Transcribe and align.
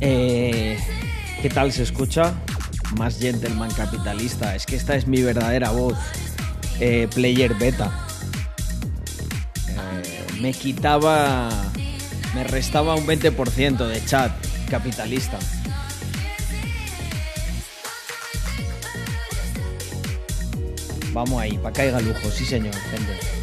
Eh, 0.00 0.78
¿Qué 1.42 1.50
tal 1.50 1.72
se 1.72 1.82
escucha? 1.82 2.34
Más 2.96 3.18
gentleman 3.18 3.70
capitalista. 3.72 4.54
Es 4.54 4.66
que 4.66 4.76
esta 4.76 4.94
es 4.94 5.06
mi 5.06 5.22
verdadera 5.22 5.70
voz. 5.70 5.98
Eh, 6.80 7.08
player 7.14 7.54
beta. 7.54 7.90
Eh, 9.68 10.26
me 10.40 10.52
quitaba. 10.52 11.50
Me 12.34 12.44
restaba 12.44 12.94
un 12.94 13.06
20% 13.06 13.86
de 13.86 14.04
chat 14.04 14.32
capitalista. 14.70 15.38
Vamos 21.12 21.42
ahí, 21.42 21.58
para 21.58 21.72
caiga 21.72 22.00
lujo, 22.00 22.30
sí 22.30 22.44
señor, 22.44 22.74
gente. 22.74 23.39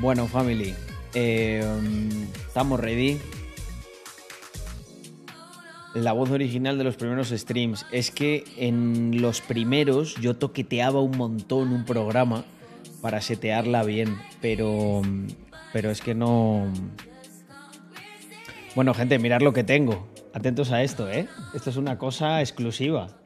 Bueno, 0.00 0.26
family, 0.28 0.74
eh, 1.12 1.62
estamos 2.46 2.80
ready. 2.80 3.18
La 5.92 6.12
voz 6.12 6.30
original 6.30 6.78
de 6.78 6.84
los 6.84 6.96
primeros 6.96 7.28
streams. 7.28 7.84
Es 7.92 8.10
que 8.10 8.44
en 8.56 9.20
los 9.20 9.42
primeros 9.42 10.14
yo 10.14 10.36
toqueteaba 10.36 11.02
un 11.02 11.18
montón 11.18 11.74
un 11.74 11.84
programa 11.84 12.46
para 13.02 13.20
setearla 13.20 13.82
bien, 13.82 14.16
pero, 14.40 15.02
pero 15.74 15.90
es 15.90 16.00
que 16.00 16.14
no... 16.14 16.72
Bueno, 18.74 18.94
gente, 18.94 19.18
mirad 19.18 19.42
lo 19.42 19.52
que 19.52 19.64
tengo. 19.64 20.08
Atentos 20.32 20.72
a 20.72 20.82
esto, 20.82 21.10
¿eh? 21.10 21.28
Esto 21.52 21.68
es 21.68 21.76
una 21.76 21.98
cosa 21.98 22.40
exclusiva. 22.40 23.18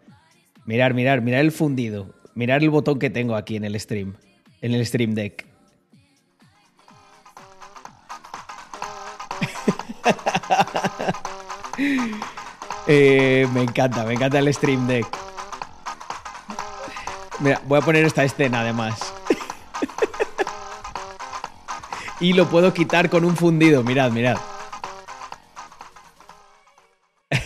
Mirar, 0.67 0.93
mirar, 0.93 1.21
mirar 1.21 1.43
el 1.43 1.53
fundido. 1.53 2.17
Mirar 2.35 2.65
el 2.65 2.71
botón 2.71 2.99
que 2.99 3.11
tengo 3.11 3.37
aquí 3.37 3.55
en 3.55 3.65
el 3.65 3.79
stream. 3.79 4.15
En 4.61 4.75
el 4.75 4.85
stream 4.85 5.15
deck. 5.15 5.54
Eh, 12.87 13.49
me 13.55 13.63
encanta, 13.63 14.05
me 14.05 14.13
encanta 14.13 14.39
el 14.39 14.53
stream 14.53 14.87
deck. 14.87 15.07
Mira, 17.41 17.63
voy 17.67 17.79
a 17.79 17.83
poner 17.83 18.05
esta 18.05 18.25
escena 18.25 18.61
además. 18.61 19.01
y 22.21 22.35
lo 22.35 22.47
puedo 22.49 22.73
quitar 22.75 23.09
con 23.09 23.25
un 23.25 23.37
fundido, 23.37 23.83
mirad, 23.83 24.11
mirad. 24.11 24.37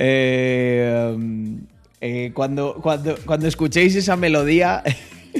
Eh, 0.00 1.12
um, 1.12 1.66
eh, 2.00 2.30
cuando, 2.32 2.74
cuando, 2.74 3.16
cuando 3.26 3.48
escuchéis 3.48 3.96
esa 3.96 4.14
melodía, 4.14 4.84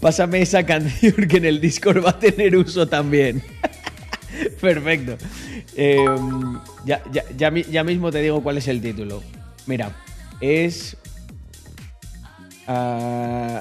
pásame 0.01 0.41
esa 0.41 0.65
canción 0.65 1.27
que 1.27 1.37
en 1.37 1.45
el 1.45 1.61
Discord 1.61 2.03
va 2.03 2.09
a 2.09 2.19
tener 2.19 2.57
uso 2.57 2.87
también. 2.87 3.41
Perfecto. 4.61 5.17
Eh, 5.75 6.05
ya, 6.85 7.01
ya, 7.11 7.23
ya, 7.37 7.49
ya, 7.49 7.83
mismo 7.83 8.11
te 8.11 8.21
digo 8.21 8.41
cuál 8.41 8.57
es 8.57 8.67
el 8.67 8.81
título. 8.81 9.23
Mira, 9.67 9.95
es... 10.41 10.97
Uh, 12.67 13.59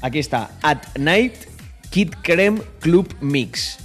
aquí 0.00 0.18
está. 0.18 0.50
At 0.62 0.96
Night 0.98 1.34
Kid 1.90 2.10
Creme 2.22 2.62
Club 2.80 3.14
Mix. 3.20 3.78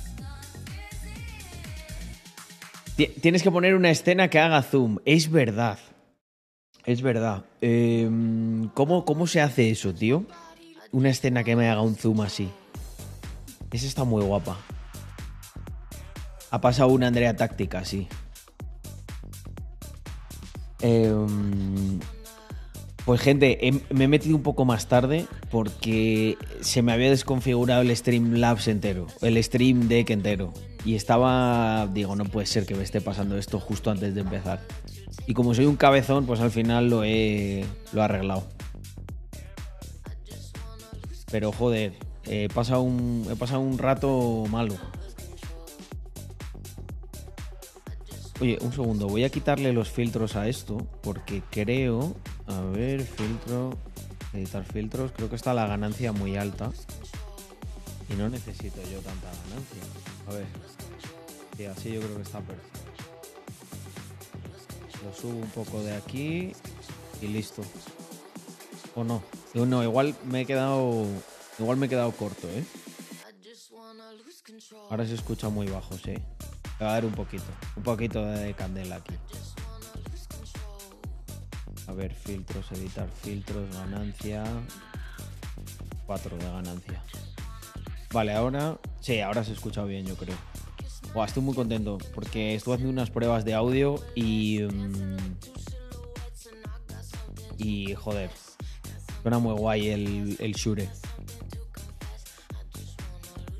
Tienes 3.21 3.43
que 3.43 3.51
poner 3.51 3.75
una 3.75 3.91
escena 3.91 4.29
que 4.29 4.39
haga 4.39 4.63
zoom. 4.63 4.97
Es 5.05 5.29
verdad. 5.29 5.77
Es 6.85 7.01
verdad. 7.01 7.43
Eh, 7.61 8.09
¿cómo, 8.73 9.05
¿Cómo 9.05 9.27
se 9.27 9.41
hace 9.41 9.69
eso, 9.69 9.93
tío? 9.93 10.25
Una 10.91 11.09
escena 11.09 11.43
que 11.43 11.55
me 11.55 11.69
haga 11.69 11.81
un 11.81 11.95
zoom 11.95 12.21
así. 12.21 12.49
Esa 13.71 13.85
está 13.85 14.03
muy 14.03 14.23
guapa. 14.23 14.57
Ha 16.49 16.61
pasado 16.61 16.89
una 16.89 17.07
Andrea 17.07 17.35
táctica, 17.35 17.83
sí. 17.83 18.07
Eh, 20.81 21.13
pues 23.07 23.21
gente, 23.21 23.57
me 23.89 24.03
he 24.03 24.07
metido 24.09 24.35
un 24.35 24.43
poco 24.43 24.65
más 24.65 24.87
tarde 24.87 25.27
porque 25.49 26.37
se 26.59 26.81
me 26.81 26.91
había 26.91 27.09
desconfigurado 27.09 27.81
el 27.81 27.95
Streamlabs 27.95 28.67
entero, 28.67 29.07
el 29.21 29.41
Stream 29.41 29.87
Deck 29.87 30.09
entero. 30.09 30.53
Y 30.83 30.95
estaba, 30.95 31.87
digo, 31.93 32.15
no 32.15 32.25
puede 32.25 32.47
ser 32.47 32.65
que 32.65 32.75
me 32.75 32.83
esté 32.83 32.99
pasando 32.99 33.37
esto 33.37 33.59
justo 33.59 33.91
antes 33.91 34.13
de 34.13 34.21
empezar. 34.21 34.61
Y 35.25 35.33
como 35.33 35.53
soy 35.53 35.65
un 35.65 35.77
cabezón, 35.77 36.25
pues 36.25 36.39
al 36.41 36.51
final 36.51 36.89
lo 36.89 37.03
he, 37.03 37.65
lo 37.93 38.01
he 38.01 38.03
arreglado. 38.03 38.47
Pero 41.31 41.51
joder, 41.51 41.93
he 42.25 42.47
pasado 42.49 42.81
un, 42.81 43.27
he 43.29 43.35
pasado 43.35 43.61
un 43.61 43.77
rato 43.77 44.45
malo. 44.49 44.75
Oye, 48.39 48.57
un 48.61 48.71
segundo, 48.71 49.07
voy 49.07 49.23
a 49.23 49.29
quitarle 49.29 49.73
los 49.73 49.89
filtros 49.89 50.35
a 50.35 50.47
esto 50.47 50.77
porque 51.01 51.41
creo... 51.49 52.15
A 52.47 52.61
ver, 52.61 53.03
filtro... 53.03 53.77
Editar 54.33 54.63
filtros, 54.63 55.11
creo 55.11 55.29
que 55.29 55.35
está 55.35 55.53
la 55.53 55.65
ganancia 55.67 56.11
muy 56.11 56.37
alta. 56.37 56.71
Y 58.09 58.13
no 58.13 58.29
necesito 58.29 58.81
yo 58.91 58.99
tanta 58.99 59.27
ganancia. 59.27 59.81
A 60.27 60.33
ver. 60.33 60.45
Sí, 61.57 61.65
así 61.65 61.93
yo 61.93 62.01
creo 62.01 62.15
que 62.17 62.21
está 62.21 62.39
perfecto. 62.39 62.79
Lo 65.03 65.13
subo 65.13 65.39
un 65.39 65.49
poco 65.49 65.81
de 65.81 65.95
aquí 65.95 66.51
y 67.21 67.27
listo. 67.27 67.63
O 68.95 69.03
no. 69.03 69.23
No, 69.65 69.83
igual 69.83 70.15
me 70.25 70.41
he 70.41 70.45
quedado... 70.45 71.05
Igual 71.59 71.77
me 71.77 71.87
he 71.87 71.89
quedado 71.89 72.11
corto, 72.11 72.47
¿eh? 72.49 72.63
Ahora 74.89 75.05
se 75.05 75.15
escucha 75.15 75.49
muy 75.49 75.67
bajo, 75.67 75.97
sí. 75.97 76.13
Va 76.81 76.89
a 76.89 76.93
dar 76.93 77.05
un 77.05 77.13
poquito, 77.13 77.45
un 77.75 77.83
poquito 77.83 78.23
de 78.23 78.53
candela 78.53 78.97
aquí. 78.97 79.15
A 81.87 81.93
ver, 81.93 82.13
filtros, 82.13 82.71
editar 82.73 83.09
filtros, 83.23 83.73
ganancia. 83.73 84.43
4 86.05 86.37
de 86.37 86.45
ganancia. 86.45 87.03
Vale, 88.13 88.33
ahora. 88.33 88.77
Sí, 89.01 89.19
ahora 89.19 89.43
se 89.43 89.53
escucha 89.53 89.83
bien, 89.83 90.05
yo 90.05 90.15
creo. 90.15 90.35
Buah, 91.13 91.25
estoy 91.25 91.43
muy 91.43 91.55
contento 91.55 91.97
porque 92.13 92.55
estuve 92.55 92.75
haciendo 92.75 92.93
unas 92.93 93.09
pruebas 93.09 93.43
de 93.43 93.53
audio 93.53 93.99
y. 94.15 94.61
Mm, 94.61 95.17
y 97.57 97.95
joder. 97.95 98.29
Suena 99.27 99.39
muy 99.39 99.55
guay 99.55 99.89
el, 99.89 100.37
el 100.39 100.53
Shure. 100.53 100.89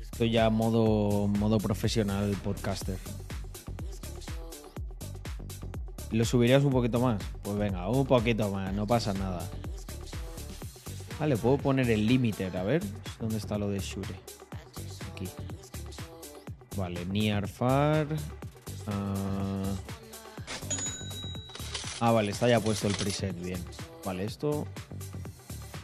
Estoy 0.00 0.30
ya 0.30 0.48
modo, 0.48 1.28
modo 1.28 1.58
profesional 1.58 2.34
podcaster. 2.42 2.96
¿Lo 6.10 6.24
subirías 6.24 6.64
un 6.64 6.72
poquito 6.72 7.00
más? 7.00 7.22
Pues 7.42 7.58
venga, 7.58 7.86
un 7.90 8.06
poquito 8.06 8.50
más, 8.50 8.72
no 8.72 8.86
pasa 8.86 9.12
nada. 9.12 9.46
Vale, 11.20 11.36
puedo 11.36 11.58
poner 11.58 11.90
el 11.90 12.06
límite, 12.06 12.46
a 12.46 12.62
ver. 12.62 12.82
¿Dónde 13.20 13.36
está 13.36 13.58
lo 13.58 13.68
de 13.68 13.80
Shure? 13.80 14.14
Aquí. 15.12 15.28
Vale, 16.78 17.04
near 17.04 17.46
far. 17.46 18.06
Ah. 18.86 19.74
ah, 22.00 22.10
vale, 22.10 22.30
está 22.30 22.48
ya 22.48 22.58
puesto 22.58 22.88
el 22.88 22.94
preset, 22.94 23.38
bien. 23.38 23.62
Vale, 24.02 24.24
esto. 24.24 24.66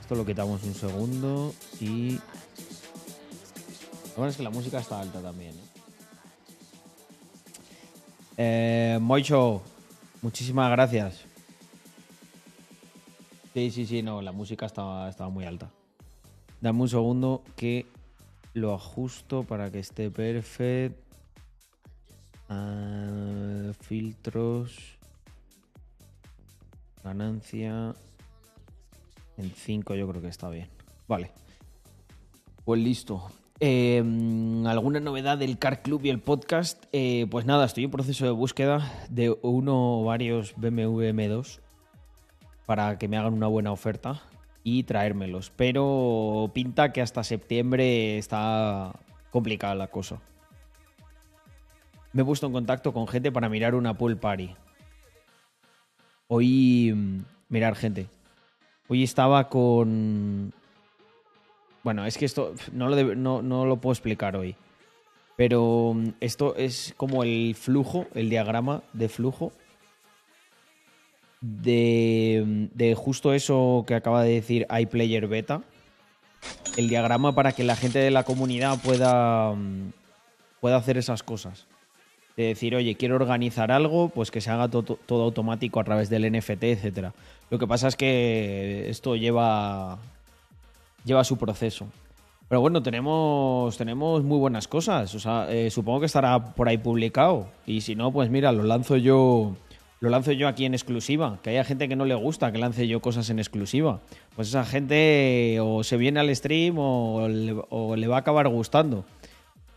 Esto 0.04 0.16
lo 0.16 0.26
quitamos 0.26 0.62
un 0.64 0.74
segundo 0.74 1.54
y 1.80 2.10
lo 2.10 2.18
bueno 4.18 4.28
es 4.28 4.36
que 4.36 4.42
la 4.42 4.50
música 4.50 4.78
está 4.78 5.00
alta 5.00 5.22
también. 5.22 5.54
¿eh? 8.36 8.98
Moicho, 9.00 9.62
muchísimas 10.20 10.70
gracias. 10.72 11.24
Sí, 13.54 13.70
sí, 13.70 13.86
sí, 13.86 14.02
no, 14.02 14.20
la 14.20 14.32
música 14.32 14.66
estaba, 14.66 15.08
estaba 15.08 15.30
muy 15.30 15.46
alta. 15.46 15.70
Dame 16.60 16.82
un 16.82 16.88
segundo 16.90 17.42
que 17.56 17.86
lo 18.52 18.74
ajusto 18.74 19.44
para 19.44 19.70
que 19.70 19.78
esté 19.78 20.10
perfecto. 20.10 21.00
Ah, 22.50 23.72
filtros. 23.80 24.98
Ganancia. 27.02 27.94
En 29.36 29.50
5 29.50 29.94
yo 29.94 30.08
creo 30.08 30.22
que 30.22 30.28
está 30.28 30.48
bien. 30.48 30.68
Vale. 31.08 31.30
Pues 32.64 32.80
listo. 32.80 33.30
Em, 33.60 34.66
¿Alguna 34.66 35.00
novedad 35.00 35.38
del 35.38 35.58
Car 35.58 35.82
Club 35.82 36.04
y 36.04 36.10
el 36.10 36.20
podcast? 36.20 36.84
Eh, 36.92 37.26
pues 37.30 37.46
nada, 37.46 37.64
estoy 37.64 37.84
en 37.84 37.90
proceso 37.90 38.24
de 38.24 38.32
búsqueda 38.32 39.06
de 39.10 39.36
uno 39.42 40.00
o 40.00 40.04
varios 40.04 40.54
BMW 40.56 41.10
M2 41.12 41.60
para 42.66 42.98
que 42.98 43.08
me 43.08 43.16
hagan 43.16 43.34
una 43.34 43.46
buena 43.46 43.70
oferta 43.70 44.22
y 44.62 44.82
traérmelos. 44.84 45.52
Pero 45.54 46.50
pinta 46.52 46.92
que 46.92 47.02
hasta 47.02 47.22
septiembre 47.22 48.18
está 48.18 48.92
complicada 49.30 49.74
la 49.74 49.88
cosa. 49.88 50.20
Me 52.12 52.22
he 52.22 52.24
puesto 52.24 52.46
en 52.46 52.52
contacto 52.52 52.92
con 52.92 53.06
gente 53.06 53.30
para 53.30 53.48
mirar 53.48 53.74
una 53.74 53.96
pool 53.96 54.16
party. 54.16 54.54
Hoy, 56.28 56.92
mm, 56.94 57.24
mirar 57.48 57.76
gente. 57.76 58.08
Hoy 58.88 59.02
estaba 59.02 59.48
con 59.48 60.52
Bueno, 61.82 62.04
es 62.06 62.18
que 62.18 62.24
esto 62.24 62.54
no 62.72 62.88
lo, 62.88 63.14
no, 63.14 63.42
no 63.42 63.66
lo 63.66 63.76
puedo 63.76 63.92
explicar 63.92 64.36
hoy. 64.36 64.56
Pero 65.36 65.92
mm, 65.94 66.08
esto 66.20 66.54
es 66.56 66.94
como 66.96 67.24
el 67.24 67.54
flujo, 67.58 68.06
el 68.14 68.30
diagrama 68.30 68.82
de 68.92 69.08
flujo 69.08 69.52
de, 71.40 72.68
de 72.74 72.94
justo 72.94 73.32
eso 73.34 73.84
que 73.86 73.94
acaba 73.94 74.22
de 74.22 74.32
decir 74.34 74.66
iPlayer 74.70 75.26
Beta. 75.26 75.62
El 76.76 76.88
diagrama 76.88 77.34
para 77.34 77.52
que 77.52 77.64
la 77.64 77.76
gente 77.76 77.98
de 77.98 78.10
la 78.10 78.24
comunidad 78.24 78.78
pueda, 78.82 79.52
mm, 79.52 79.92
pueda 80.60 80.76
hacer 80.76 80.96
esas 80.98 81.22
cosas. 81.22 81.66
De 82.36 82.44
decir, 82.46 82.74
oye, 82.74 82.96
quiero 82.96 83.14
organizar 83.14 83.70
algo, 83.70 84.08
pues 84.08 84.30
que 84.32 84.40
se 84.40 84.50
haga 84.50 84.68
to- 84.68 84.82
todo 84.82 85.22
automático 85.22 85.78
a 85.78 85.84
través 85.84 86.10
del 86.10 86.24
NFT, 86.32 86.64
etcétera. 86.72 87.14
Lo 87.54 87.58
que 87.60 87.68
pasa 87.68 87.86
es 87.86 87.94
que 87.94 88.90
esto 88.90 89.14
lleva, 89.14 89.96
lleva 91.04 91.22
su 91.22 91.36
proceso. 91.36 91.86
Pero 92.48 92.60
bueno, 92.60 92.82
tenemos, 92.82 93.78
tenemos 93.78 94.24
muy 94.24 94.38
buenas 94.38 94.66
cosas. 94.66 95.14
O 95.14 95.20
sea, 95.20 95.46
eh, 95.52 95.70
supongo 95.70 96.00
que 96.00 96.06
estará 96.06 96.52
por 96.56 96.68
ahí 96.68 96.78
publicado. 96.78 97.46
Y 97.64 97.82
si 97.82 97.94
no, 97.94 98.10
pues 98.10 98.28
mira, 98.28 98.50
lo 98.50 98.64
lanzo 98.64 98.96
yo. 98.96 99.54
Lo 100.00 100.10
lanzo 100.10 100.32
yo 100.32 100.48
aquí 100.48 100.64
en 100.64 100.74
exclusiva. 100.74 101.38
Que 101.44 101.50
haya 101.50 101.62
gente 101.62 101.88
que 101.88 101.94
no 101.94 102.06
le 102.06 102.16
gusta 102.16 102.50
que 102.50 102.58
lance 102.58 102.88
yo 102.88 103.00
cosas 103.00 103.30
en 103.30 103.38
exclusiva. 103.38 104.00
Pues 104.34 104.48
esa 104.48 104.64
gente 104.64 105.60
o 105.60 105.84
se 105.84 105.96
viene 105.96 106.18
al 106.18 106.34
stream 106.34 106.74
o 106.76 107.28
le, 107.28 107.54
o 107.70 107.94
le 107.94 108.08
va 108.08 108.16
a 108.16 108.18
acabar 108.18 108.48
gustando. 108.48 109.04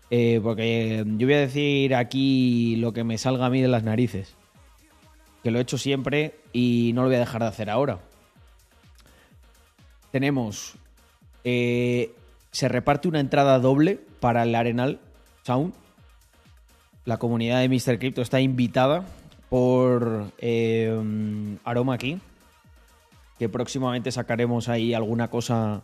Eh, 0.09 0.39
porque 0.41 1.03
yo 1.05 1.27
voy 1.27 1.35
a 1.35 1.41
decir 1.41 1.93
aquí 1.93 2.75
lo 2.77 2.91
que 2.91 3.03
me 3.03 3.19
salga 3.19 3.45
a 3.45 3.49
mí 3.51 3.61
de 3.61 3.67
las 3.67 3.83
narices. 3.83 4.36
Que 5.47 5.51
lo 5.51 5.59
he 5.59 5.61
hecho 5.61 5.77
siempre 5.77 6.41
y 6.51 6.91
no 6.93 7.03
lo 7.03 7.07
voy 7.07 7.15
a 7.15 7.19
dejar 7.19 7.41
de 7.41 7.47
hacer 7.47 7.69
ahora. 7.69 7.99
Tenemos 10.11 10.75
eh, 11.45 12.13
se 12.51 12.67
reparte 12.67 13.07
una 13.07 13.21
entrada 13.21 13.57
doble 13.57 13.97
para 14.19 14.43
el 14.43 14.53
Arenal 14.55 14.99
Sound. 15.43 15.73
La 17.05 17.15
comunidad 17.15 17.61
de 17.61 17.69
Mr. 17.69 17.97
Crypto 17.97 18.21
está 18.21 18.41
invitada 18.41 19.05
por 19.47 20.33
eh, 20.39 21.57
Aroma 21.63 21.93
aquí. 21.93 22.19
Que 23.39 23.47
próximamente 23.47 24.11
sacaremos 24.11 24.67
ahí 24.67 24.93
alguna 24.93 25.29
cosa 25.29 25.81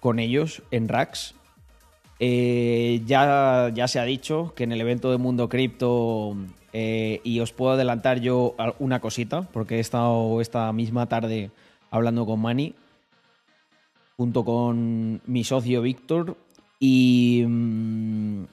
con 0.00 0.18
ellos 0.18 0.62
en 0.70 0.88
Racks. 0.88 1.34
Eh, 2.20 3.00
ya, 3.06 3.70
ya 3.72 3.88
se 3.88 3.98
ha 3.98 4.04
dicho 4.04 4.52
que 4.54 4.64
en 4.64 4.72
el 4.72 4.82
evento 4.82 5.10
de 5.10 5.16
Mundo 5.16 5.48
Cripto, 5.48 6.36
eh, 6.72 7.20
y 7.24 7.40
os 7.40 7.52
puedo 7.52 7.72
adelantar 7.72 8.20
yo 8.20 8.54
una 8.78 9.00
cosita, 9.00 9.42
porque 9.42 9.76
he 9.76 9.80
estado 9.80 10.40
esta 10.40 10.72
misma 10.72 11.06
tarde 11.06 11.50
hablando 11.90 12.26
con 12.26 12.40
Manny, 12.40 12.74
junto 14.16 14.44
con 14.44 15.20
mi 15.26 15.44
socio 15.44 15.82
Víctor 15.82 16.36
y 16.78 17.44
mm, 17.46 18.44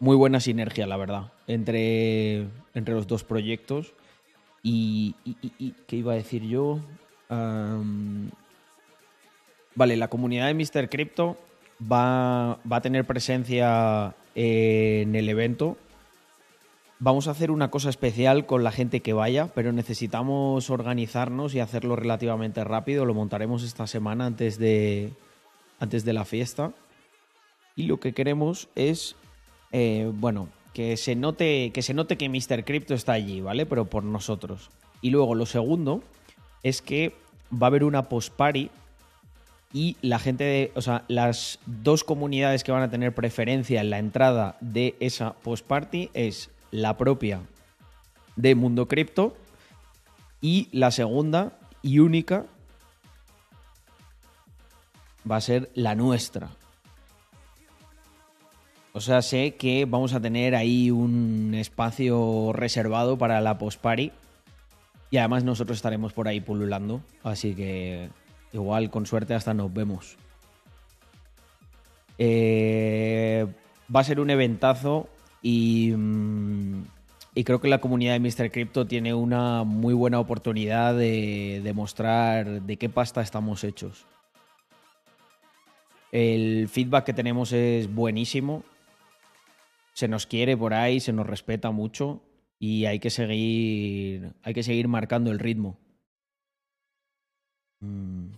muy 0.00 0.16
buena 0.16 0.40
sinergia, 0.40 0.86
la 0.86 0.96
verdad, 0.96 1.32
entre, 1.46 2.46
entre 2.74 2.94
los 2.94 3.06
dos 3.06 3.24
proyectos. 3.24 3.92
Y, 4.62 5.14
¿qué 5.86 5.96
iba 5.96 6.12
a 6.12 6.16
decir 6.16 6.42
yo? 6.42 6.80
Vale, 9.74 9.96
la 9.96 10.08
comunidad 10.08 10.46
de 10.46 10.54
Mr. 10.54 10.88
Crypto 10.90 11.38
va, 11.80 12.58
va 12.70 12.76
a 12.76 12.80
tener 12.80 13.06
presencia 13.06 14.14
en 14.34 15.14
el 15.14 15.28
evento. 15.28 15.76
Vamos 17.02 17.28
a 17.28 17.30
hacer 17.30 17.50
una 17.50 17.70
cosa 17.70 17.88
especial 17.88 18.44
con 18.44 18.62
la 18.62 18.72
gente 18.72 19.00
que 19.00 19.14
vaya, 19.14 19.48
pero 19.54 19.72
necesitamos 19.72 20.68
organizarnos 20.68 21.54
y 21.54 21.60
hacerlo 21.60 21.96
relativamente 21.96 22.62
rápido. 22.62 23.06
Lo 23.06 23.14
montaremos 23.14 23.62
esta 23.62 23.86
semana 23.86 24.26
antes 24.26 24.58
de, 24.58 25.14
antes 25.78 26.04
de 26.04 26.12
la 26.12 26.26
fiesta. 26.26 26.72
Y 27.74 27.84
lo 27.84 28.00
que 28.00 28.12
queremos 28.12 28.68
es, 28.74 29.16
eh, 29.72 30.12
bueno, 30.12 30.50
que 30.74 30.98
se, 30.98 31.16
note, 31.16 31.70
que 31.72 31.80
se 31.80 31.94
note 31.94 32.18
que 32.18 32.28
Mr. 32.28 32.66
Crypto 32.66 32.92
está 32.92 33.12
allí, 33.12 33.40
¿vale? 33.40 33.64
Pero 33.64 33.86
por 33.86 34.04
nosotros. 34.04 34.68
Y 35.00 35.08
luego 35.08 35.34
lo 35.34 35.46
segundo 35.46 36.02
es 36.62 36.82
que 36.82 37.14
va 37.50 37.68
a 37.68 37.68
haber 37.68 37.84
una 37.84 38.10
post-party 38.10 38.68
y 39.72 39.96
la 40.02 40.18
gente, 40.18 40.44
de, 40.44 40.72
o 40.74 40.82
sea, 40.82 41.04
las 41.08 41.60
dos 41.64 42.04
comunidades 42.04 42.62
que 42.62 42.72
van 42.72 42.82
a 42.82 42.90
tener 42.90 43.14
preferencia 43.14 43.80
en 43.80 43.88
la 43.88 43.98
entrada 43.98 44.58
de 44.60 44.96
esa 45.00 45.32
post-party 45.32 46.10
es 46.12 46.50
la 46.70 46.96
propia 46.96 47.40
de 48.36 48.54
Mundo 48.54 48.88
Cripto 48.88 49.36
y 50.40 50.68
la 50.72 50.90
segunda 50.90 51.58
y 51.82 51.98
única 51.98 52.46
va 55.30 55.36
a 55.36 55.40
ser 55.40 55.70
la 55.74 55.94
nuestra. 55.94 56.50
O 58.92 59.00
sea, 59.00 59.22
sé 59.22 59.54
que 59.54 59.84
vamos 59.84 60.14
a 60.14 60.20
tener 60.20 60.54
ahí 60.54 60.90
un 60.90 61.54
espacio 61.54 62.52
reservado 62.52 63.16
para 63.18 63.40
la 63.40 63.56
post-party 63.56 64.10
y 65.10 65.16
además 65.18 65.44
nosotros 65.44 65.78
estaremos 65.78 66.12
por 66.12 66.26
ahí 66.26 66.40
pululando, 66.40 67.00
así 67.22 67.54
que 67.54 68.08
igual 68.52 68.90
con 68.90 69.06
suerte 69.06 69.34
hasta 69.34 69.54
nos 69.54 69.72
vemos. 69.72 70.16
Eh, 72.18 73.46
va 73.94 74.00
a 74.00 74.04
ser 74.04 74.20
un 74.20 74.30
eventazo 74.30 75.08
y, 75.42 75.92
mm, 75.96 76.84
y 77.34 77.44
creo 77.44 77.60
que 77.60 77.68
la 77.68 77.80
comunidad 77.80 78.18
de 78.18 78.20
Mr. 78.20 78.50
Crypto 78.50 78.86
tiene 78.86 79.14
una 79.14 79.64
muy 79.64 79.94
buena 79.94 80.18
oportunidad 80.18 80.94
de 80.96 81.60
demostrar 81.62 82.62
de 82.62 82.76
qué 82.76 82.88
pasta 82.88 83.22
estamos 83.22 83.62
hechos. 83.64 84.06
El 86.12 86.68
feedback 86.68 87.04
que 87.04 87.12
tenemos 87.12 87.52
es 87.52 87.92
buenísimo. 87.92 88.64
Se 89.92 90.08
nos 90.08 90.26
quiere 90.26 90.56
por 90.56 90.74
ahí, 90.74 90.98
se 90.98 91.12
nos 91.12 91.26
respeta 91.26 91.70
mucho 91.70 92.20
y 92.58 92.86
hay 92.86 92.98
que 92.98 93.10
seguir, 93.10 94.32
hay 94.42 94.54
que 94.54 94.62
seguir 94.62 94.88
marcando 94.88 95.30
el 95.30 95.38
ritmo. 95.38 95.78
Mm. 97.80 98.32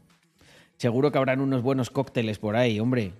Seguro 0.77 1.13
que 1.13 1.19
habrán 1.19 1.41
unos 1.41 1.63
buenos 1.63 1.91
cócteles 1.91 2.39
por 2.39 2.57
ahí, 2.57 2.79
hombre. 2.79 3.15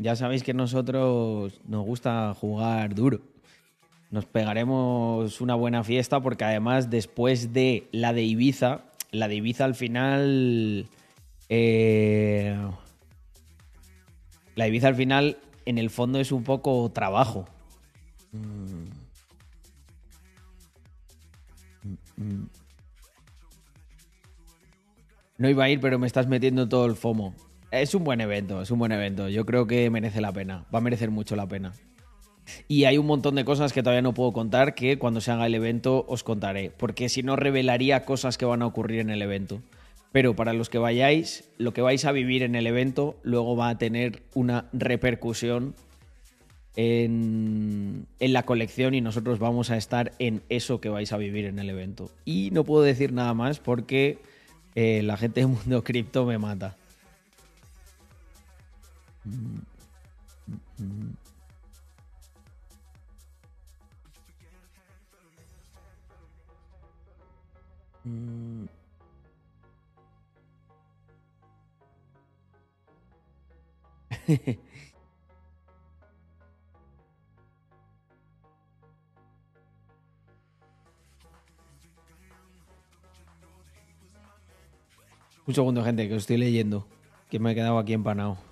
Ya 0.00 0.16
sabéis 0.16 0.42
que 0.42 0.54
nosotros 0.54 1.60
nos 1.68 1.84
gusta 1.84 2.32
jugar 2.32 2.94
duro. 2.94 3.20
Nos 4.10 4.24
pegaremos 4.24 5.42
una 5.42 5.54
buena 5.54 5.84
fiesta 5.84 6.20
porque 6.20 6.44
además 6.44 6.88
después 6.88 7.52
de 7.52 7.86
la 7.92 8.14
de 8.14 8.22
Ibiza, 8.22 8.80
la 9.10 9.28
de 9.28 9.34
Ibiza 9.34 9.66
al 9.66 9.74
final... 9.74 10.86
eh, 11.50 12.56
la 14.56 14.68
Ibiza 14.68 14.88
al 14.88 14.94
final 14.94 15.36
en 15.66 15.76
el 15.76 15.90
fondo 15.90 16.18
es 16.18 16.32
un 16.32 16.44
poco 16.44 16.90
trabajo. 16.94 17.46
Mm. 18.32 18.84
Mm, 21.82 22.24
mm. 22.24 22.48
No 25.36 25.48
iba 25.50 25.64
a 25.64 25.68
ir, 25.68 25.78
pero 25.78 25.98
me 25.98 26.06
estás 26.06 26.26
metiendo 26.26 26.66
todo 26.66 26.86
el 26.86 26.96
FOMO. 26.96 27.34
Es 27.70 27.94
un 27.94 28.02
buen 28.02 28.20
evento, 28.20 28.60
es 28.60 28.70
un 28.70 28.80
buen 28.80 28.90
evento. 28.90 29.28
Yo 29.28 29.46
creo 29.46 29.66
que 29.66 29.88
merece 29.90 30.20
la 30.20 30.32
pena. 30.32 30.66
Va 30.74 30.78
a 30.78 30.82
merecer 30.82 31.10
mucho 31.10 31.36
la 31.36 31.46
pena. 31.46 31.72
Y 32.66 32.84
hay 32.84 32.98
un 32.98 33.06
montón 33.06 33.36
de 33.36 33.44
cosas 33.44 33.72
que 33.72 33.82
todavía 33.82 34.02
no 34.02 34.12
puedo 34.12 34.32
contar 34.32 34.74
que 34.74 34.98
cuando 34.98 35.20
se 35.20 35.30
haga 35.30 35.46
el 35.46 35.54
evento 35.54 36.04
os 36.08 36.24
contaré. 36.24 36.72
Porque 36.76 37.08
si 37.08 37.22
no, 37.22 37.36
revelaría 37.36 38.04
cosas 38.04 38.38
que 38.38 38.44
van 38.44 38.62
a 38.62 38.66
ocurrir 38.66 39.00
en 39.00 39.10
el 39.10 39.22
evento. 39.22 39.62
Pero 40.10 40.34
para 40.34 40.52
los 40.52 40.68
que 40.68 40.78
vayáis, 40.78 41.48
lo 41.58 41.72
que 41.72 41.82
vais 41.82 42.04
a 42.04 42.12
vivir 42.12 42.42
en 42.42 42.56
el 42.56 42.66
evento 42.66 43.16
luego 43.22 43.56
va 43.56 43.68
a 43.68 43.78
tener 43.78 44.22
una 44.34 44.68
repercusión 44.72 45.74
en, 46.74 48.06
la 48.18 48.42
colección 48.42 48.94
y 48.94 49.00
nosotros 49.00 49.38
vamos 49.38 49.70
a 49.70 49.76
estar 49.76 50.12
en 50.18 50.42
eso 50.48 50.80
que 50.80 50.88
vais 50.88 51.12
a 51.12 51.16
vivir 51.18 51.44
en 51.44 51.60
el 51.60 51.70
evento. 51.70 52.10
Y 52.24 52.50
no 52.52 52.64
puedo 52.64 52.82
decir 52.82 53.12
nada 53.12 53.34
más 53.34 53.60
porque 53.60 54.18
eh, 54.74 55.02
la 55.04 55.16
gente 55.16 55.40
de 55.40 55.46
Mundo 55.46 55.84
Cripto 55.84 56.26
me 56.26 56.38
mata. 56.38 56.76
Un 59.24 59.88
segundo, 85.54 85.84
gente, 85.84 86.08
que 86.08 86.14
estoy 86.14 86.36
leyendo. 86.36 86.86
Que 87.28 87.38
me 87.38 87.52
he 87.52 87.54
quedado 87.54 87.78
aquí 87.78 87.92
empanado. 87.92 88.49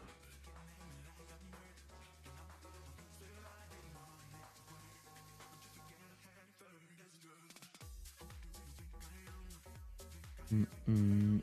Mm. 10.89 11.39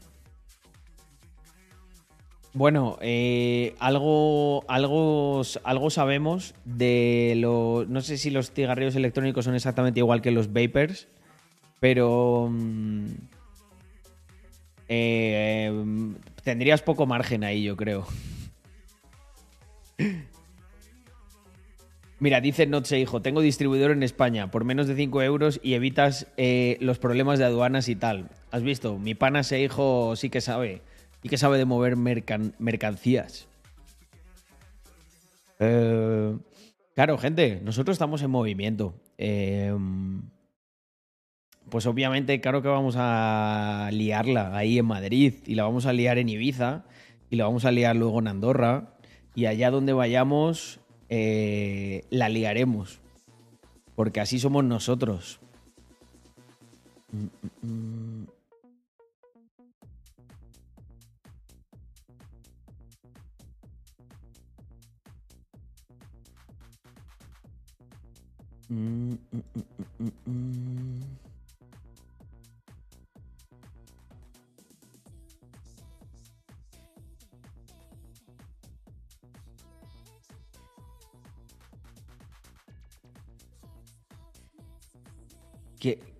Bueno, 2.53 2.97
eh, 3.01 3.75
algo, 3.79 4.63
algo, 4.69 5.41
algo 5.63 5.89
sabemos 5.89 6.55
de 6.63 7.33
los. 7.37 7.87
No 7.89 8.01
sé 8.01 8.17
si 8.17 8.29
los 8.29 8.51
cigarrillos 8.51 8.95
electrónicos 8.95 9.45
son 9.45 9.55
exactamente 9.55 9.99
igual 9.99 10.21
que 10.21 10.31
los 10.31 10.51
vapers, 10.51 11.07
pero. 11.79 12.49
mm, 12.51 13.05
eh, 14.87 16.13
tendrías 16.43 16.81
poco 16.81 17.05
margen 17.05 17.43
ahí, 17.43 17.63
yo 17.63 17.75
creo. 17.75 18.07
Mira, 22.19 22.39
dice 22.39 22.65
Notse 22.65 22.97
Hijo, 22.99 23.21
tengo 23.21 23.41
distribuidor 23.41 23.91
en 23.91 24.01
España 24.01 24.49
por 24.49 24.63
menos 24.63 24.87
de 24.87 24.95
5 24.95 25.21
euros 25.21 25.59
y 25.61 25.73
evitas 25.73 26.27
eh, 26.37 26.77
los 26.79 26.97
problemas 26.97 27.39
de 27.39 27.45
aduanas 27.45 27.89
y 27.89 27.95
tal. 27.95 28.29
¿Has 28.51 28.63
visto? 28.63 28.97
Mi 28.97 29.15
pana 29.15 29.41
ese 29.41 29.61
hijo 29.61 30.15
sí 30.15 30.29
que 30.29 30.39
sabe. 30.39 30.81
Sí 31.21 31.29
que 31.29 31.37
sabe 31.37 31.57
de 31.57 31.65
mover 31.65 31.97
mercan- 31.97 32.53
mercancías. 32.57 33.47
Eh, 35.59 36.37
claro, 36.95 37.17
gente, 37.17 37.59
nosotros 37.63 37.95
estamos 37.95 38.21
en 38.21 38.31
movimiento. 38.31 38.95
Eh, 39.17 39.75
pues 41.69 41.85
obviamente, 41.87 42.39
claro 42.41 42.61
que 42.61 42.67
vamos 42.69 42.95
a 42.97 43.89
liarla 43.91 44.55
ahí 44.55 44.77
en 44.79 44.85
Madrid 44.85 45.33
y 45.45 45.55
la 45.55 45.63
vamos 45.63 45.85
a 45.85 45.93
liar 45.93 46.17
en 46.17 46.29
Ibiza 46.29 46.85
y 47.29 47.35
la 47.35 47.45
vamos 47.45 47.65
a 47.65 47.71
liar 47.71 47.95
luego 47.95 48.19
en 48.19 48.27
Andorra 48.27 48.93
y 49.33 49.47
allá 49.47 49.71
donde 49.71 49.91
vayamos 49.93 50.79
eh, 51.09 52.03
la 52.09 52.29
liaremos. 52.29 52.99
Porque 53.95 54.19
así 54.19 54.39
somos 54.39 54.63
nosotros. 54.63 55.39
Mm, 57.11 57.27
mm, 69.99 70.09
mm. 70.25 71.24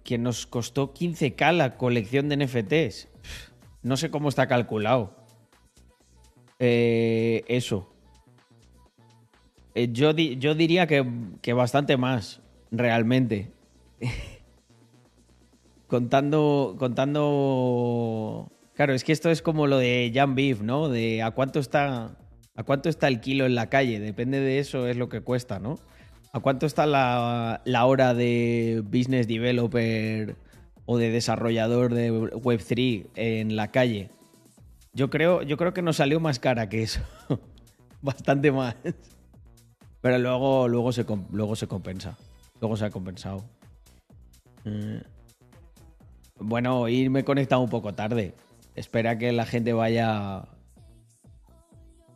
Que, 0.03 0.17
nos 0.17 0.45
costó 0.45 0.93
15k 0.93 1.51
la 1.53 1.77
colección 1.77 2.29
de 2.29 2.38
NFTs. 2.38 3.07
No 3.81 3.98
sé 3.98 4.12
cómo 4.12 4.29
está 4.29 4.48
calculado. 4.48 5.15
Eh, 6.60 7.43
eso. 7.48 7.91
Eh, 9.74 9.89
yo, 9.91 10.12
yo 10.12 10.53
diría 10.55 10.86
que, 10.88 11.05
que 11.41 11.53
bastante 11.53 11.98
más, 11.98 12.41
realmente. 12.72 13.51
contando, 15.88 16.75
contando. 16.77 18.51
Claro, 18.75 18.93
es 18.93 19.03
que 19.03 19.12
esto 19.12 19.31
es 19.31 19.41
como 19.41 19.67
lo 19.67 19.77
de 19.77 20.12
Jan 20.13 20.36
Beef, 20.36 20.62
¿no? 20.62 20.89
De 20.89 21.24
a 21.24 21.31
cuánto 21.31 21.60
está. 21.60 22.17
A 22.55 22.63
cuánto 22.63 22.88
está 22.88 23.07
el 23.07 23.19
kilo 23.19 23.45
en 23.45 23.55
la 23.55 23.69
calle. 23.69 24.00
Depende 24.00 24.39
de 24.39 24.60
eso, 24.60 24.88
es 24.88 24.95
lo 24.95 25.10
que 25.10 25.22
cuesta, 25.22 25.60
¿no? 25.60 25.77
¿A 26.36 26.42
cuánto 26.42 26.65
está 26.65 26.86
la, 26.86 27.86
hora 27.86 28.13
de 28.13 28.84
business 28.84 29.25
developer 29.25 30.36
o 30.86 30.98
de 30.98 31.10
desarrollador 31.10 31.94
de 31.94 32.12
Web3 32.12 33.08
en 33.15 33.56
la 33.56 33.72
calle? 33.72 34.10
Yo 34.92 35.10
creo, 35.10 35.44
yo 35.44 35.56
creo 35.56 35.74
que 35.74 35.82
nos 35.82 35.96
salió 35.96 36.20
más 36.20 36.39
cara 36.39 36.68
que 36.68 36.84
eso. 36.84 37.00
Bastante 38.01 38.51
más. 38.51 38.75
Pero 40.01 40.18
luego, 40.18 40.68
luego, 40.68 40.92
se, 40.92 41.06
luego 41.32 41.56
se 41.56 41.68
compensa. 41.68 42.18
Luego 42.60 42.75
se 42.75 42.84
ha 42.84 42.89
compensado. 42.89 43.42
Eh, 44.65 45.01
Bueno, 46.38 46.82
hoy 46.82 47.08
me 47.08 47.22
he 47.22 47.24
conectado 47.24 47.62
un 47.62 47.70
poco 47.70 47.94
tarde. 47.94 48.34
Espera 48.75 49.18
que 49.18 49.32
la 49.32 49.46
gente 49.46 49.72
vaya. 49.72 50.50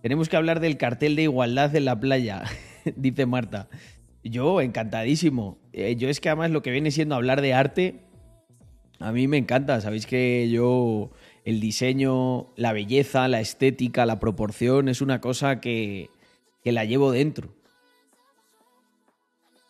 Tenemos 0.01 0.27
que 0.27 0.35
hablar 0.35 0.59
del 0.59 0.75
cartel 0.75 1.15
de 1.15 1.21
igualdad 1.21 1.73
en 1.73 1.85
la 1.85 1.97
playa, 1.97 2.43
dice 2.97 3.25
Marta. 3.25 3.69
Yo, 4.23 4.61
encantadísimo. 4.61 5.57
Eh, 5.73 5.95
yo 5.95 6.09
es 6.09 6.19
que 6.19 6.29
además 6.29 6.51
lo 6.51 6.61
que 6.61 6.71
viene 6.71 6.91
siendo 6.91 7.15
hablar 7.15 7.41
de 7.41 7.53
arte, 7.53 8.01
a 8.99 9.11
mí 9.11 9.27
me 9.27 9.37
encanta. 9.37 9.79
Sabéis 9.81 10.05
que 10.05 10.49
yo 10.49 11.11
el 11.45 11.59
diseño, 11.59 12.47
la 12.55 12.73
belleza, 12.73 13.27
la 13.27 13.39
estética, 13.39 14.05
la 14.05 14.19
proporción 14.19 14.89
es 14.89 15.01
una 15.01 15.21
cosa 15.21 15.61
que, 15.61 16.09
que 16.63 16.71
la 16.71 16.85
llevo 16.85 17.11
dentro. 17.11 17.49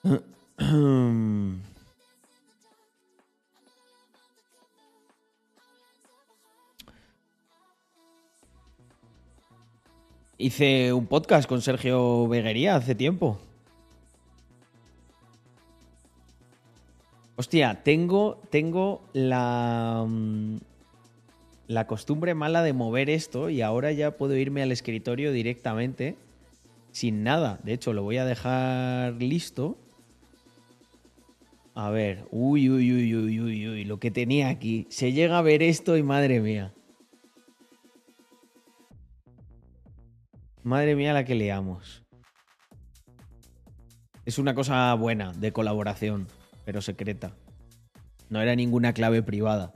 Hice 10.41 10.93
un 10.93 11.05
podcast 11.05 11.49
con 11.49 11.61
Sergio 11.61 12.27
Beguería 12.29 12.77
hace 12.77 12.95
tiempo. 12.95 13.39
Hostia, 17.39 17.83
tengo, 17.85 18.41
tengo 18.49 19.01
la, 19.13 20.05
mm, 20.05 20.57
la 21.67 21.87
costumbre 21.87 22.33
mala 22.33 22.63
de 22.63 22.73
mover 22.73 23.09
esto 23.09 23.49
y 23.49 23.61
ahora 23.61 23.93
ya 23.93 24.17
puedo 24.17 24.35
irme 24.35 24.61
al 24.61 24.73
escritorio 24.73 25.31
directamente 25.31 26.17
sin 26.91 27.23
nada. 27.23 27.61
De 27.63 27.71
hecho, 27.71 27.93
lo 27.93 28.03
voy 28.03 28.17
a 28.17 28.25
dejar 28.25 29.13
listo. 29.21 29.77
A 31.75 31.89
ver, 31.89 32.27
uy, 32.29 32.69
uy, 32.69 32.91
uy, 32.91 33.15
uy, 33.15 33.39
uy, 33.39 33.69
uy, 33.69 33.85
lo 33.85 34.01
que 34.01 34.11
tenía 34.11 34.49
aquí. 34.49 34.85
Se 34.89 35.13
llega 35.13 35.37
a 35.37 35.41
ver 35.41 35.63
esto 35.63 35.95
y 35.95 36.03
madre 36.03 36.41
mía. 36.41 36.73
Madre 40.61 40.93
mía 40.93 41.13
la 41.13 41.23
que 41.23 41.35
leamos. 41.35 42.03
Es 44.25 44.37
una 44.39 44.53
cosa 44.53 44.93
buena 44.95 45.31
de 45.31 45.53
colaboración, 45.53 46.27
pero 46.69 46.83
secreta. 46.83 47.35
No 48.29 48.39
era 48.39 48.55
ninguna 48.55 48.93
clave 48.93 49.23
privada. 49.23 49.73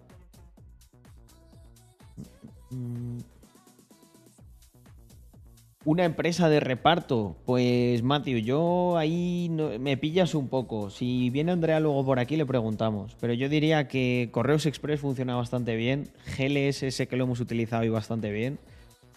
Una 5.85 6.05
empresa 6.05 6.49
de 6.49 6.59
reparto. 6.59 7.35
Pues, 7.47 8.03
Matthew, 8.03 8.37
yo 8.41 8.95
ahí 8.95 9.49
me 9.79 9.97
pillas 9.97 10.35
un 10.35 10.49
poco. 10.49 10.91
Si 10.91 11.31
viene 11.31 11.51
Andrea 11.51 11.79
luego 11.79 12.05
por 12.05 12.19
aquí, 12.19 12.37
le 12.37 12.45
preguntamos. 12.45 13.17
Pero 13.19 13.33
yo 13.33 13.49
diría 13.49 13.87
que 13.87 14.29
Correos 14.31 14.67
Express 14.67 14.99
funciona 14.99 15.35
bastante 15.35 15.75
bien. 15.75 16.11
GLS 16.37 16.93
sé 16.93 17.07
que 17.07 17.17
lo 17.17 17.23
hemos 17.23 17.39
utilizado 17.39 17.83
y 17.85 17.89
bastante 17.89 18.29
bien. 18.29 18.59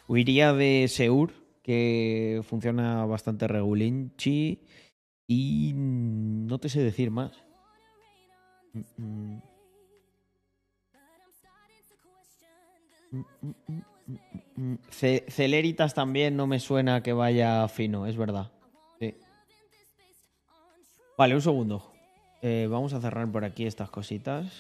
Huiría 0.09 0.55
de 0.55 0.87
Seur, 0.89 1.31
que 1.63 2.41
funciona 2.49 3.05
bastante 3.05 3.47
regulinchi. 3.47 4.63
Y 5.29 5.73
no 5.75 6.59
te 6.59 6.71
sé 6.71 6.81
decir 6.81 7.11
más. 7.11 7.46
Ce- 14.91 15.25
Celeritas 15.29 15.95
también 15.95 16.37
no 16.37 16.47
me 16.47 16.61
suena 16.61 17.03
que 17.03 17.13
vaya 17.13 17.67
fino, 17.69 18.07
es 18.07 18.17
verdad. 18.17 18.51
Vale, 21.19 21.35
un 21.35 21.43
segundo. 21.43 21.93
Eh, 22.43 22.69
vamos 22.71 22.93
a 22.93 23.01
cerrar 23.01 23.31
por 23.33 23.45
aquí 23.45 23.67
estas 23.67 23.91
cositas. 23.91 24.53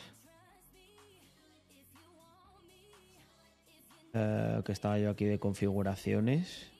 Eh, 4.14 4.62
que 4.64 4.72
estaba 4.72 4.98
yo 4.98 5.10
aquí 5.10 5.26
de 5.26 5.38
configuraciones. 5.38 6.70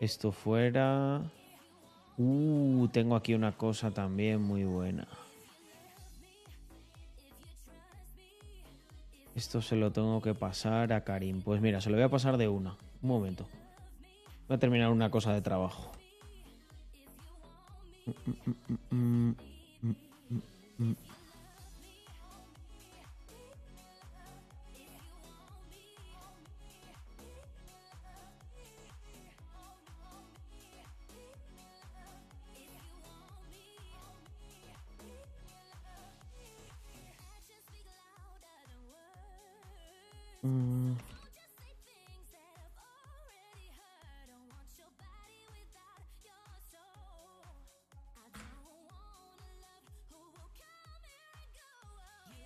Esto 0.00 0.30
fuera. 0.30 1.20
Uh, 2.16 2.88
tengo 2.92 3.16
aquí 3.16 3.34
una 3.34 3.56
cosa 3.56 3.90
también 3.90 4.40
muy 4.40 4.64
buena. 4.64 5.08
Esto 9.38 9.62
se 9.62 9.76
lo 9.76 9.92
tengo 9.92 10.20
que 10.20 10.34
pasar 10.34 10.92
a 10.92 11.04
Karim. 11.04 11.42
Pues 11.42 11.60
mira, 11.60 11.80
se 11.80 11.90
lo 11.90 11.96
voy 11.96 12.02
a 12.02 12.08
pasar 12.08 12.36
de 12.38 12.48
una. 12.48 12.76
Un 13.00 13.08
momento. 13.08 13.46
Voy 14.48 14.56
a 14.56 14.58
terminar 14.58 14.90
una 14.90 15.12
cosa 15.12 15.32
de 15.32 15.40
trabajo. 15.40 15.92
Mm. 18.90 19.30
Mm. 40.42 40.92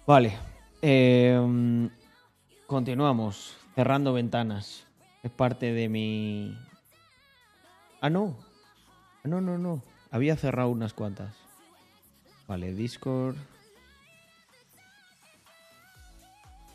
Vale. 0.07 0.37
Em, 0.83 1.89
continuamos. 2.67 3.57
Cerrando 3.75 4.13
ventanas. 4.13 4.85
Es 5.23 5.31
parte 5.31 5.73
de 5.73 5.89
mi. 5.89 6.59
Ah, 8.01 8.11
no. 8.11 8.37
Ah, 9.25 9.29
no, 9.29 9.41
no, 9.41 9.59
no. 9.59 9.83
Había 10.11 10.37
cerrado 10.37 10.69
unas 10.71 10.93
cuantas. 10.93 11.35
Vale, 12.49 12.75
Discord. 12.75 13.37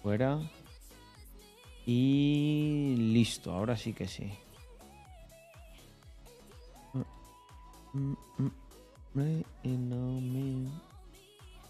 Fuera. 0.02 0.40
Y 1.90 2.98
listo, 2.98 3.54
ahora 3.54 3.78
sí 3.78 3.94
que 3.94 4.10
sí. 4.10 4.30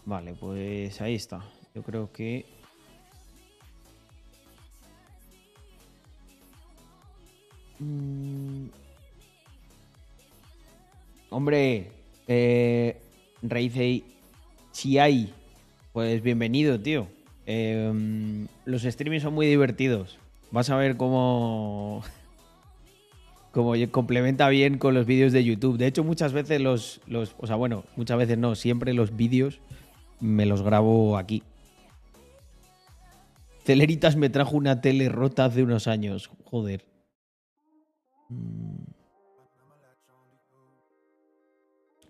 Vale, 0.04 0.34
pues 0.34 1.00
ahí 1.00 1.14
está. 1.14 1.40
Yo 1.72 1.84
creo 1.84 2.10
que... 2.12 2.44
Mm. 7.78 8.66
Hombre, 11.30 11.92
eh, 12.26 13.00
si 14.72 14.98
hay, 14.98 15.32
pues 15.92 16.20
bienvenido, 16.20 16.80
tío. 16.80 17.17
Em, 17.50 18.46
los 18.66 18.82
streamings 18.82 19.22
son 19.22 19.32
muy 19.32 19.46
divertidos. 19.46 20.18
Vas 20.50 20.68
a 20.68 20.76
ver 20.76 20.98
cómo, 20.98 22.02
cómo 23.52 23.72
complementa 23.90 24.50
bien 24.50 24.76
con 24.76 24.92
los 24.92 25.06
vídeos 25.06 25.32
de 25.32 25.42
YouTube. 25.42 25.78
De 25.78 25.86
hecho, 25.86 26.04
muchas 26.04 26.34
veces 26.34 26.60
los, 26.60 27.00
los, 27.06 27.34
o 27.38 27.46
sea, 27.46 27.56
bueno, 27.56 27.84
muchas 27.96 28.18
veces 28.18 28.36
no, 28.36 28.54
siempre 28.54 28.92
los 28.92 29.16
vídeos 29.16 29.60
me 30.20 30.44
los 30.44 30.60
grabo 30.60 31.16
aquí. 31.16 31.42
Celeritas 33.64 34.16
me 34.16 34.28
trajo 34.28 34.54
una 34.54 34.82
tele 34.82 35.08
rota 35.08 35.46
hace 35.46 35.62
unos 35.62 35.86
años. 35.86 36.30
Joder. 36.44 36.84
Mm. 38.28 38.92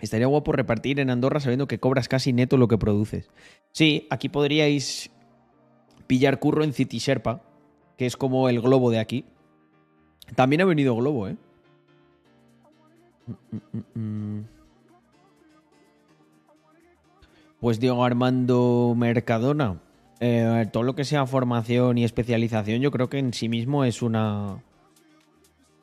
Estaría 0.00 0.26
guapo 0.26 0.50
repartir 0.50 0.99
en 0.99 1.11
Andorra 1.11 1.38
sabiendo 1.38 1.68
que 1.68 1.78
cobras 1.78 2.09
casi 2.09 2.33
neto 2.33 2.57
lo 2.57 2.66
que 2.66 2.78
produces. 2.78 3.30
Sí, 3.71 4.09
aquí 4.11 4.28
podríais 4.28 5.12
pillar 6.08 6.40
curro 6.40 6.64
en 6.64 6.72
City 6.72 6.98
Sherpa, 6.98 7.42
que 7.96 8.06
es 8.06 8.16
como 8.16 8.48
el 8.48 8.60
globo 8.60 8.90
de 8.90 8.98
aquí. 8.98 9.24
También 10.34 10.62
ha 10.62 10.64
venido 10.64 10.96
globo, 10.96 11.28
¿eh? 11.28 11.36
Pues 17.60 17.78
Diego 17.78 18.04
Armando 18.04 18.94
Mercadona. 18.96 19.80
Eh, 20.18 20.66
todo 20.72 20.82
lo 20.82 20.96
que 20.96 21.04
sea 21.04 21.26
formación 21.26 21.96
y 21.96 22.04
especialización, 22.04 22.80
yo 22.80 22.90
creo 22.90 23.08
que 23.08 23.18
en 23.18 23.32
sí 23.32 23.48
mismo 23.48 23.84
es 23.84 24.02
una. 24.02 24.64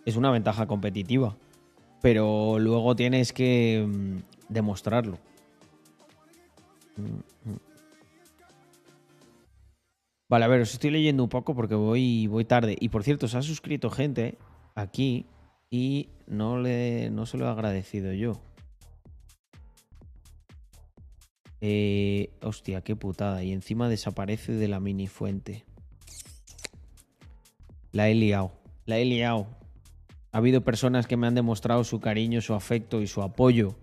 Es 0.05 0.17
una 0.17 0.29
ventaja 0.29 0.67
competitiva 0.67 1.37
pero 2.05 2.59
luego 2.59 2.95
tienes 2.95 3.33
que 3.33 3.83
mm, 3.83 4.17
demostrarlo. 4.53 5.17
Vale, 10.35 10.43
a 10.43 10.49
ver, 10.49 10.59
os 10.59 10.73
estoy 10.73 10.91
leyendo 10.91 11.23
un 11.23 11.29
poco 11.29 11.55
porque 11.55 11.75
voy, 11.75 12.27
voy 12.27 12.43
tarde. 12.43 12.75
Y 12.77 12.89
por 12.89 13.05
cierto, 13.05 13.29
se 13.29 13.37
ha 13.37 13.41
suscrito 13.41 13.89
gente 13.89 14.37
aquí 14.75 15.27
y 15.71 16.09
no, 16.27 16.59
le, 16.59 17.09
no 17.09 17.25
se 17.25 17.37
lo 17.37 17.45
he 17.45 17.47
agradecido 17.47 18.11
yo. 18.11 18.41
Eh, 21.61 22.31
hostia, 22.41 22.81
qué 22.81 22.97
putada. 22.97 23.45
Y 23.45 23.53
encima 23.53 23.87
desaparece 23.87 24.51
de 24.51 24.67
la 24.67 24.81
mini 24.81 25.07
fuente. 25.07 25.63
La 27.93 28.09
he 28.09 28.13
liado. 28.13 28.51
La 28.85 28.97
he 28.97 29.05
liado. 29.05 29.47
Ha 30.33 30.39
habido 30.39 30.65
personas 30.65 31.07
que 31.07 31.15
me 31.15 31.27
han 31.27 31.35
demostrado 31.35 31.85
su 31.85 32.01
cariño, 32.01 32.41
su 32.41 32.55
afecto 32.55 33.01
y 33.01 33.07
su 33.07 33.21
apoyo 33.21 33.77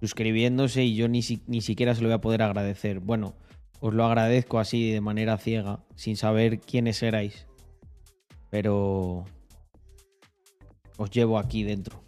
suscribiéndose 0.00 0.84
y 0.84 0.94
yo 0.94 1.06
ni, 1.06 1.20
ni 1.48 1.60
siquiera 1.60 1.94
se 1.94 2.00
lo 2.00 2.08
voy 2.08 2.14
a 2.14 2.22
poder 2.22 2.40
agradecer. 2.40 3.00
Bueno, 3.00 3.34
os 3.80 3.94
lo 3.94 4.04
agradezco 4.04 4.58
así 4.58 4.90
de 4.90 5.00
manera 5.00 5.38
ciega, 5.38 5.84
sin 5.94 6.16
saber 6.16 6.60
quiénes 6.60 7.02
erais. 7.02 7.46
Pero 8.50 9.24
os 10.96 11.10
llevo 11.10 11.38
aquí 11.38 11.62
dentro. 11.62 12.02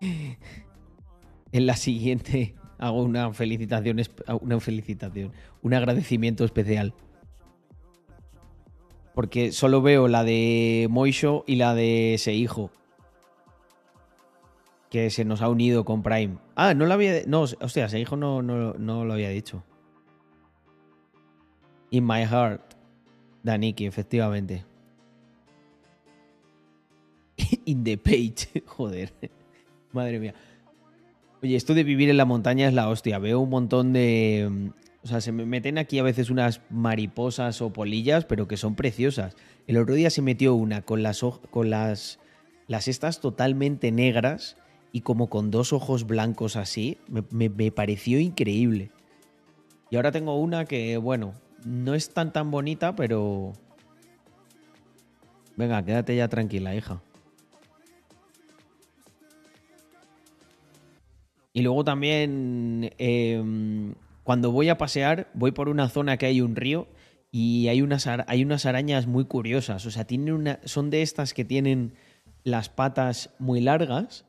en 0.00 1.66
la 1.66 1.76
siguiente 1.76 2.54
hago 2.78 3.02
una 3.02 3.32
felicitación, 3.32 4.00
una 4.40 4.60
felicitación, 4.60 5.32
un 5.62 5.74
agradecimiento 5.74 6.44
especial 6.44 6.94
porque 9.14 9.52
solo 9.52 9.80
veo 9.80 10.08
la 10.08 10.24
de 10.24 10.88
Moisho 10.90 11.44
y 11.46 11.56
la 11.56 11.74
de 11.74 12.14
ese 12.14 12.34
hijo. 12.34 12.70
Que 14.94 15.10
se 15.10 15.24
nos 15.24 15.42
ha 15.42 15.48
unido 15.48 15.84
con 15.84 16.04
Prime. 16.04 16.38
Ah, 16.54 16.72
no 16.72 16.86
lo 16.86 16.94
había. 16.94 17.24
No, 17.26 17.40
hostia, 17.40 17.86
ese 17.86 17.98
hijo 17.98 18.16
no, 18.16 18.42
no, 18.42 18.74
no 18.74 19.04
lo 19.04 19.14
había 19.14 19.28
dicho. 19.28 19.64
In 21.90 22.06
my 22.06 22.24
heart. 22.24 22.62
Daniki, 23.42 23.86
efectivamente. 23.86 24.64
In 27.64 27.82
the 27.82 27.98
page. 27.98 28.62
Joder. 28.66 29.12
Madre 29.90 30.20
mía. 30.20 30.34
Oye, 31.42 31.56
esto 31.56 31.74
de 31.74 31.82
vivir 31.82 32.08
en 32.08 32.16
la 32.16 32.24
montaña 32.24 32.68
es 32.68 32.74
la 32.74 32.88
hostia. 32.88 33.18
Veo 33.18 33.40
un 33.40 33.50
montón 33.50 33.92
de, 33.92 34.70
o 35.02 35.08
sea, 35.08 35.20
se 35.20 35.32
me 35.32 35.44
meten 35.44 35.78
aquí 35.78 35.98
a 35.98 36.04
veces 36.04 36.30
unas 36.30 36.60
mariposas 36.70 37.60
o 37.62 37.72
polillas, 37.72 38.26
pero 38.26 38.46
que 38.46 38.56
son 38.56 38.76
preciosas. 38.76 39.34
El 39.66 39.76
otro 39.78 39.96
día 39.96 40.10
se 40.10 40.22
metió 40.22 40.54
una 40.54 40.82
con 40.82 41.02
las, 41.02 41.20
con 41.50 41.68
las, 41.68 42.20
las 42.68 42.86
estas 42.86 43.20
totalmente 43.20 43.90
negras 43.90 44.56
y 44.94 45.00
como 45.00 45.28
con 45.28 45.50
dos 45.50 45.72
ojos 45.72 46.06
blancos 46.06 46.54
así. 46.54 46.98
Me, 47.08 47.48
me, 47.48 47.72
pareció 47.72 48.20
increíble. 48.20 48.92
Y 49.90 49.96
ahora 49.96 50.12
tengo 50.12 50.38
una 50.38 50.66
que, 50.66 50.98
bueno, 50.98 51.34
no 51.64 51.94
es 51.94 52.14
tan 52.14 52.32
tan 52.32 52.52
bonita, 52.52 52.94
pero... 52.94 53.54
Venga, 55.56 55.84
quédate 55.84 56.14
ya 56.14 56.28
tranquila, 56.28 56.76
hija. 56.76 57.02
Y 61.52 61.62
luego 61.62 61.82
también 61.82 62.92
em, 62.98 63.94
cuando 64.22 64.52
voy 64.52 64.68
a 64.68 64.78
pasear, 64.78 65.28
voy 65.34 65.50
por 65.50 65.68
una 65.68 65.88
zona 65.88 66.18
que 66.18 66.26
hay 66.26 66.40
un 66.40 66.54
río 66.54 66.86
y 67.32 67.66
hay 67.66 67.82
unas, 67.82 68.06
hay 68.06 68.44
unas 68.44 68.64
arañas 68.64 69.08
muy 69.08 69.24
curiosas. 69.24 69.86
O 69.86 69.90
sea, 69.90 70.04
tienen 70.04 70.34
una, 70.34 70.60
son 70.62 70.90
de 70.90 71.02
estas 71.02 71.34
que 71.34 71.44
tienen 71.44 71.94
las 72.44 72.68
patas 72.68 73.34
muy 73.40 73.60
largas 73.60 74.24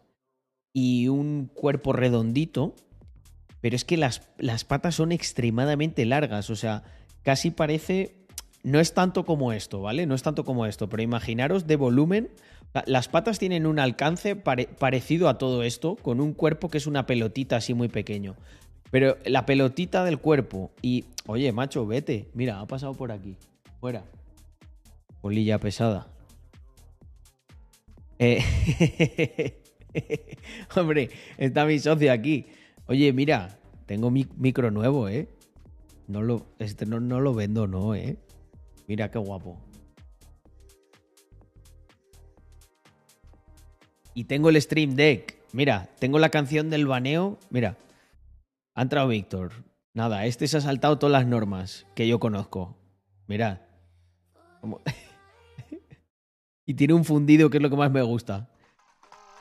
y 0.75 1.07
un 1.07 1.49
cuerpo 1.53 1.93
redondito, 1.93 2.75
pero 3.61 3.77
es 3.77 3.85
que 3.85 3.95
las, 3.95 4.23
las 4.37 4.65
patas 4.65 4.95
son 4.95 5.13
extremadamente 5.13 6.05
largas. 6.05 6.49
O 6.49 6.57
sea, 6.57 6.83
casi 7.23 7.49
parece... 7.49 8.17
No 8.61 8.81
es 8.81 8.93
tanto 8.93 9.25
como 9.25 9.53
esto, 9.53 9.79
¿vale? 9.79 10.05
No 10.05 10.15
es 10.15 10.23
tanto 10.23 10.43
como 10.43 10.65
esto, 10.65 10.89
pero 10.89 11.01
imaginaros 11.01 11.65
de 11.65 11.77
volumen. 11.77 12.29
Las 12.87 13.07
patas 13.07 13.39
tienen 13.39 13.67
un 13.67 13.79
alcance 13.79 14.35
parecido 14.35 15.29
a 15.29 15.37
todo 15.37 15.63
esto, 15.63 15.95
con 15.95 16.19
un 16.19 16.33
cuerpo 16.33 16.69
que 16.69 16.79
es 16.79 16.87
una 16.87 17.05
pelotita 17.05 17.55
así 17.55 17.73
muy 17.73 17.87
pequeño. 17.87 18.35
Pero 18.91 19.17
la 19.23 19.45
pelotita 19.45 20.03
del 20.03 20.17
cuerpo 20.17 20.71
y, 20.81 21.05
oye, 21.25 21.53
macho, 21.53 21.87
vete. 21.87 22.27
Mira, 22.33 22.59
ha 22.59 22.67
pasado 22.67 22.95
por 22.95 23.13
aquí. 23.13 23.37
Fuera. 23.79 24.03
Polilla 25.21 25.57
pesada. 25.57 26.07
Eh, 28.19 29.61
hombre, 30.75 31.09
está 31.37 31.65
mi 31.65 31.79
socio 31.79 32.11
aquí. 32.11 32.45
Oye, 32.87 33.11
mira, 33.13 33.59
tengo 33.85 34.11
mi 34.11 34.27
micro 34.37 34.71
nuevo, 34.71 35.09
¿eh? 35.09 35.29
No 36.07 36.21
lo, 36.21 36.45
este 36.59 36.85
no, 36.85 36.99
no 36.99 37.19
lo 37.19 37.33
vendo, 37.33 37.67
no, 37.67 37.95
¿eh? 37.95 38.17
Mira 38.87 39.09
qué 39.09 39.17
guapo. 39.17 39.59
Y 44.13 44.25
tengo 44.25 44.49
el 44.49 44.61
Stream 44.61 44.95
Deck. 44.95 45.35
Mira, 45.51 45.89
tengo 45.99 46.19
la 46.19 46.29
canción 46.29 46.69
del 46.69 46.87
baneo. 46.87 47.39
Mira. 47.49 47.77
Ha 48.73 48.81
entrado 48.81 49.07
Víctor. 49.07 49.51
Nada, 49.93 50.25
este 50.25 50.47
se 50.47 50.57
ha 50.57 50.61
saltado 50.61 50.99
todas 50.99 51.11
las 51.11 51.27
normas 51.27 51.85
que 51.95 52.07
yo 52.07 52.19
conozco. 52.19 52.77
Mirad. 53.27 53.59
y 56.65 56.73
tiene 56.73 56.93
un 56.93 57.05
fundido 57.05 57.49
que 57.49 57.57
es 57.57 57.63
lo 57.63 57.69
que 57.69 57.75
más 57.75 57.91
me 57.91 58.01
gusta. 58.01 58.49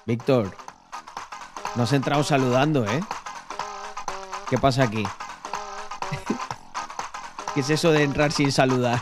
Víctor, 0.06 0.50
no 1.76 1.84
has 1.84 1.92
entrado 1.94 2.22
saludando, 2.22 2.84
¿eh? 2.84 3.00
¿Qué 4.50 4.58
pasa 4.58 4.84
aquí? 4.84 5.02
¿Qué 7.54 7.60
es 7.60 7.70
eso 7.70 7.90
de 7.90 8.02
entrar 8.02 8.30
sin 8.30 8.52
saludar? 8.52 9.00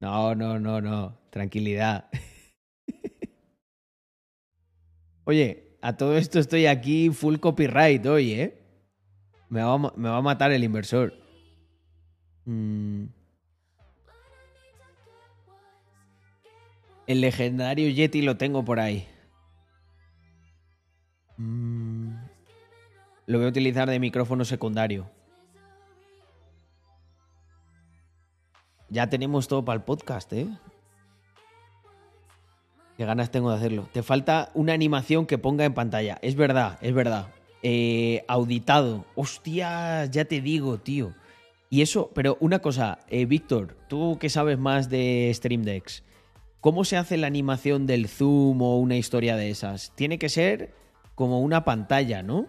No, 0.00 0.34
no, 0.34 0.58
no, 0.58 0.80
no. 0.80 1.18
Tranquilidad. 1.30 2.10
Oye, 5.24 5.78
a 5.80 5.96
todo 5.96 6.18
esto 6.18 6.38
estoy 6.38 6.66
aquí 6.66 7.08
full 7.10 7.36
copyright 7.36 8.04
hoy, 8.04 8.32
¿eh? 8.32 8.58
Me 9.48 9.62
va, 9.62 9.74
a, 9.74 9.78
me 9.78 10.08
va 10.10 10.18
a 10.18 10.22
matar 10.22 10.52
el 10.52 10.64
inversor. 10.64 11.14
Mm. 12.44 13.06
El 17.12 17.20
legendario 17.20 17.90
Yeti 17.90 18.22
lo 18.22 18.38
tengo 18.38 18.64
por 18.64 18.80
ahí. 18.80 19.06
Mm. 21.36 22.14
Lo 23.26 23.36
voy 23.36 23.44
a 23.44 23.50
utilizar 23.50 23.86
de 23.90 24.00
micrófono 24.00 24.46
secundario. 24.46 25.10
Ya 28.88 29.10
tenemos 29.10 29.46
todo 29.46 29.62
para 29.62 29.76
el 29.76 29.82
podcast, 29.82 30.32
¿eh? 30.32 30.48
Qué 32.96 33.04
ganas 33.04 33.30
tengo 33.30 33.50
de 33.50 33.56
hacerlo. 33.56 33.90
Te 33.92 34.02
falta 34.02 34.48
una 34.54 34.72
animación 34.72 35.26
que 35.26 35.36
ponga 35.36 35.66
en 35.66 35.74
pantalla. 35.74 36.18
Es 36.22 36.34
verdad, 36.34 36.78
es 36.80 36.94
verdad. 36.94 37.28
Eh, 37.62 38.24
auditado. 38.26 39.04
Hostia, 39.16 40.06
ya 40.06 40.24
te 40.24 40.40
digo, 40.40 40.78
tío. 40.78 41.12
Y 41.68 41.82
eso, 41.82 42.10
pero 42.14 42.38
una 42.40 42.60
cosa, 42.60 43.00
eh, 43.08 43.26
Víctor, 43.26 43.76
tú 43.90 44.16
que 44.18 44.30
sabes 44.30 44.58
más 44.58 44.88
de 44.88 45.30
Stream 45.34 45.62
Decks, 45.62 46.04
¿cómo 46.62 46.84
se 46.84 46.96
hace 46.96 47.18
la 47.18 47.26
animación 47.26 47.86
del 47.86 48.08
zoom 48.08 48.62
o 48.62 48.78
una 48.78 48.96
historia 48.96 49.36
de 49.36 49.50
esas? 49.50 49.92
Tiene 49.96 50.18
que 50.18 50.30
ser 50.30 50.72
como 51.14 51.40
una 51.40 51.64
pantalla, 51.64 52.22
¿no? 52.22 52.46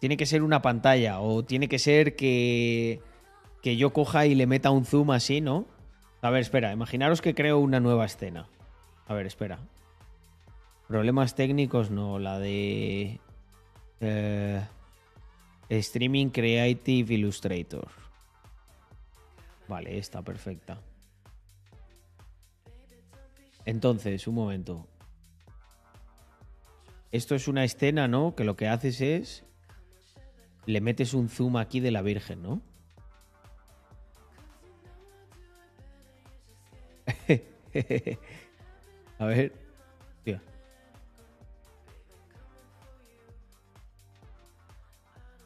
Tiene 0.00 0.16
que 0.16 0.26
ser 0.26 0.42
una 0.42 0.62
pantalla 0.62 1.20
o 1.20 1.44
tiene 1.44 1.68
que 1.68 1.78
ser 1.78 2.16
que, 2.16 3.00
que 3.60 3.76
yo 3.76 3.92
coja 3.92 4.26
y 4.26 4.34
le 4.34 4.46
meta 4.46 4.70
un 4.70 4.86
zoom 4.86 5.12
así, 5.12 5.40
¿no? 5.42 5.66
A 6.22 6.30
ver, 6.30 6.40
espera, 6.40 6.72
imaginaros 6.72 7.20
que 7.20 7.34
creo 7.34 7.58
una 7.58 7.80
nueva 7.80 8.06
escena. 8.06 8.48
A 9.06 9.14
ver, 9.14 9.26
espera. 9.26 9.58
Problemas 10.88 11.34
técnicos, 11.34 11.90
no, 11.90 12.18
la 12.18 12.38
de... 12.38 13.20
Eh, 14.00 14.62
streaming 15.68 16.28
Creative 16.30 17.14
Illustrator. 17.14 17.88
Vale, 19.68 19.98
está 19.98 20.22
perfecta. 20.22 20.80
Entonces, 23.64 24.26
un 24.26 24.34
momento. 24.34 24.88
Esto 27.10 27.34
es 27.34 27.48
una 27.48 27.64
escena, 27.64 28.08
¿no? 28.08 28.34
Que 28.34 28.44
lo 28.44 28.56
que 28.56 28.68
haces 28.68 29.00
es... 29.00 29.44
Le 30.66 30.80
metes 30.80 31.14
un 31.14 31.28
zoom 31.28 31.56
aquí 31.56 31.80
de 31.80 31.90
la 31.90 32.02
Virgen, 32.02 32.42
¿no? 32.42 32.62
A 39.18 39.26
ver. 39.26 39.62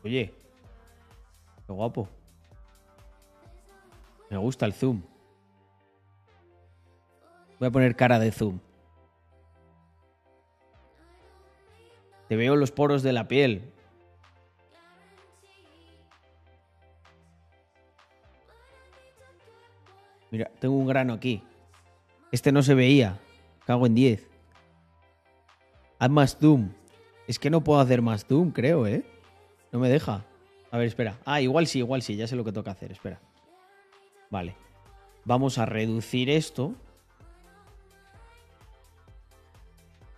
Oye. 0.07 0.33
Qué 1.67 1.73
guapo. 1.73 2.09
Me 4.31 4.37
gusta 4.37 4.67
el 4.67 4.73
zoom. 4.73 5.03
Voy 7.59 7.69
a 7.69 7.71
poner 7.71 7.97
cara 7.97 8.19
de 8.19 8.33
zoom. 8.33 8.61
Te 12.29 12.37
veo 12.37 12.57
los 12.57 12.73
poros 12.73 13.03
de 13.03 13.13
la 13.13 13.29
piel. 13.29 13.73
Mira, 20.31 20.51
tengo 20.59 20.75
un 20.75 20.87
grano 20.87 21.13
aquí. 21.13 21.43
Este 22.33 22.53
no 22.53 22.63
se 22.63 22.75
veía. 22.75 23.19
Cago 23.65 23.87
en 23.87 23.95
10. 23.95 24.29
Haz 25.99 26.11
más 26.11 26.37
zoom. 26.37 26.73
Es 27.27 27.39
que 27.39 27.51
no 27.51 27.63
puedo 27.63 27.81
hacer 27.81 28.03
más 28.03 28.27
zoom, 28.27 28.51
creo, 28.51 28.87
¿eh? 28.87 29.05
No 29.73 29.79
me 29.79 29.89
deja. 29.89 30.25
A 30.71 30.79
ver, 30.79 30.89
espera. 30.89 31.19
Ah, 31.25 31.41
igual 31.41 31.67
sí, 31.67 31.79
igual 31.79 32.03
sí. 32.03 32.17
Ya 32.17 32.27
sé 32.27 32.37
lo 32.37 32.45
que 32.45 32.53
toca 32.53 32.73
hacer. 32.73 32.93
Espera. 32.93 33.21
Vale. 34.31 34.57
Vamos 35.25 35.59
a 35.59 35.67
reducir 35.67 36.29
esto. 36.29 36.75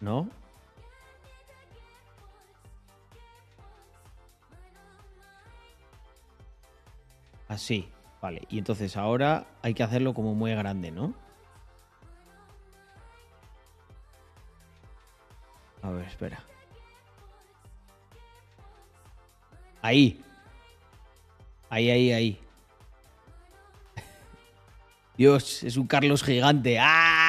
¿No? 0.01 0.29
Así. 7.49 7.91
Vale. 8.21 8.43
Y 8.49 8.59
entonces 8.59 8.97
ahora 8.97 9.47
hay 9.63 9.75
que 9.75 9.83
hacerlo 9.83 10.13
como 10.13 10.35
muy 10.35 10.53
grande, 10.55 10.91
¿no? 10.91 11.15
A 15.83 15.91
ver, 15.91 16.07
espera. 16.07 16.43
Ahí. 19.81 20.21
Ahí, 21.71 21.91
ahí, 21.91 22.13
ahí. 22.13 22.41
Dios, 25.17 25.63
es 25.63 25.77
un 25.77 25.87
Carlos 25.87 26.25
gigante. 26.25 26.79
¡Ah! 26.81 27.28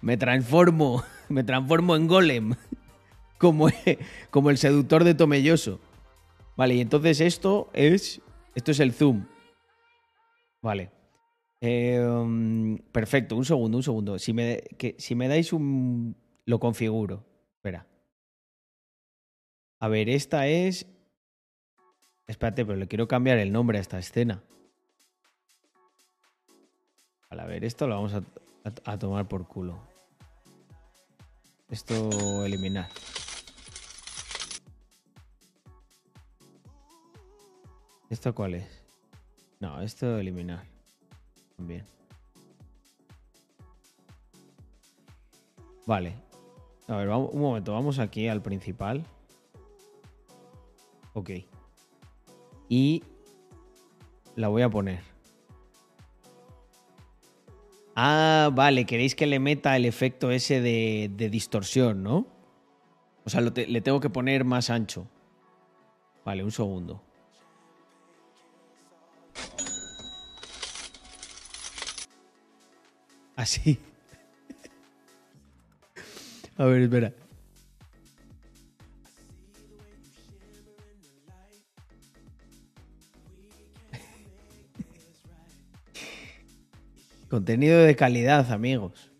Me 0.00 0.16
transformo. 0.16 1.02
Me 1.28 1.44
transformo 1.44 1.94
en 1.94 2.06
golem. 2.06 2.54
Como, 3.38 3.68
como 4.30 4.50
el 4.50 4.58
seductor 4.58 5.04
de 5.04 5.14
Tomelloso. 5.14 5.78
Vale, 6.56 6.74
y 6.74 6.80
entonces 6.80 7.20
esto 7.20 7.70
es. 7.72 8.20
Esto 8.54 8.72
es 8.72 8.80
el 8.80 8.92
zoom. 8.92 9.26
Vale. 10.60 10.90
Em, 11.60 12.78
perfecto, 12.90 13.36
un 13.36 13.44
segundo, 13.44 13.76
un 13.76 13.82
segundo. 13.84 14.18
Si 14.18 14.32
me, 14.32 14.64
si 14.96 15.14
me 15.14 15.28
dais 15.28 15.52
un... 15.52 16.16
Lo 16.46 16.58
configuro. 16.58 17.24
Espera. 17.56 17.86
A 19.78 19.86
ver, 19.86 20.08
esta 20.08 20.48
es... 20.48 20.86
Espérate, 22.26 22.64
pero 22.64 22.76
le 22.76 22.88
quiero 22.88 23.06
cambiar 23.06 23.38
el 23.38 23.52
nombre 23.52 23.78
a 23.78 23.80
esta 23.80 23.98
escena. 24.00 24.42
Vale, 27.30 27.42
a 27.42 27.46
ver, 27.46 27.64
esto 27.64 27.86
lo 27.86 27.94
vamos 27.94 28.14
a, 28.14 28.22
a 28.84 28.98
tomar 28.98 29.28
por 29.28 29.46
culo. 29.46 29.78
Esto 31.70 32.44
eliminar. 32.44 32.88
¿Esto 38.08 38.34
cuál 38.34 38.54
es? 38.54 38.84
No, 39.60 39.82
esto 39.82 40.18
eliminar. 40.18 40.64
Bien. 41.58 41.84
Vale. 45.86 46.14
A 46.86 46.96
ver, 46.96 47.08
vamos, 47.08 47.30
un 47.32 47.40
momento. 47.40 47.72
Vamos 47.72 47.98
aquí 47.98 48.28
al 48.28 48.40
principal. 48.40 49.04
Ok. 51.12 51.30
Y 52.68 53.02
la 54.36 54.48
voy 54.48 54.62
a 54.62 54.70
poner. 54.70 55.02
Ah, 58.00 58.50
vale. 58.54 58.86
Queréis 58.86 59.16
que 59.16 59.26
le 59.26 59.40
meta 59.40 59.74
el 59.74 59.84
efecto 59.84 60.30
ese 60.30 60.60
de, 60.60 61.10
de 61.12 61.28
distorsión, 61.28 62.04
¿no? 62.04 62.28
O 63.24 63.28
sea, 63.28 63.40
le 63.40 63.80
tengo 63.80 63.98
que 63.98 64.08
poner 64.08 64.44
más 64.44 64.70
ancho. 64.70 65.08
Vale, 66.24 66.44
un 66.44 66.52
segundo. 66.52 67.02
Así. 73.34 73.80
A 76.56 76.66
ver, 76.66 76.82
espera. 76.82 77.12
Contenido 87.28 87.80
de 87.80 87.94
calidad, 87.94 88.50
amigos. 88.52 89.10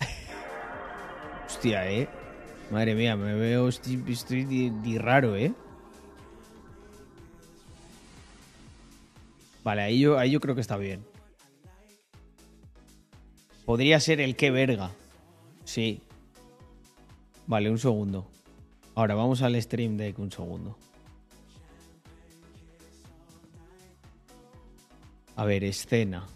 Hostia, 1.46 1.90
eh. 1.90 2.08
Madre 2.70 2.94
mía, 2.94 3.14
me 3.16 3.34
veo. 3.34 3.68
Estoy, 3.68 4.02
estoy 4.08 4.98
raro, 4.98 5.36
eh. 5.36 5.52
Vale, 9.62 9.82
ahí 9.82 10.00
yo, 10.00 10.18
ahí 10.18 10.30
yo 10.30 10.40
creo 10.40 10.54
que 10.54 10.62
está 10.62 10.78
bien. 10.78 11.04
Podría 13.66 14.00
ser 14.00 14.20
el 14.20 14.36
que 14.36 14.50
verga. 14.50 14.90
Sí. 15.64 16.00
Vale, 17.46 17.70
un 17.70 17.78
segundo. 17.78 18.26
Ahora 18.94 19.14
vamos 19.14 19.42
al 19.42 19.60
stream 19.60 19.96
deck 19.96 20.18
un 20.18 20.30
segundo. 20.30 20.76
A 25.36 25.44
ver, 25.44 25.64
escena. 25.64 26.26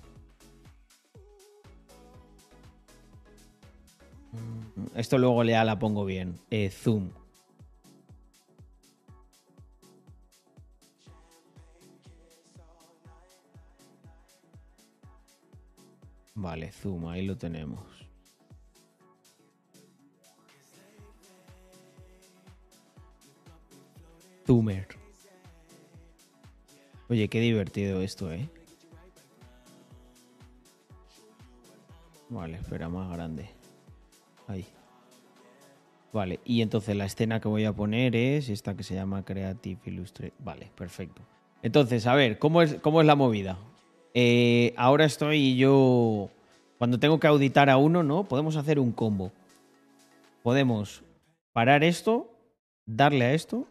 Mm, 4.32 4.98
esto 4.98 5.18
luego 5.18 5.44
ya 5.44 5.64
la 5.64 5.78
pongo 5.78 6.04
bien. 6.04 6.38
Eh, 6.50 6.70
zoom. 6.70 7.10
Vale, 16.34 16.72
zoom, 16.72 17.06
ahí 17.08 17.26
lo 17.26 17.36
tenemos. 17.36 17.80
Zoomer. 24.46 24.88
Oye, 27.08 27.28
qué 27.28 27.40
divertido 27.40 28.02
esto, 28.02 28.32
¿eh? 28.32 28.48
Vale, 32.30 32.56
espera, 32.56 32.88
más 32.88 33.10
grande. 33.10 33.48
Ahí. 34.46 34.66
Vale, 36.12 36.40
y 36.44 36.62
entonces 36.62 36.96
la 36.96 37.04
escena 37.04 37.40
que 37.40 37.48
voy 37.48 37.64
a 37.64 37.72
poner 37.72 38.16
es 38.16 38.48
esta 38.48 38.74
que 38.74 38.82
se 38.82 38.94
llama 38.94 39.24
Creative 39.24 39.80
Illustrator. 39.84 40.34
Vale, 40.38 40.70
perfecto. 40.74 41.22
Entonces, 41.62 42.06
a 42.06 42.14
ver, 42.14 42.38
¿cómo 42.38 42.62
es, 42.62 42.74
cómo 42.80 43.00
es 43.00 43.06
la 43.06 43.14
movida? 43.14 43.58
Eh, 44.14 44.74
ahora 44.76 45.04
estoy 45.04 45.56
yo. 45.56 46.30
Cuando 46.78 46.98
tengo 46.98 47.18
que 47.18 47.26
auditar 47.26 47.68
a 47.68 47.76
uno, 47.76 48.02
¿no? 48.02 48.24
Podemos 48.24 48.56
hacer 48.56 48.78
un 48.78 48.92
combo. 48.92 49.32
Podemos 50.42 51.02
parar 51.52 51.84
esto, 51.84 52.30
darle 52.86 53.24
a 53.24 53.34
esto. 53.34 53.66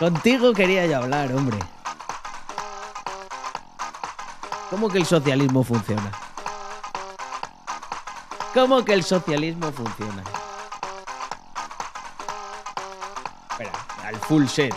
Contigo 0.00 0.54
quería 0.54 0.86
yo 0.86 0.96
hablar, 0.96 1.30
hombre. 1.30 1.58
¿Cómo 4.70 4.88
que 4.88 4.96
el 4.96 5.04
socialismo 5.04 5.62
funciona? 5.62 6.10
¿Cómo 8.54 8.82
que 8.82 8.94
el 8.94 9.04
socialismo 9.04 9.70
funciona? 9.70 10.24
Espera, 13.50 13.72
al 14.06 14.16
full 14.16 14.46
set. 14.46 14.74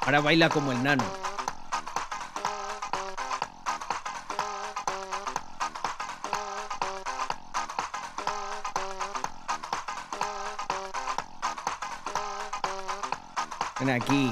Ahora 0.00 0.20
baila 0.20 0.48
como 0.48 0.72
el 0.72 0.82
nano. 0.82 1.04
Aquí. 14.04 14.30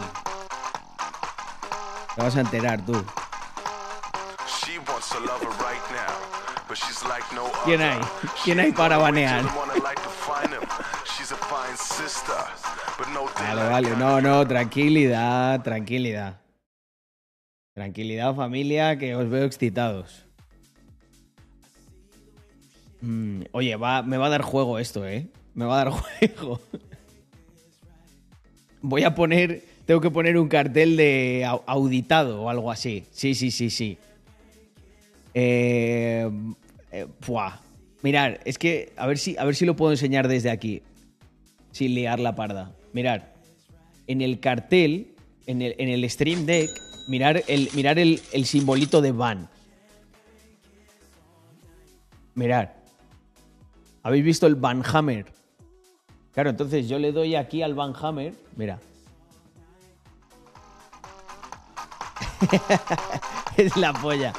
Te 2.14 2.22
vas 2.22 2.36
a 2.36 2.40
enterar 2.40 2.84
tú. 2.84 2.92
¿Quién 7.64 7.80
hay? 7.80 8.00
¿Quién 8.44 8.60
hay 8.60 8.72
para 8.72 8.98
banear? 8.98 9.44
Vale, 13.34 13.62
vale. 13.64 13.96
No, 13.96 14.20
no, 14.20 14.46
tranquilidad, 14.46 15.62
tranquilidad. 15.62 16.40
Tranquilidad, 17.74 18.34
familia, 18.34 18.98
que 18.98 19.14
os 19.14 19.28
veo 19.30 19.44
excitados. 19.44 20.26
Mm, 23.00 23.42
oye, 23.52 23.76
va, 23.76 24.02
me 24.02 24.18
va 24.18 24.26
a 24.26 24.30
dar 24.30 24.42
juego 24.42 24.78
esto, 24.78 25.06
¿eh? 25.06 25.28
Me 25.54 25.64
va 25.64 25.80
a 25.80 25.84
dar 25.84 25.90
juego. 26.20 26.60
Voy 28.82 29.04
a 29.04 29.14
poner. 29.14 29.64
Tengo 29.86 30.00
que 30.00 30.10
poner 30.10 30.36
un 30.38 30.48
cartel 30.48 30.96
de 30.96 31.44
au- 31.46 31.62
auditado 31.66 32.42
o 32.42 32.48
algo 32.48 32.70
así. 32.70 33.04
Sí, 33.10 33.34
sí, 33.34 33.50
sí, 33.50 33.70
sí. 33.70 33.98
Eh, 35.34 36.28
eh. 36.90 37.06
Mirad, 38.02 38.34
es 38.44 38.58
que 38.58 38.92
a 38.96 39.06
ver, 39.06 39.18
si, 39.18 39.36
a 39.38 39.44
ver 39.44 39.54
si 39.54 39.64
lo 39.64 39.76
puedo 39.76 39.92
enseñar 39.92 40.28
desde 40.28 40.50
aquí. 40.50 40.82
Sin 41.70 41.94
liar 41.94 42.20
la 42.20 42.34
parda. 42.34 42.72
Mirar. 42.92 43.32
En 44.06 44.20
el 44.20 44.40
cartel, 44.40 45.14
en 45.46 45.62
el, 45.62 45.74
en 45.78 45.88
el 45.88 46.08
Stream 46.10 46.44
Deck, 46.44 46.68
mirar 47.08 47.42
el, 47.48 47.68
mirar 47.74 47.98
el, 47.98 48.20
el 48.32 48.44
simbolito 48.44 49.00
de 49.00 49.12
van. 49.12 49.48
Mirar. 52.34 52.76
¿Habéis 54.02 54.24
visto 54.24 54.46
el 54.46 54.54
Van 54.56 54.82
Hammer? 54.84 55.26
Claro, 56.32 56.50
entonces 56.50 56.88
yo 56.88 56.98
le 56.98 57.12
doy 57.12 57.34
aquí 57.34 57.62
al 57.62 57.74
Van 57.74 57.92
Hammer. 58.00 58.34
Mira. 58.56 58.78
es 63.56 63.76
la 63.76 63.92
polla. 63.92 64.32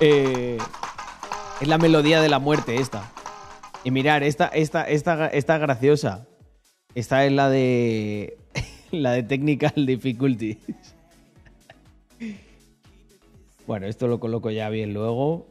Eh, 0.00 0.58
es 1.60 1.68
la 1.68 1.78
melodía 1.78 2.20
de 2.20 2.28
la 2.28 2.38
muerte 2.38 2.76
esta. 2.76 3.12
Y 3.82 3.90
mirar, 3.90 4.22
esta, 4.22 4.46
esta, 4.48 4.84
esta, 4.84 5.26
esta 5.28 5.58
graciosa. 5.58 6.26
Esta 6.94 7.24
es 7.24 7.32
la 7.32 7.48
de. 7.48 8.38
la 8.90 9.12
de 9.12 9.22
Technical 9.22 9.86
Difficulties. 9.86 10.58
Bueno, 13.66 13.88
esto 13.88 14.06
lo 14.06 14.20
coloco 14.20 14.52
ya 14.52 14.68
bien 14.68 14.94
luego. 14.94 15.48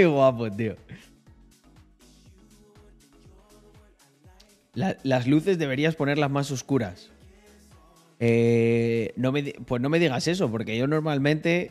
Qué 0.00 0.06
guapo, 0.06 0.50
tío. 0.50 0.76
La- 4.72 4.96
las 5.02 5.26
luces 5.26 5.58
deberías 5.58 5.94
ponerlas 5.94 6.30
más 6.30 6.50
oscuras. 6.50 7.10
Eh, 8.18 9.12
no 9.16 9.30
me, 9.30 9.42
pues 9.42 9.82
no 9.82 9.90
me 9.90 9.98
digas 9.98 10.26
eso, 10.26 10.50
porque 10.50 10.78
yo 10.78 10.86
normalmente 10.86 11.70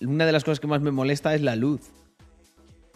una 0.00 0.26
de 0.26 0.32
las 0.32 0.42
cosas 0.42 0.58
que 0.58 0.66
más 0.66 0.80
me 0.80 0.90
molesta 0.90 1.32
es 1.32 1.42
la 1.42 1.54
luz. 1.54 1.92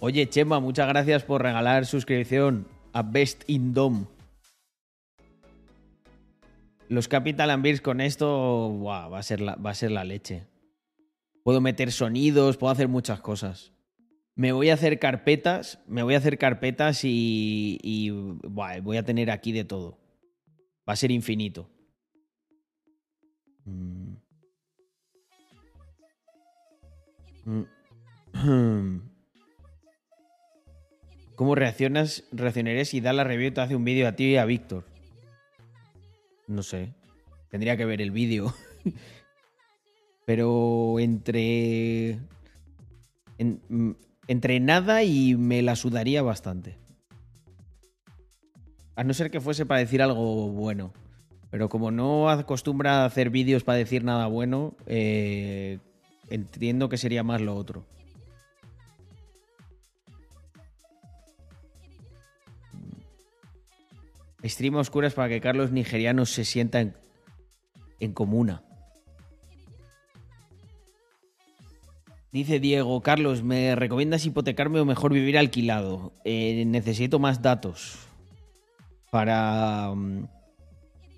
Oye, 0.01 0.29
Chema, 0.29 0.59
muchas 0.59 0.89
gracias 0.89 1.23
por 1.23 1.41
regalar 1.41 1.87
suscripción 1.87 2.67
a 2.93 3.03
Best 3.03 3.49
in 3.49 3.75
Dom. 3.75 4.07
Los 6.89 7.07
Capital 7.07 7.51
and 7.51 7.63
Beers 7.63 7.81
con 7.81 8.01
esto 8.01 8.83
va, 8.83 9.17
a 9.17 9.23
ser 9.23 9.41
la, 9.41 9.55
va 9.55 9.71
a 9.71 9.75
ser 9.75 9.93
la 9.93 10.03
leche. 10.03 10.49
Puedo 11.45 11.61
meter 11.61 11.93
sonidos, 11.93 12.57
puedo 12.57 12.73
hacer 12.73 12.89
muchas 12.89 13.21
cosas. 13.21 13.71
Me 14.39 14.53
voy 14.53 14.71
a 14.71 14.75
hacer 14.75 15.01
carpetas, 15.01 15.81
me 15.89 16.05
voy 16.05 16.15
a 16.15 16.19
hacer 16.19 16.39
carpetas 16.39 17.03
y, 17.03 17.81
y 17.83 18.11
voy 18.11 18.97
a 18.97 19.03
tener 19.03 19.33
aquí 19.33 19.51
de 19.51 19.65
todo. 19.65 19.99
Va 20.89 20.93
a 20.93 20.97
ser 20.97 21.11
infinito. 21.11 21.69
Mm. 23.65 24.15
¿Cómo 31.35 31.57
reaccionas, 31.57 32.23
reaccionarías 32.31 32.91
si 32.91 33.01
da 33.01 33.13
la 33.13 33.25
review 33.25 33.53
te 33.53 33.61
hace 33.61 33.75
un 33.75 33.85
vídeo 33.85 34.07
a 34.07 34.13
ti 34.13 34.27
y 34.27 34.37
a 34.37 34.45
Víctor? 34.45 34.85
No 36.47 36.63
sé. 36.63 36.95
Tendría 37.51 37.77
que 37.77 37.85
ver 37.85 38.01
el 38.01 38.13
vídeo. 38.13 38.55
Pero 40.27 41.01
entre. 41.01 42.21
en- 43.39 43.97
entre 44.29 44.61
nada 44.61 45.03
y 45.03 45.35
me 45.35 45.63
la 45.63 45.75
sudaría 45.75 46.23
bastante. 46.23 46.77
A 48.95 49.03
no 49.03 49.15
ser 49.15 49.31
que 49.31 49.41
fuese 49.41 49.67
para 49.67 49.81
decir 49.81 50.03
algo 50.03 50.49
bueno. 50.51 50.93
Pero 51.51 51.71
como 51.71 51.91
no 51.91 52.29
acostumbra 52.29 53.03
a 53.03 53.05
hacer 53.07 53.31
vídeos 53.31 53.65
para 53.65 53.79
decir 53.79 54.05
nada 54.05 54.27
bueno, 54.27 54.75
eh, 54.87 55.79
entiendo 56.29 56.91
que 56.91 56.99
sería 56.99 57.23
más 57.23 57.41
lo 57.41 57.57
otro. 57.57 57.87
Stream 64.45 64.77
a 64.77 64.81
oscuras 64.81 65.15
para 65.15 65.31
que 65.31 65.41
Carlos 65.41 65.73
Nigeriano 65.73 66.27
se 66.27 66.45
sienta 66.45 66.81
en, 66.81 66.95
en 67.99 68.13
comuna. 68.13 68.68
Dice 72.31 72.61
Diego, 72.61 73.01
Carlos, 73.01 73.43
¿me 73.43 73.75
recomiendas 73.75 74.27
hipotecarme 74.27 74.81
o 74.81 74.85
mejor 74.85 75.15
vivir 75.15 75.39
alquilado? 75.39 76.13
Eh, 76.25 76.65
necesito 76.67 77.19
más 77.19 77.41
datos 77.41 77.99
para 79.11 79.91
mm, 79.95 80.29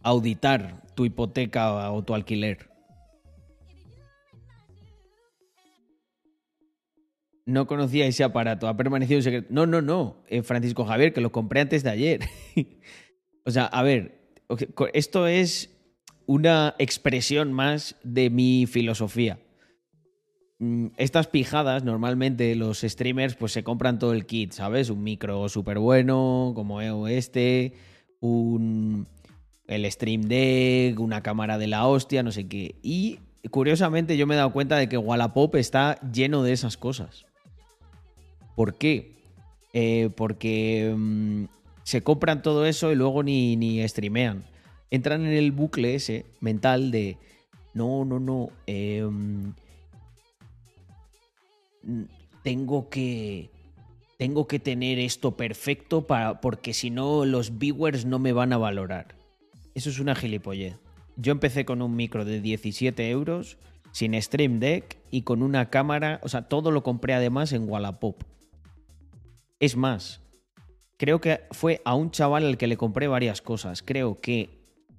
auditar 0.04 0.82
tu 0.94 1.04
hipoteca 1.04 1.90
o 1.90 2.04
tu 2.04 2.14
alquiler. 2.14 2.70
No 7.44 7.66
conocía 7.66 8.06
ese 8.06 8.22
aparato, 8.22 8.68
ha 8.68 8.76
permanecido 8.76 9.18
en 9.18 9.24
secreto. 9.24 9.48
No, 9.50 9.66
no, 9.66 9.82
no, 9.82 10.22
eh, 10.28 10.42
Francisco 10.42 10.84
Javier, 10.84 11.12
que 11.12 11.20
lo 11.20 11.32
compré 11.32 11.60
antes 11.60 11.82
de 11.82 11.90
ayer. 11.90 12.20
o 13.44 13.50
sea, 13.50 13.64
a 13.64 13.82
ver, 13.82 14.36
esto 14.92 15.26
es 15.26 15.76
una 16.26 16.76
expresión 16.78 17.52
más 17.52 17.96
de 18.04 18.30
mi 18.30 18.66
filosofía. 18.66 19.40
Mm, 20.60 20.88
Estas 20.98 21.26
pijadas, 21.26 21.84
normalmente 21.84 22.54
los 22.54 22.82
streamers 22.82 23.34
pues 23.34 23.50
se 23.52 23.64
compran 23.64 23.98
todo 23.98 24.12
el 24.12 24.26
kit, 24.26 24.52
¿sabes? 24.52 24.90
Un 24.90 25.02
micro 25.02 25.48
súper 25.48 25.78
bueno, 25.78 26.52
como 26.54 27.08
este, 27.08 27.72
un, 28.20 29.08
el 29.66 29.90
Stream 29.90 30.22
Deck, 30.22 31.00
una 31.00 31.22
cámara 31.22 31.56
de 31.56 31.66
la 31.66 31.86
hostia, 31.86 32.22
no 32.22 32.30
sé 32.30 32.46
qué. 32.46 32.76
Y 32.82 33.20
curiosamente 33.50 34.18
yo 34.18 34.26
me 34.26 34.34
he 34.34 34.36
dado 34.36 34.52
cuenta 34.52 34.76
de 34.76 34.88
que 34.88 34.98
Wallapop 34.98 35.56
está 35.56 35.98
lleno 36.12 36.42
de 36.42 36.52
esas 36.52 36.76
cosas. 36.76 37.24
¿Por 38.54 38.76
qué? 38.76 39.16
Eh, 39.72 40.10
porque 40.14 40.94
mm, 40.94 41.44
se 41.84 42.02
compran 42.02 42.42
todo 42.42 42.66
eso 42.66 42.92
y 42.92 42.96
luego 42.96 43.22
ni, 43.22 43.56
ni 43.56 43.86
streamean. 43.88 44.44
Entran 44.90 45.24
en 45.24 45.32
el 45.32 45.52
bucle 45.52 45.94
ese 45.94 46.26
mental 46.40 46.90
de, 46.90 47.16
no, 47.72 48.04
no, 48.04 48.20
no, 48.20 48.50
em, 48.66 49.54
tengo 52.42 52.88
que 52.88 53.50
tengo 54.20 54.46
que 54.46 54.58
tener 54.58 54.98
esto 54.98 55.36
perfecto 55.36 56.06
para, 56.06 56.42
porque 56.42 56.74
si 56.74 56.90
no 56.90 57.24
los 57.24 57.58
viewers 57.58 58.04
no 58.04 58.18
me 58.18 58.32
van 58.32 58.52
a 58.52 58.58
valorar. 58.58 59.14
Eso 59.74 59.88
es 59.88 59.98
una 59.98 60.14
gilipollez. 60.14 60.76
Yo 61.16 61.32
empecé 61.32 61.64
con 61.64 61.80
un 61.80 61.96
micro 61.96 62.26
de 62.26 62.42
17 62.42 63.08
euros, 63.08 63.56
sin 63.92 64.20
Stream 64.20 64.60
Deck 64.60 64.98
y 65.10 65.22
con 65.22 65.42
una 65.42 65.70
cámara, 65.70 66.20
o 66.22 66.28
sea, 66.28 66.42
todo 66.42 66.70
lo 66.70 66.82
compré 66.82 67.14
además 67.14 67.52
en 67.52 67.66
Wallapop. 67.66 68.22
Es 69.58 69.76
más, 69.76 70.20
creo 70.98 71.20
que 71.22 71.40
fue 71.50 71.80
a 71.86 71.94
un 71.94 72.10
chaval 72.10 72.44
al 72.44 72.58
que 72.58 72.66
le 72.66 72.76
compré 72.76 73.08
varias 73.08 73.40
cosas. 73.40 73.82
Creo 73.82 74.20
que... 74.20 74.50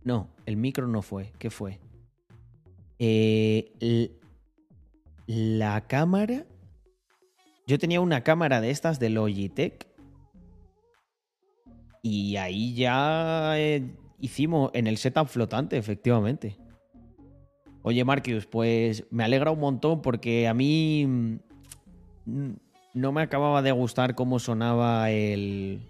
No, 0.03 0.29
el 0.47 0.57
micro 0.57 0.87
no 0.87 1.03
fue. 1.03 1.31
¿Qué 1.37 1.51
fue? 1.51 1.79
Eh, 2.97 4.09
la 5.27 5.81
cámara 5.81 6.45
yo 7.67 7.77
tenía 7.77 8.01
una 8.01 8.23
cámara 8.23 8.61
de 8.61 8.69
estas 8.69 8.99
de 8.99 9.09
Logitech 9.09 9.87
y 12.01 12.37
ahí 12.37 12.73
ya 12.73 13.53
eh, 13.57 13.83
hicimos 14.19 14.71
en 14.73 14.87
el 14.87 14.97
setup 14.97 15.27
flotante, 15.27 15.77
efectivamente. 15.77 16.57
Oye, 17.83 18.03
Marcus, 18.03 18.45
pues 18.45 19.05
me 19.09 19.23
alegra 19.23 19.51
un 19.51 19.59
montón 19.59 20.01
porque 20.01 20.47
a 20.47 20.53
mí 20.53 21.05
mm, 22.25 22.51
no 22.93 23.11
me 23.11 23.21
acababa 23.21 23.61
de 23.61 23.71
gustar 23.71 24.15
cómo 24.15 24.39
sonaba 24.39 25.09
el, 25.11 25.81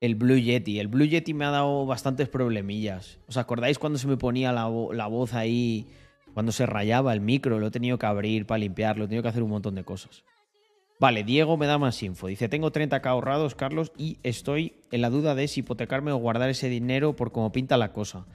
el 0.00 0.14
Blue 0.14 0.38
Yeti. 0.38 0.78
El 0.80 0.88
Blue 0.88 1.06
Yeti 1.06 1.34
me 1.34 1.44
ha 1.44 1.50
dado 1.50 1.86
bastantes 1.86 2.28
problemillas. 2.28 3.18
¿Os 3.28 3.36
acordáis 3.36 3.78
cuando 3.78 3.98
se 3.98 4.08
me 4.08 4.16
ponía 4.16 4.52
la, 4.52 4.70
la 4.92 5.06
voz 5.06 5.34
ahí, 5.34 5.86
cuando 6.34 6.52
se 6.52 6.66
rayaba 6.66 7.12
el 7.12 7.20
micro? 7.20 7.58
Lo 7.60 7.68
he 7.68 7.70
tenido 7.70 7.98
que 7.98 8.06
abrir 8.06 8.46
para 8.46 8.58
limpiarlo, 8.58 9.04
he 9.04 9.08
tenido 9.08 9.22
que 9.22 9.28
hacer 9.28 9.42
un 9.42 9.50
montón 9.50 9.74
de 9.74 9.84
cosas. 9.84 10.24
Vale, 10.98 11.24
Diego 11.24 11.56
me 11.56 11.66
da 11.66 11.78
más 11.78 12.02
info. 12.02 12.26
Dice, 12.26 12.48
tengo 12.48 12.72
30k 12.72 13.04
ahorrados, 13.06 13.54
Carlos, 13.54 13.92
y 13.98 14.18
estoy 14.22 14.74
en 14.90 15.02
la 15.02 15.10
duda 15.10 15.34
de 15.34 15.46
si 15.46 15.60
hipotecarme 15.60 16.10
o 16.10 16.16
guardar 16.16 16.48
ese 16.48 16.68
dinero 16.70 17.14
por 17.14 17.32
cómo 17.32 17.52
pinta 17.52 17.76
la 17.76 17.92
cosa. 17.92 18.26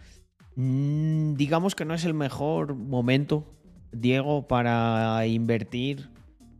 Mm, 0.55 1.33
digamos 1.35 1.73
que 1.75 1.85
no 1.85 1.95
es 1.95 2.05
el 2.05 2.13
mejor 2.13 2.75
momento, 2.75 3.45
Diego, 3.91 4.47
para 4.47 5.25
invertir, 5.25 6.09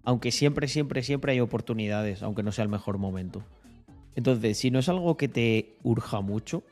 aunque 0.03 0.31
siempre, 0.31 0.67
siempre, 0.67 1.03
siempre 1.03 1.33
hay 1.33 1.39
oportunidades, 1.39 2.23
aunque 2.23 2.41
no 2.41 2.51
sea 2.51 2.63
el 2.63 2.69
mejor 2.69 2.97
momento. 2.97 3.43
Entonces, 4.15 4.57
si 4.57 4.71
no 4.71 4.79
es 4.79 4.89
algo 4.89 5.17
que 5.17 5.27
te 5.27 5.75
urja 5.83 6.21
mucho, 6.21 6.63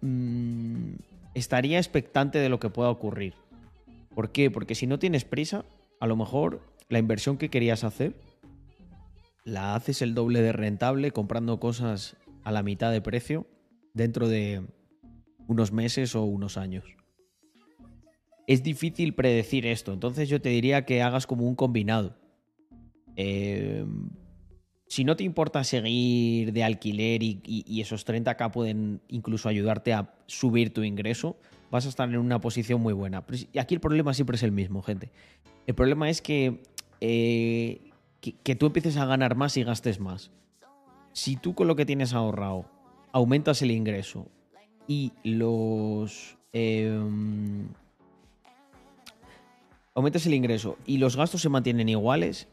mm, 0.00 0.94
estaría 1.34 1.76
expectante 1.78 2.38
de 2.38 2.48
lo 2.48 2.58
que 2.58 2.70
pueda 2.70 2.88
ocurrir. 2.88 3.34
¿Por 4.14 4.30
qué? 4.30 4.50
Porque 4.50 4.74
si 4.74 4.86
no 4.86 4.98
tienes 4.98 5.26
prisa, 5.26 5.66
a 6.00 6.06
lo 6.06 6.16
mejor 6.16 6.62
la 6.88 6.98
inversión 6.98 7.36
que 7.36 7.50
querías 7.50 7.84
hacer 7.84 8.14
la 9.46 9.76
haces 9.76 10.02
el 10.02 10.12
doble 10.12 10.42
de 10.42 10.52
rentable 10.52 11.12
comprando 11.12 11.60
cosas 11.60 12.16
a 12.42 12.50
la 12.50 12.64
mitad 12.64 12.90
de 12.90 13.00
precio 13.00 13.46
dentro 13.94 14.28
de 14.28 14.60
unos 15.46 15.70
meses 15.72 16.16
o 16.16 16.24
unos 16.24 16.56
años. 16.56 16.84
Es 18.48 18.64
difícil 18.64 19.14
predecir 19.14 19.64
esto, 19.64 19.92
entonces 19.92 20.28
yo 20.28 20.40
te 20.40 20.48
diría 20.48 20.84
que 20.84 21.00
hagas 21.00 21.28
como 21.28 21.46
un 21.46 21.54
combinado. 21.54 22.16
Em, 23.14 24.10
si 24.88 25.04
no 25.04 25.14
te 25.14 25.22
importa 25.22 25.62
seguir 25.62 26.52
de 26.52 26.64
alquiler 26.64 27.22
y, 27.22 27.80
esos 27.80 28.04
30k 28.04 28.50
pueden 28.50 29.00
incluso 29.08 29.48
ayudarte 29.48 29.92
a 29.92 30.12
subir 30.26 30.74
tu 30.74 30.82
ingreso, 30.82 31.36
vas 31.70 31.86
a 31.86 31.88
estar 31.88 32.08
en 32.08 32.18
una 32.18 32.40
posición 32.40 32.80
muy 32.80 32.92
buena. 32.92 33.24
y 33.52 33.58
aquí 33.58 33.74
el 33.74 33.80
problema 33.80 34.12
siempre 34.12 34.34
es 34.36 34.42
el 34.42 34.52
mismo, 34.52 34.82
gente. 34.82 35.12
El 35.68 35.76
problema 35.76 36.10
es 36.10 36.20
que 36.20 36.62
eh, 37.00 37.92
que, 38.20 38.54
tú 38.56 38.66
empieces 38.66 38.96
a 38.96 39.06
ganar 39.06 39.36
más 39.36 39.56
y 39.56 39.64
gastes 39.64 40.00
más. 40.00 40.30
Si 41.12 41.36
tú 41.36 41.54
con 41.54 41.66
lo 41.66 41.76
que 41.76 41.86
tienes 41.86 42.12
ahorrado 42.12 42.66
aumentas 43.12 43.62
el 43.62 43.70
ingreso 43.70 44.28
y 44.86 45.12
los... 45.24 46.36
Em, 46.52 47.68
aumentas 49.94 50.26
el 50.26 50.34
ingreso 50.34 50.76
y 50.86 50.98
los 50.98 51.16
gastos 51.16 51.40
se 51.40 51.48
mantienen 51.48 51.88
iguales, 51.88 52.48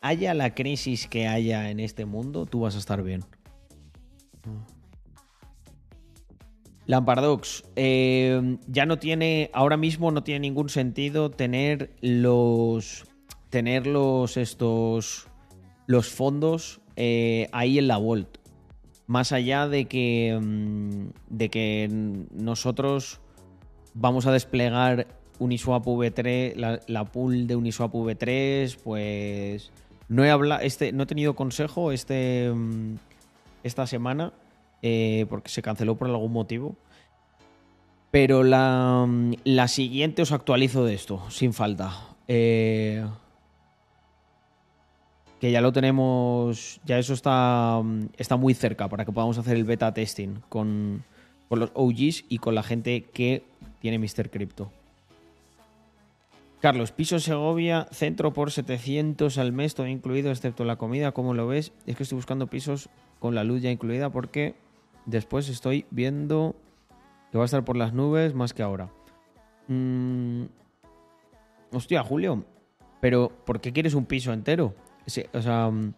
haya 0.00 0.34
la 0.34 0.54
crisis 0.54 1.06
que 1.06 1.28
haya 1.28 1.70
en 1.70 1.80
este 1.80 2.04
mundo, 2.04 2.46
tú 2.46 2.60
vas 2.60 2.74
a 2.74 2.78
estar 2.78 3.02
bien. 3.02 3.24
Lampardox, 6.86 7.64
em, 7.76 8.58
ya 8.66 8.86
no 8.86 8.98
tiene, 8.98 9.50
ahora 9.52 9.76
mismo 9.76 10.10
no 10.10 10.24
tiene 10.24 10.40
ningún 10.40 10.68
sentido 10.68 11.30
tener 11.30 11.94
los 12.00 13.04
tener 13.52 13.86
los, 13.86 14.38
estos, 14.38 15.28
los 15.86 16.08
fondos 16.08 16.80
eh, 16.96 17.48
ahí 17.52 17.78
en 17.78 17.86
la 17.86 17.98
Vault. 17.98 18.38
Más 19.06 19.30
allá 19.30 19.68
de 19.68 19.84
que, 19.84 20.38
mm, 20.40 21.08
de 21.28 21.50
que 21.50 21.88
nosotros 22.32 23.20
vamos 23.92 24.26
a 24.26 24.32
desplegar 24.32 25.06
Uniswap 25.38 25.84
V3, 25.84 26.80
la, 26.86 27.04
pool 27.04 27.46
de 27.46 27.54
Uniswap 27.54 27.92
V3, 27.92 28.78
pues 28.82 29.70
no 30.08 30.24
he 30.24 30.30
hablado, 30.30 30.62
este, 30.62 30.92
no 30.92 31.02
he 31.02 31.06
tenido 31.06 31.36
consejo 31.36 31.92
este, 31.92 32.50
mm, 32.50 32.94
esta 33.64 33.86
semana 33.86 34.32
eh, 34.80 35.26
porque 35.28 35.50
se 35.50 35.60
canceló 35.60 35.96
por 35.96 36.08
algún 36.08 36.32
motivo. 36.32 36.74
Pero 38.10 38.44
la, 38.44 39.04
mm, 39.06 39.34
la 39.44 39.68
siguiente 39.68 40.22
os 40.22 40.32
actualizo 40.32 40.86
de 40.86 40.94
esto, 40.94 41.22
sin 41.28 41.52
falta. 41.52 41.92
Eh, 42.28 43.04
que 45.42 45.50
ya 45.50 45.60
lo 45.60 45.72
tenemos, 45.72 46.80
ya 46.84 47.00
eso 47.00 47.14
está, 47.14 47.82
está 48.16 48.36
muy 48.36 48.54
cerca 48.54 48.88
para 48.88 49.04
que 49.04 49.10
podamos 49.10 49.38
hacer 49.38 49.56
el 49.56 49.64
beta 49.64 49.92
testing 49.92 50.36
con, 50.48 51.02
los 51.50 51.72
OGs 51.74 52.26
y 52.28 52.38
con 52.38 52.54
la 52.54 52.62
gente 52.62 53.02
que 53.12 53.42
tiene 53.80 53.98
Mr. 53.98 54.30
Crypto. 54.30 54.70
Carlos, 56.60 56.92
piso 56.92 57.18
Segovia, 57.18 57.88
centro 57.90 58.32
por 58.32 58.52
700 58.52 59.36
al 59.36 59.50
mes, 59.50 59.74
todo 59.74 59.88
incluido, 59.88 60.30
excepto 60.30 60.64
la 60.64 60.76
comida, 60.76 61.10
¿cómo 61.10 61.34
lo 61.34 61.48
ves? 61.48 61.72
Es 61.86 61.96
que 61.96 62.04
estoy 62.04 62.14
buscando 62.14 62.46
pisos 62.46 62.88
con 63.18 63.34
la 63.34 63.42
luz 63.42 63.62
ya 63.62 63.72
incluida 63.72 64.10
porque 64.10 64.54
después 65.06 65.48
estoy 65.48 65.86
viendo 65.90 66.54
que 67.32 67.38
va 67.38 67.42
a 67.42 67.46
estar 67.46 67.64
por 67.64 67.76
las 67.76 67.92
nubes 67.92 68.32
más 68.32 68.54
que 68.54 68.62
ahora. 68.62 68.90
Mm, 69.66 70.44
hostia, 71.72 72.04
Julio, 72.04 72.44
pero 73.00 73.32
¿por 73.44 73.60
qué 73.60 73.72
quieres 73.72 73.94
un 73.94 74.04
piso 74.04 74.32
entero? 74.32 74.72
O 75.32 75.42
sea, 75.42 75.70
mm, 75.70 75.94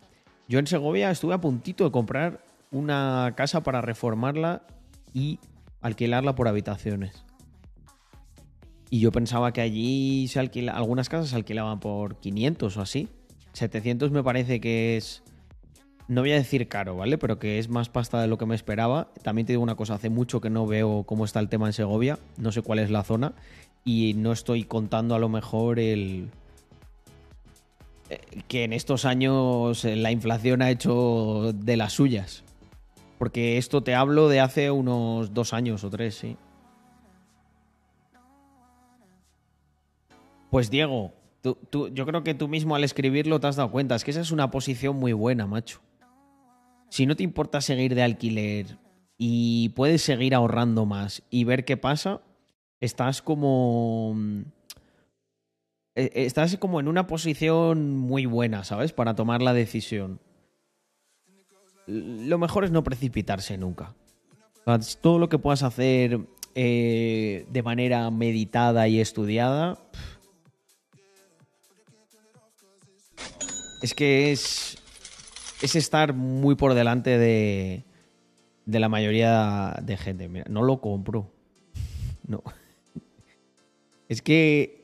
yo 0.48 0.58
en 0.58 0.66
Segovia 0.66 1.10
estuve 1.10 1.34
a 1.34 1.40
puntito 1.40 1.84
de 1.84 1.90
comprar 1.90 2.40
una 2.70 3.32
casa 3.36 3.62
para 3.62 3.80
reformarla 3.80 4.62
y 5.12 5.38
alquilarla 5.80 6.34
por 6.34 6.48
habitaciones. 6.48 7.24
Y 8.90 9.00
yo 9.00 9.12
pensaba 9.12 9.52
que 9.52 9.60
allí 9.60 10.28
se 10.28 10.40
alquila, 10.40 10.72
algunas 10.72 11.08
casas 11.08 11.30
se 11.30 11.36
alquilaban 11.36 11.80
por 11.80 12.16
500 12.16 12.76
o 12.76 12.80
así. 12.80 13.08
700 13.52 14.10
me 14.10 14.22
parece 14.22 14.60
que 14.60 14.96
es, 14.96 15.22
no 16.08 16.20
voy 16.20 16.32
a 16.32 16.36
decir 16.36 16.68
caro, 16.68 16.96
¿vale? 16.96 17.18
Pero 17.18 17.38
que 17.38 17.58
es 17.58 17.68
más 17.68 17.88
pasta 17.88 18.20
de 18.20 18.28
lo 18.28 18.38
que 18.38 18.46
me 18.46 18.54
esperaba. 18.54 19.08
También 19.22 19.46
te 19.46 19.52
digo 19.52 19.62
una 19.62 19.76
cosa, 19.76 19.94
hace 19.94 20.10
mucho 20.10 20.40
que 20.40 20.50
no 20.50 20.66
veo 20.66 21.04
cómo 21.04 21.24
está 21.24 21.40
el 21.40 21.48
tema 21.48 21.66
en 21.66 21.72
Segovia, 21.72 22.18
no 22.36 22.52
sé 22.52 22.62
cuál 22.62 22.78
es 22.80 22.90
la 22.90 23.02
zona 23.02 23.34
y 23.84 24.14
no 24.14 24.32
estoy 24.32 24.64
contando 24.64 25.14
a 25.14 25.18
lo 25.18 25.28
mejor 25.28 25.78
el, 25.78 26.30
que 28.48 28.64
en 28.64 28.72
estos 28.72 29.04
años 29.04 29.84
eh, 29.84 29.96
la 29.96 30.10
inflación 30.10 30.62
ha 30.62 30.70
hecho 30.70 31.52
de 31.54 31.76
las 31.76 31.92
suyas. 31.92 32.44
Porque 33.18 33.58
esto 33.58 33.82
te 33.82 33.94
hablo 33.94 34.28
de 34.28 34.40
hace 34.40 34.70
unos 34.70 35.32
dos 35.32 35.52
años 35.52 35.84
o 35.84 35.90
tres, 35.90 36.14
sí. 36.16 36.36
Pues 40.50 40.70
Diego, 40.70 41.12
yo 41.42 42.06
creo 42.06 42.22
que 42.22 42.34
tú 42.34 42.48
mismo 42.48 42.74
al 42.76 42.84
escribirlo 42.84 43.40
te 43.40 43.46
has 43.46 43.56
dado 43.56 43.70
cuenta. 43.70 43.94
Es 43.94 44.04
que 44.04 44.10
esa 44.10 44.20
es 44.20 44.30
una 44.30 44.50
posición 44.50 44.96
muy 44.96 45.12
buena, 45.12 45.46
macho. 45.46 45.80
Si 46.90 47.06
no 47.06 47.16
te 47.16 47.24
importa 47.24 47.60
seguir 47.60 47.94
de 47.94 48.02
alquiler 48.02 48.78
y 49.18 49.70
puedes 49.70 50.02
seguir 50.02 50.34
ahorrando 50.34 50.86
más 50.86 51.22
y 51.30 51.44
ver 51.44 51.64
qué 51.64 51.76
pasa, 51.76 52.20
estás 52.80 53.20
como 53.20 54.14
eh, 54.16 54.44
estás 55.94 56.56
como 56.56 56.80
en 56.80 56.88
una 56.88 57.06
posición 57.06 57.96
muy 57.96 58.26
buena, 58.26 58.64
¿sabes? 58.64 58.92
Para 58.92 59.14
tomar 59.14 59.42
la 59.42 59.52
decisión. 59.52 60.20
Lo 61.86 62.38
mejor 62.38 62.64
es 62.64 62.70
no 62.70 62.82
precipitarse 62.82 63.56
nunca. 63.58 63.94
Todo 65.00 65.18
lo 65.18 65.28
que 65.28 65.38
puedas 65.38 65.62
hacer 65.62 66.20
eh, 66.54 67.46
de 67.50 67.62
manera 67.62 68.10
meditada 68.10 68.88
y 68.88 69.00
estudiada. 69.00 69.78
Es 73.82 73.94
que 73.94 74.32
es. 74.32 74.78
Es 75.62 75.76
estar 75.76 76.14
muy 76.14 76.54
por 76.54 76.74
delante 76.74 77.18
de. 77.18 77.84
de 78.64 78.80
la 78.80 78.88
mayoría 78.88 79.76
de 79.82 79.96
gente. 79.96 80.28
Mira, 80.28 80.46
no 80.48 80.62
lo 80.62 80.80
compro. 80.80 81.30
No. 82.26 82.42
Es 84.08 84.22
que 84.22 84.83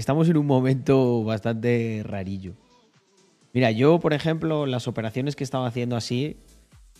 estamos 0.00 0.28
en 0.28 0.36
un 0.38 0.46
momento 0.46 1.22
bastante 1.24 2.02
rarillo. 2.04 2.54
Mira, 3.52 3.70
yo, 3.70 4.00
por 4.00 4.14
ejemplo, 4.14 4.66
las 4.66 4.88
operaciones 4.88 5.36
que 5.36 5.44
estaba 5.44 5.66
haciendo 5.66 5.96
así, 5.96 6.38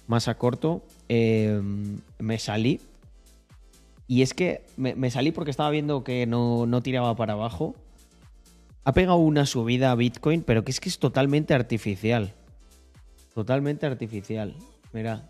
más 0.07 0.29
a 0.29 0.37
corto, 0.37 0.85
eh, 1.09 1.61
me 2.19 2.39
salí. 2.39 2.81
Y 4.07 4.23
es 4.23 4.35
que 4.35 4.65
me, 4.77 4.95
me 4.95 5.11
salí 5.11 5.33
porque 5.33 5.51
estaba 5.51 5.71
viendo 5.71 6.05
que 6.05 6.27
no, 6.27 6.67
no 6.67 6.83
tiraba 6.83 7.15
para 7.17 7.35
abajo. 7.35 7.75
Ha 8.85 8.93
pegado 8.93 9.19
una 9.19 9.47
subida 9.47 9.93
a 9.93 9.95
Bitcoin, 9.95 10.43
pero 10.43 10.65
que 10.65 10.73
es 10.73 10.81
que 10.81 10.89
es 10.89 10.99
totalmente 10.99 11.55
artificial. 11.55 12.35
Totalmente 13.35 13.87
artificial. 13.87 14.57
Mira. 14.93 15.29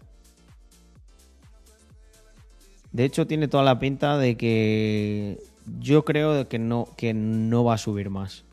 De 2.90 3.04
hecho, 3.04 3.26
tiene 3.26 3.46
toda 3.46 3.62
la 3.62 3.78
pinta 3.78 4.18
de 4.18 4.36
que 4.36 5.38
yo 5.78 6.04
creo 6.04 6.48
que 6.48 6.58
no, 6.58 6.88
que 6.96 7.14
no 7.14 7.64
va 7.64 7.74
a 7.74 7.78
subir 7.78 8.10
más. 8.10 8.44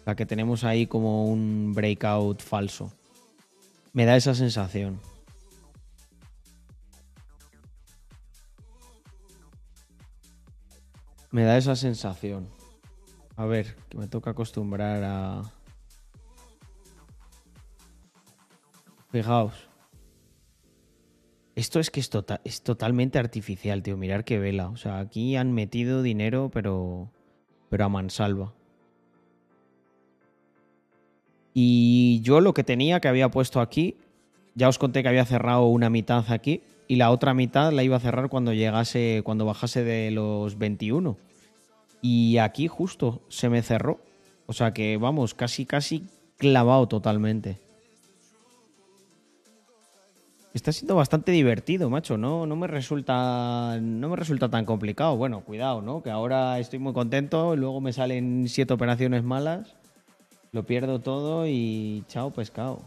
O 0.00 0.04
sea, 0.04 0.14
que 0.16 0.26
tenemos 0.26 0.64
ahí 0.64 0.86
como 0.86 1.26
un 1.26 1.72
breakout 1.74 2.42
falso. 2.42 2.92
Me 3.92 4.04
da 4.04 4.16
esa 4.16 4.34
sensación. 4.34 4.98
Me 11.30 11.44
da 11.44 11.56
esa 11.56 11.76
sensación. 11.76 12.48
A 13.36 13.46
ver, 13.46 13.74
que 13.88 13.96
me 13.98 14.06
toca 14.06 14.30
acostumbrar 14.30 15.02
a... 15.04 15.42
Fijaos. 19.10 19.71
Esto 21.54 21.80
es 21.80 21.90
que 21.90 22.00
es, 22.00 22.08
tota- 22.10 22.40
es 22.44 22.62
totalmente 22.62 23.18
artificial, 23.18 23.82
tío. 23.82 23.96
Mirar 23.96 24.24
qué 24.24 24.38
vela. 24.38 24.68
O 24.68 24.76
sea, 24.76 24.98
aquí 25.00 25.36
han 25.36 25.52
metido 25.52 26.02
dinero, 26.02 26.50
pero. 26.52 27.10
Pero 27.68 27.84
a 27.84 27.88
mansalva. 27.88 28.52
Y 31.54 32.20
yo 32.22 32.40
lo 32.40 32.54
que 32.54 32.64
tenía 32.64 33.00
que 33.00 33.08
había 33.08 33.30
puesto 33.30 33.60
aquí. 33.60 33.96
Ya 34.54 34.68
os 34.68 34.78
conté 34.78 35.02
que 35.02 35.08
había 35.08 35.24
cerrado 35.24 35.66
una 35.66 35.90
mitad 35.90 36.24
aquí. 36.30 36.62
Y 36.88 36.96
la 36.96 37.10
otra 37.10 37.34
mitad 37.34 37.72
la 37.72 37.82
iba 37.82 37.96
a 37.96 38.00
cerrar 38.00 38.28
cuando 38.28 38.52
llegase. 38.52 39.20
Cuando 39.24 39.44
bajase 39.44 39.84
de 39.84 40.10
los 40.10 40.58
21. 40.58 41.18
Y 42.00 42.38
aquí 42.38 42.66
justo 42.68 43.22
se 43.28 43.48
me 43.48 43.62
cerró. 43.62 44.00
O 44.46 44.52
sea 44.54 44.72
que, 44.72 44.96
vamos, 44.96 45.34
casi, 45.34 45.66
casi 45.66 46.04
clavado 46.36 46.88
totalmente. 46.88 47.58
Está 50.54 50.70
siendo 50.70 50.96
bastante 50.96 51.32
divertido, 51.32 51.88
macho. 51.88 52.18
No, 52.18 52.46
no 52.46 52.56
me 52.56 52.66
resulta. 52.66 53.78
No 53.80 54.08
me 54.10 54.16
resulta 54.16 54.50
tan 54.50 54.66
complicado. 54.66 55.16
Bueno, 55.16 55.40
cuidado, 55.40 55.80
¿no? 55.80 56.02
Que 56.02 56.10
ahora 56.10 56.58
estoy 56.58 56.78
muy 56.78 56.92
contento. 56.92 57.56
Luego 57.56 57.80
me 57.80 57.92
salen 57.92 58.46
siete 58.48 58.74
operaciones 58.74 59.22
malas. 59.24 59.74
Lo 60.52 60.64
pierdo 60.66 61.00
todo 61.00 61.46
y. 61.46 62.04
Chao, 62.08 62.30
pescado. 62.32 62.82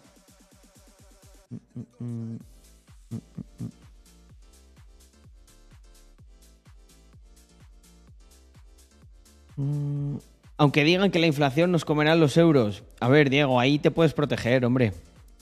Aunque 10.57 10.83
digan 10.83 11.09
que 11.11 11.19
la 11.19 11.27
inflación 11.27 11.71
nos 11.71 11.83
comerá 11.83 12.15
los 12.15 12.37
euros. 12.37 12.83
A 12.99 13.09
ver, 13.09 13.29
Diego, 13.29 13.59
ahí 13.59 13.79
te 13.79 13.89
puedes 13.89 14.13
proteger, 14.13 14.65
hombre. 14.65 14.93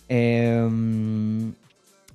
Em, 0.08 1.54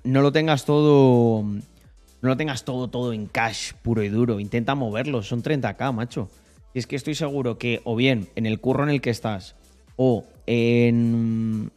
no 0.08 0.22
lo 0.22 0.32
tengas 0.32 0.64
todo. 0.64 1.42
No 1.42 2.28
lo 2.28 2.36
tengas 2.36 2.64
todo, 2.64 2.88
todo 2.88 3.12
en 3.12 3.26
cash 3.26 3.72
puro 3.82 4.02
y 4.02 4.08
duro. 4.08 4.40
Intenta 4.40 4.74
moverlo. 4.74 5.22
Son 5.22 5.42
30k, 5.42 5.92
macho. 5.92 6.30
Y 6.72 6.78
es 6.78 6.86
que 6.86 6.96
estoy 6.96 7.14
seguro 7.14 7.58
que, 7.58 7.80
o 7.84 7.94
bien 7.94 8.28
en 8.34 8.46
el 8.46 8.58
curro 8.58 8.84
en 8.84 8.90
el 8.90 9.00
que 9.00 9.10
estás, 9.10 9.54
o 9.96 10.24
en. 10.46 11.70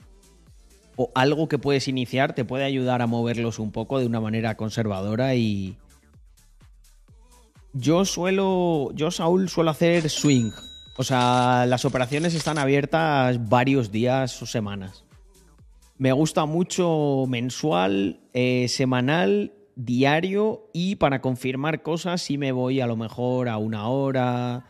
O 0.96 1.12
algo 1.14 1.48
que 1.48 1.58
puedes 1.58 1.88
iniciar 1.88 2.34
te 2.34 2.46
puede 2.46 2.64
ayudar 2.64 3.02
a 3.02 3.08
moverlos 3.08 3.60
un 3.60 3.72
poco 3.72 4.00
de 4.00 4.06
una 4.06 4.22
manera 4.22 4.56
conservadora 4.56 5.36
y. 5.36 5.78
Yo 7.74 8.06
suelo. 8.06 8.92
Yo, 8.94 9.12
Saúl, 9.12 9.50
suelo 9.50 9.72
hacer 9.72 10.10
swing. 10.10 10.52
O 10.98 11.04
sea, 11.04 11.66
las 11.68 11.84
operaciones 11.84 12.34
están 12.34 12.58
abiertas 12.58 13.50
varios 13.50 13.92
días 13.92 14.42
o 14.42 14.46
semanas. 14.46 15.04
Me 16.02 16.14
gusta 16.14 16.48
mucho 16.48 17.26
mensual, 17.28 18.22
eh, 18.34 18.66
semanal, 18.70 19.54
diario 19.76 20.68
y 20.74 20.96
para 20.96 21.22
confirmar 21.22 21.84
cosas 21.84 22.24
sí 22.24 22.40
me 22.40 22.52
voy 22.52 22.82
a 22.82 22.88
lo 22.88 22.96
mejor 22.96 23.48
a 23.48 23.58
una 23.58 23.88
hora, 23.88 24.66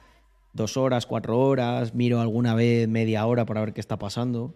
dos 0.52 0.76
horas, 0.76 1.06
cuatro 1.06 1.40
horas, 1.40 1.96
miro 1.96 2.20
alguna 2.20 2.54
vez 2.54 2.90
media 2.90 3.26
hora 3.26 3.46
para 3.46 3.62
ver 3.62 3.72
qué 3.72 3.80
está 3.80 3.98
pasando. 3.98 4.54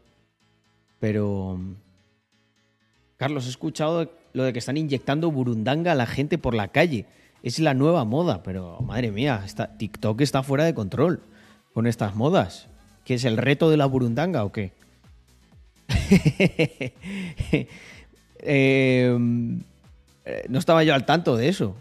Pero... 0.99 1.61
Carlos, 3.15 3.45
he 3.45 3.51
escuchado 3.51 4.11
lo 4.34 4.43
de 4.43 4.51
que 4.51 4.59
están 4.59 4.76
inyectando 4.76 5.32
burundanga 5.32 5.93
a 5.93 5.95
la 5.95 6.05
gente 6.05 6.38
por 6.38 6.55
la 6.55 6.67
calle. 6.73 7.05
Es 7.41 7.57
la 7.59 7.73
nueva 7.73 8.03
moda, 8.03 8.43
pero 8.43 8.82
madre 8.82 9.11
mía, 9.11 9.43
está, 9.45 9.78
TikTok 9.78 10.19
está 10.19 10.43
fuera 10.43 10.65
de 10.65 10.73
control 10.73 11.23
con 11.73 11.88
estas 11.88 12.17
modas. 12.17 12.67
¿Qué 13.05 13.13
es 13.13 13.23
el 13.23 13.38
reto 13.38 13.69
de 13.69 13.78
la 13.78 13.86
burundanga 13.86 14.43
o 14.43 14.51
qué? 14.51 14.73
Eh, 18.48 19.18
eh, 20.24 20.46
no 20.50 20.60
estaba 20.60 20.84
yo 20.84 20.94
al 20.94 21.04
tanto 21.04 21.36
de 21.36 21.48
eso. 21.50 21.76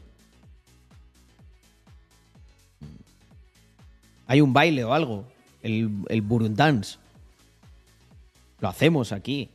Hay 4.26 4.40
un 4.40 4.52
baile 4.52 4.84
o 4.84 4.94
algo. 4.94 5.26
El, 5.62 6.22
Burundance. 6.22 6.98
Lo 8.60 8.68
hacemos 8.68 9.12
aquí. 9.12 9.50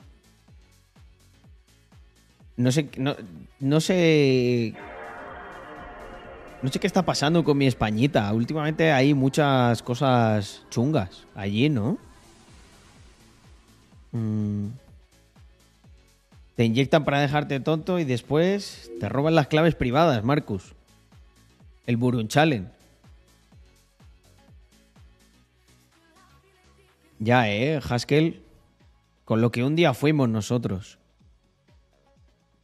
No 2.57 2.71
sé. 2.71 2.89
No 2.97 3.81
sé. 3.81 4.75
No 6.61 6.69
sé 6.69 6.79
qué 6.79 6.87
está 6.87 7.03
pasando 7.03 7.43
con 7.43 7.57
mi 7.57 7.65
Españita. 7.67 8.31
Últimamente 8.33 8.91
hay 8.91 9.13
muchas 9.13 9.81
cosas 9.81 10.65
chungas 10.69 11.25
allí, 11.33 11.69
¿no? 11.69 11.97
Mm. 14.11 14.67
Te 16.55 16.65
inyectan 16.65 17.05
para 17.05 17.21
dejarte 17.21 17.59
tonto 17.61 17.99
y 17.99 18.03
después 18.03 18.91
te 18.99 19.07
roban 19.07 19.33
las 19.33 19.47
claves 19.47 19.75
privadas, 19.75 20.23
Marcus. 20.25 20.73
El 21.85 21.95
Burunchalen. 21.95 22.69
Ya, 27.19 27.49
eh, 27.49 27.79
Haskell. 27.87 28.41
Con 29.23 29.41
lo 29.41 29.51
que 29.51 29.63
un 29.63 29.77
día 29.77 29.93
fuimos 29.93 30.27
nosotros. 30.27 30.97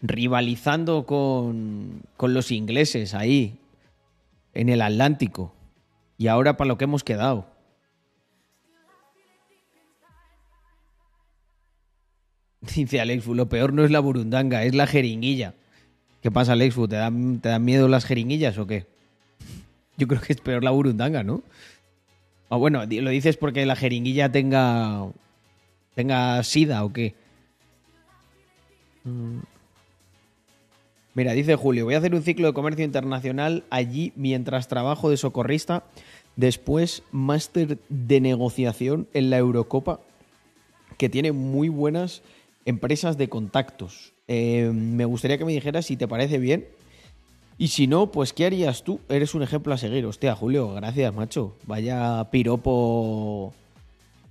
Rivalizando 0.02 1.06
con, 1.06 2.02
con 2.18 2.34
los 2.34 2.52
ingleses 2.52 3.14
ahí. 3.14 3.60
En 4.54 4.68
el 4.68 4.82
Atlántico. 4.82 5.54
Y 6.18 6.28
ahora 6.28 6.58
para 6.58 6.68
lo 6.68 6.78
que 6.78 6.84
hemos 6.84 7.06
quedado. 7.06 7.55
Dice 12.76 13.00
Alexfu, 13.02 13.34
lo 13.36 13.48
peor 13.50 13.74
no 13.74 13.84
es 13.84 13.92
la 13.92 14.00
burundanga, 14.00 14.64
es 14.64 14.74
la 14.76 14.88
jeringuilla. 14.88 15.54
¿Qué 16.22 16.32
pasa, 16.32 16.54
Alexfu? 16.54 16.88
¿Te 16.88 16.96
dan, 16.96 17.40
¿Te 17.40 17.50
dan 17.50 17.64
miedo 17.64 17.88
las 17.88 18.06
jeringuillas 18.06 18.58
o 18.58 18.66
qué? 18.66 18.86
Yo 19.98 20.08
creo 20.08 20.22
que 20.22 20.34
es 20.34 20.42
peor 20.42 20.64
la 20.64 20.72
burundanga, 20.72 21.24
¿no? 21.24 21.44
O 22.50 22.60
bueno, 22.60 22.86
di- 22.86 23.02
lo 23.02 23.10
dices 23.10 23.38
porque 23.38 23.66
la 23.66 23.76
jeringuilla 23.76 24.32
tenga. 24.32 25.08
tenga 25.96 26.42
sida 26.44 26.84
o 26.84 26.94
qué. 26.94 27.16
Mm. 29.04 29.40
Mira, 31.14 31.32
dice 31.32 31.56
Julio, 31.56 31.86
voy 31.86 31.94
a 31.94 32.00
hacer 32.00 32.14
un 32.14 32.24
ciclo 32.24 32.48
de 32.48 32.54
comercio 32.54 32.84
internacional 32.84 33.64
allí 33.70 34.12
mientras 34.16 34.68
trabajo 34.68 35.10
de 35.10 35.18
socorrista. 35.18 35.84
Después, 36.36 37.04
máster 37.12 37.78
de 37.88 38.20
negociación 38.20 39.08
en 39.14 39.30
la 39.30 39.38
Eurocopa, 39.38 40.02
que 40.98 41.08
tiene 41.08 41.32
muy 41.32 41.70
buenas 41.70 42.22
empresas 42.66 43.18
de 43.18 43.30
contactos. 43.30 44.14
Eh, 44.28 44.72
me 44.74 45.06
gustaría 45.06 45.38
que 45.38 45.46
me 45.46 45.54
dijeras 45.54 45.86
si 45.86 45.96
te 45.96 46.08
parece 46.08 46.40
bien. 46.40 46.68
Y 47.58 47.70
si 47.70 47.88
no, 47.88 48.12
pues 48.12 48.34
¿qué 48.34 48.46
harías 48.46 48.84
tú? 48.84 49.00
Eres 49.08 49.34
un 49.34 49.44
ejemplo 49.44 49.74
a 49.74 49.78
seguir. 49.78 50.06
Hostia, 50.06 50.36
Julio, 50.36 50.74
gracias, 50.74 51.14
macho. 51.14 51.56
Vaya 51.66 52.28
piropo 52.32 53.54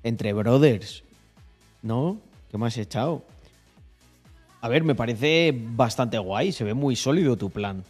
entre 0.02 0.32
brothers. 0.34 1.04
¿No? 1.80 2.18
¿Qué 2.50 2.58
me 2.58 2.66
has 2.66 2.76
echado? 2.76 3.24
A 4.60 4.68
ver, 4.68 4.84
me 4.84 4.94
parece 4.94 5.54
bastante 5.56 6.18
guay. 6.18 6.52
Se 6.52 6.64
ve 6.64 6.74
muy 6.74 6.96
sólido 6.96 7.36
tu 7.36 7.50
plan. 7.50 7.84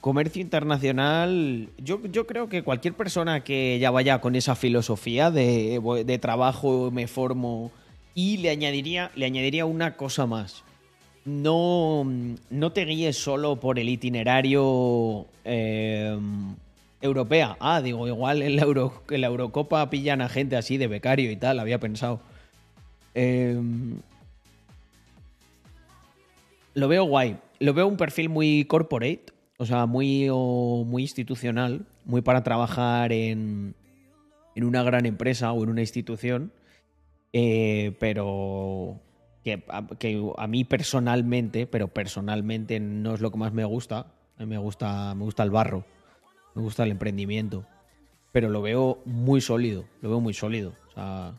Comercio 0.00 0.40
internacional. 0.40 1.68
Yo, 1.78 2.00
yo 2.06 2.26
creo 2.26 2.48
que 2.48 2.62
cualquier 2.62 2.94
persona 2.94 3.44
que 3.44 3.78
ya 3.78 3.90
vaya 3.90 4.20
con 4.20 4.36
esa 4.36 4.54
filosofía 4.54 5.30
de, 5.30 5.80
de 6.04 6.18
trabajo, 6.18 6.90
me 6.90 7.06
formo. 7.06 7.70
Y 8.14 8.36
le 8.38 8.50
añadiría, 8.50 9.10
le 9.16 9.26
añadiría 9.26 9.64
una 9.66 9.96
cosa 9.96 10.26
más. 10.26 10.64
no, 11.24 12.04
no 12.50 12.72
te 12.72 12.84
guíes 12.84 13.16
solo 13.16 13.56
por 13.60 13.78
el 13.78 13.88
itinerario 13.88 15.26
eh, 15.44 16.18
europea. 17.00 17.56
Ah, 17.60 17.80
digo, 17.80 18.06
igual 18.08 18.42
en 18.42 18.56
la, 18.56 18.62
Euro- 18.62 19.02
en 19.08 19.20
la 19.20 19.28
Eurocopa 19.28 19.88
pillan 19.88 20.20
a 20.20 20.28
gente 20.28 20.56
así 20.56 20.78
de 20.78 20.88
becario 20.88 21.30
y 21.30 21.36
tal, 21.36 21.60
había 21.60 21.78
pensado. 21.78 22.20
Eh, 23.14 23.56
lo 26.74 26.88
veo 26.88 27.04
guay. 27.04 27.36
Lo 27.60 27.74
veo 27.74 27.86
un 27.86 27.96
perfil 27.96 28.28
muy 28.28 28.64
corporate, 28.64 29.26
o 29.58 29.66
sea, 29.66 29.86
muy, 29.86 30.28
muy 30.28 31.02
institucional, 31.02 31.86
muy 32.04 32.20
para 32.22 32.42
trabajar 32.42 33.12
en, 33.12 33.74
en 34.56 34.64
una 34.64 34.82
gran 34.82 35.06
empresa 35.06 35.52
o 35.52 35.62
en 35.62 35.70
una 35.70 35.82
institución, 35.82 36.50
eh, 37.32 37.96
pero 37.98 39.00
que 39.44 39.64
a, 39.68 40.46
mí 40.46 40.64
personalmente, 40.64 41.66
pero 41.66 41.88
personalmente 41.88 42.78
no 42.80 43.14
es 43.14 43.20
lo 43.20 43.30
que 43.30 43.38
más 43.38 43.52
me 43.52 43.64
gusta. 43.64 44.12
A 44.38 44.40
mí 44.40 44.46
me 44.46 44.58
gusta, 44.58 45.14
me 45.14 45.24
gusta 45.24 45.42
el 45.42 45.50
barro, 45.50 45.84
me 46.54 46.62
gusta 46.62 46.84
el 46.84 46.90
emprendimiento, 46.92 47.66
pero 48.32 48.48
lo 48.48 48.62
veo 48.62 49.02
muy 49.04 49.40
sólido, 49.40 49.84
lo 50.00 50.10
veo 50.10 50.20
muy 50.20 50.34
sólido. 50.34 50.74
O 50.88 50.92
sea, 50.92 51.34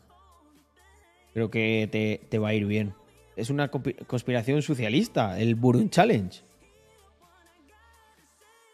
creo 1.32 1.50
que 1.50 1.88
te, 1.90 2.26
te 2.28 2.38
va 2.38 2.48
a 2.48 2.54
ir 2.54 2.66
bien. 2.66 2.94
Es 3.36 3.50
una 3.50 3.68
conspiración 3.68 4.62
socialista, 4.62 5.40
el 5.40 5.54
Burun 5.54 5.90
Challenge. 5.90 6.42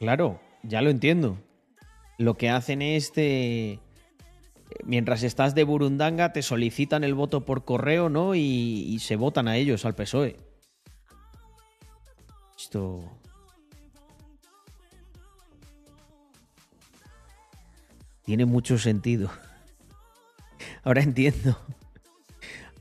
Claro, 0.01 0.41
ya 0.63 0.83
lo 0.83 0.91
entiendo. 0.91 1.39
Lo 2.19 2.35
que 2.35 2.51
hacen 2.51 2.83
es 2.83 3.13
te- 3.13 3.81
mientras 4.85 5.23
estás 5.23 5.55
de 5.55 5.65
Burundanga 5.65 6.33
te 6.33 6.43
solicitan 6.43 7.05
el 7.05 7.15
voto 7.15 7.45
por 7.45 7.65
correo, 7.65 8.09
¿no? 8.09 8.35
Y, 8.35 8.99
se 9.01 9.17
votan 9.17 9.49
a 9.49 9.57
ellos, 9.57 9.85
al 9.85 9.95
PSOE. 9.95 10.37
Esto. 12.57 13.05
Tiene 18.25 18.45
mucho 18.45 18.79
sentido. 18.79 19.31
Ahora 20.85 21.03
entiendo. 21.03 21.59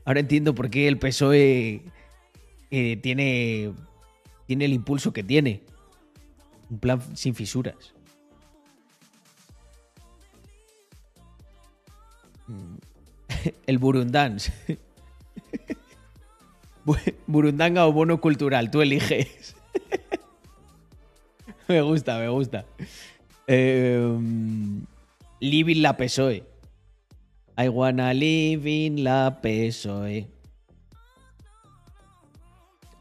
Ahora 0.04 0.20
entiendo 0.20 0.54
por 0.54 0.70
qué 0.70 0.88
el 0.88 0.98
PSOE 0.98 1.82
eh, 2.70 2.96
tiene, 2.98 3.72
tiene 4.46 4.64
el 4.64 4.72
impulso 4.72 5.12
que 5.12 5.22
tiene. 5.22 5.62
Un 6.68 6.78
plan 6.78 7.16
sin 7.16 7.34
fisuras. 7.34 7.94
El 13.66 13.78
Burundans. 13.78 14.52
Bu- 16.84 16.96
Burundanga 17.26 17.86
o 17.86 17.92
bono 17.92 18.20
cultural, 18.20 18.70
tú 18.70 18.80
eliges. 18.80 19.54
me 21.68 21.80
gusta, 21.82 22.18
me 22.18 22.28
gusta. 22.28 22.64
Eh, 23.46 24.00
living 25.40 25.82
la 25.82 25.96
PSOE. 25.96 26.44
I 27.58 27.68
wanna 27.68 28.14
live 28.14 28.66
in 28.70 29.04
la 29.04 29.40
PSOE. 29.42 30.26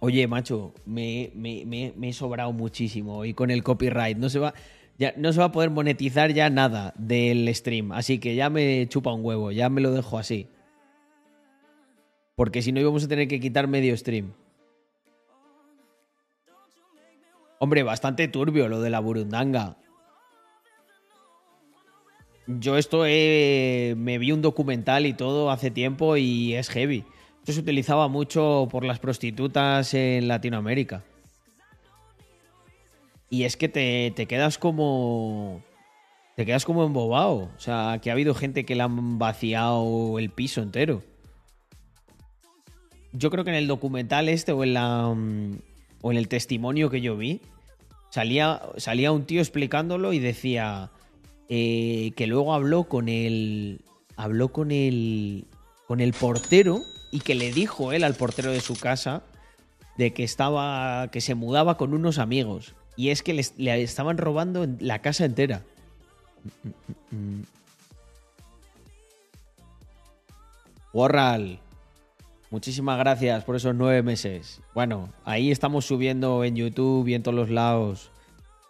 Oye, 0.02 0.28
macho, 0.28 0.74
me, 0.86 1.32
me- 1.36 1.66
me- 1.66 1.93
me 1.95 2.10
he 2.10 2.14
sobrado 2.14 2.52
muchísimo 2.54 3.18
hoy 3.18 3.34
con 3.34 3.52
el 3.52 3.64
copyright. 3.64 4.18
No 4.18 4.30
se 4.30 4.39
va, 4.39 4.54
ya, 5.00 5.14
no 5.18 5.32
se 5.32 5.39
va 5.39 5.45
a 5.45 5.52
poder 5.52 5.70
monetizar 5.70 6.32
ya 6.34 6.50
nada 6.50 6.93
del 6.97 7.54
stream. 7.56 7.93
Así 7.93 8.20
que 8.20 8.36
ya 8.36 8.50
me 8.50 8.86
chupa 8.89 9.14
un 9.14 9.24
huevo, 9.26 9.52
ya 9.52 9.70
me 9.70 9.82
lo 9.82 9.91
dejo 9.91 10.20
así. 10.20 10.47
Porque 12.36 12.62
si 12.62 12.72
no 12.72 12.80
íbamos 12.82 13.06
a 13.06 13.08
tener 13.08 13.28
que 13.28 13.39
quitar 13.39 13.68
medio 13.68 13.95
stream. 13.97 14.34
Hombre, 17.60 17.84
bastante 17.84 18.28
turbio 18.28 18.68
lo 18.68 18.82
de 18.82 18.89
la 18.89 19.00
burundanga. 19.00 19.78
Yo 22.47 22.78
esto 22.78 23.06
he- 23.06 23.93
me 23.97 24.18
vi 24.18 24.32
un 24.32 24.41
documental 24.41 25.06
y 25.06 25.14
todo 25.14 25.52
hace 25.52 25.72
tiempo 25.72 26.18
y 26.18 26.56
es 26.56 26.70
heavy. 26.70 27.06
Esto 27.39 27.54
se 27.54 27.60
utilizaba 27.60 28.08
mucho 28.08 28.68
por 28.72 28.84
las 28.84 29.00
prostitutas 29.00 29.93
en 29.93 30.28
Latinoamérica. 30.28 31.04
Y 33.30 33.44
es 33.44 33.58
que 33.58 33.70
te, 33.70 34.12
te 34.16 34.26
quedas 34.26 34.58
como... 34.58 35.62
Te 36.36 36.46
quedas 36.46 36.66
como 36.66 36.86
embobado. 36.86 37.50
O 37.56 37.60
sea, 37.60 38.00
que 38.02 38.10
ha 38.10 38.14
habido 38.14 38.34
gente 38.34 38.66
que 38.66 38.76
le 38.76 38.84
han 38.84 39.20
vaciado 39.20 40.18
el 40.20 40.30
piso 40.30 40.62
entero. 40.62 41.04
Yo 43.12 43.30
creo 43.30 43.44
que 43.44 43.50
en 43.50 43.58
el 43.58 43.68
documental 43.68 44.30
este 44.30 44.52
o 44.52 44.64
en 44.64 44.74
la... 44.74 45.14
mm, 45.14 45.60
O 46.02 46.12
en 46.12 46.18
el 46.18 46.28
testimonio 46.28 46.90
que 46.90 47.02
yo 47.02 47.18
vi, 47.18 47.42
salía, 48.10 48.62
salía 48.78 49.12
un 49.12 49.26
tío 49.26 49.42
explicándolo 49.42 50.14
y 50.14 50.20
decía 50.20 50.92
eh, 51.50 52.14
que 52.16 52.28
luego 52.28 52.54
habló 52.54 52.86
con 52.86 53.10
el. 53.10 53.82
Habló 54.16 54.50
con 54.50 54.72
el. 54.72 55.46
con 55.88 56.00
el 56.00 56.14
portero 56.14 56.80
y 57.12 57.20
que 57.20 57.36
le 57.36 57.52
dijo 57.52 57.92
él 57.92 58.04
al 58.04 58.16
portero 58.16 58.52
de 58.52 58.62
su 58.62 58.76
casa 58.76 59.24
de 59.98 60.14
que 60.14 60.24
estaba. 60.24 61.10
que 61.12 61.20
se 61.20 61.36
mudaba 61.36 61.76
con 61.76 61.94
unos 61.94 62.18
amigos. 62.20 62.76
Y 63.00 63.12
es 63.12 63.24
que 63.24 63.34
les- 63.34 63.54
le 63.58 63.82
estaban 63.82 64.18
robando 64.18 64.68
la 64.82 65.00
casa 65.00 65.24
entera. 65.24 65.62
Warral. 70.93 71.60
Muchísimas 72.52 72.97
gracias 72.97 73.43
por 73.43 73.56
esos 73.56 73.76
nueve 73.76 74.02
meses. 74.02 74.62
Bueno, 74.74 75.14
ahí 75.24 75.52
estamos 75.52 75.86
subiendo 75.86 76.43
en 76.43 76.56
YouTube 76.56 77.08
y 77.08 77.14
en 77.14 77.22
todos 77.24 77.36
los 77.36 77.50
lados 77.50 78.12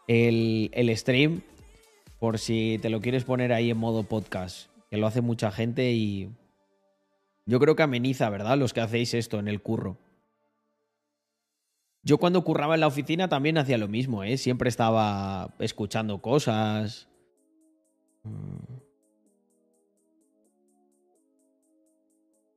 el, 0.08 0.70
el 0.74 0.96
stream. 0.96 1.42
Por 2.20 2.38
si 2.38 2.78
te 2.82 2.90
lo 2.90 3.00
quieres 3.00 3.24
poner 3.24 3.54
ahí 3.54 3.72
en 3.72 3.78
modo 3.78 4.04
podcast. 4.04 4.70
Que 4.90 4.98
lo 4.98 5.08
hace 5.08 5.22
mucha 5.22 5.52
gente 5.52 5.92
y. 5.94 6.30
Yo 7.46 7.60
creo 7.60 7.76
que 7.76 7.84
ameniza, 7.84 8.30
¿verdad? 8.30 8.58
Los 8.58 8.74
que 8.74 8.82
hacéis 8.82 9.14
esto 9.14 9.40
en 9.40 9.48
el 9.48 9.62
curro. 9.62 9.98
Yo 12.04 12.18
cuando 12.18 12.44
curraba 12.44 12.76
en 12.76 12.82
la 12.82 12.88
oficina 12.88 13.28
también 13.28 13.58
hacía 13.58 13.78
lo 13.78 13.88
mismo, 13.88 14.24
¿eh? 14.24 14.38
Siempre 14.38 14.70
estaba 14.70 15.54
escuchando 15.60 16.22
cosas. 16.22 17.10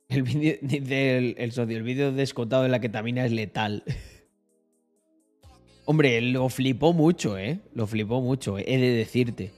El 0.09 0.22
vídeo 0.22 0.59
el, 1.18 1.34
el 1.38 1.53
socio, 1.53 1.76
el 1.76 1.82
vídeo 1.82 2.12
descontado 2.12 2.62
de 2.62 2.68
la 2.68 2.80
ketamina 2.80 3.24
es 3.24 3.32
letal. 3.32 3.82
Hombre, 5.84 6.20
lo 6.20 6.49
flipó 6.49 6.93
mucho, 6.93 7.36
¿eh? 7.36 7.59
Lo 7.74 7.86
flipó 7.86 8.20
mucho, 8.20 8.59
he 8.59 8.78
de 8.78 8.90
decirte. 8.90 9.51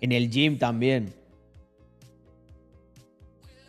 En 0.00 0.12
el 0.12 0.30
gym 0.30 0.58
también. 0.58 1.12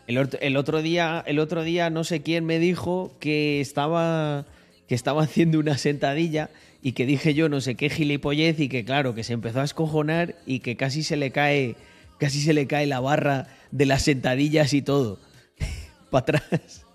El, 0.10 0.18
ot- 0.18 0.40
el 0.42 0.58
otro 0.58 0.82
día, 0.82 1.24
el 1.28 1.38
otro 1.38 1.62
día 1.64 1.92
no 1.92 2.04
sé 2.04 2.24
quién 2.24 2.44
me 2.44 2.58
dijo 2.58 3.16
que 3.20 3.62
estaba 3.62 4.48
que 4.88 4.96
estaba 4.96 5.22
haciendo 5.22 5.60
una 5.60 5.78
sentadilla 5.78 6.50
y 6.82 6.94
que 6.94 7.06
dije 7.06 7.36
yo 7.36 7.48
no 7.48 7.62
sé 7.62 7.76
qué 7.76 7.92
gilipollez 7.92 8.60
y 8.60 8.70
que 8.70 8.84
claro, 8.84 9.14
que 9.14 9.24
se 9.24 9.34
empezó 9.34 9.62
a 9.62 9.66
escojonar 9.66 10.34
y 10.48 10.62
que 10.62 10.76
casi 10.76 11.04
se 11.04 11.16
le 11.16 11.30
cae 11.30 11.76
casi 12.18 12.42
se 12.42 12.54
le 12.56 12.66
cae 12.66 12.88
la 12.88 13.00
barra 13.00 13.50
de 13.70 13.86
las 13.86 14.02
sentadillas 14.02 14.74
y 14.74 14.82
todo. 14.82 15.20
Para 16.10 16.22
atrás. 16.22 16.88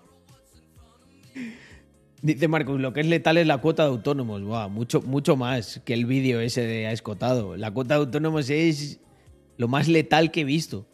Dice 2.21 2.49
Marcos, 2.49 2.81
lo 2.81 2.91
que 2.91 2.99
es 2.99 3.07
letal 3.07 3.37
es 3.37 3.47
la 3.47 3.59
cuota 3.59 3.83
de 3.83 3.89
autónomos. 3.91 4.43
Buah, 4.43 4.67
mucho, 4.67 5.01
mucho 5.01 5.37
más 5.37 5.79
que 5.85 5.93
el 5.93 6.05
vídeo 6.05 6.41
ese 6.41 6.63
de 6.67 6.91
escotado. 6.91 7.55
La 7.55 7.71
cuota 7.71 7.93
de 7.93 8.01
autónomos 8.01 8.49
es 8.49 8.99
lo 9.55 9.69
más 9.69 9.87
letal 9.87 10.31
que 10.31 10.41
he 10.41 10.43
visto. 10.43 10.85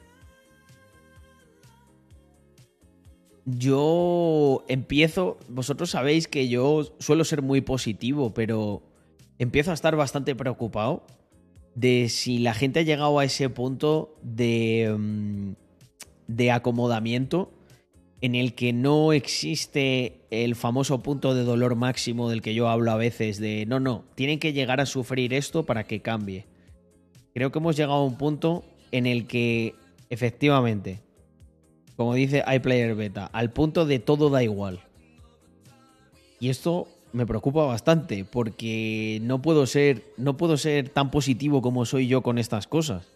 Yo 3.45 4.63
empiezo, 4.67 5.37
vosotros 5.49 5.89
sabéis 5.89 6.27
que 6.27 6.47
yo 6.47 6.95
suelo 6.99 7.23
ser 7.23 7.41
muy 7.41 7.61
positivo, 7.61 8.33
pero 8.33 8.83
empiezo 9.39 9.71
a 9.71 9.73
estar 9.73 9.95
bastante 9.95 10.35
preocupado 10.35 11.03
de 11.73 12.09
si 12.09 12.37
la 12.37 12.53
gente 12.53 12.79
ha 12.79 12.83
llegado 12.83 13.17
a 13.17 13.25
ese 13.25 13.49
punto 13.49 14.15
de, 14.21 14.93
mm, 14.97 15.53
de 16.27 16.51
acomodamiento 16.51 17.51
en 18.21 18.35
el 18.35 18.53
que 18.53 18.71
no 18.71 19.13
existe 19.13 20.21
el 20.29 20.55
famoso 20.55 21.01
punto 21.01 21.33
de 21.33 21.43
dolor 21.43 21.75
máximo 21.75 22.29
del 22.29 22.43
que 22.43 22.53
yo 22.53 22.69
hablo 22.69 22.91
a 22.91 22.95
veces, 22.95 23.39
de 23.39 23.65
no, 23.65 23.79
no, 23.79 24.05
tienen 24.13 24.37
que 24.37 24.53
llegar 24.53 24.79
a 24.79 24.85
sufrir 24.85 25.33
esto 25.33 25.65
para 25.65 25.85
que 25.85 26.01
cambie. 26.01 26.45
Creo 27.33 27.51
que 27.51 27.59
hemos 27.59 27.75
llegado 27.75 27.99
a 27.99 28.05
un 28.05 28.17
punto 28.17 28.63
en 28.91 29.07
el 29.07 29.25
que 29.25 29.73
efectivamente, 30.11 31.01
como 32.01 32.15
dice 32.15 32.43
iPlayer 32.47 32.95
Beta, 32.95 33.25
al 33.31 33.51
punto 33.51 33.85
de 33.85 33.99
todo 33.99 34.29
da 34.29 34.43
igual. 34.43 34.79
Y 36.39 36.49
esto 36.49 36.87
me 37.13 37.25
preocupa 37.25 37.65
bastante 37.65 38.25
porque 38.25 39.19
no 39.21 39.41
puedo 39.41 39.65
ser 39.67 40.03
no 40.17 40.37
puedo 40.37 40.57
ser 40.57 40.89
tan 40.89 41.11
positivo 41.11 41.61
como 41.61 41.85
soy 41.85 42.07
yo 42.07 42.21
con 42.23 42.37
estas 42.37 42.65
cosas. 42.67 43.07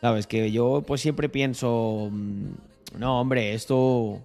Sabes 0.00 0.26
que 0.26 0.50
yo 0.50 0.82
pues 0.86 1.00
siempre 1.00 1.28
pienso, 1.28 2.08
mm, 2.10 2.98
no, 2.98 3.20
hombre, 3.20 3.54
esto 3.54 4.20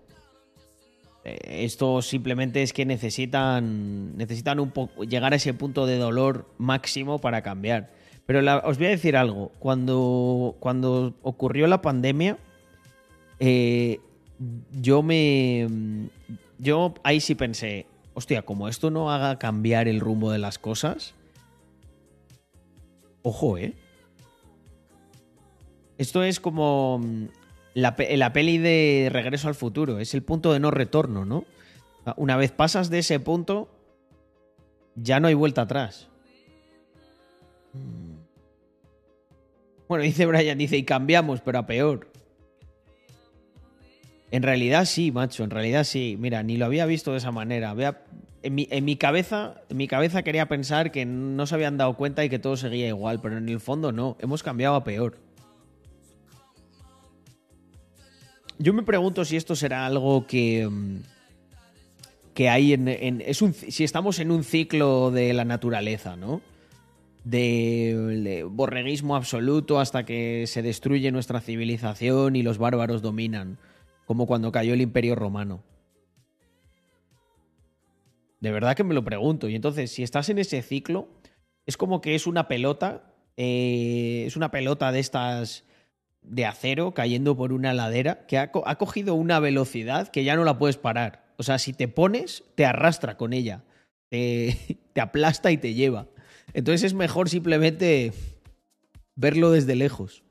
eh, 1.24 1.38
esto 1.66 2.02
simplemente 2.02 2.64
es 2.64 2.74
que 2.74 2.86
necesitan, 2.86 4.18
necesitan 4.18 4.60
un 4.60 4.72
po- 4.72 4.90
llegar 5.08 5.34
a 5.34 5.36
ese 5.36 5.54
punto 5.54 5.86
de 5.86 5.98
dolor 5.98 6.46
máximo 6.58 7.20
para 7.20 7.42
cambiar. 7.44 7.92
Pero 8.26 8.42
la- 8.42 8.60
os 8.60 8.78
voy 8.78 8.88
a 8.88 8.92
decir 8.92 9.18
algo. 9.18 9.52
Cuando, 9.60 10.56
cuando 10.60 11.14
ocurrió 11.24 11.68
la 11.68 11.82
pandemia, 11.82 12.38
eh, 13.40 14.00
yo 14.72 15.02
me. 15.02 15.68
Yo 16.58 16.94
ahí 17.04 17.22
sí 17.22 17.36
pensé, 17.36 17.86
hostia, 18.14 18.42
como 18.42 18.68
esto 18.68 18.92
no 18.92 19.12
haga 19.12 19.40
cambiar 19.40 19.88
el 19.88 20.00
rumbo 20.00 20.32
de 20.32 20.40
las 20.40 20.60
cosas. 20.60 21.14
Ojo, 23.22 23.58
¿eh? 23.58 23.74
Esto 25.98 26.24
es 26.24 26.40
como 26.40 27.00
mm, 27.00 27.26
la, 27.76 27.96
la 28.16 28.34
peli 28.34 28.58
de 28.58 29.10
Regreso 29.12 29.48
al 29.48 29.56
Futuro. 29.56 30.00
Es 30.00 30.14
el 30.14 30.24
punto 30.24 30.54
de 30.54 30.60
no 30.60 30.72
retorno, 30.72 31.26
¿no? 31.26 31.46
Una 32.18 32.38
vez 32.38 32.52
pasas 32.52 32.90
de 32.90 33.00
ese 33.00 33.20
punto, 33.20 33.70
ya 34.96 35.20
no 35.20 35.28
hay 35.28 35.34
vuelta 35.34 35.62
atrás. 35.62 36.08
Mm. 37.74 38.10
Bueno, 39.88 40.04
dice 40.06 40.26
Brian, 40.26 40.58
dice, 40.58 40.78
y 40.78 40.84
cambiamos, 40.84 41.42
pero 41.42 41.60
a 41.60 41.66
peor. 41.66 42.09
En 44.32 44.44
realidad 44.44 44.86
sí, 44.86 45.12
macho, 45.12 45.44
en 45.44 45.50
realidad 45.50 45.84
sí. 45.84 46.16
Mira, 46.20 46.44
ni 46.44 46.58
lo 46.58 46.66
había 46.66 46.86
visto 46.86 47.12
de 47.12 47.18
esa 47.18 47.32
manera. 47.32 47.76
En, 48.44 48.56
mi, 48.86 48.96
cabeza, 48.96 49.56
en 49.70 49.78
mi 49.78 49.88
cabeza 49.88 50.24
quería 50.24 50.48
pensar 50.48 50.92
que 50.92 51.06
no 51.06 51.46
se 51.48 51.56
habían 51.56 51.78
dado 51.78 51.96
cuenta 51.98 52.24
y 52.24 52.30
que 52.30 52.40
todo 52.40 52.56
seguía 52.56 52.88
igual, 52.88 53.20
pero 53.22 53.38
en 53.38 53.50
el 53.50 53.60
fondo 53.60 53.92
no. 53.92 54.18
Hemos 54.20 54.44
cambiado 54.44 54.76
a 54.76 54.84
peor. 54.84 55.18
Yo 58.58 58.74
me 58.74 58.84
pregunto 58.84 59.24
si 59.26 59.36
esto 59.38 59.56
será 59.56 59.86
algo 59.86 60.28
que. 60.28 60.68
mm, 60.70 60.98
que 62.34 62.50
hay 62.50 62.74
en. 62.74 62.88
en- 62.88 63.22
es 63.26 63.42
un, 63.42 63.54
si 63.54 63.84
estamos 63.84 64.20
en 64.20 64.32
un 64.32 64.44
ciclo 64.44 65.12
de 65.12 65.34
la 65.34 65.46
naturaleza, 65.46 66.16
¿no? 66.16 66.42
De, 67.24 67.96
de 68.24 68.44
borreguismo 68.44 69.16
absoluto 69.16 69.80
hasta 69.80 70.06
que 70.06 70.46
se 70.48 70.62
destruye 70.62 71.12
nuestra 71.12 71.42
civilización 71.42 72.36
y 72.36 72.44
los 72.44 72.58
bárbaros 72.58 73.02
dominan. 73.02 73.58
Como 74.10 74.26
cuando 74.26 74.52
cayó 74.52 74.74
el 74.74 74.82
Imperio 74.82 75.14
Romano. 75.14 75.62
De 78.40 78.52
verdad 78.52 78.76
que 78.76 78.84
me 78.84 78.96
lo 78.96 79.04
pregunto. 79.04 79.48
Y 79.48 79.54
entonces, 79.54 79.92
si 79.92 80.02
estás 80.02 80.30
en 80.30 80.40
ese 80.40 80.64
ciclo, 80.64 81.10
es 81.68 81.78
como 81.78 82.02
que 82.02 82.16
es 82.16 82.26
una 82.26 82.48
pelota. 82.48 83.14
eh, 83.38 84.24
es 84.26 84.36
una 84.36 84.50
pelota 84.50 84.92
de 84.92 85.00
estas 85.00 85.64
de 86.24 86.48
acero 86.48 86.96
cayendo 86.96 87.38
por 87.38 87.54
una 87.54 87.72
ladera 87.76 88.26
que 88.26 88.40
ha, 88.40 88.52
co- 88.52 88.64
ha 88.68 88.80
cogido 88.80 89.14
una 89.14 89.40
velocidad 89.40 90.08
que 90.08 90.24
ya 90.24 90.36
no 90.36 90.44
la 90.44 90.58
puedes 90.58 90.78
parar. 90.78 91.28
O 91.38 91.44
sea, 91.44 91.60
si 91.60 91.72
te 91.74 91.88
pones, 91.88 92.44
te 92.56 92.66
arrastra 92.66 93.16
con 93.16 93.32
ella. 93.32 93.64
Te 94.10 94.58
aplasta 95.00 95.52
y 95.52 95.60
te 95.60 95.76
lleva. 95.76 96.08
Entonces 96.54 96.82
es 96.84 96.94
mejor 96.96 97.30
simplemente 97.30 98.12
verlo 99.16 99.52
desde 99.52 99.76
lejos. 99.76 100.24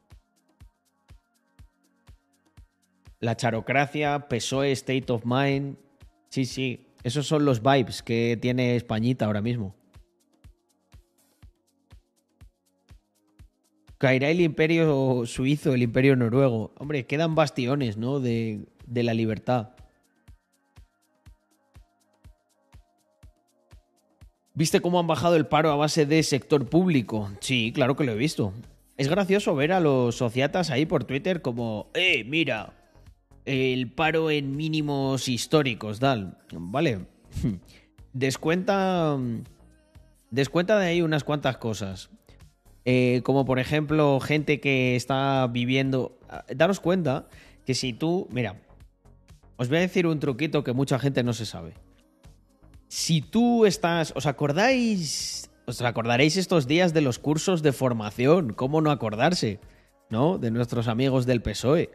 La 3.21 3.37
charocracia, 3.37 4.29
PSOE, 4.29 4.73
State 4.73 5.13
of 5.13 5.25
Mind. 5.25 5.77
Sí, 6.29 6.45
sí. 6.45 6.87
Esos 7.03 7.27
son 7.27 7.45
los 7.45 7.63
vibes 7.63 8.03
que 8.03 8.39
tiene 8.41 8.77
Españita 8.77 9.27
ahora 9.27 9.43
mismo. 9.43 9.75
Caerá 13.99 14.31
el 14.31 14.41
imperio 14.41 15.25
suizo, 15.27 15.75
el 15.75 15.83
imperio 15.83 16.15
noruego. 16.15 16.73
Hombre, 16.79 17.07
quedan 17.07 17.35
bastiones, 17.35 17.97
¿no? 17.97 18.21
De, 18.21 18.67
de 18.87 19.03
la 19.03 19.15
libertad. 19.15 19.71
¿Viste 24.55 24.81
cómo 24.81 24.99
han 24.99 25.07
bajado 25.07 25.37
el 25.37 25.47
paro 25.47 25.71
a 25.71 25.77
base 25.77 26.07
de 26.07 26.23
sector 26.23 26.69
público? 26.69 27.31
Sí, 27.41 27.73
claro 27.73 27.97
que 27.97 28.05
lo 28.05 28.13
he 28.13 28.17
visto. 28.17 28.53
Es 28.97 29.09
gracioso 29.09 29.55
ver 29.55 29.73
a 29.73 29.79
los 29.79 30.17
sociatas 30.17 30.71
ahí 30.71 30.85
por 30.85 31.05
Twitter 31.05 31.43
como, 31.43 31.91
eh, 31.95 32.25
mira, 32.25 32.78
el 33.49 33.91
paro 33.91 34.31
en 34.31 34.57
mínimos 34.57 35.27
históricos, 35.27 36.01
tal. 36.01 36.37
Vale. 36.53 37.07
Descuenta. 38.13 39.17
Descuenta 40.31 40.79
de 40.79 40.87
ahí 40.87 41.03
unas 41.03 41.25
cuantas 41.25 41.57
cosas. 41.57 42.11
Eh, 42.85 43.23
como 43.25 43.47
por 43.47 43.59
ejemplo, 43.59 44.21
gente 44.21 44.61
que 44.61 44.97
está 44.97 45.47
viviendo. 45.47 46.19
Daros 46.55 46.81
cuenta 46.81 47.29
que 47.65 47.75
si 47.75 47.95
tú. 47.95 48.29
Mira, 48.31 48.61
os 49.57 49.69
voy 49.69 49.79
a 49.79 49.81
decir 49.81 50.07
un 50.07 50.21
truquito 50.21 50.63
que 50.63 50.75
mucha 50.75 50.99
gente 50.99 51.23
no 51.23 51.33
se 51.33 51.47
sabe. 51.47 51.73
Si 52.89 53.23
tú 53.23 53.65
estás. 53.65 54.13
¿Os 54.15 54.27
acordáis? 54.27 55.51
¿Os 55.65 55.81
acordaréis 55.81 56.37
estos 56.37 56.67
días 56.67 56.93
de 56.93 57.01
los 57.01 57.19
cursos 57.19 57.63
de 57.63 57.73
formación? 57.73 58.53
¿Cómo 58.53 58.83
no 58.83 58.91
acordarse? 58.91 59.59
¿No? 60.11 60.37
De 60.37 60.51
nuestros 60.51 60.87
amigos 60.87 61.25
del 61.25 61.41
PSOE. 61.41 61.91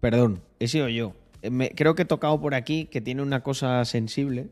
Perdón, 0.00 0.42
he 0.60 0.68
sido 0.68 0.88
yo. 0.88 1.12
Eh, 1.42 1.50
me- 1.50 1.70
creo 1.70 1.94
que 1.94 2.02
he 2.02 2.06
tocado 2.06 2.40
por 2.40 2.54
aquí 2.54 2.86
que 2.86 3.00
tiene 3.00 3.22
una 3.22 3.42
cosa 3.42 3.84
sensible. 3.84 4.48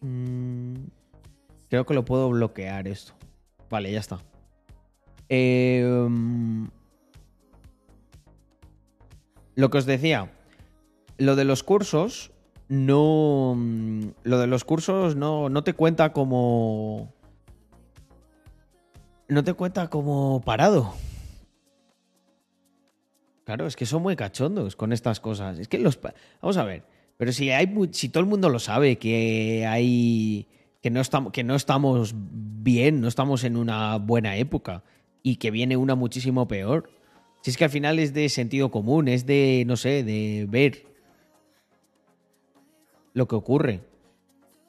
Mm, 0.00 0.74
creo 1.68 1.84
que 1.86 1.94
lo 1.94 2.04
puedo 2.04 2.28
bloquear 2.30 2.88
esto. 2.88 3.12
Vale, 3.70 3.92
ya 3.92 4.00
está. 4.00 4.18
Mm, 5.30 6.64
lo 9.54 9.70
que 9.70 9.78
os 9.78 9.86
decía, 9.86 10.32
lo 11.18 11.36
de 11.36 11.44
los 11.44 11.62
cursos 11.62 12.32
no. 12.68 13.54
mm, 13.56 14.00
Lo 14.24 14.38
de 14.38 14.46
los 14.46 14.64
cursos 14.64 15.16
no, 15.16 15.48
no 15.48 15.62
te 15.64 15.74
cuenta 15.74 16.12
como. 16.12 17.12
No 19.28 19.44
te 19.44 19.54
cuenta 19.54 19.88
como 19.88 20.40
parado. 20.44 20.92
Claro, 23.50 23.66
es 23.66 23.74
que 23.74 23.84
son 23.84 24.02
muy 24.02 24.14
cachondos 24.14 24.76
con 24.76 24.92
estas 24.92 25.18
cosas. 25.18 25.58
Es 25.58 25.66
que 25.66 25.80
los. 25.80 25.98
Vamos 26.40 26.56
a 26.56 26.62
ver. 26.62 26.84
Pero 27.16 27.32
si 27.32 27.50
hay 27.50 27.68
si 27.90 28.08
todo 28.08 28.20
el 28.22 28.28
mundo 28.28 28.48
lo 28.48 28.60
sabe 28.60 28.96
que 28.96 29.66
hay. 29.66 30.46
que 30.80 30.88
no 30.88 31.00
estamos, 31.00 31.32
que 31.32 31.42
no 31.42 31.56
estamos 31.56 32.14
bien, 32.14 33.00
no 33.00 33.08
estamos 33.08 33.42
en 33.42 33.56
una 33.56 33.96
buena 33.96 34.36
época. 34.36 34.84
Y 35.24 35.34
que 35.34 35.50
viene 35.50 35.76
una 35.76 35.96
muchísimo 35.96 36.46
peor. 36.46 36.90
Si 37.42 37.50
es 37.50 37.56
que 37.56 37.64
al 37.64 37.70
final 37.70 37.98
es 37.98 38.14
de 38.14 38.28
sentido 38.28 38.70
común, 38.70 39.08
es 39.08 39.26
de, 39.26 39.64
no 39.66 39.76
sé, 39.76 40.04
de 40.04 40.46
ver 40.48 40.86
lo 43.14 43.26
que 43.26 43.34
ocurre. 43.34 43.80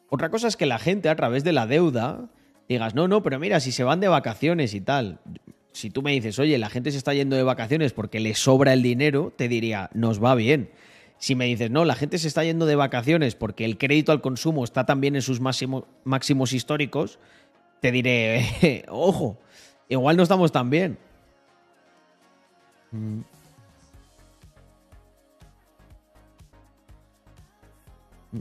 Otra 0.10 0.32
cosa 0.32 0.48
es 0.48 0.58
que 0.58 0.66
la 0.66 0.80
gente 0.80 1.08
a 1.08 1.16
través 1.16 1.44
de 1.44 1.52
la 1.52 1.68
deuda 1.68 2.32
digas, 2.68 2.96
no, 2.96 3.08
no, 3.08 3.22
pero 3.22 3.38
mira, 3.38 3.60
si 3.60 3.72
se 3.72 3.84
van 3.84 4.00
de 4.00 4.08
vacaciones 4.08 4.74
y 4.74 4.82
tal. 4.82 5.20
Si 5.74 5.90
tú 5.90 6.02
me 6.02 6.12
dices, 6.12 6.38
oye, 6.40 6.58
la 6.58 6.70
gente 6.70 6.92
se 6.92 6.98
está 6.98 7.14
yendo 7.14 7.36
de 7.36 7.44
vacaciones 7.44 7.94
porque 7.94 8.20
le 8.20 8.36
sobra 8.36 8.74
el 8.74 8.82
dinero, 8.84 9.34
te 9.36 9.48
diría, 9.48 9.90
nos 9.94 10.22
va 10.24 10.36
bien. 10.36 10.70
Si 11.18 11.36
me 11.36 11.46
dices, 11.46 11.70
no, 11.72 11.86
la 11.86 11.96
gente 11.96 12.18
se 12.18 12.28
está 12.28 12.44
yendo 12.44 12.66
de 12.66 12.76
vacaciones 12.76 13.36
porque 13.36 13.64
el 13.64 13.78
crédito 13.78 14.12
al 14.12 14.22
consumo 14.22 14.64
está 14.64 14.86
también 14.86 15.16
en 15.16 15.22
sus 15.22 15.40
máximo- 15.40 15.86
máximos 16.04 16.52
históricos, 16.52 17.20
te 17.80 17.92
diré, 17.92 18.86
ojo, 18.90 19.38
igual 19.88 20.18
no 20.18 20.24
estamos 20.24 20.52
tan 20.52 20.70
bien. 20.70 20.98
Mm. 22.92 23.22
Mm, 28.32 28.40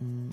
mm, 0.00 0.30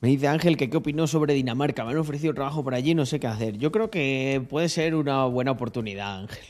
Me 0.00 0.08
dice 0.08 0.28
Ángel 0.28 0.56
que 0.56 0.70
qué 0.70 0.76
opinó 0.76 1.06
sobre 1.06 1.34
Dinamarca. 1.34 1.84
Me 1.84 1.92
han 1.92 1.98
ofrecido 1.98 2.34
trabajo 2.34 2.62
por 2.62 2.74
allí, 2.74 2.94
no 2.94 3.04
sé 3.04 3.18
qué 3.18 3.26
hacer. 3.26 3.58
Yo 3.58 3.72
creo 3.72 3.90
que 3.90 4.42
puede 4.48 4.68
ser 4.68 4.94
una 4.94 5.24
buena 5.24 5.50
oportunidad, 5.50 6.20
Ángel. 6.20 6.44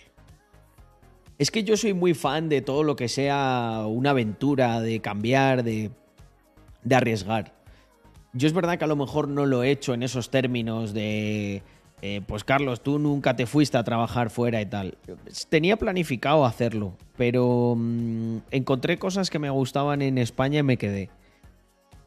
Es 1.38 1.50
que 1.50 1.64
yo 1.64 1.76
soy 1.76 1.94
muy 1.94 2.14
fan 2.14 2.48
de 2.48 2.60
todo 2.60 2.82
lo 2.82 2.96
que 2.96 3.08
sea 3.08 3.84
una 3.86 4.10
aventura, 4.10 4.80
de 4.80 5.00
cambiar, 5.00 5.62
de, 5.62 5.90
de 6.82 6.94
arriesgar. 6.94 7.54
Yo 8.32 8.46
es 8.46 8.52
verdad 8.52 8.76
que 8.76 8.84
a 8.84 8.88
lo 8.88 8.96
mejor 8.96 9.28
no 9.28 9.46
lo 9.46 9.62
he 9.62 9.70
hecho 9.70 9.94
en 9.94 10.02
esos 10.02 10.30
términos 10.30 10.92
de 10.92 11.62
eh, 12.00 12.20
pues 12.26 12.44
Carlos, 12.44 12.82
tú 12.82 12.98
nunca 12.98 13.34
te 13.34 13.46
fuiste 13.46 13.76
a 13.76 13.82
trabajar 13.82 14.30
fuera 14.30 14.60
y 14.60 14.66
tal. 14.66 14.96
Tenía 15.48 15.76
planificado 15.76 16.44
hacerlo, 16.44 16.96
pero 17.16 17.74
mm, 17.76 18.38
encontré 18.52 18.98
cosas 18.98 19.30
que 19.30 19.38
me 19.38 19.50
gustaban 19.50 20.02
en 20.02 20.18
España 20.18 20.60
y 20.60 20.62
me 20.62 20.76
quedé. 20.76 21.10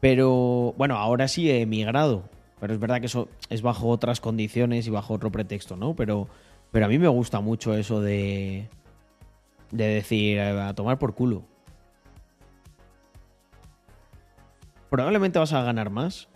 Pero 0.02 0.74
bueno, 0.76 0.96
ahora 0.96 1.28
sí 1.28 1.48
he 1.48 1.60
emigrado. 1.60 2.24
Pero 2.58 2.74
es 2.74 2.80
verdad 2.80 2.98
que 2.98 3.06
eso 3.06 3.28
es 3.50 3.62
bajo 3.62 3.86
otras 3.86 4.20
condiciones 4.20 4.88
y 4.88 4.90
bajo 4.90 5.14
otro 5.14 5.30
pretexto, 5.30 5.76
¿no? 5.76 5.94
Pero, 5.94 6.26
pero 6.72 6.86
a 6.86 6.88
mí 6.88 6.98
me 6.98 7.06
gusta 7.06 7.38
mucho 7.38 7.72
eso 7.74 8.00
de, 8.00 8.68
de 9.70 9.84
decir, 9.84 10.38
eh, 10.38 10.60
a 10.60 10.74
tomar 10.74 10.98
por 10.98 11.14
culo. 11.14 11.44
Probablemente 14.90 15.38
vas 15.38 15.52
a 15.52 15.62
ganar 15.62 15.90
más. 15.90 16.28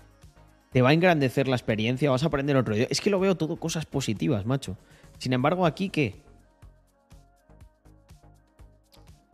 Te 0.71 0.81
va 0.81 0.91
a 0.91 0.93
engrandecer 0.93 1.49
la 1.49 1.57
experiencia, 1.57 2.09
vas 2.09 2.23
a 2.23 2.27
aprender 2.27 2.57
otro 2.57 2.73
idioma. 2.73 2.89
Es 2.93 3.01
que 3.01 3.11
lo 3.11 3.19
veo 3.19 3.37
todo 3.37 3.57
cosas 3.57 3.85
positivas, 3.85 4.47
macho. 4.47 4.77
Sin 5.19 5.33
embargo, 5.33 5.67
aquí, 5.67 5.89
¿qué? 5.89 6.23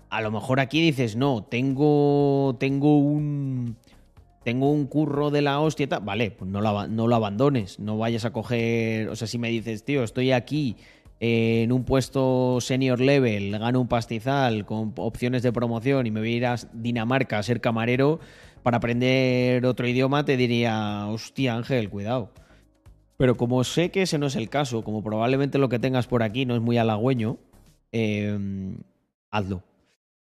A 0.09 0.22
lo 0.22 0.30
mejor 0.30 0.59
aquí 0.59 0.80
dices, 0.80 1.16
no, 1.16 1.45
tengo. 1.45 2.57
Tengo 2.59 2.99
un. 2.99 3.76
Tengo 4.45 4.70
un 4.70 4.86
curro 4.86 5.30
de 5.30 5.43
la 5.43 5.61
hostia. 5.61 5.86
Vale, 6.03 6.30
pues 6.32 6.51
no 6.51 6.61
lo, 6.61 6.68
aba- 6.68 6.88
no 6.88 7.07
lo 7.07 7.14
abandones. 7.16 7.78
No 7.78 7.99
vayas 7.99 8.24
a 8.24 8.32
coger. 8.32 9.09
O 9.09 9.16
sea, 9.16 9.26
si 9.28 9.38
me 9.38 9.49
dices, 9.51 9.84
tío, 9.84 10.03
estoy 10.03 10.32
aquí 10.32 10.76
eh, 11.20 11.62
en 11.62 11.70
un 11.72 11.84
puesto 11.84 12.59
senior 12.61 13.01
level, 13.01 13.57
gano 13.59 13.80
un 13.80 13.86
pastizal 13.88 14.66
con 14.66 14.93
opciones 14.97 15.43
de 15.45 15.53
promoción 15.53 16.07
y 16.07 16.11
me 16.11 16.18
voy 16.20 16.32
a 16.32 16.36
ir 16.36 16.47
a 16.47 16.57
Dinamarca 16.72 17.38
a 17.38 17.43
ser 17.45 17.61
camarero 17.61 18.18
para 18.64 18.78
aprender 18.78 19.64
otro 19.66 19.86
idioma, 19.86 20.24
te 20.24 20.36
diría, 20.36 21.07
hostia, 21.09 21.55
Ángel, 21.55 21.90
cuidado. 21.90 22.30
Pero 23.16 23.36
como 23.36 23.62
sé 23.62 23.90
que 23.90 24.03
ese 24.03 24.18
no 24.18 24.26
es 24.26 24.34
el 24.34 24.49
caso, 24.49 24.82
como 24.82 25.03
probablemente 25.05 25.59
lo 25.59 25.68
que 25.68 25.78
tengas 25.78 26.09
por 26.09 26.24
aquí 26.24 26.45
no 26.47 26.57
es 26.57 26.61
muy 26.61 26.76
halagüeño, 26.78 27.38
eh, 27.93 28.36
hazlo. 29.30 29.62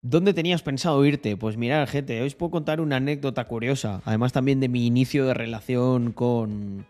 ¿Dónde 0.01 0.33
tenías 0.33 0.61
pensado 0.61 1.03
irte? 1.05 1.35
Pues 1.35 1.57
mirad, 1.57 1.87
gente, 1.87 2.21
hoy 2.21 2.27
os 2.27 2.35
puedo 2.35 2.51
contar 2.51 2.79
una 2.79 2.95
anécdota 2.95 3.43
curiosa, 3.45 4.01
además 4.05 4.31
también 4.31 4.61
de 4.61 4.69
mi 4.69 4.85
inicio 4.85 5.25
de 5.25 5.33
relación 5.33 6.13
con, 6.13 6.85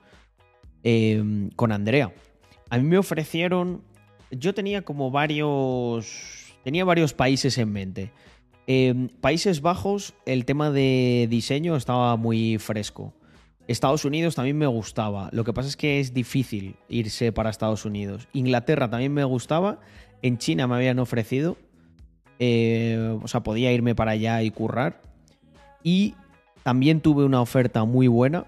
eh, 0.84 1.50
con 1.56 1.72
Andrea. 1.72 2.14
A 2.70 2.78
mí 2.78 2.84
me 2.84 3.00
ofrecieron, 3.00 3.82
yo 4.30 4.54
tenía 4.54 4.84
como 4.84 5.10
varios, 5.10 6.54
tenía 6.64 6.86
varios 6.86 7.16
países 7.16 7.58
en 7.58 7.72
mente. 7.72 8.12
Eh, 8.68 9.10
Países 9.22 9.62
Bajos, 9.62 10.14
el 10.28 10.46
tema 10.46 10.70
de 10.70 11.26
diseño 11.32 11.76
estaba 11.76 12.16
muy 12.16 12.60
fresco. 12.60 13.16
Estados 13.68 14.06
Unidos 14.06 14.36
también 14.36 14.60
me 14.60 14.68
gustaba. 14.68 15.30
Lo 15.32 15.44
que 15.44 15.54
pasa 15.54 15.68
es 15.68 15.76
que 15.76 16.00
es 16.00 16.14
difícil 16.14 16.76
irse 16.88 17.32
para 17.32 17.50
Estados 17.50 17.86
Unidos. 17.86 18.28
Inglaterra 18.34 18.88
también 18.88 19.14
me 19.16 19.24
gustaba. 19.24 19.80
En 20.22 20.38
China 20.38 20.68
me 20.68 20.76
habían 20.76 21.00
ofrecido. 21.00 21.58
Eh, 22.40 23.18
o 23.22 23.28
sea, 23.28 23.42
podía 23.42 23.72
irme 23.72 23.96
para 23.96 24.12
allá 24.12 24.42
y 24.42 24.52
currar. 24.52 25.02
Y 25.84 26.16
también 26.64 27.02
tuve 27.02 27.26
una 27.26 27.42
oferta 27.42 27.84
muy 27.86 28.08
buena 28.08 28.46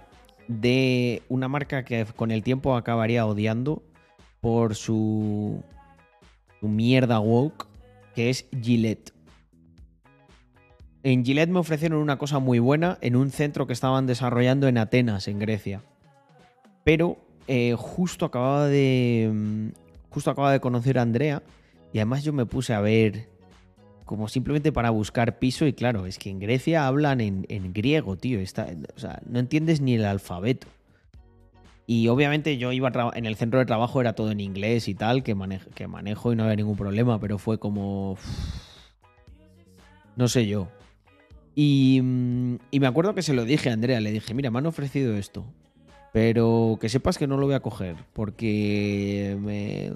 de 0.48 1.22
una 1.30 1.48
marca 1.48 1.84
que 1.84 2.06
con 2.16 2.32
el 2.32 2.44
tiempo 2.44 2.76
acabaría 2.76 3.26
odiando 3.26 3.84
por 4.42 4.76
su, 4.76 5.64
mierda 6.62 7.20
woke, 7.20 7.68
que 8.16 8.30
es 8.30 8.46
Gillette. 8.62 9.14
En 11.04 11.26
Gillette 11.26 11.50
me 11.50 11.60
ofrecieron 11.60 12.00
una 12.00 12.18
cosa 12.18 12.40
muy 12.40 12.60
buena 12.60 12.98
en 13.02 13.16
un 13.16 13.32
centro 13.32 13.66
que 13.66 13.74
estaban 13.74 14.06
desarrollando 14.06 14.68
en 14.68 14.78
Atenas, 14.78 15.28
en 15.28 15.40
Grecia. 15.40 15.82
Pero 16.84 17.18
eh, 17.48 17.76
justo 17.78 18.26
acababa 18.26 18.68
de. 18.68 19.30
mm, 19.34 19.68
Justo 20.10 20.30
acababa 20.30 20.52
de 20.52 20.60
conocer 20.60 21.00
a 21.00 21.04
Andrea. 21.04 21.42
Y 21.94 22.00
además 22.00 22.24
yo 22.24 22.34
me 22.34 22.46
puse 22.46 22.74
a 22.74 22.82
ver. 22.82 23.31
Como 24.12 24.28
simplemente 24.28 24.74
para 24.74 24.90
buscar 24.90 25.40
piso. 25.40 25.66
Y 25.66 25.72
claro, 25.72 26.06
es 26.06 26.20
que 26.20 26.30
en 26.30 26.40
Grecia 26.40 26.86
hablan 26.86 27.22
en, 27.22 27.46
en 27.48 27.72
griego, 27.72 28.18
tío. 28.18 28.42
Está, 28.42 28.68
o 28.94 29.00
sea, 29.00 29.22
no 29.26 29.40
entiendes 29.40 29.80
ni 29.80 29.96
el 29.96 30.04
alfabeto. 30.04 30.68
Y 31.88 32.10
obviamente 32.10 32.58
yo 32.58 32.74
iba 32.74 32.90
a 32.90 33.12
en 33.18 33.26
el 33.26 33.38
centro 33.38 33.60
de 33.60 33.66
trabajo, 33.66 34.02
era 34.02 34.12
todo 34.12 34.32
en 34.32 34.42
inglés 34.42 34.90
y 34.90 34.96
tal, 34.96 35.24
que, 35.24 35.34
manejo, 35.34 35.70
que 35.74 35.88
manejo 35.88 36.34
y 36.34 36.36
no 36.36 36.44
había 36.44 36.58
ningún 36.58 36.76
problema, 36.76 37.22
pero 37.22 37.38
fue 37.38 37.58
como. 37.58 38.18
No 40.18 40.28
sé 40.28 40.46
yo. 40.46 40.68
Y, 41.56 42.02
mm, 42.04 42.56
y 42.70 42.82
me 42.82 42.88
acuerdo 42.88 43.16
que 43.16 43.22
se 43.22 43.34
lo 43.34 43.46
dije 43.46 43.70
a 43.70 43.74
Andrea, 43.74 44.02
le 44.02 44.12
dije, 44.12 44.34
mira, 44.34 44.52
me 44.52 44.60
han 44.60 44.66
ofrecido 44.66 45.16
esto, 45.16 45.46
pero 46.12 46.78
que 46.82 46.90
sepas 46.90 47.18
que 47.18 47.28
no 47.28 47.38
lo 47.38 47.46
voy 47.46 47.56
a 47.56 47.62
coger, 47.62 47.96
porque 48.12 49.38
me... 49.40 49.94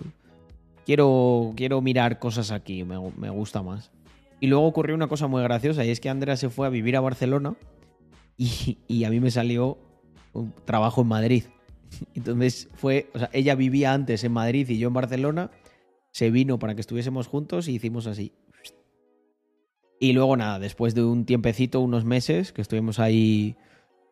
quiero, 0.86 1.52
quiero 1.58 1.82
mirar 1.82 2.18
cosas 2.18 2.52
aquí, 2.52 2.86
me, 2.86 2.96
me 3.18 3.30
gusta 3.30 3.62
más. 3.62 3.92
Y 4.40 4.48
luego 4.48 4.66
ocurrió 4.68 4.96
una 4.96 5.08
cosa 5.08 5.28
muy 5.28 5.42
graciosa, 5.44 5.86
y 5.86 5.90
es 5.90 6.00
que 6.00 6.10
Andrea 6.10 6.36
se 6.38 6.50
fue 6.50 6.68
a 6.68 6.70
vivir 6.70 6.96
a 6.98 7.02
Barcelona 7.02 7.56
y, 8.38 8.78
y 8.88 9.04
a 9.06 9.10
mí 9.10 9.20
me 9.20 9.32
salió 9.32 9.78
trabajo 10.66 11.02
en 11.02 11.08
Madrid. 11.08 11.44
Entonces 12.14 12.68
fue, 12.74 13.10
o 13.14 13.20
sea, 13.20 13.30
ella 13.32 13.56
vivía 13.56 13.94
antes 13.94 14.24
en 14.24 14.34
Madrid 14.34 14.68
y 14.70 14.78
yo 14.78 14.90
en 14.90 14.94
Barcelona, 14.94 15.52
se 16.12 16.30
vino 16.32 16.60
para 16.60 16.76
que 16.76 16.82
estuviésemos 16.82 17.28
juntos 17.28 17.68
y 17.68 17.76
hicimos 17.76 18.08
así. 18.08 18.34
Y 20.00 20.12
luego 20.14 20.36
nada, 20.36 20.60
después 20.60 20.94
de 20.94 21.04
un 21.04 21.26
tiempecito, 21.26 21.80
unos 21.80 22.04
meses, 22.04 22.52
que 22.52 22.62
estuvimos 22.62 23.00
ahí, 23.00 23.56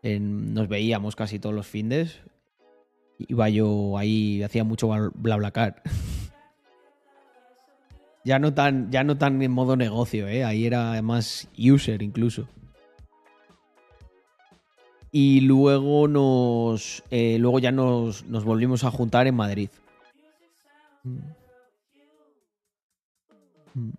en- 0.01 0.53
nos 0.53 0.69
veíamos 0.69 1.15
casi 1.17 1.39
todos 1.39 1.53
los 1.53 1.67
findes, 1.67 2.21
iba 3.19 3.49
yo 3.49 3.97
ahí, 3.97 4.41
hacía 4.43 4.63
mucho 4.63 4.88
bla- 4.88 5.11
BlaBlaCar. 5.13 5.82
Ya, 8.24 8.39
no 8.39 8.53
tan, 8.53 8.91
ya 8.91 9.03
no 9.03 9.17
tan 9.17 9.41
en 9.41 9.51
modo 9.51 9.76
negocio, 9.76 10.28
¿eh? 10.28 10.43
ahí 10.43 10.65
era 10.65 11.01
más 11.01 11.47
user 11.57 12.01
incluso. 12.01 12.47
Y 15.11 15.41
luego 15.41 16.07
nos. 16.07 17.03
eh, 17.11 17.38
luego 17.39 17.59
ya 17.59 17.71
nos, 17.71 18.26
nos 18.26 18.43
volvimos 18.43 18.84
a 18.84 18.89
juntar 18.89 19.28
en 19.28 19.36
Madrid. 19.36 19.69
Mm. 21.03 21.17
Mm. 23.76 23.91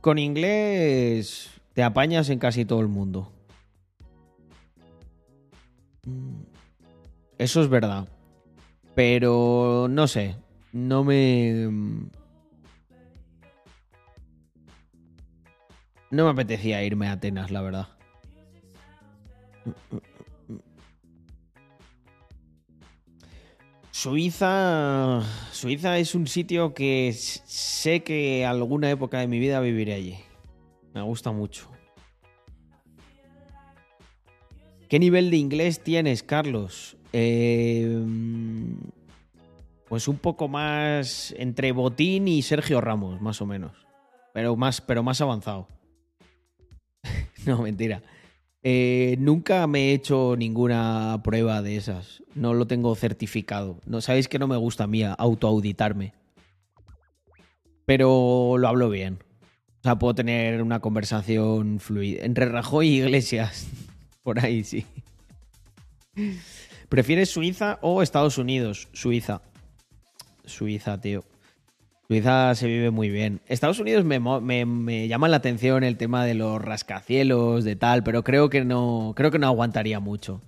Con 0.00 0.18
inglés 0.18 1.50
te 1.74 1.84
apañas 1.84 2.28
en 2.30 2.40
casi 2.40 2.64
todo 2.64 2.80
el 2.80 2.88
mundo. 2.88 3.30
Mm. 6.04 6.42
Eso 7.38 7.62
es 7.62 7.68
verdad. 7.68 8.08
Pero 8.94 9.86
no 9.88 10.06
sé. 10.06 10.36
No 10.72 11.04
me. 11.04 11.68
No 16.10 16.24
me 16.24 16.30
apetecía 16.30 16.84
irme 16.84 17.08
a 17.08 17.12
Atenas, 17.12 17.50
la 17.50 17.62
verdad. 17.62 17.88
Suiza. 23.90 25.22
Suiza 25.52 25.98
es 25.98 26.14
un 26.14 26.26
sitio 26.26 26.74
que 26.74 27.12
sé 27.12 28.02
que 28.02 28.44
alguna 28.44 28.90
época 28.90 29.20
de 29.20 29.28
mi 29.28 29.38
vida 29.38 29.60
viviré 29.60 29.94
allí. 29.94 30.16
Me 30.92 31.02
gusta 31.02 31.32
mucho. 31.32 31.70
¿Qué 34.88 34.98
nivel 34.98 35.30
de 35.30 35.38
inglés 35.38 35.82
tienes, 35.82 36.22
Carlos? 36.22 36.98
Eh, 37.12 38.04
pues 39.88 40.08
un 40.08 40.16
poco 40.16 40.48
más 40.48 41.34
entre 41.36 41.72
Botín 41.72 42.26
y 42.26 42.42
Sergio 42.42 42.80
Ramos, 42.80 43.20
más 43.20 43.42
o 43.42 43.46
menos. 43.46 43.72
Pero 44.32 44.56
más, 44.56 44.80
pero 44.80 45.02
más 45.02 45.20
avanzado. 45.20 45.68
no, 47.46 47.60
mentira. 47.62 48.02
Eh, 48.62 49.16
nunca 49.18 49.66
me 49.66 49.90
he 49.90 49.94
hecho 49.94 50.36
ninguna 50.36 51.20
prueba 51.22 51.62
de 51.62 51.76
esas. 51.76 52.22
No 52.34 52.54
lo 52.54 52.66
tengo 52.66 52.94
certificado. 52.94 53.80
No 53.84 54.00
sabéis 54.00 54.28
que 54.28 54.38
no 54.38 54.46
me 54.46 54.56
gusta 54.56 54.84
a 54.84 54.86
mí 54.86 55.02
autoauditarme. 55.02 56.14
Pero 57.84 58.56
lo 58.58 58.68
hablo 58.68 58.88
bien. 58.88 59.18
O 59.80 59.82
sea, 59.82 59.98
puedo 59.98 60.14
tener 60.14 60.62
una 60.62 60.80
conversación 60.80 61.80
fluida. 61.80 62.24
Entre 62.24 62.46
Rajoy 62.46 62.88
y 62.88 63.02
Iglesias. 63.02 63.66
Por 64.22 64.38
ahí 64.38 64.62
sí. 64.62 64.86
¿Prefieres 66.92 67.30
Suiza 67.30 67.78
o 67.80 68.02
Estados 68.02 68.36
Unidos? 68.36 68.90
Suiza. 68.92 69.40
Suiza, 70.44 71.00
tío. 71.00 71.24
Suiza 72.06 72.54
se 72.54 72.66
vive 72.66 72.90
muy 72.90 73.08
bien. 73.08 73.40
Estados 73.46 73.78
Unidos 73.78 74.04
me, 74.04 74.20
me 74.20 75.08
llama 75.08 75.28
la 75.28 75.38
atención 75.38 75.84
el 75.84 75.96
tema 75.96 76.26
de 76.26 76.34
los 76.34 76.60
rascacielos, 76.60 77.64
de 77.64 77.76
tal, 77.76 78.02
pero 78.02 78.22
creo 78.24 78.50
que 78.50 78.66
no, 78.66 79.14
creo 79.16 79.30
que 79.30 79.38
no 79.38 79.46
aguantaría 79.46 80.00
mucho. 80.00 80.42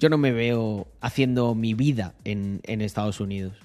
Yo 0.00 0.08
no 0.08 0.18
me 0.18 0.32
veo 0.32 0.88
haciendo 1.00 1.54
mi 1.54 1.74
vida 1.74 2.14
en, 2.24 2.62
en 2.64 2.80
Estados 2.80 3.20
Unidos. 3.20 3.56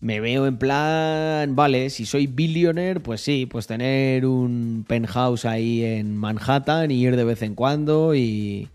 Me 0.00 0.20
veo 0.20 0.46
en 0.46 0.56
plan, 0.56 1.54
vale, 1.54 1.90
si 1.90 2.06
soy 2.06 2.26
billionaire, 2.26 3.00
pues 3.00 3.20
sí, 3.20 3.44
pues 3.44 3.66
tener 3.66 4.24
un 4.24 4.86
penthouse 4.88 5.44
ahí 5.44 5.84
en 5.84 6.16
Manhattan 6.16 6.90
y 6.90 7.02
ir 7.02 7.16
de 7.16 7.24
vez 7.24 7.42
en 7.42 7.54
cuando 7.54 8.14
y, 8.14 8.70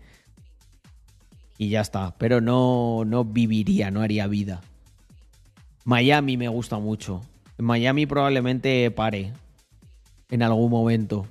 y 1.60 1.68
ya 1.68 1.82
está. 1.82 2.14
Pero 2.16 2.40
no, 2.40 3.04
no 3.04 3.22
viviría, 3.22 3.90
no 3.90 4.00
haría 4.00 4.26
vida. 4.26 4.62
Miami 5.84 6.38
me 6.38 6.48
gusta 6.48 6.78
mucho. 6.78 7.20
Miami 7.58 8.06
probablemente 8.06 8.90
pare 8.90 9.34
en 10.30 10.42
algún 10.42 10.70
momento. 10.70 11.26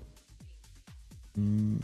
Mm. 1.34 1.78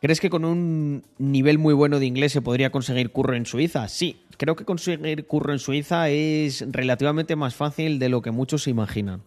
¿Crees 0.00 0.18
que 0.18 0.28
con 0.28 0.44
un 0.44 1.04
nivel 1.18 1.58
muy 1.58 1.74
bueno 1.74 2.00
de 2.00 2.06
inglés 2.06 2.32
se 2.32 2.42
podría 2.42 2.70
conseguir 2.70 3.12
curro 3.12 3.36
en 3.36 3.46
Suiza? 3.46 3.86
Sí, 3.86 4.22
creo 4.38 4.56
que 4.56 4.64
conseguir 4.64 5.24
curro 5.28 5.52
en 5.52 5.60
Suiza 5.60 6.08
es 6.08 6.64
relativamente 6.68 7.36
más 7.36 7.54
fácil 7.54 8.00
de 8.00 8.08
lo 8.08 8.22
que 8.22 8.32
muchos 8.32 8.64
se 8.64 8.70
imaginan. 8.70 9.22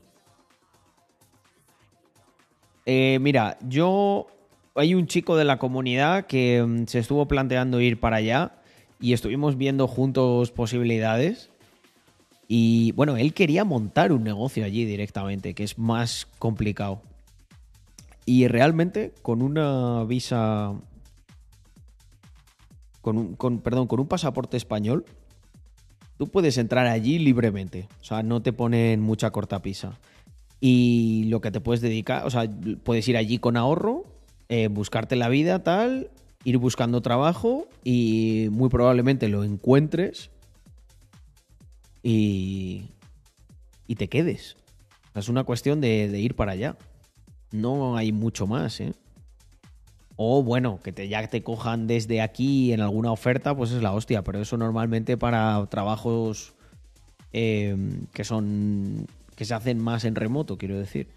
Eh, 2.86 3.20
mira, 3.22 3.58
yo. 3.68 4.28
Hay 4.74 4.96
un 4.96 5.06
chico 5.06 5.36
de 5.36 5.44
la 5.44 5.60
comunidad 5.60 6.28
que 6.28 6.64
mm, 6.66 6.86
se 6.88 7.00
estuvo 7.00 7.28
planteando 7.28 7.82
ir 7.82 8.00
para 8.00 8.18
allá 8.18 8.54
y 9.02 9.12
estuvimos 9.12 9.58
viendo 9.58 9.88
juntos 9.88 10.52
posibilidades. 10.52 11.50
Y 12.48 12.92
bueno, 12.94 13.18
él 13.18 13.34
quería 13.34 13.66
montar 13.66 14.12
un 14.12 14.24
negocio 14.24 14.64
allí 14.64 14.86
directamente, 14.86 15.54
que 15.54 15.64
es 15.64 15.78
más 15.78 16.28
complicado. 16.40 17.02
Y 18.26 18.48
realmente 18.48 19.14
con 19.22 19.42
una 19.42 20.04
visa. 20.06 20.74
Con 23.02 23.18
un, 23.18 23.60
perdón, 23.62 23.88
con 23.88 24.00
un 24.00 24.08
pasaporte 24.08 24.58
español, 24.58 25.06
tú 26.18 26.28
puedes 26.28 26.58
entrar 26.60 26.86
allí 26.86 27.18
libremente. 27.18 27.88
O 28.00 28.04
sea, 28.04 28.22
no 28.22 28.42
te 28.42 28.54
ponen 28.54 29.02
mucha 29.02 29.32
cortapisa. 29.32 29.98
Y 30.62 31.26
lo 31.26 31.42
que 31.42 31.52
te 31.52 31.60
puedes 31.60 31.82
dedicar, 31.82 32.26
o 32.26 32.30
sea, 32.30 32.48
puedes 32.84 33.06
ir 33.08 33.18
allí 33.18 33.40
con 33.40 33.58
ahorro, 33.58 34.06
eh, 34.48 34.68
buscarte 34.68 35.16
la 35.16 35.28
vida, 35.28 35.64
tal, 35.64 36.12
ir 36.44 36.58
buscando 36.58 37.02
trabajo 37.02 37.68
y 37.84 38.48
muy 38.52 38.70
probablemente 38.70 39.28
lo 39.28 39.44
encuentres 39.44 40.30
y, 42.04 42.84
y 43.88 43.96
te 43.96 44.08
quedes. 44.08 44.56
Es 45.16 45.30
una 45.30 45.44
cuestión 45.44 45.82
de, 45.82 46.08
de 46.08 46.20
ir 46.20 46.36
para 46.36 46.52
allá. 46.54 46.78
No 47.52 47.98
hay 47.98 48.12
mucho 48.12 48.48
más, 48.48 48.80
¿eh? 48.80 48.94
O 50.16 50.44
bueno, 50.44 50.80
que 50.84 50.92
te, 50.92 51.08
ya 51.08 51.28
te 51.28 51.42
cojan 51.42 51.88
desde 51.88 52.22
aquí 52.22 52.74
en 52.74 52.82
alguna 52.82 53.12
oferta, 53.12 53.56
pues 53.56 53.72
es 53.72 53.82
la 53.82 53.92
hostia. 53.92 54.24
Pero 54.24 54.40
eso 54.40 54.56
normalmente 54.56 55.18
para 55.18 55.66
trabajos 55.66 56.54
eh, 57.34 57.76
que 58.14 58.24
son. 58.24 59.08
Que 59.42 59.46
se 59.46 59.56
hacen 59.56 59.80
más 59.80 60.06
en 60.06 60.14
remoto, 60.14 60.60
quiero 60.60 60.78
decir. 60.78 61.08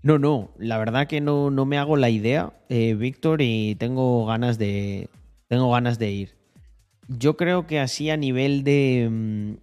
No, 0.00 0.18
no, 0.18 0.48
la 0.56 0.78
verdad 0.78 1.06
que 1.06 1.20
no, 1.20 1.50
no 1.50 1.66
me 1.66 1.76
hago 1.76 1.98
la 1.98 2.08
idea, 2.08 2.54
eh, 2.70 2.94
Víctor, 2.94 3.42
y 3.42 3.74
tengo 3.74 4.24
ganas 4.24 4.56
de. 4.56 5.10
Tengo 5.46 5.70
ganas 5.70 5.98
de 5.98 6.10
ir. 6.10 6.36
Yo 7.06 7.36
creo 7.36 7.66
que 7.66 7.80
así 7.80 8.08
a 8.08 8.16
nivel 8.16 8.64
de. 8.64 9.08
mm, 9.10 9.56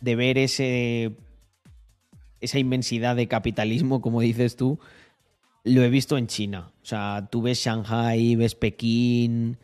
de 0.00 0.14
ver 0.14 0.38
ese. 0.38 1.10
esa 2.40 2.60
inmensidad 2.60 3.16
de 3.16 3.26
capitalismo, 3.26 4.00
como 4.00 4.20
dices 4.20 4.54
tú, 4.54 4.78
lo 5.64 5.82
he 5.82 5.90
visto 5.90 6.16
en 6.16 6.28
China. 6.28 6.70
O 6.82 6.86
sea, 6.86 7.26
tú 7.32 7.42
ves 7.42 7.58
Shanghai, 7.58 8.36
ves 8.36 8.54
Pekín 8.54 9.58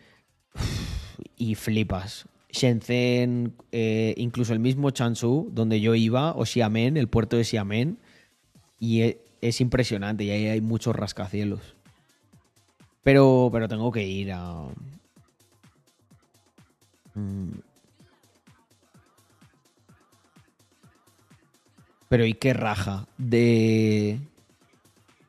y 1.36 1.54
flipas. 1.54 2.26
Shenzhen, 2.52 3.54
eh, 3.72 4.14
incluso 4.18 4.52
el 4.52 4.60
mismo 4.60 4.90
Changshu, 4.90 5.48
donde 5.52 5.80
yo 5.80 5.94
iba, 5.94 6.32
o 6.36 6.44
Xiamen, 6.44 6.96
el 6.96 7.08
puerto 7.08 7.36
de 7.36 7.44
Xiamen, 7.44 7.98
y 8.78 9.00
e- 9.02 9.20
es 9.40 9.60
impresionante, 9.60 10.24
y 10.24 10.30
ahí 10.30 10.46
hay 10.46 10.60
muchos 10.60 10.94
rascacielos. 10.94 11.74
Pero, 13.02 13.48
pero 13.50 13.68
tengo 13.68 13.90
que 13.90 14.06
ir 14.06 14.32
a... 14.32 14.68
Mm. 17.14 17.52
Pero 22.08 22.26
¿y 22.26 22.34
qué 22.34 22.52
raja 22.52 23.08
de... 23.16 24.20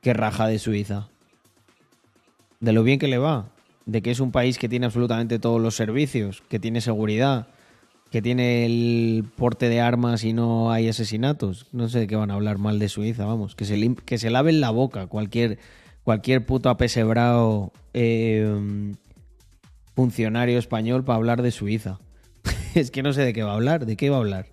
qué 0.01 0.13
raja 0.13 0.47
de 0.47 0.59
Suiza? 0.59 1.07
De 2.59 2.73
lo 2.73 2.83
bien 2.83 2.99
que 2.99 3.07
le 3.07 3.17
va. 3.17 3.52
De 3.85 4.01
que 4.01 4.11
es 4.11 4.19
un 4.19 4.31
país 4.31 4.57
que 4.57 4.69
tiene 4.69 4.85
absolutamente 4.85 5.39
todos 5.39 5.61
los 5.61 5.75
servicios, 5.75 6.41
que 6.47 6.59
tiene 6.59 6.79
seguridad, 6.81 7.47
que 8.11 8.21
tiene 8.21 8.65
el 8.65 9.25
porte 9.35 9.67
de 9.69 9.81
armas 9.81 10.23
y 10.23 10.33
no 10.33 10.71
hay 10.71 10.87
asesinatos. 10.87 11.67
No 11.71 11.89
sé 11.89 11.99
de 11.99 12.07
qué 12.07 12.15
van 12.15 12.31
a 12.31 12.35
hablar 12.35 12.59
mal 12.59 12.79
de 12.79 12.87
Suiza, 12.87 13.25
vamos. 13.25 13.55
Que 13.55 13.65
se, 13.65 13.75
lim- 13.75 13.95
que 13.95 14.17
se 14.17 14.29
laven 14.29 14.61
la 14.61 14.69
boca 14.69 15.07
cualquier, 15.07 15.57
cualquier 16.03 16.45
puto 16.45 16.69
apesebrado 16.69 17.73
eh, 17.93 18.93
funcionario 19.95 20.57
español 20.59 21.03
para 21.03 21.17
hablar 21.17 21.41
de 21.41 21.51
Suiza. 21.51 21.99
es 22.75 22.91
que 22.91 23.03
no 23.03 23.13
sé 23.13 23.21
de 23.23 23.33
qué 23.33 23.43
va 23.43 23.51
a 23.51 23.55
hablar. 23.55 23.85
¿De 23.85 23.95
qué 23.97 24.09
va 24.09 24.17
a 24.17 24.19
hablar? 24.19 24.45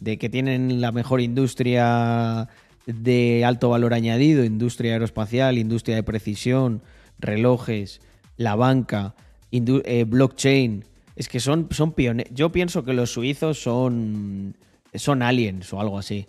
De 0.00 0.18
que 0.18 0.28
tienen 0.28 0.80
la 0.80 0.92
mejor 0.92 1.20
industria 1.20 2.48
de 2.86 3.44
alto 3.44 3.68
valor 3.70 3.94
añadido, 3.94 4.44
industria 4.44 4.92
aeroespacial, 4.92 5.58
industria 5.58 5.96
de 5.96 6.02
precisión, 6.02 6.82
relojes, 7.18 8.00
la 8.36 8.54
banca, 8.54 9.14
eh, 9.50 10.04
blockchain. 10.04 10.84
Es 11.14 11.28
que 11.28 11.40
son, 11.40 11.68
son 11.70 11.92
pioneros. 11.92 12.32
Yo 12.34 12.52
pienso 12.52 12.84
que 12.84 12.92
los 12.92 13.10
suizos 13.10 13.60
son, 13.60 14.56
son 14.94 15.22
aliens 15.22 15.72
o 15.72 15.80
algo 15.80 15.98
así. 15.98 16.26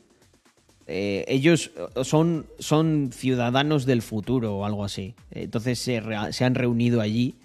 Eh, 0.90 1.26
ellos 1.28 1.72
son, 2.04 2.48
son 2.60 3.10
ciudadanos 3.12 3.86
del 3.86 4.02
futuro 4.02 4.56
o 4.56 4.66
algo 4.66 4.86
así. 4.86 5.16
Entonces 5.32 5.80
se, 5.80 5.98
han 5.98 6.56
reunido 6.56 7.02
allí 7.02 7.36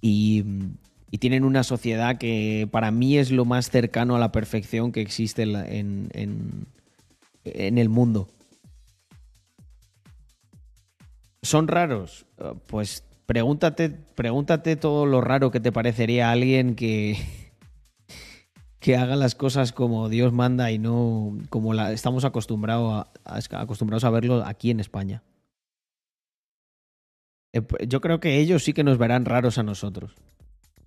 y, 0.00 0.44
tienen 1.18 1.44
una 1.44 1.62
sociedad 1.62 2.16
que 2.16 2.66
para 2.70 2.90
mí 2.90 3.18
es 3.18 3.30
lo 3.30 3.44
más 3.44 3.70
cercano 3.70 4.16
a 4.16 4.18
la 4.18 4.32
perfección 4.32 4.92
que 4.92 5.02
existe 5.02 5.42
en, 5.42 6.08
en, 7.44 7.78
el 7.78 7.88
mundo. 7.88 8.28
¿Son 11.42 11.68
raros? 11.68 12.26
Eh, 12.38 12.54
Pues 12.66 13.04
pregúntate, 13.26 13.90
pregúntate 13.90 14.76
todo 14.76 15.06
lo 15.06 15.20
raro 15.20 15.50
que 15.50 15.60
te 15.60 15.72
parecería 15.72 16.28
a 16.28 16.32
alguien 16.32 16.74
que, 16.74 17.16
que 18.78 18.96
haga 18.96 19.16
las 19.16 19.34
cosas 19.34 19.72
como 19.72 20.08
Dios 20.08 20.32
manda 20.32 20.70
y 20.70 20.78
no 20.78 21.38
como 21.50 21.74
estamos 21.74 22.24
acostumbrado 22.24 22.92
a- 22.92 23.12
acostumbrados 23.52 24.04
a 24.04 24.10
verlo 24.10 24.44
aquí 24.44 24.70
en 24.70 24.80
España. 24.80 25.22
Eh, 27.52 27.62
Yo 27.86 28.00
creo 28.00 28.20
que 28.20 28.38
ellos 28.38 28.64
sí 28.64 28.72
que 28.72 28.84
nos 28.84 28.98
verán 28.98 29.24
raros 29.24 29.58
a 29.58 29.62
nosotros. 29.62 30.14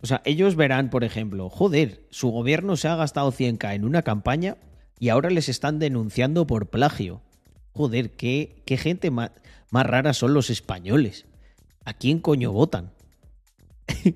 O 0.01 0.07
sea, 0.07 0.21
ellos 0.25 0.55
verán, 0.55 0.89
por 0.89 1.03
ejemplo, 1.03 1.49
joder, 1.49 2.05
su 2.09 2.29
gobierno 2.29 2.75
se 2.75 2.87
ha 2.87 2.95
gastado 2.95 3.31
100k 3.31 3.73
en 3.75 3.85
una 3.85 4.01
campaña 4.03 4.57
y 4.99 5.09
ahora 5.09 5.29
les 5.29 5.49
están 5.49 5.79
denunciando 5.79 6.45
por 6.45 6.67
plagio. 6.67 7.21
Joder, 7.73 8.11
qué, 8.11 8.61
qué 8.65 8.77
gente 8.77 9.09
más, 9.09 9.31
más 9.71 9.85
rara 9.85 10.13
son 10.13 10.33
los 10.33 10.49
españoles. 10.49 11.25
¿A 11.85 11.93
quién 11.93 12.19
coño 12.19 12.51
votan? 12.51 12.91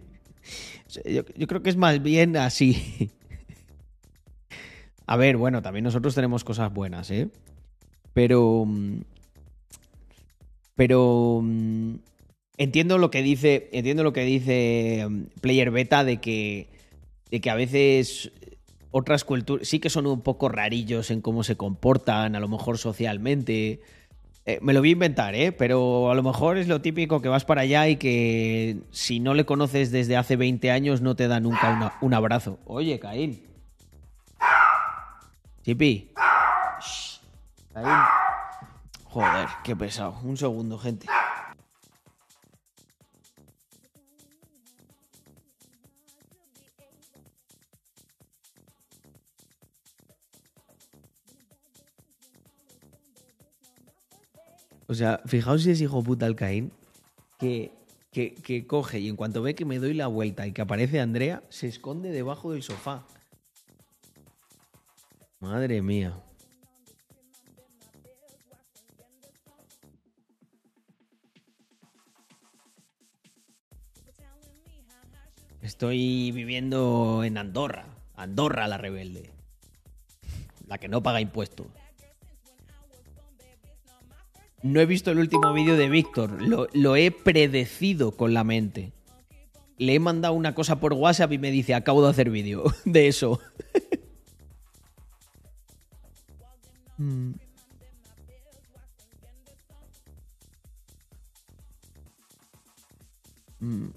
Yo, 1.05 1.23
yo 1.37 1.45
creo 1.45 1.61
que 1.61 1.69
es 1.69 1.77
más 1.77 2.01
bien 2.01 2.35
así. 2.35 3.11
A 5.05 5.17
ver, 5.17 5.37
bueno, 5.37 5.61
también 5.61 5.83
nosotros 5.83 6.15
tenemos 6.15 6.43
cosas 6.43 6.73
buenas, 6.73 7.11
¿eh? 7.11 7.29
Pero. 8.13 8.65
mm, 8.65 9.01
Pero. 10.75 11.41
mm, 11.43 11.95
Entiendo 12.57 12.97
lo 12.97 13.11
que 13.11 13.21
dice. 13.21 13.69
Entiendo 13.71 14.03
lo 14.03 14.13
que 14.13 14.23
dice 14.23 15.05
mm, 15.07 15.23
Player 15.41 15.71
Beta 15.71 16.03
de 16.03 16.17
que. 16.17 16.67
De 17.29 17.39
que 17.39 17.49
a 17.51 17.55
veces 17.55 18.31
otras 18.91 19.23
culturas 19.23 19.67
sí 19.67 19.79
que 19.79 19.91
son 19.91 20.07
un 20.07 20.21
poco 20.21 20.49
rarillos 20.49 21.11
en 21.11 21.21
cómo 21.21 21.43
se 21.43 21.55
comportan, 21.55 22.35
a 22.35 22.39
lo 22.39 22.47
mejor 22.47 22.79
socialmente. 22.79 23.81
Eh, 24.49 24.57
me 24.63 24.73
lo 24.73 24.79
voy 24.79 24.89
a 24.89 24.91
inventar, 24.93 25.35
¿eh? 25.35 25.51
Pero 25.51 26.09
a 26.09 26.15
lo 26.15 26.23
mejor 26.23 26.57
es 26.57 26.67
lo 26.67 26.81
típico 26.81 27.21
que 27.21 27.29
vas 27.29 27.45
para 27.45 27.61
allá 27.61 27.87
y 27.87 27.97
que 27.97 28.77
si 28.89 29.19
no 29.19 29.35
le 29.35 29.45
conoces 29.45 29.91
desde 29.91 30.17
hace 30.17 30.37
20 30.37 30.71
años 30.71 31.01
no 31.01 31.15
te 31.15 31.27
da 31.27 31.39
nunca 31.39 31.93
un 32.01 32.13
abrazo. 32.15 32.57
Oye, 32.65 32.99
Caín. 32.99 33.43
Chipi. 35.61 36.11
Caín. 37.75 37.97
Joder, 39.03 39.49
qué 39.63 39.75
pesado. 39.75 40.15
Un 40.23 40.35
segundo, 40.35 40.79
gente. 40.79 41.05
O 54.89 54.95
sea, 54.95 55.21
fijaos 55.27 55.61
si 55.61 55.69
es 55.69 55.81
hijo 55.81 56.01
puta 56.01 56.25
el 56.25 56.35
Caín, 56.35 56.71
que, 57.37 57.71
que, 58.11 58.33
que 58.33 58.65
coge 58.65 58.99
y 58.99 59.07
en 59.07 59.15
cuanto 59.15 59.43
ve 59.43 59.53
que 59.53 59.63
me 59.63 59.77
doy 59.77 59.93
la 59.93 60.07
vuelta 60.07 60.47
y 60.47 60.51
que 60.51 60.63
aparece 60.63 60.99
Andrea, 60.99 61.43
se 61.49 61.67
esconde 61.67 62.09
debajo 62.09 62.53
del 62.53 62.63
sofá. 62.63 63.05
Madre 65.39 65.83
mía. 65.83 66.19
Estoy 75.61 76.31
viviendo 76.31 77.23
en 77.23 77.37
Andorra. 77.37 77.85
Andorra 78.15 78.67
la 78.67 78.79
rebelde. 78.79 79.29
La 80.65 80.79
que 80.79 80.87
no 80.87 81.03
paga 81.03 81.21
impuestos. 81.21 81.67
No 84.61 84.79
he 84.81 84.85
visto 84.85 85.11
el 85.11 85.19
último 85.19 85.53
vídeo 85.53 85.77
de 85.77 85.89
Víctor. 85.89 86.41
Lo, 86.41 86.95
he 86.95 87.11
predecido 87.11 88.11
con 88.11 88.33
la 88.33 88.43
mente. 88.43 88.91
Le 89.77 89.95
he 89.95 89.99
mandado 89.99 90.33
una 90.33 90.53
cosa 90.53 90.79
por 90.79 90.93
WhatsApp 90.93 91.31
y 91.31 91.37
me 91.37 91.51
dice, 91.51 91.73
acabo 91.73 92.03
de 92.03 92.09
hacer 92.09 92.29
vídeo 92.29 92.63
de 92.85 93.07
eso. 93.07 93.39
Mm. 97.01 97.31
Mm. 103.61 103.93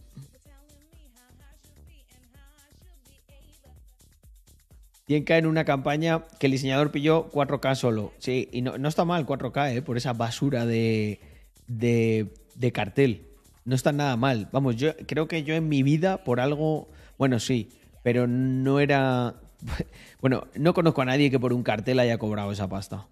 ¿Quién 5.13 5.25
cae 5.25 5.41
en 5.41 5.47
una 5.47 5.67
campaña 5.67 6.23
que 6.39 6.47
el 6.47 6.53
diseñador 6.53 6.91
pilló 6.91 7.31
4K 7.33 7.75
solo? 7.75 8.15
Sí, 8.17 8.49
y 8.51 8.63
no, 8.63 8.79
no 8.79 8.89
está 8.89 9.05
mal 9.05 9.27
4K, 9.27 9.77
¿eh? 9.77 9.83
por 9.83 9.99
esa 9.99 10.15
basura 10.15 10.65
de, 10.65 11.21
de, 11.67 12.33
de 12.55 12.73
cartel. 12.73 13.27
No 13.67 13.75
está 13.75 13.93
nada 13.93 14.17
mal. 14.17 14.49
Vamos, 14.53 14.77
yo 14.77 14.97
creo 15.07 15.29
que 15.29 15.45
yo 15.45 15.55
en 15.55 15.69
mi 15.69 15.83
vida, 15.83 16.25
por 16.25 16.41
algo. 16.41 16.89
Bueno, 17.19 17.41
sí, 17.41 17.69
pero 18.03 18.27
no 18.27 18.81
era. 18.81 19.35
Bueno, 20.23 20.47
no 20.55 20.73
conozco 20.73 21.03
a 21.03 21.05
nadie 21.05 21.31
que 21.31 21.39
por 21.39 21.53
un 21.53 21.63
cartel 21.63 21.99
haya 21.99 22.17
cobrado 22.17 22.51
esa 22.51 22.71
pasta. 22.71 23.07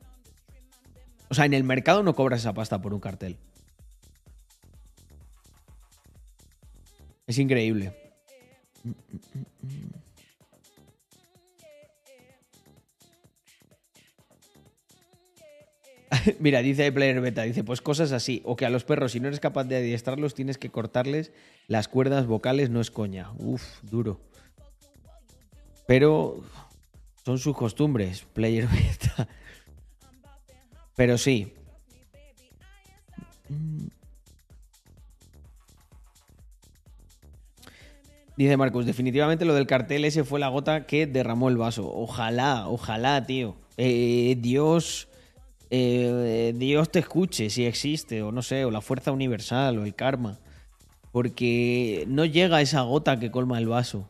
O 1.28 1.34
sea, 1.34 1.44
en 1.44 1.52
el 1.52 1.64
mercado 1.64 2.02
no 2.02 2.14
cobras 2.14 2.40
esa 2.40 2.54
pasta 2.54 2.80
por 2.80 2.94
un 2.94 3.00
cartel. 3.00 3.36
Es 7.26 7.36
increíble. 7.36 7.92
Mira, 16.40 16.62
dice 16.62 16.90
Player 16.92 17.20
Beta, 17.20 17.42
dice, 17.42 17.64
pues 17.64 17.80
cosas 17.80 18.12
así, 18.12 18.42
o 18.44 18.56
que 18.56 18.66
a 18.66 18.70
los 18.70 18.84
perros, 18.84 19.12
si 19.12 19.20
no 19.20 19.28
eres 19.28 19.40
capaz 19.40 19.64
de 19.64 19.76
adiestrarlos, 19.76 20.34
tienes 20.34 20.58
que 20.58 20.70
cortarles 20.70 21.32
las 21.66 21.88
cuerdas 21.88 22.26
vocales, 22.26 22.70
no 22.70 22.80
es 22.80 22.90
coña. 22.90 23.30
Uf, 23.38 23.62
duro. 23.82 24.20
Pero 25.86 26.42
son 27.24 27.38
sus 27.38 27.56
costumbres, 27.56 28.24
Player 28.32 28.66
Beta. 28.68 29.28
Pero 30.96 31.18
sí. 31.18 31.52
Dice 38.36 38.56
Marcus, 38.56 38.86
definitivamente 38.86 39.44
lo 39.44 39.54
del 39.54 39.66
cartel 39.66 40.04
ese 40.06 40.24
fue 40.24 40.40
la 40.40 40.48
gota 40.48 40.86
que 40.86 41.06
derramó 41.06 41.50
el 41.50 41.58
vaso. 41.58 41.90
Ojalá, 41.92 42.68
ojalá, 42.68 43.26
tío. 43.26 43.54
Eh, 43.76 44.36
Dios, 44.38 45.09
eh, 45.70 46.52
Dios 46.56 46.90
te 46.90 46.98
escuche 46.98 47.48
si 47.50 47.64
existe, 47.64 48.22
o 48.22 48.32
no 48.32 48.42
sé, 48.42 48.64
o 48.64 48.70
la 48.70 48.80
fuerza 48.80 49.12
universal, 49.12 49.78
o 49.78 49.84
el 49.84 49.94
karma. 49.94 50.38
Porque 51.12 52.04
no 52.08 52.24
llega 52.24 52.60
esa 52.60 52.82
gota 52.82 53.18
que 53.18 53.30
colma 53.30 53.58
el 53.58 53.68
vaso. 53.68 54.06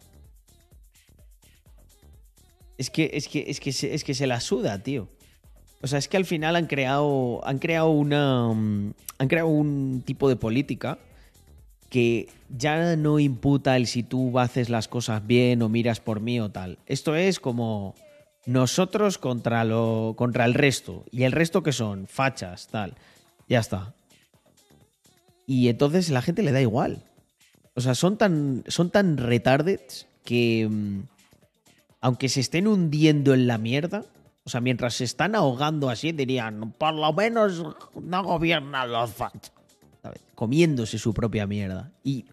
Es 2.78 2.90
que, 2.90 3.10
es 3.12 3.28
que, 3.28 3.44
es 3.48 3.60
que, 3.60 3.72
se, 3.72 3.94
es 3.94 4.04
que 4.04 4.14
se 4.14 4.26
la 4.26 4.40
suda, 4.40 4.82
tío. 4.82 5.08
O 5.82 5.86
sea, 5.86 5.98
es 5.98 6.08
que 6.08 6.16
al 6.16 6.24
final 6.24 6.56
han 6.56 6.66
creado, 6.66 7.46
han 7.46 7.58
creado 7.58 7.90
una, 7.90 8.48
um, 8.48 8.92
han 9.18 9.28
creado 9.28 9.48
un 9.48 10.02
tipo 10.04 10.28
de 10.28 10.36
política 10.36 10.98
que 11.88 12.28
ya 12.48 12.96
no 12.96 13.18
imputa 13.18 13.76
el 13.76 13.86
si 13.86 14.02
tú 14.02 14.38
haces 14.38 14.68
las 14.70 14.88
cosas 14.88 15.26
bien 15.26 15.60
o 15.62 15.68
miras 15.68 16.00
por 16.00 16.20
mí 16.20 16.38
o 16.40 16.50
tal. 16.50 16.78
Esto 16.86 17.16
es 17.16 17.40
como 17.40 17.94
nosotros 18.46 19.18
contra 19.18 19.64
lo 19.64 20.14
contra 20.16 20.44
el 20.44 20.54
resto 20.54 21.04
y 21.10 21.24
el 21.24 21.32
resto 21.32 21.62
que 21.62 21.72
son 21.72 22.06
fachas, 22.06 22.68
tal. 22.68 22.94
Ya 23.48 23.60
está. 23.60 23.94
Y 25.46 25.68
entonces 25.68 26.10
la 26.10 26.22
gente 26.22 26.42
le 26.42 26.52
da 26.52 26.60
igual. 26.60 27.02
O 27.74 27.80
sea, 27.80 27.94
son 27.94 28.16
tan 28.16 28.64
son 28.68 28.90
tan 28.90 29.16
retarded 29.16 29.80
que 30.24 30.68
mm, 30.70 31.00
aunque 32.00 32.28
se 32.28 32.40
estén 32.40 32.66
hundiendo 32.66 33.34
en 33.34 33.46
la 33.46 33.58
mierda, 33.58 34.04
o 34.44 34.50
sea, 34.50 34.60
mientras 34.60 34.94
se 34.94 35.04
están 35.04 35.34
ahogando 35.34 35.90
así, 35.90 36.12
dirían, 36.12 36.72
por 36.72 36.94
lo 36.94 37.12
menos 37.12 37.62
no 38.00 38.24
gobiernan 38.24 38.90
los 38.90 39.12
fachas. 39.12 39.52
Comiéndose 40.34 40.98
su 40.98 41.12
propia 41.12 41.46
mierda. 41.46 41.92
Y. 42.02 42.24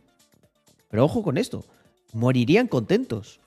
Pero 0.90 1.04
ojo 1.04 1.22
con 1.22 1.38
esto. 1.38 1.66
Morirían 2.14 2.68
contentos. 2.68 3.42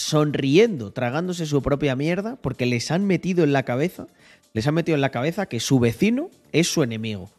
Sonriendo, 0.00 0.92
tragándose 0.92 1.44
su 1.44 1.60
propia 1.60 1.94
mierda, 1.94 2.36
porque 2.36 2.64
les 2.64 2.90
han 2.90 3.06
metido 3.06 3.44
en 3.44 3.52
la 3.52 3.64
cabeza. 3.64 4.06
Les 4.54 4.66
han 4.66 4.74
metido 4.74 4.94
en 4.94 5.02
la 5.02 5.10
cabeza 5.10 5.44
que 5.44 5.60
su 5.60 5.78
vecino 5.78 6.30
es 6.52 6.68
su 6.68 6.82
enemigo. 6.82 7.30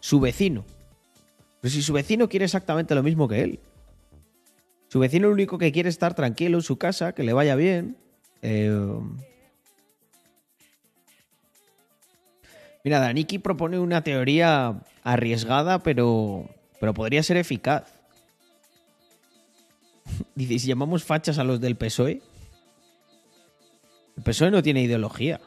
Su 0.00 0.18
vecino. 0.18 0.64
Pero 1.60 1.70
si 1.70 1.82
su 1.82 1.92
vecino 1.92 2.30
quiere 2.30 2.46
exactamente 2.46 2.94
lo 2.94 3.02
mismo 3.02 3.28
que 3.28 3.42
él. 3.42 3.60
Su 4.88 4.98
vecino 4.98 5.28
lo 5.28 5.34
único 5.34 5.58
que 5.58 5.72
quiere 5.72 5.90
es 5.90 5.96
estar 5.96 6.14
tranquilo 6.14 6.56
en 6.56 6.62
su 6.62 6.78
casa, 6.78 7.12
que 7.12 7.22
le 7.22 7.34
vaya 7.34 7.54
bien. 7.54 7.98
Eh, 8.40 8.98
Mira, 12.82 12.98
Daniki 12.98 13.38
propone 13.38 13.78
una 13.78 14.02
teoría 14.02 14.80
arriesgada, 15.04 15.80
pero, 15.80 16.48
pero 16.80 16.94
podría 16.94 17.22
ser 17.22 17.36
eficaz. 17.36 17.99
Dice, 20.34 20.54
¿y 20.54 20.58
si 20.58 20.68
llamamos 20.68 21.04
fachas 21.04 21.38
a 21.38 21.44
los 21.44 21.60
del 21.60 21.76
PSOE? 21.76 22.22
El 24.16 24.22
PSOE 24.22 24.50
no 24.50 24.62
tiene 24.62 24.82
ideología. 24.82 25.40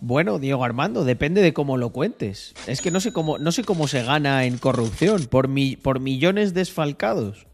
Bueno, 0.00 0.38
Diego 0.38 0.64
Armando, 0.64 1.04
depende 1.04 1.42
de 1.42 1.52
cómo 1.52 1.76
lo 1.76 1.90
cuentes. 1.90 2.54
Es 2.66 2.80
que 2.80 2.90
no 2.90 3.00
sé 3.00 3.12
cómo, 3.12 3.38
no 3.38 3.52
sé 3.52 3.64
cómo 3.64 3.86
se 3.86 4.02
gana 4.02 4.46
en 4.46 4.56
corrupción. 4.56 5.26
Por, 5.26 5.48
mi, 5.48 5.76
por 5.76 6.00
millones 6.00 6.54
desfalcados. 6.54 7.46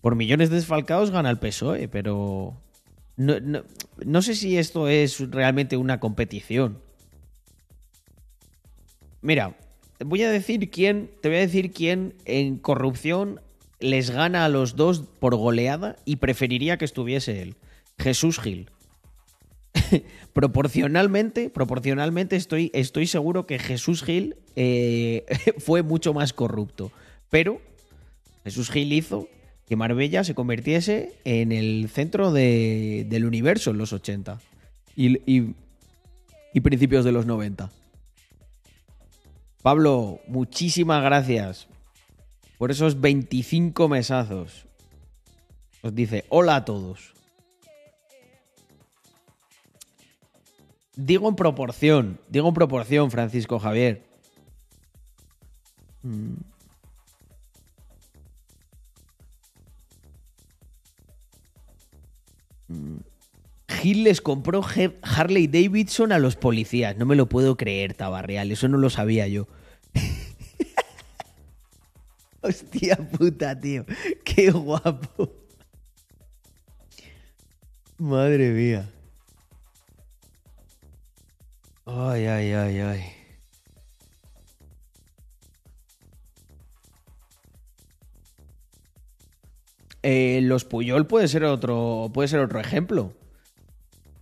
Por 0.00 0.14
millones 0.14 0.50
desfalcados 0.50 1.10
gana 1.10 1.30
el 1.30 1.38
PSOE, 1.38 1.88
pero. 1.88 2.60
No, 3.16 3.40
no, 3.40 3.64
no 4.04 4.22
sé 4.22 4.34
si 4.36 4.56
esto 4.56 4.86
es 4.86 5.18
realmente 5.30 5.76
una 5.76 5.98
competición. 5.98 6.78
Mira, 9.24 9.56
voy 10.04 10.22
a 10.22 10.30
decir 10.30 10.70
quién. 10.70 11.10
Te 11.22 11.28
voy 11.30 11.38
a 11.38 11.40
decir 11.40 11.72
quién 11.72 12.12
en 12.26 12.58
corrupción 12.58 13.40
les 13.80 14.10
gana 14.10 14.44
a 14.44 14.48
los 14.50 14.76
dos 14.76 15.00
por 15.18 15.34
goleada 15.34 15.96
y 16.04 16.16
preferiría 16.16 16.76
que 16.76 16.84
estuviese 16.84 17.40
él. 17.42 17.56
Jesús 17.98 18.38
Gil. 18.38 18.68
proporcionalmente, 20.32 21.50
proporcionalmente 21.50 22.36
estoy, 22.36 22.70
estoy 22.74 23.06
seguro 23.06 23.46
que 23.46 23.58
Jesús 23.58 24.02
Gil 24.04 24.36
eh, 24.56 25.24
fue 25.58 25.82
mucho 25.82 26.12
más 26.14 26.32
corrupto. 26.32 26.92
Pero 27.30 27.60
Jesús 28.44 28.70
Gil 28.70 28.92
hizo 28.92 29.26
que 29.66 29.76
Marbella 29.76 30.22
se 30.24 30.34
convirtiese 30.34 31.14
en 31.24 31.50
el 31.50 31.88
centro 31.88 32.30
de- 32.30 33.06
del 33.08 33.24
universo 33.24 33.70
en 33.70 33.78
los 33.78 33.92
80 33.94 34.38
y, 34.96 35.16
y- 35.30 35.54
y 36.52 36.60
principios 36.60 37.04
de 37.06 37.12
los 37.12 37.24
90. 37.26 37.70
Pablo, 39.64 40.20
muchísimas 40.26 41.02
gracias 41.02 41.68
por 42.58 42.70
esos 42.70 43.00
25 43.00 43.88
mesazos. 43.88 44.66
Os 45.80 45.94
dice, 45.94 46.26
hola 46.28 46.56
a 46.56 46.64
todos. 46.66 47.14
Digo 50.96 51.30
en 51.30 51.34
proporción, 51.34 52.20
digo 52.28 52.48
en 52.48 52.52
proporción, 52.52 53.10
Francisco 53.10 53.58
Javier. 53.58 54.04
Mm. 56.02 56.34
Mm. 62.68 63.03
Gil 63.84 64.02
les 64.02 64.22
compró 64.22 64.62
Harley 65.02 65.46
Davidson 65.46 66.12
a 66.12 66.18
los 66.18 66.36
policías. 66.36 66.96
No 66.96 67.04
me 67.04 67.16
lo 67.16 67.28
puedo 67.28 67.58
creer, 67.58 67.92
Tabarreal. 67.92 68.50
Eso 68.50 68.66
no 68.66 68.78
lo 68.78 68.88
sabía 68.88 69.28
yo. 69.28 69.46
Hostia 72.40 72.96
puta, 72.96 73.60
tío. 73.60 73.84
Qué 74.24 74.50
guapo. 74.50 75.30
Madre 77.98 78.52
mía. 78.52 78.88
Ay, 81.84 82.24
ay, 82.24 82.52
ay, 82.52 82.78
ay. 82.78 83.04
Eh, 90.02 90.40
los 90.42 90.64
Puyol 90.64 91.06
puede 91.06 91.28
ser 91.28 91.44
otro, 91.44 92.10
puede 92.14 92.28
ser 92.28 92.40
otro 92.40 92.60
ejemplo. 92.60 93.12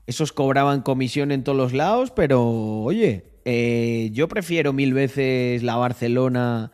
Esos 0.07 0.33
cobraban 0.33 0.83
comisión 0.83 1.33
en 1.33 1.45
todos 1.45 1.59
los 1.59 1.73
lados, 1.73 2.11
pero 2.11 2.43
oye, 2.83 3.25
Eh, 3.45 4.11
yo 4.13 4.29
prefiero 4.29 4.73
mil 4.73 4.95
veces 4.95 5.63
la 5.63 5.77
Barcelona 5.77 6.71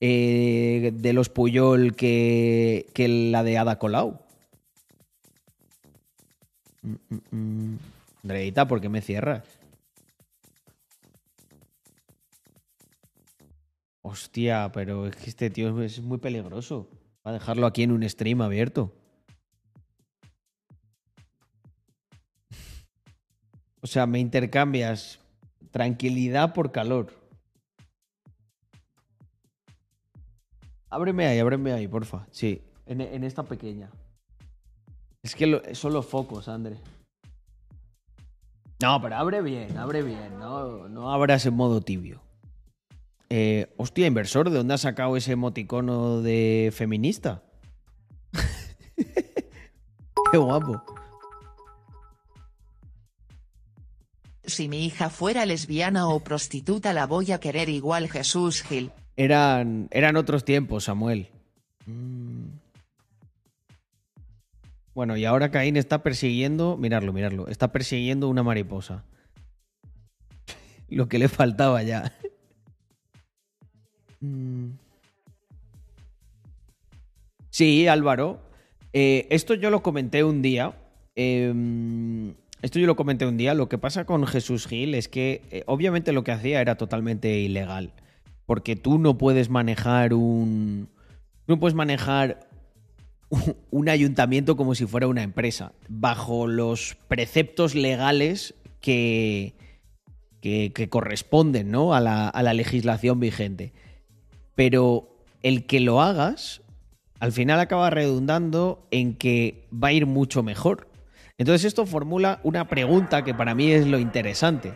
eh, 0.00 0.92
de 0.94 1.12
los 1.12 1.28
Puyol 1.30 1.94
que, 1.94 2.86
la 3.32 3.42
de 3.42 3.58
Ada 3.58 3.78
Colau. 3.78 4.20
Mm, 6.82 6.94
mm, 7.08 7.36
mm. 7.36 7.78
Andreita, 8.22 8.68
¿por 8.68 8.80
qué 8.80 8.88
me 8.88 9.00
cierras? 9.00 9.44
Hostia, 14.02 14.70
pero 14.72 15.06
es 15.06 15.16
que 15.16 15.30
este 15.30 15.50
tío 15.50 15.80
es 15.82 16.00
muy 16.00 16.18
peligroso. 16.18 16.88
Va 17.26 17.30
a 17.30 17.34
dejarlo 17.34 17.66
aquí 17.66 17.82
en 17.82 17.92
un 17.92 18.08
stream 18.08 18.40
abierto. 18.42 18.92
O 23.82 23.86
sea, 23.86 24.06
me 24.06 24.18
intercambias 24.18 25.20
tranquilidad 25.70 26.52
por 26.54 26.72
calor. 26.72 27.14
Ábreme 30.88 31.26
ahí, 31.26 31.38
ábreme 31.38 31.72
ahí, 31.72 31.86
porfa. 31.86 32.26
Sí, 32.30 32.62
en, 32.86 33.00
en 33.00 33.24
esta 33.24 33.44
pequeña. 33.44 33.90
Es 35.22 35.34
que 35.34 35.74
son 35.74 35.92
los 35.92 36.06
focos, 36.06 36.48
André. 36.48 36.78
No, 38.82 39.00
pero 39.00 39.16
abre 39.16 39.42
bien, 39.42 39.76
abre 39.76 40.02
bien. 40.02 40.38
No, 40.38 40.88
no 40.88 41.12
abras 41.12 41.44
en 41.46 41.54
modo 41.54 41.80
tibio. 41.82 42.22
Eh, 43.28 43.72
hostia, 43.76 44.06
inversor, 44.06 44.50
¿de 44.50 44.56
dónde 44.56 44.74
has 44.74 44.80
sacado 44.80 45.16
ese 45.16 45.32
emoticono 45.32 46.22
de 46.22 46.72
feminista? 46.74 47.44
Qué 50.32 50.38
guapo. 50.38 50.82
Si 54.50 54.68
mi 54.68 54.84
hija 54.84 55.10
fuera 55.10 55.46
lesbiana 55.46 56.08
o 56.08 56.20
prostituta 56.20 56.92
la 56.92 57.06
voy 57.06 57.32
a 57.32 57.40
querer 57.40 57.68
igual 57.68 58.08
Jesús 58.08 58.62
Gil. 58.62 58.90
Eran, 59.16 59.88
eran 59.90 60.16
otros 60.16 60.44
tiempos, 60.44 60.84
Samuel. 60.84 61.28
Mm. 61.86 62.46
Bueno, 64.94 65.16
y 65.16 65.24
ahora 65.24 65.50
Caín 65.50 65.76
está 65.76 66.02
persiguiendo, 66.02 66.76
mirarlo, 66.76 67.12
mirarlo, 67.12 67.48
está 67.48 67.68
persiguiendo 67.72 68.28
una 68.28 68.42
mariposa. 68.42 69.04
Lo 70.88 71.08
que 71.08 71.18
le 71.18 71.28
faltaba 71.28 71.82
ya. 71.82 72.12
Mm. 74.22 74.72
Sí, 77.48 77.88
Álvaro. 77.88 78.42
Eh, 78.92 79.26
esto 79.30 79.54
yo 79.54 79.70
lo 79.70 79.82
comenté 79.82 80.24
un 80.24 80.42
día. 80.42 80.74
Eh, 81.16 82.34
esto 82.62 82.78
yo 82.78 82.86
lo 82.86 82.96
comenté 82.96 83.26
un 83.26 83.36
día. 83.36 83.54
Lo 83.54 83.68
que 83.68 83.78
pasa 83.78 84.04
con 84.04 84.26
Jesús 84.26 84.66
Gil 84.66 84.94
es 84.94 85.08
que 85.08 85.42
eh, 85.50 85.62
obviamente 85.66 86.12
lo 86.12 86.24
que 86.24 86.32
hacía 86.32 86.60
era 86.60 86.76
totalmente 86.76 87.38
ilegal. 87.38 87.92
Porque 88.46 88.76
tú 88.76 88.98
no 88.98 89.16
puedes 89.16 89.48
manejar 89.48 90.12
un. 90.12 90.88
No 91.46 91.58
puedes 91.58 91.74
manejar 91.74 92.48
un 93.70 93.88
ayuntamiento 93.88 94.56
como 94.56 94.74
si 94.74 94.86
fuera 94.86 95.08
una 95.08 95.22
empresa. 95.22 95.72
Bajo 95.88 96.46
los 96.46 96.96
preceptos 97.08 97.74
legales 97.74 98.54
que. 98.80 99.54
que, 100.40 100.72
que 100.74 100.88
corresponden, 100.88 101.70
¿no? 101.70 101.94
A 101.94 102.00
la, 102.00 102.28
a 102.28 102.42
la 102.42 102.52
legislación 102.52 103.20
vigente. 103.20 103.72
Pero 104.54 105.08
el 105.42 105.64
que 105.64 105.80
lo 105.80 106.02
hagas, 106.02 106.60
al 107.20 107.32
final 107.32 107.60
acaba 107.60 107.88
redundando 107.88 108.86
en 108.90 109.14
que 109.14 109.66
va 109.72 109.88
a 109.88 109.92
ir 109.92 110.04
mucho 110.04 110.42
mejor. 110.42 110.89
Entonces 111.40 111.64
esto 111.64 111.86
formula 111.86 112.38
una 112.42 112.68
pregunta 112.68 113.24
que 113.24 113.32
para 113.32 113.54
mí 113.54 113.72
es 113.72 113.86
lo 113.86 113.98
interesante. 113.98 114.74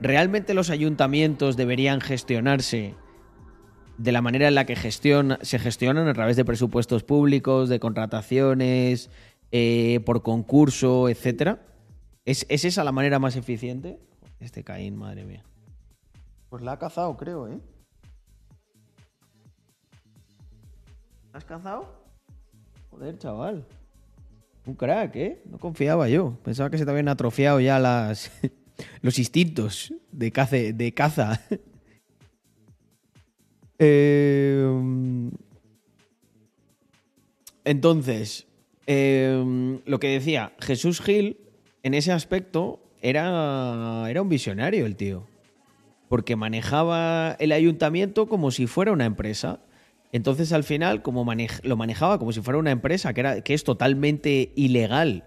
¿Realmente 0.00 0.54
los 0.54 0.70
ayuntamientos 0.70 1.56
deberían 1.56 2.00
gestionarse 2.00 2.94
de 3.98 4.12
la 4.12 4.22
manera 4.22 4.46
en 4.46 4.54
la 4.54 4.64
que 4.64 4.76
se 4.76 5.58
gestionan 5.58 6.06
a 6.06 6.14
través 6.14 6.36
de 6.36 6.44
presupuestos 6.44 7.02
públicos, 7.02 7.68
de 7.68 7.80
contrataciones, 7.80 9.10
eh, 9.50 9.98
por 10.06 10.22
concurso, 10.22 11.08
etcétera? 11.08 11.66
¿Es, 12.24 12.46
¿Es 12.48 12.64
esa 12.64 12.84
la 12.84 12.92
manera 12.92 13.18
más 13.18 13.34
eficiente? 13.34 13.98
Este 14.38 14.62
Caín, 14.62 14.94
madre 14.94 15.24
mía. 15.24 15.42
Pues 16.48 16.62
la 16.62 16.74
ha 16.74 16.78
cazado, 16.78 17.16
creo, 17.16 17.48
¿eh? 17.48 17.58
¿La 21.32 21.38
has 21.38 21.44
cazado? 21.44 21.92
Joder, 22.88 23.18
chaval. 23.18 23.66
Un 24.64 24.74
crack, 24.74 25.16
¿eh? 25.16 25.42
No 25.50 25.58
confiaba 25.58 26.08
yo. 26.08 26.38
Pensaba 26.44 26.70
que 26.70 26.78
se 26.78 26.84
te 26.84 26.90
habían 26.90 27.08
atrofiado 27.08 27.60
ya 27.60 27.78
los 29.02 29.18
instintos 29.18 29.92
de 30.10 30.30
caza. 30.30 30.56
De 30.56 30.94
caza. 30.94 31.40
Eh, 33.84 34.64
entonces, 37.64 38.46
eh, 38.86 39.80
lo 39.84 39.98
que 39.98 40.06
decía, 40.06 40.52
Jesús 40.60 41.00
Gil, 41.00 41.38
en 41.82 41.94
ese 41.94 42.12
aspecto, 42.12 42.80
era 43.00 44.12
un 44.20 44.28
visionario 44.28 44.86
el 44.86 44.94
tío. 44.94 45.26
Porque 46.08 46.36
manejaba 46.36 47.36
el 47.40 47.50
ayuntamiento 47.50 48.28
como 48.28 48.52
si 48.52 48.68
fuera 48.68 48.92
una 48.92 49.04
empresa. 49.04 49.58
Entonces, 50.12 50.52
al 50.52 50.62
final, 50.62 51.02
como 51.02 51.24
lo 51.62 51.76
manejaba 51.76 52.18
como 52.18 52.32
si 52.32 52.42
fuera 52.42 52.58
una 52.58 52.70
empresa, 52.70 53.14
que, 53.14 53.20
era, 53.20 53.40
que 53.40 53.54
es 53.54 53.64
totalmente 53.64 54.52
ilegal 54.54 55.24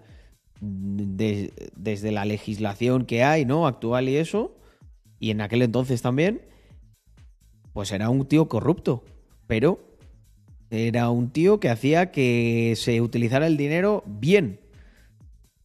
de- 0.62 1.52
desde 1.76 2.12
la 2.12 2.24
legislación 2.26 3.06
que 3.06 3.24
hay, 3.24 3.46
¿no? 3.46 3.66
Actual 3.68 4.08
y 4.10 4.18
eso, 4.18 4.56
y 5.20 5.32
en 5.32 5.42
aquel 5.42 5.64
entonces 5.64 6.02
también, 6.02 6.42
pues 7.74 7.92
era 7.92 8.10
un 8.10 8.26
tío 8.28 8.48
corrupto. 8.48 9.04
Pero 9.48 9.80
era 10.70 11.10
un 11.10 11.30
tío 11.30 11.60
que 11.60 11.70
hacía 11.70 12.12
que 12.12 12.74
se 12.78 13.02
utilizara 13.02 13.48
el 13.48 13.58
dinero 13.58 14.04
bien. 14.06 14.60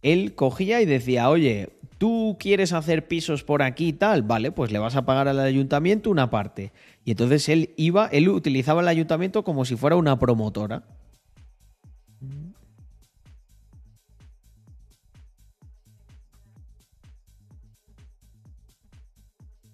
Él 0.03 0.35
cogía 0.35 0.81
y 0.81 0.87
decía, 0.87 1.29
oye, 1.31 1.71
tú 1.99 2.37
quieres 2.39 2.73
hacer 2.73 3.07
pisos 3.07 3.45
por 3.45 3.63
aquí 3.63 3.89
y 3.89 3.93
tal, 3.93 4.23
vale, 4.23 4.51
pues 4.53 4.71
le 4.73 4.79
vas 4.79 4.97
a 4.97 5.05
pagar 5.05 5.29
al 5.29 5.41
ayuntamiento 5.41 6.11
una 6.11 6.31
parte. 6.31 6.73
Y 7.05 7.13
entonces 7.13 7.49
él 7.49 7.75
iba, 7.77 8.07
él 8.07 8.29
utilizaba 8.29 8.83
el 8.83 8.89
ayuntamiento 8.89 9.45
como 9.45 9.65
si 9.65 9.77
fuera 9.77 9.97
una 9.97 10.19
promotora. 10.19 10.85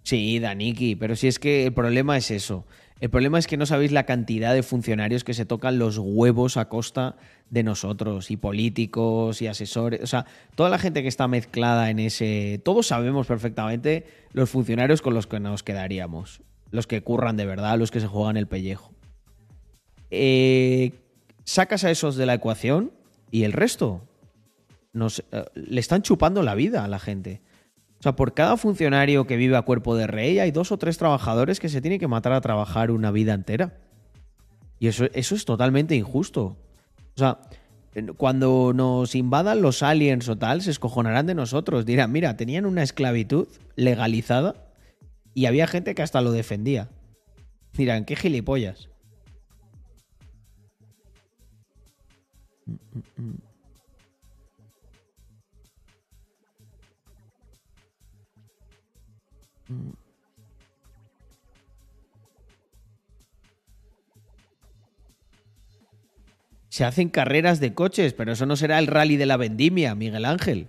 Sí, 0.06 0.38
Daniki, 0.38 0.94
pero 0.94 1.16
si 1.16 1.26
es 1.26 1.40
que 1.40 1.66
el 1.66 1.72
problema 1.74 2.16
es 2.16 2.30
eso. 2.30 2.64
El 3.00 3.10
problema 3.10 3.38
es 3.38 3.48
que 3.48 3.56
no 3.56 3.66
sabéis 3.66 3.90
la 3.90 4.06
cantidad 4.06 4.54
de 4.54 4.62
funcionarios 4.62 5.24
que 5.24 5.34
se 5.34 5.44
tocan 5.44 5.78
los 5.80 5.98
huevos 5.98 6.56
a 6.56 6.68
costa 6.68 7.16
de 7.50 7.62
nosotros, 7.62 8.30
y 8.30 8.36
políticos, 8.36 9.42
y 9.42 9.48
asesores. 9.48 10.00
O 10.02 10.06
sea, 10.06 10.24
toda 10.54 10.70
la 10.70 10.78
gente 10.78 11.02
que 11.02 11.08
está 11.08 11.28
mezclada 11.28 11.90
en 11.90 11.98
ese. 11.98 12.60
Todos 12.64 12.86
sabemos 12.86 13.26
perfectamente 13.26 14.06
los 14.32 14.48
funcionarios 14.48 15.02
con 15.02 15.12
los 15.12 15.26
que 15.26 15.40
nos 15.40 15.62
quedaríamos. 15.62 16.40
Los 16.76 16.86
que 16.86 17.02
curran 17.02 17.38
de 17.38 17.46
verdad, 17.46 17.78
los 17.78 17.90
que 17.90 18.00
se 18.00 18.06
juegan 18.06 18.36
el 18.36 18.46
pellejo. 18.46 18.92
Eh, 20.10 20.92
sacas 21.44 21.84
a 21.84 21.90
esos 21.90 22.16
de 22.16 22.26
la 22.26 22.34
ecuación 22.34 22.92
y 23.30 23.44
el 23.44 23.54
resto 23.54 24.02
nos, 24.92 25.20
eh, 25.32 25.44
le 25.54 25.80
están 25.80 26.02
chupando 26.02 26.42
la 26.42 26.54
vida 26.54 26.84
a 26.84 26.88
la 26.88 26.98
gente. 26.98 27.40
O 27.98 28.02
sea, 28.02 28.14
por 28.14 28.34
cada 28.34 28.58
funcionario 28.58 29.26
que 29.26 29.38
vive 29.38 29.56
a 29.56 29.62
cuerpo 29.62 29.96
de 29.96 30.06
rey 30.06 30.38
hay 30.38 30.50
dos 30.50 30.70
o 30.70 30.76
tres 30.76 30.98
trabajadores 30.98 31.60
que 31.60 31.70
se 31.70 31.80
tienen 31.80 31.98
que 31.98 32.08
matar 32.08 32.34
a 32.34 32.42
trabajar 32.42 32.90
una 32.90 33.10
vida 33.10 33.32
entera. 33.32 33.78
Y 34.78 34.88
eso, 34.88 35.06
eso 35.14 35.34
es 35.34 35.46
totalmente 35.46 35.96
injusto. 35.96 36.58
O 37.14 37.18
sea, 37.18 37.38
cuando 38.18 38.74
nos 38.74 39.14
invadan 39.14 39.62
los 39.62 39.82
aliens 39.82 40.28
o 40.28 40.36
tal, 40.36 40.60
se 40.60 40.72
escojonarán 40.72 41.24
de 41.26 41.34
nosotros. 41.34 41.86
Dirán, 41.86 42.12
mira, 42.12 42.36
tenían 42.36 42.66
una 42.66 42.82
esclavitud 42.82 43.48
legalizada 43.76 44.65
y 45.36 45.44
había 45.44 45.66
gente 45.66 45.94
que 45.94 46.00
hasta 46.00 46.22
lo 46.22 46.32
defendía. 46.32 46.88
Dirán, 47.74 48.06
qué 48.06 48.16
gilipollas. 48.16 48.88
Se 66.70 66.84
hacen 66.86 67.10
carreras 67.10 67.60
de 67.60 67.74
coches, 67.74 68.14
pero 68.14 68.32
eso 68.32 68.46
no 68.46 68.56
será 68.56 68.78
el 68.78 68.86
rally 68.86 69.18
de 69.18 69.26
la 69.26 69.36
vendimia, 69.36 69.94
Miguel 69.94 70.24
Ángel. 70.24 70.68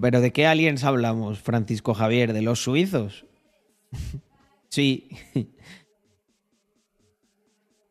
¿Pero 0.00 0.20
de 0.20 0.32
qué 0.32 0.46
aliens 0.46 0.84
hablamos, 0.84 1.40
Francisco 1.40 1.94
Javier? 1.94 2.32
¿De 2.32 2.42
los 2.42 2.62
suizos? 2.62 3.26
sí. 4.68 5.08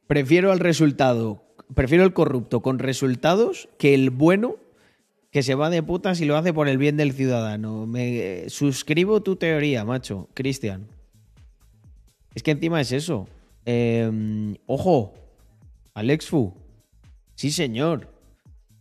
Prefiero 0.07 0.51
al 0.51 0.59
resultado 0.59 1.43
prefiero 1.73 2.03
el 2.03 2.13
corrupto 2.13 2.61
con 2.61 2.79
resultados 2.79 3.69
que 3.77 3.93
el 3.93 4.09
bueno 4.09 4.57
que 5.31 5.43
se 5.43 5.55
va 5.55 5.69
de 5.69 5.81
putas 5.81 6.21
y 6.21 6.25
lo 6.25 6.37
hace 6.37 6.53
por 6.53 6.67
el 6.67 6.77
bien 6.77 6.95
del 6.95 7.13
ciudadano. 7.13 7.87
Me 7.87 8.49
suscribo 8.49 9.23
tu 9.23 9.35
teoría, 9.35 9.83
macho, 9.83 10.29
Cristian. 10.35 10.87
Es 12.35 12.43
que 12.43 12.51
encima 12.51 12.79
es 12.79 12.91
eso. 12.91 13.27
Eh, 13.65 14.55
ojo, 14.67 15.15
Alex 15.95 16.27
Fu. 16.27 16.53
Sí, 17.33 17.49
señor. 17.49 18.13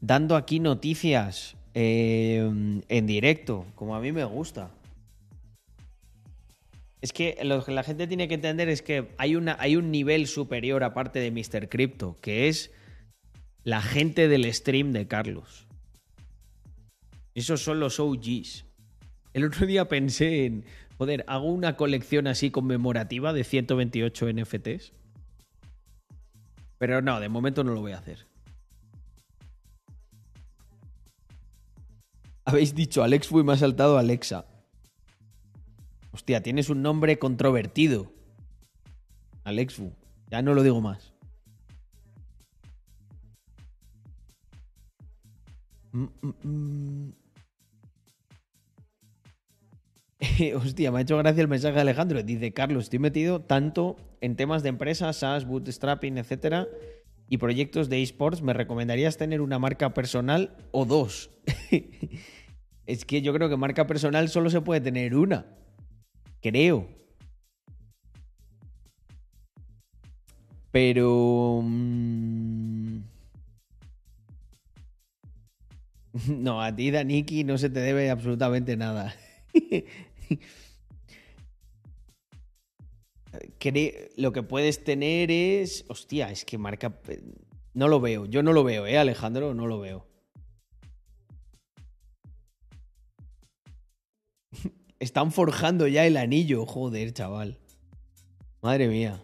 Dando 0.01 0.37
aquí 0.37 0.61
noticias 0.61 1.57
eh, 1.75 2.39
en 2.89 3.07
directo, 3.07 3.67
como 3.75 3.95
a 3.95 4.01
mí 4.01 4.13
me 4.13 4.25
gusta. 4.25 4.71
Es 7.01 7.13
que 7.13 7.37
lo 7.43 7.65
que 7.65 7.73
la 7.73 7.83
gente 7.83 8.07
tiene 8.07 8.29
que 8.29 8.35
entender 8.35 8.69
es 8.69 8.81
que 8.81 9.09
hay, 9.19 9.35
una, 9.35 9.57
hay 9.59 9.75
un 9.75 9.91
nivel 9.91 10.29
superior 10.29 10.85
aparte 10.85 11.19
de 11.19 11.33
Mr. 11.33 11.69
Crypto, 11.69 12.17
que 12.21 12.49
es 12.49 12.71
la 13.65 13.83
gente 13.83 14.29
del 14.29 14.53
stream 14.53 14.93
de 14.93 15.09
Carlos. 15.09 15.67
Esos 17.35 17.63
son 17.63 17.81
los 17.81 17.99
OGs. 17.99 18.67
El 19.33 19.45
otro 19.45 19.67
día 19.67 19.89
pensé 19.89 20.47
en, 20.47 20.65
joder, 20.99 21.25
hago 21.27 21.47
una 21.47 21.77
colección 21.77 22.27
así 22.27 22.51
conmemorativa 22.51 23.33
de 23.33 23.45
128 23.45 24.33
NFTs. 24.33 24.93
Pero 26.79 27.01
no, 27.01 27.19
de 27.19 27.29
momento 27.29 27.65
no 27.65 27.73
lo 27.73 27.81
voy 27.81 27.93
a 27.93 27.99
hacer. 27.99 28.27
Habéis 32.45 32.75
dicho 32.75 33.03
Alex 33.03 33.33
me 33.33 33.53
ha 33.53 33.57
saltado 33.57 33.99
Alexa. 33.99 34.47
Hostia, 36.13 36.43
tienes 36.43 36.69
un 36.69 36.83
nombre 36.83 37.19
controvertido. 37.19 38.13
Alex 39.45 39.75
Fu. 39.75 39.93
Ya 40.31 40.43
no 40.43 40.55
lo 40.55 40.63
digo 40.63 40.81
más. 40.81 41.13
Mm, 45.93 46.07
mm, 46.23 46.35
mm. 46.43 47.13
Hostia, 50.57 50.91
me 50.91 50.99
ha 50.99 51.03
hecho 51.03 51.17
gracia 51.19 51.43
el 51.43 51.49
mensaje 51.49 51.75
de 51.75 51.81
Alejandro. 51.81 52.23
Dice, 52.23 52.53
Carlos, 52.53 52.85
estoy 52.85 52.99
metido 52.99 53.41
tanto 53.41 53.97
en 54.21 54.37
temas 54.37 54.63
de 54.63 54.69
empresas, 54.69 55.17
SaaS, 55.17 55.47
bootstrapping, 55.47 56.19
etcétera, 56.19 56.69
y 57.33 57.39
proyectos 57.39 57.89
de 57.89 58.03
esports. 58.03 58.43
¿Me 58.43 58.53
recomendarías 58.53 59.17
tener 59.17 59.41
una 59.41 59.59
marca 59.59 59.95
personal 59.95 60.55
o 60.71 60.85
dos? 60.85 61.31
es 62.87 63.07
que 63.07 63.23
yo 63.23 63.33
creo 63.33 63.49
que 63.49 63.57
marca 63.57 63.87
personal 63.87 64.29
solo 64.29 64.51
se 64.51 64.61
puede 64.61 64.83
tener 64.83 65.17
una. 65.17 65.47
Creo. 66.43 66.91
Pero... 70.71 71.63
mm, 71.65 72.99
No, 76.29 76.61
a 76.61 76.77
ti, 76.77 76.91
Daniki, 76.91 77.45
no 77.45 77.57
se 77.57 77.71
te 77.71 77.81
debe 77.81 78.11
absolutamente 78.11 78.77
nada. 78.77 79.15
Lo 84.17 84.33
que 84.33 84.43
puedes 84.43 84.83
tener 84.83 85.31
es. 85.31 85.85
Hostia, 85.89 86.31
es 86.31 86.45
que 86.45 86.59
marca. 86.59 86.99
No 87.75 87.87
lo 87.89 88.01
veo, 88.01 88.27
yo 88.27 88.43
no 88.43 88.53
lo 88.53 88.65
veo, 88.65 88.87
¿eh, 88.87 88.99
Alejandro? 88.99 89.55
No 89.55 89.67
lo 89.67 89.79
veo. 89.79 90.07
Están 94.99 95.31
forjando 95.33 95.87
ya 95.87 96.05
el 96.07 96.17
anillo, 96.17 96.67
joder, 96.67 97.13
chaval. 97.13 97.59
Madre 98.63 98.89
mía. 98.89 99.23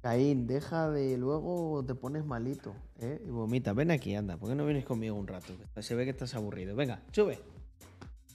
Caín, 0.00 0.46
deja 0.48 0.90
de 0.90 1.16
luego 1.16 1.84
te 1.86 1.94
pones 1.94 2.24
malito, 2.24 2.74
¿eh? 2.98 3.22
Y 3.24 3.30
vomita. 3.30 3.72
Ven 3.72 3.92
aquí, 3.92 4.14
anda. 4.16 4.36
¿Por 4.36 4.48
qué 4.48 4.56
no 4.56 4.64
vienes 4.64 4.84
conmigo 4.84 5.14
un 5.14 5.28
rato? 5.28 5.54
Se 5.80 5.94
ve 5.94 6.04
que 6.04 6.10
estás 6.10 6.34
aburrido. 6.34 6.74
Venga, 6.74 7.02
sube. 7.12 7.38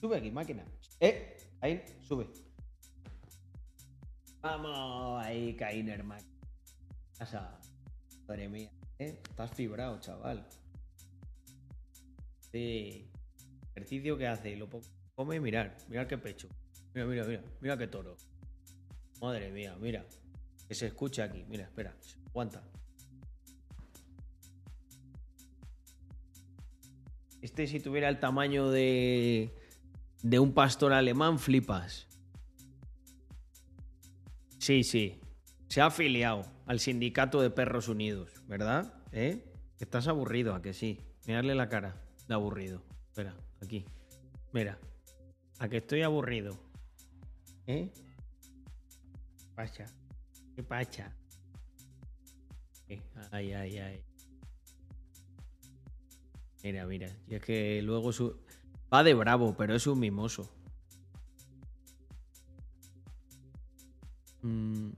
Sube 0.00 0.16
aquí, 0.16 0.30
máquina. 0.30 0.64
Eh, 1.00 1.36
Caín, 1.60 1.82
sube. 2.00 2.28
Vamos 4.40 5.24
ahí, 5.24 5.56
Caín, 5.56 5.88
hermano. 5.88 6.24
Pasa. 7.18 7.60
Madre 8.28 8.48
mía, 8.48 8.70
¿eh? 8.98 9.20
Estás 9.28 9.50
fibrado, 9.52 9.98
chaval. 10.00 10.46
Sí. 12.52 13.10
Ejercicio 13.74 14.16
que 14.16 14.26
hace, 14.26 14.56
lo 14.56 14.68
come, 15.14 15.40
mirar. 15.40 15.76
Mirar 15.88 16.06
qué 16.06 16.18
pecho. 16.18 16.48
Mira, 16.94 17.06
mira, 17.06 17.24
mira. 17.24 17.42
Mira 17.60 17.76
qué 17.76 17.88
toro. 17.88 18.16
Madre 19.20 19.50
mía, 19.50 19.76
mira. 19.80 20.06
Que 20.68 20.74
se 20.74 20.86
escucha 20.86 21.24
aquí. 21.24 21.44
Mira, 21.48 21.64
espera. 21.64 21.96
Aguanta. 22.28 22.62
Este 27.40 27.66
si 27.66 27.80
tuviera 27.80 28.08
el 28.08 28.20
tamaño 28.20 28.70
de 28.70 29.54
de 30.22 30.38
un 30.38 30.52
pastor 30.52 30.92
alemán, 30.92 31.38
flipas. 31.38 32.06
Sí, 34.58 34.82
sí. 34.82 35.20
Se 35.68 35.80
ha 35.80 35.86
afiliado 35.86 36.44
al 36.66 36.80
sindicato 36.80 37.40
de 37.40 37.50
perros 37.50 37.88
unidos, 37.88 38.30
¿verdad? 38.46 38.92
¿Eh? 39.12 39.44
Estás 39.78 40.08
aburrido, 40.08 40.54
¿a 40.54 40.62
que 40.62 40.72
sí? 40.72 41.00
Mirarle 41.26 41.54
la 41.54 41.68
cara 41.68 42.02
de 42.26 42.34
aburrido. 42.34 42.82
Espera, 43.08 43.34
aquí. 43.62 43.84
Mira. 44.52 44.78
A 45.58 45.68
que 45.68 45.78
estoy 45.78 46.02
aburrido. 46.02 46.56
¿Eh? 47.66 47.90
Pacha. 49.54 49.86
¿Qué 50.54 50.62
pacha? 50.62 51.12
Eh, 52.88 53.02
Ay, 53.30 53.52
ay, 53.52 53.78
ay. 53.78 54.04
Mira, 56.62 56.86
mira. 56.86 57.08
Y 57.28 57.34
es 57.36 57.42
que 57.42 57.82
luego 57.82 58.12
su... 58.12 58.40
va 58.92 59.02
de 59.04 59.14
bravo, 59.14 59.54
pero 59.56 59.74
es 59.74 59.86
un 59.86 59.98
mimoso. 60.00 60.48
Mm. 64.42 64.90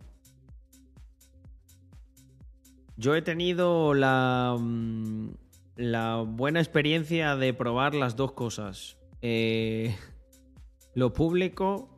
Yo 2.97 3.15
he 3.15 3.23
tenido 3.23 3.95
la, 3.95 4.57
mm, 4.59 5.31
la 5.77 6.17
buena 6.27 6.61
experiencia 6.61 7.35
de 7.37 7.55
probar 7.55 7.95
las 7.95 8.15
dos 8.17 8.33
cosas. 8.33 8.99
Eh, 9.23 9.97
lo 10.95 11.13
público 11.13 11.89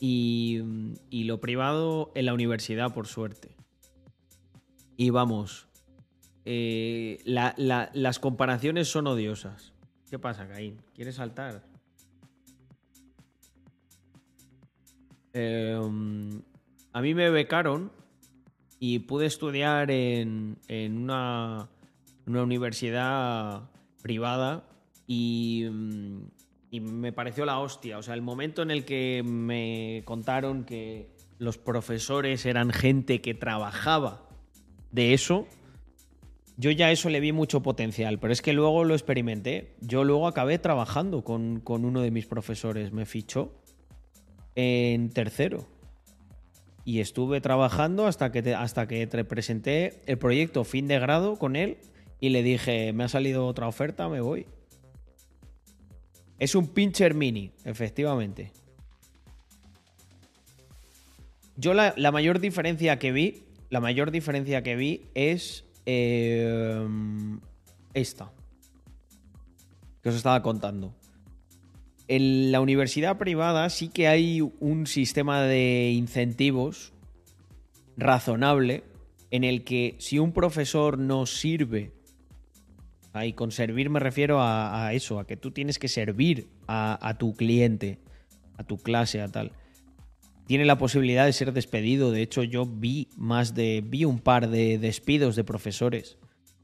y, 0.00 0.60
mm, 0.64 0.94
y 1.10 1.24
lo 1.24 1.40
privado 1.40 2.10
en 2.16 2.26
la 2.26 2.34
universidad, 2.34 2.92
por 2.92 3.06
suerte. 3.06 3.56
Y 4.96 5.10
vamos, 5.10 5.68
eh, 6.44 7.18
la- 7.24 7.54
la- 7.56 7.90
las 7.94 8.18
comparaciones 8.18 8.88
son 8.88 9.06
odiosas. 9.06 9.72
¿Qué 10.10 10.18
pasa, 10.18 10.46
Caín? 10.46 10.78
¿Quieres 10.94 11.16
saltar? 11.16 11.62
Mm, 15.34 16.38
a 16.92 17.00
mí 17.02 17.14
me 17.14 17.28
becaron 17.30 17.90
y 18.78 19.00
pude 19.00 19.26
estudiar 19.26 19.90
en, 19.90 20.58
en 20.68 20.96
una, 20.96 21.68
una 22.26 22.42
universidad 22.42 23.68
privada 24.02 24.64
y, 25.06 25.66
mm, 25.70 26.20
y 26.70 26.80
me 26.80 27.12
pareció 27.12 27.44
la 27.44 27.58
hostia. 27.58 27.98
O 27.98 28.02
sea, 28.02 28.14
el 28.14 28.22
momento 28.22 28.62
en 28.62 28.70
el 28.70 28.84
que 28.84 29.22
me 29.24 30.02
contaron 30.04 30.64
que 30.64 31.10
los 31.38 31.58
profesores 31.58 32.46
eran 32.46 32.70
gente 32.70 33.20
que 33.20 33.34
trabajaba 33.34 34.28
de 34.92 35.12
eso, 35.12 35.46
yo 36.56 36.70
ya 36.70 36.90
eso 36.90 37.10
le 37.10 37.20
vi 37.20 37.32
mucho 37.32 37.62
potencial, 37.62 38.18
pero 38.18 38.32
es 38.32 38.40
que 38.42 38.52
luego 38.52 38.84
lo 38.84 38.94
experimenté. 38.94 39.74
Yo 39.80 40.04
luego 40.04 40.26
acabé 40.26 40.58
trabajando 40.58 41.22
con, 41.22 41.60
con 41.60 41.84
uno 41.84 42.00
de 42.00 42.10
mis 42.10 42.26
profesores, 42.26 42.92
me 42.92 43.04
fichó 43.04 43.52
en 44.54 45.10
tercero. 45.10 45.66
Y 46.84 47.00
estuve 47.00 47.40
trabajando 47.40 48.06
hasta 48.06 48.32
que, 48.32 48.42
te- 48.42 48.54
hasta 48.54 48.86
que 48.86 49.06
presenté 49.06 50.00
el 50.06 50.18
proyecto 50.18 50.64
fin 50.64 50.86
de 50.88 50.98
grado 50.98 51.36
con 51.36 51.56
él 51.56 51.78
y 52.20 52.30
le 52.30 52.42
dije, 52.42 52.92
me 52.94 53.04
ha 53.04 53.08
salido 53.08 53.46
otra 53.46 53.68
oferta, 53.68 54.08
me 54.08 54.20
voy. 54.20 54.46
Es 56.38 56.54
un 56.54 56.68
pincher 56.68 57.12
mini, 57.12 57.50
efectivamente. 57.64 58.52
Yo 61.56 61.74
la, 61.74 61.92
la 61.96 62.12
mayor 62.12 62.38
diferencia 62.40 62.98
que 62.98 63.12
vi, 63.12 63.42
la 63.68 63.80
mayor 63.80 64.10
diferencia 64.10 64.62
que 64.62 64.76
vi 64.76 65.02
es 65.14 65.65
eh, 65.86 66.86
esta 67.94 68.32
que 70.02 70.10
os 70.10 70.14
estaba 70.14 70.42
contando. 70.42 70.94
En 72.08 72.52
la 72.52 72.60
universidad 72.60 73.18
privada 73.18 73.68
sí 73.70 73.88
que 73.88 74.06
hay 74.06 74.40
un 74.40 74.86
sistema 74.86 75.42
de 75.42 75.90
incentivos 75.92 76.92
razonable 77.96 78.84
en 79.30 79.42
el 79.42 79.64
que 79.64 79.96
si 79.98 80.18
un 80.18 80.32
profesor 80.32 80.98
no 80.98 81.26
sirve, 81.26 81.92
y 83.24 83.32
con 83.32 83.50
servir 83.50 83.90
me 83.90 83.98
refiero 83.98 84.38
a, 84.40 84.92
eso, 84.92 85.18
a 85.18 85.26
que 85.26 85.36
tú 85.36 85.50
tienes 85.50 85.78
que 85.78 85.88
servir 85.88 86.48
a 86.68 87.16
tu 87.18 87.34
cliente, 87.34 87.98
a 88.56 88.64
tu 88.64 88.78
clase, 88.78 89.20
a 89.20 89.28
tal. 89.28 89.52
Tiene 90.46 90.64
la 90.64 90.78
posibilidad 90.78 91.26
de 91.26 91.32
ser 91.32 91.52
despedido. 91.52 92.10
De 92.10 92.22
hecho, 92.22 92.42
yo 92.42 92.66
vi 92.66 93.08
más 93.16 93.54
de. 93.54 93.82
vi 93.84 94.04
un 94.04 94.18
par 94.20 94.48
de 94.48 94.78
despidos 94.78 95.36
de 95.36 95.44
profesores. 95.44 96.18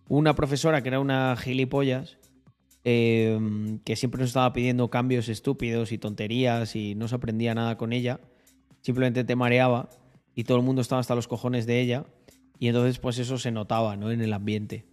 Una 0.08 0.34
profesora 0.34 0.82
que 0.82 0.88
era 0.88 1.00
una 1.00 1.36
gilipollas. 1.36 2.18
eh, 2.84 3.38
que 3.84 3.94
siempre 3.94 4.20
nos 4.20 4.30
estaba 4.30 4.52
pidiendo 4.52 4.90
cambios 4.90 5.28
estúpidos 5.28 5.92
y 5.92 5.98
tonterías 5.98 6.74
y 6.74 6.96
no 6.96 7.06
se 7.06 7.14
aprendía 7.14 7.54
nada 7.54 7.76
con 7.76 7.92
ella. 7.92 8.20
Simplemente 8.80 9.22
te 9.24 9.36
mareaba 9.36 9.88
y 10.34 10.44
todo 10.44 10.58
el 10.58 10.64
mundo 10.64 10.82
estaba 10.82 11.00
hasta 11.00 11.14
los 11.14 11.28
cojones 11.28 11.66
de 11.66 11.80
ella. 11.80 12.06
Y 12.58 12.68
entonces, 12.68 12.98
pues 12.98 13.18
eso 13.18 13.38
se 13.38 13.50
notaba, 13.50 13.96
¿no? 13.96 14.10
En 14.10 14.20
el 14.20 14.32
ambiente. 14.32 14.84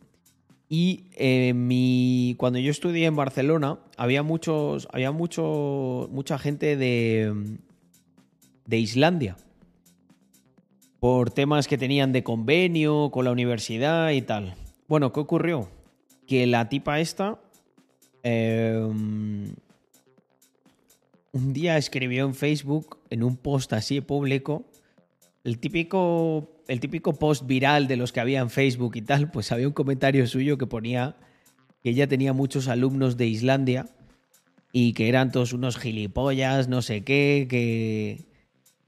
Y 0.69 1.05
eh, 1.15 1.53
mi, 1.55 2.35
cuando 2.37 2.59
yo 2.59 2.69
estudié 2.69 3.05
en 3.05 3.15
Barcelona, 3.15 3.79
había 3.97 4.23
muchos. 4.23 4.87
Había 4.91 5.11
mucho, 5.11 6.07
mucha 6.11 6.37
gente 6.37 6.77
de. 6.77 7.57
De 8.69 8.77
Islandia. 8.77 9.35
Por 10.99 11.31
temas 11.31 11.67
que 11.67 11.77
tenían 11.77 12.11
de 12.11 12.23
convenio 12.23 13.09
con 13.11 13.25
la 13.25 13.31
universidad 13.31 14.11
y 14.11 14.21
tal. 14.21 14.53
Bueno, 14.87 15.11
¿qué 15.11 15.19
ocurrió? 15.19 15.69
Que 16.27 16.45
la 16.45 16.69
tipa 16.69 16.99
esta. 16.99 17.39
eh, 18.23 18.77
un 21.31 21.53
día 21.53 21.77
escribió 21.77 22.25
en 22.25 22.33
Facebook, 22.33 22.99
en 23.09 23.23
un 23.23 23.37
post 23.37 23.71
así 23.73 24.01
público, 24.01 24.65
el 25.43 25.59
típico, 25.59 26.63
el 26.67 26.79
típico 26.79 27.13
post 27.13 27.45
viral 27.45 27.87
de 27.87 27.97
los 27.97 28.11
que 28.11 28.19
había 28.19 28.39
en 28.39 28.49
Facebook 28.49 28.95
y 28.95 29.01
tal, 29.01 29.31
pues 29.31 29.51
había 29.51 29.67
un 29.67 29.73
comentario 29.73 30.25
suyo 30.27 30.57
que 30.57 30.65
ponía 30.65 31.15
que 31.83 31.91
ella 31.91 32.07
tenía 32.07 32.33
muchos 32.33 32.67
alumnos 32.67 33.15
de 33.15 33.27
Islandia 33.27 33.87
y 34.73 34.93
que 34.93 35.07
eran 35.07 35.31
todos 35.31 35.53
unos 35.53 35.77
gilipollas, 35.77 36.67
no 36.67 36.81
sé 36.81 37.03
qué, 37.03 37.47
que, 37.49 38.28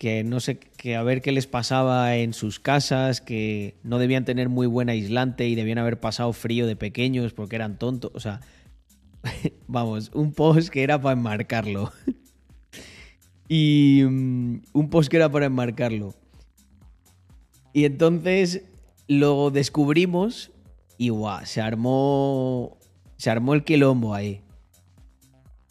que 0.02 0.24
no 0.24 0.40
sé, 0.40 0.58
que 0.58 0.96
a 0.96 1.04
ver 1.04 1.22
qué 1.22 1.32
les 1.32 1.46
pasaba 1.46 2.16
en 2.16 2.34
sus 2.34 2.60
casas, 2.60 3.22
que 3.22 3.76
no 3.84 4.00
debían 4.00 4.26
tener 4.26 4.50
muy 4.50 4.66
buen 4.66 4.90
aislante 4.90 5.48
y 5.48 5.54
debían 5.54 5.78
haber 5.78 6.00
pasado 6.00 6.34
frío 6.34 6.66
de 6.66 6.76
pequeños 6.76 7.34
porque 7.34 7.56
eran 7.56 7.78
tontos, 7.78 8.10
o 8.16 8.20
sea, 8.20 8.42
vamos, 9.68 10.10
un 10.16 10.34
post 10.34 10.70
que 10.70 10.82
era 10.82 11.00
para 11.00 11.14
enmarcarlo. 11.14 11.92
y 13.48 14.02
mm, 14.10 14.62
un 14.74 14.90
post 14.90 15.08
que 15.08 15.18
era 15.18 15.30
para 15.30 15.46
enmarcarlo. 15.46 16.16
Y 17.72 17.86
entonces 17.86 18.64
lo 19.08 19.52
descubrimos 19.52 20.52
y 20.98 21.10
guau, 21.10 21.46
se 21.46 21.62
armó 21.62 22.80
se 23.18 23.30
armó 23.30 23.54
el 23.54 23.64
quilombo 23.64 24.16
ahí. 24.16 24.42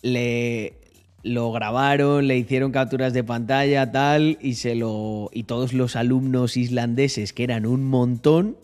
Le 0.03 0.80
lo 1.23 1.53
grabaron, 1.53 2.27
le 2.27 2.39
hicieron 2.39 2.73
capturas 2.73 3.13
de 3.13 3.25
pantalla 3.25 3.91
tal 3.93 4.39
y 4.41 4.55
se 4.55 4.75
lo 4.75 5.31
y 5.33 5.45
todos 5.45 5.73
los 5.73 5.97
alumnos 5.97 6.57
islandeses 6.57 7.33
que 7.33 7.45
eran 7.45 7.67
un 7.67 7.85
montón 7.85 8.57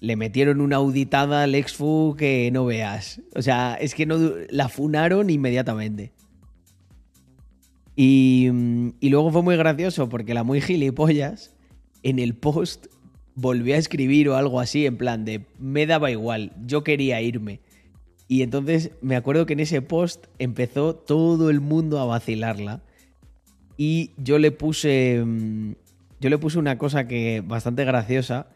le 0.00 0.16
metieron 0.16 0.60
una 0.60 0.76
auditada 0.76 1.42
al 1.42 1.54
exfu 1.54 2.14
que 2.18 2.50
no 2.52 2.66
veas. 2.66 3.22
O 3.34 3.42
sea, 3.42 3.74
es 3.80 3.94
que 3.94 4.06
no 4.06 4.18
la 4.50 4.68
funaron 4.68 5.30
inmediatamente. 5.30 6.12
Y, 7.96 8.48
mm, 8.52 8.88
y 9.00 9.08
luego 9.08 9.32
fue 9.32 9.42
muy 9.42 9.56
gracioso 9.56 10.08
porque 10.08 10.34
la 10.34 10.44
muy 10.44 10.60
gilipollas 10.60 11.54
en 12.02 12.18
el 12.18 12.34
post 12.34 12.86
volvió 13.34 13.74
a 13.74 13.78
escribir 13.78 14.28
o 14.28 14.36
algo 14.36 14.60
así, 14.60 14.86
en 14.86 14.96
plan 14.96 15.24
de 15.24 15.46
me 15.58 15.86
daba 15.86 16.10
igual, 16.10 16.52
yo 16.66 16.84
quería 16.84 17.20
irme. 17.20 17.60
Y 18.28 18.42
entonces 18.42 18.90
me 19.02 19.16
acuerdo 19.16 19.46
que 19.46 19.52
en 19.52 19.60
ese 19.60 19.82
post 19.82 20.26
empezó 20.38 20.94
todo 20.94 21.48
el 21.50 21.60
mundo 21.60 21.98
a 22.00 22.04
vacilarla. 22.06 22.82
Y 23.76 24.10
yo 24.16 24.38
le 24.38 24.50
puse. 24.52 25.22
mm, 25.24 25.72
Yo 26.20 26.30
le 26.30 26.38
puse 26.38 26.58
una 26.58 26.78
cosa 26.78 27.06
que 27.06 27.42
bastante 27.46 27.84
graciosa. 27.84 28.48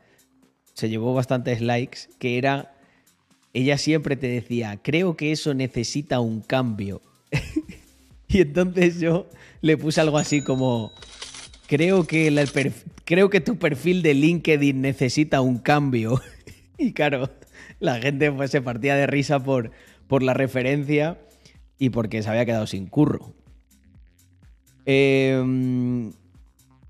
Se 0.75 0.89
llevó 0.89 1.15
bastantes 1.15 1.61
likes. 1.61 2.01
Que 2.19 2.39
era. 2.39 2.75
Ella 3.53 3.79
siempre 3.79 4.17
te 4.17 4.29
decía, 4.29 4.79
creo 4.83 5.17
que 5.17 5.33
eso 5.33 5.55
necesita 5.55 6.21
un 6.21 6.41
cambio. 6.41 7.03
y 8.29 8.41
entonces 8.41 9.01
yo 9.01 9.29
le 9.61 9.77
puse 9.77 10.01
algo 10.01 10.19
así 10.19 10.43
como. 10.43 10.91
Creo 11.69 12.05
que, 12.05 12.31
la- 12.33 12.47
creo 13.05 13.31
que 13.31 13.41
tu 13.41 13.57
perfil 13.57 14.03
de 14.03 14.15
LinkedIn 14.15 14.81
necesita 14.81 15.41
un 15.41 15.59
cambio. 15.59 16.21
y 16.79 16.93
claro, 16.93 17.31
la 17.81 18.01
gente 18.01 18.31
pues, 18.31 18.51
se 18.51 18.62
partía 18.62 18.94
de 18.94 19.07
risa 19.07 19.40
por, 19.40 19.73
por 20.07 20.23
la 20.23 20.35
referencia 20.35 21.19
y 21.78 21.90
porque 21.90 22.23
se 22.23 22.28
había 22.28 22.47
quedado 22.47 22.66
sin 22.66 22.86
curro. 22.86 23.35
Eh, 24.86 26.12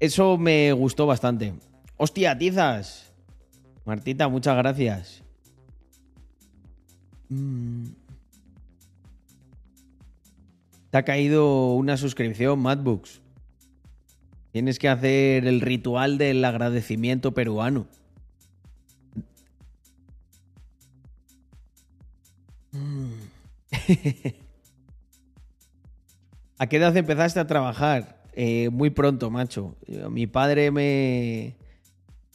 eso 0.00 0.36
me 0.36 0.72
gustó 0.72 1.06
bastante. 1.06 1.54
Hostia, 1.96 2.36
tizas. 2.36 3.12
Martita, 3.84 4.28
muchas 4.28 4.56
gracias. 4.56 5.22
Mm. 7.28 7.88
Te 10.90 10.98
ha 10.98 11.04
caído 11.04 11.74
una 11.74 11.96
suscripción, 11.96 12.58
Madbooks. 12.60 13.20
Tienes 14.52 14.78
que 14.80 14.88
hacer 14.88 15.46
el 15.46 15.60
ritual 15.60 16.18
del 16.18 16.44
agradecimiento 16.44 17.32
peruano. 17.32 17.86
¿A 26.58 26.66
qué 26.66 26.76
edad 26.76 26.96
empezaste 26.96 27.40
a 27.40 27.46
trabajar? 27.46 28.22
Eh, 28.34 28.68
muy 28.70 28.90
pronto, 28.90 29.30
macho. 29.30 29.76
Eh, 29.86 30.06
Mi 30.10 30.26
padre 30.26 30.70
me. 30.70 31.56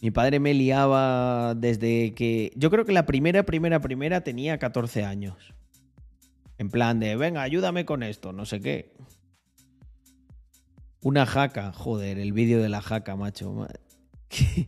Mi 0.02 0.12
padre 0.12 0.40
me 0.40 0.54
liaba 0.54 1.56
desde 1.56 2.14
que. 2.14 2.52
Yo 2.56 2.70
creo 2.70 2.86
que 2.86 2.92
la 2.92 3.06
primera, 3.06 3.44
primera, 3.44 3.82
primera 3.82 4.22
tenía 4.22 4.58
14 4.58 5.04
años. 5.04 5.54
En 6.58 6.70
plan 6.70 7.00
de, 7.00 7.16
venga, 7.16 7.42
ayúdame 7.42 7.86
con 7.86 8.02
esto, 8.04 8.32
no 8.34 8.46
sé 8.46 8.62
qué. 8.62 8.94
Una 11.02 11.26
jaca, 11.26 11.72
joder, 11.74 12.18
el 12.18 12.34
vídeo 12.34 12.62
de 12.62 12.70
la 12.70 12.82
jaca, 12.82 13.16
macho. 13.16 13.68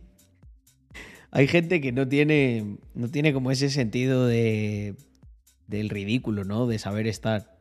Hay 1.30 1.46
gente 1.46 1.80
que 1.80 1.92
no 1.92 2.08
tiene, 2.08 2.78
no 2.94 3.08
tiene 3.08 3.32
como 3.32 3.50
ese 3.50 3.70
sentido 3.70 4.26
de, 4.26 4.94
del 5.68 5.90
ridículo, 5.90 6.44
¿no? 6.44 6.66
De 6.66 6.78
saber 6.78 7.06
estar. 7.06 7.56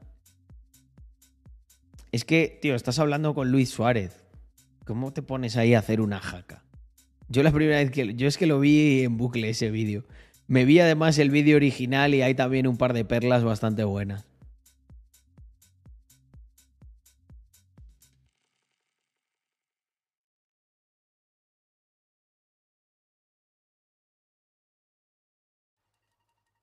Es 2.11 2.25
que, 2.25 2.57
tío, 2.61 2.73
estás 2.73 2.97
hablando 2.97 3.35
con 3.35 3.51
Luis 3.51 3.69
Suárez. 3.69 4.25
¿Cómo 4.85 5.13
te 5.13 5.21
pones 5.21 5.57
ahí 5.57 5.75
a 5.75 5.79
hacer 5.79 6.01
una 6.01 6.19
jaca? 6.19 6.63
Yo 7.27 7.43
la 7.43 7.51
primera 7.51 7.77
vez 7.77 7.91
que... 7.91 8.15
Yo 8.15 8.27
es 8.27 8.37
que 8.37 8.47
lo 8.47 8.59
vi 8.59 9.03
en 9.03 9.17
bucle 9.17 9.49
ese 9.49 9.69
vídeo. 9.69 10.05
Me 10.47 10.63
vi 10.63 10.79
además 10.79 11.19
el 11.19 11.29
vídeo 11.29 11.57
original 11.57 12.15
y 12.15 12.21
hay 12.21 12.33
también 12.33 12.67
un 12.67 12.77
par 12.77 12.93
de 12.93 13.03
perlas 13.03 13.43
bastante 13.43 13.83
buenas. 13.83 14.25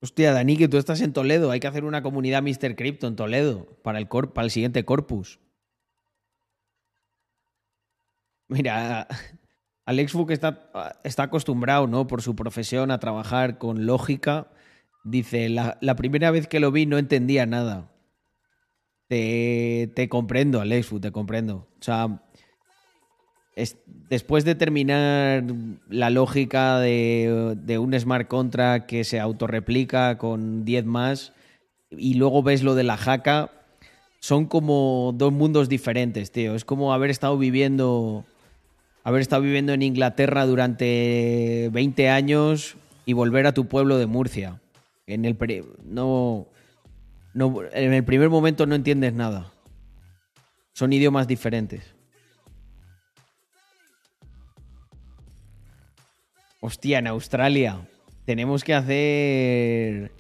Hostia, 0.05 0.35
Dani, 0.35 0.59
que 0.59 0.69
tú 0.69 0.77
estás 0.77 1.01
en 1.01 1.15
Toledo. 1.15 1.51
Hay 1.51 1.61
que 1.61 1.67
hacer 1.67 1.83
una 1.87 2.03
comunidad 2.03 2.43
Mr. 2.43 2.77
Crypto 2.77 3.07
en 3.07 3.17
Toledo 3.17 3.65
para 3.83 3.99
el, 3.99 4.07
cor- 4.07 4.35
para 4.35 4.45
el 4.45 4.51
siguiente 4.51 4.85
corpus. 4.85 5.41
Mira, 8.49 9.09
Alex 9.87 10.13
Fuk 10.13 10.31
está, 10.31 11.01
está 11.05 11.23
acostumbrado, 11.23 11.87
¿no? 11.87 12.07
Por 12.07 12.21
su 12.21 12.37
profesión 12.37 12.91
a 12.91 13.01
trabajar 13.01 13.57
con 13.57 13.87
lógica. 13.87 14.51
Dice, 15.05 15.49
la, 15.49 15.79
la 15.81 15.97
primera 15.97 16.31
vez 16.31 16.49
que 16.49 16.61
lo 16.61 16.71
vi 16.71 16.85
no 16.85 16.99
entendía 16.99 17.47
nada. 17.47 17.91
Te, 19.09 19.91
te 19.97 20.11
comprendo, 20.11 20.61
Alex 20.61 20.91
te 21.01 21.13
comprendo. 21.13 21.67
O 21.81 21.83
sea, 21.83 22.23
es- 23.57 23.77
después 24.09 24.45
de 24.45 24.55
terminar 24.55 25.45
la 25.89 26.11
lógica 26.11 26.79
de, 26.81 27.57
un 27.79 27.99
smart 27.99 28.29
contract 28.29 28.87
que 28.87 29.05
se 29.05 29.21
autorreplica 29.21 30.19
con 30.19 30.65
10 30.65 30.85
más 30.85 31.33
y 31.91 32.15
luego 32.15 32.43
ves 32.43 32.63
lo 32.63 32.75
de 32.75 32.85
la 32.85 32.97
jaca, 32.97 33.51
son 34.21 34.47
como 34.47 35.13
dos 35.17 35.33
mundos 35.33 35.69
diferentes, 35.69 36.33
tío. 36.33 36.55
Es 36.55 36.65
como 36.65 36.93
haber 36.93 37.11
estado 37.11 37.39
viviendo 37.39 38.25
haber 39.05 39.21
estado 39.21 39.43
viviendo 39.43 39.75
en 39.75 39.83
Inglaterra 39.83 40.47
durante 40.47 41.69
20 41.73 42.09
años 42.09 42.77
y 43.05 43.13
volver 43.13 43.47
a 43.47 43.53
tu 43.53 43.67
pueblo 43.67 43.99
de 43.99 44.07
Murcia. 44.07 44.61
En 45.07 45.27
el 45.27 45.37
no 45.85 46.47
en 47.35 47.93
el 47.93 48.05
primer 48.05 48.31
momento 48.31 48.65
no 48.65 48.75
entiendes 48.75 49.13
nada. 49.13 49.53
Son 50.73 50.93
idiomas 50.93 51.29
diferentes. 51.29 51.94
Hostia, 56.67 56.99
en 56.99 57.07
Australia 57.09 57.87
tenemos 58.25 58.65
que 58.65 58.73
hacer 58.75 60.13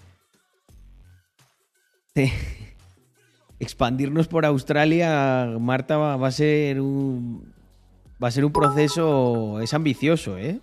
expandirnos 3.58 4.28
por 4.28 4.44
Australia, 4.44 5.56
Marta 5.58 5.96
va 5.96 6.26
a 6.26 6.30
ser 6.30 6.80
un 6.80 7.54
Va 8.22 8.28
a 8.28 8.30
ser 8.30 8.44
un 8.44 8.52
proceso. 8.52 9.60
Es 9.60 9.74
ambicioso, 9.74 10.38
¿eh? 10.38 10.60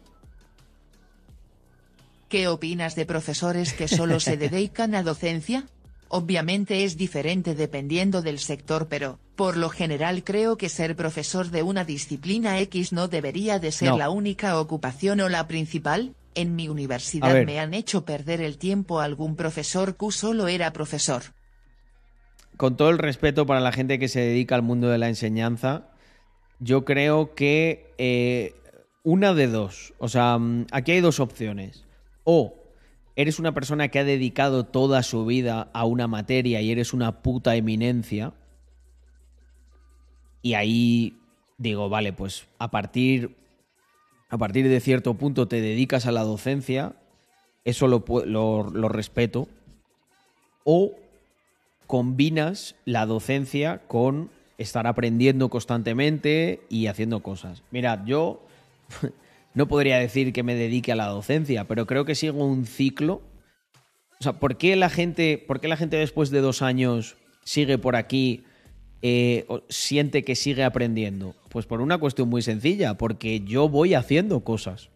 ¿Qué 2.30 2.48
opinas 2.48 2.96
de 2.96 3.06
profesores 3.06 3.74
que 3.74 3.88
solo 3.88 4.20
se 4.20 4.38
dedican 4.38 4.96
a 4.96 5.04
docencia? 5.04 5.66
Obviamente 6.14 6.84
es 6.84 6.98
diferente 6.98 7.56
dependiendo 7.56 8.22
del 8.22 8.40
sector, 8.40 8.88
pero, 8.90 9.18
por 9.38 9.56
lo 9.56 9.70
general 9.70 10.26
creo 10.26 10.58
que 10.58 10.68
ser 10.68 10.98
profesor 10.98 11.50
de 11.52 11.64
una 11.64 11.86
disciplina 11.86 12.60
X 12.60 12.92
no 12.92 13.08
debería 13.08 13.60
de 13.60 13.72
ser 13.72 13.92
No. 13.92 13.98
la 13.98 14.10
única 14.10 14.60
ocupación 14.60 15.22
o 15.22 15.30
la 15.30 15.48
principal. 15.48 16.14
En 16.36 16.56
mi 16.56 16.68
universidad 16.68 17.34
ver. 17.34 17.46
me 17.46 17.60
han 17.60 17.74
hecho 17.74 18.04
perder 18.06 18.42
el 18.42 18.58
tiempo 18.58 19.00
algún 19.00 19.36
profesor 19.38 19.96
que 19.96 20.12
solo 20.12 20.48
era 20.50 20.72
profesor. 20.74 21.24
con 22.58 22.76
todo 22.78 22.90
el 22.90 22.98
respeto 23.00 23.46
para 23.46 23.60
la 23.60 23.72
gente 23.72 23.98
que 23.98 24.08
se 24.08 24.20
dedica 24.20 24.54
al 24.56 24.62
mundo 24.62 24.88
de 24.90 24.98
la 24.98 25.08
enseñanza, 25.10 25.88
yo 26.60 26.86
creo 26.86 27.34
que 27.36 27.92
eh, 27.98 28.54
una 29.04 29.34
de 29.34 29.48
dos. 29.48 29.94
O 29.98 30.08
sea, 30.10 30.38
mm, 30.38 30.68
aquí 30.72 30.92
hay 30.92 31.02
dos 31.02 31.20
opciones. 31.20 31.86
O 32.24 32.54
eres 33.22 33.40
una 33.40 33.54
persona 33.54 33.88
que 33.90 34.00
ha 34.00 34.04
dedicado 34.04 34.66
toda 34.66 35.04
su 35.04 35.26
vida 35.26 35.70
a 35.74 35.86
una 35.86 36.08
materia 36.08 36.62
y 36.62 36.72
eres 36.72 36.94
una 36.94 37.22
puta 37.22 37.56
eminencia. 37.56 38.34
Y 40.42 40.54
ahí 40.56 41.18
digo, 41.58 41.90
vale, 41.90 42.14
pues 42.14 42.48
a 42.58 42.72
partir, 42.72 43.36
a 44.30 44.38
partir 44.38 44.68
de 44.68 44.80
cierto 44.80 45.14
punto 45.14 45.48
te 45.48 45.62
dedicas 45.62 46.06
a 46.06 46.12
la 46.12 46.24
docencia. 46.24 46.94
Eso 47.64 47.88
lo, 47.88 48.04
lo- 48.26 48.70
lo 48.70 48.90
respeto. 48.90 49.48
O 50.64 50.94
combinas 51.88 52.76
la 52.86 53.06
docencia 53.06 53.82
con 53.88 54.30
estar 54.58 54.88
aprendiendo 54.88 55.50
constantemente 55.50 56.62
y 56.70 56.88
haciendo 56.88 57.22
cosas. 57.22 57.64
Mirad, 57.72 58.06
yo 58.06 58.42
no 59.54 59.68
podría 59.68 59.98
decir 59.98 60.34
que 60.34 60.44
me 60.44 60.56
dedique 60.56 60.92
a 60.92 60.96
la 60.96 61.08
docencia, 61.08 61.66
pero 61.66 61.86
creo 61.86 62.06
que 62.06 62.16
sigo 62.16 62.46
un 62.46 62.66
ciclo. 62.66 63.22
O 64.20 64.24
sea, 64.24 64.34
¿por 64.34 64.58
qué 64.58 64.76
la 64.76 64.90
gente, 64.90 65.44
por 65.46 65.60
qué 65.60 65.68
la 65.68 65.78
gente 65.78 65.98
después 65.98 66.30
de 66.30 66.42
dos 66.42 66.62
años 66.62 67.18
sigue 67.44 67.78
por 67.78 67.96
aquí, 67.96 68.44
eh, 69.02 69.46
o 69.48 69.64
siente 69.68 70.24
que 70.24 70.36
sigue 70.36 70.64
aprendiendo? 70.64 71.36
Pues 71.50 71.66
por 71.66 71.82
una 71.82 71.98
cuestión 71.98 72.30
muy 72.30 72.42
sencilla, 72.42 72.94
porque 72.98 73.42
yo 73.42 73.68
voy 73.68 73.94
haciendo 73.94 74.42
cosas. 74.42 74.90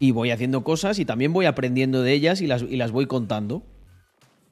Y 0.00 0.10
voy 0.10 0.32
haciendo 0.32 0.64
cosas 0.64 0.98
y 0.98 1.04
también 1.04 1.32
voy 1.32 1.46
aprendiendo 1.46 2.02
de 2.02 2.12
ellas 2.12 2.40
y 2.40 2.46
las, 2.46 2.62
y 2.62 2.76
las 2.76 2.90
voy 2.90 3.06
contando. 3.06 3.62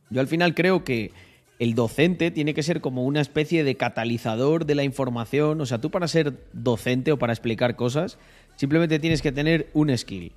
Yo 0.09 0.21
al 0.21 0.29
final 0.29 0.55
creo 0.55 0.85
que 0.85 1.11
el 1.59 1.75
docente 1.75 2.31
tiene 2.31 2.55
que 2.55 2.63
ser 2.63 2.81
como 2.81 3.05
una 3.05 3.21
especie 3.21 3.63
de 3.63 3.77
catalizador 3.77 4.67
de 4.67 4.75
la 4.75 4.85
información. 4.85 5.61
O 5.61 5.67
sea, 5.67 5.81
tú 5.81 5.91
para 5.91 6.09
ser 6.09 6.45
docente 6.53 7.13
o 7.13 7.19
para 7.19 7.33
explicar 7.33 7.77
cosas, 7.77 8.19
simplemente 8.57 8.99
tienes 8.99 9.23
que 9.23 9.33
tener 9.33 9.71
un 9.75 9.97
skill. 9.97 10.33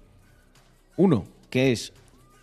Uno, 0.98 1.26
que 1.50 1.72
es 1.72 1.94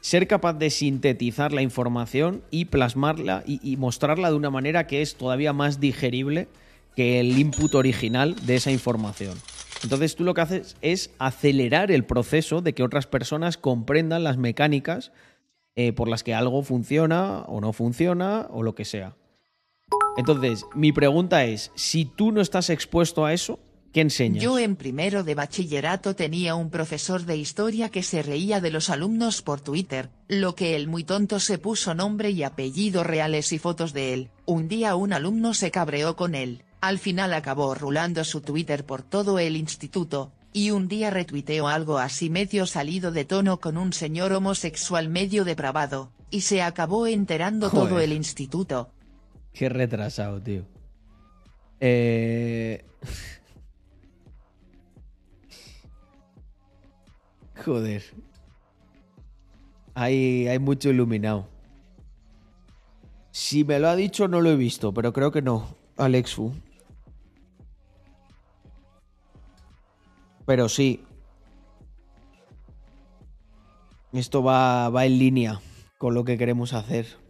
ser 0.01 0.27
capaz 0.27 0.55
de 0.55 0.69
sintetizar 0.71 1.53
la 1.53 1.63
información 1.63 2.43
y 2.51 2.67
plasmarla 2.67 3.45
y, 3.47 3.77
mostrarla 3.77 4.31
de 4.31 4.37
una 4.37 4.51
manera 4.51 4.87
que 4.87 5.01
es 5.01 5.15
todavía 5.15 5.53
más 5.53 5.81
digerible 5.81 6.49
que 6.97 7.21
el 7.21 7.39
input 7.39 7.75
original 7.75 8.35
de 8.45 8.57
esa 8.57 8.71
información. 8.71 9.39
Entonces 9.83 10.17
tú 10.17 10.25
lo 10.25 10.35
que 10.35 10.41
haces 10.41 10.77
es 10.83 11.11
acelerar 11.19 11.91
el 11.91 12.05
proceso 12.05 12.61
de 12.61 12.75
que 12.75 12.83
otras 12.83 13.07
personas 13.07 13.57
comprendan 13.57 14.25
las 14.25 14.37
mecánicas 14.37 15.13
eh, 15.77 15.93
por 15.93 16.09
las 16.09 16.23
que 16.23 16.35
algo 16.35 16.63
funciona 16.63 17.43
o 17.43 17.61
no 17.61 17.73
funciona 17.73 18.49
o 18.51 18.63
lo 18.63 18.75
que 18.75 18.85
sea. 18.85 19.15
Entonces, 20.17 20.67
mi 20.75 20.93
pregunta 20.93 21.45
es, 21.45 21.71
si 21.75 22.05
tú 22.05 22.33
no 22.33 22.41
estás 22.41 22.71
expuesto 22.71 23.25
a 23.25 23.33
eso, 23.33 23.59
¿qué 23.93 24.01
enseñas? 24.01 24.43
Yo 24.43 24.59
en 24.59 24.77
primero 24.77 25.23
de 25.23 25.35
bachillerato 25.35 26.17
tenía 26.17 26.55
un 26.55 26.71
profesor 26.71 27.25
de 27.25 27.37
historia 27.37 27.89
que 27.91 28.03
se 28.03 28.23
reía 28.23 28.61
de 28.61 28.71
los 28.71 28.91
alumnos 28.91 29.43
por 29.43 29.61
Twitter, 29.61 30.11
lo 30.29 30.55
que 30.55 30.75
el 30.77 30.89
muy 30.89 31.05
tonto 31.05 31.39
se 31.41 31.59
puso 31.59 31.95
nombre 31.95 32.31
y 32.31 32.43
apellido 32.43 33.05
reales 33.05 33.53
y 33.53 33.59
fotos 33.59 33.93
de 33.93 34.15
él. 34.15 34.31
Un 34.47 34.69
día 34.69 34.97
un 34.97 35.13
alumno 35.13 35.55
se 35.55 35.71
cabreó 35.71 36.17
con 36.17 36.35
él, 36.35 36.65
al 36.81 36.99
final 36.99 37.33
acabó 37.35 37.75
rulando 37.75 38.25
su 38.25 38.41
Twitter 38.41 38.85
por 38.85 39.03
todo 39.03 39.39
el 39.39 39.57
instituto, 39.57 40.33
y 40.53 40.71
un 40.71 40.89
día 40.89 41.11
retuiteó 41.11 41.69
algo 41.69 41.99
así 41.99 42.29
medio 42.29 42.67
salido 42.67 43.13
de 43.13 43.25
tono 43.25 43.61
con 43.61 43.77
un 43.77 43.93
señor 43.93 44.33
homosexual 44.33 45.09
medio 45.09 45.45
depravado, 45.45 46.11
y 46.31 46.41
se 46.41 46.61
acabó 46.63 47.07
enterando 47.07 47.71
todo 47.71 48.01
el 48.01 48.13
instituto. 48.13 48.91
Qué 49.53 49.69
retrasado, 49.69 50.41
tío. 50.43 50.65
Eh... 51.79 52.85
Joder. 57.65 58.03
Hay, 59.95 60.49
hay 60.49 60.59
mucho 60.59 60.91
iluminado. 60.91 61.49
Si 63.31 63.65
me 63.65 63.79
lo 63.79 63.89
ha 63.89 63.97
dicho, 63.97 64.27
no 64.29 64.41
lo 64.41 64.51
he 64.51 64.57
visto, 64.57 64.93
pero 64.93 65.13
creo 65.13 65.31
que 65.31 65.43
no. 65.43 65.77
Alex 65.97 66.35
Fu. 66.35 66.53
Pero 70.45 70.69
sí. 70.69 71.05
Esto 74.13 74.43
va, 74.43 74.91
va 74.91 75.07
en 75.07 75.19
línea 75.19 75.61
con 75.99 76.15
lo 76.15 76.25
que 76.25 76.37
queremos 76.37 76.73
hacer. 76.75 77.22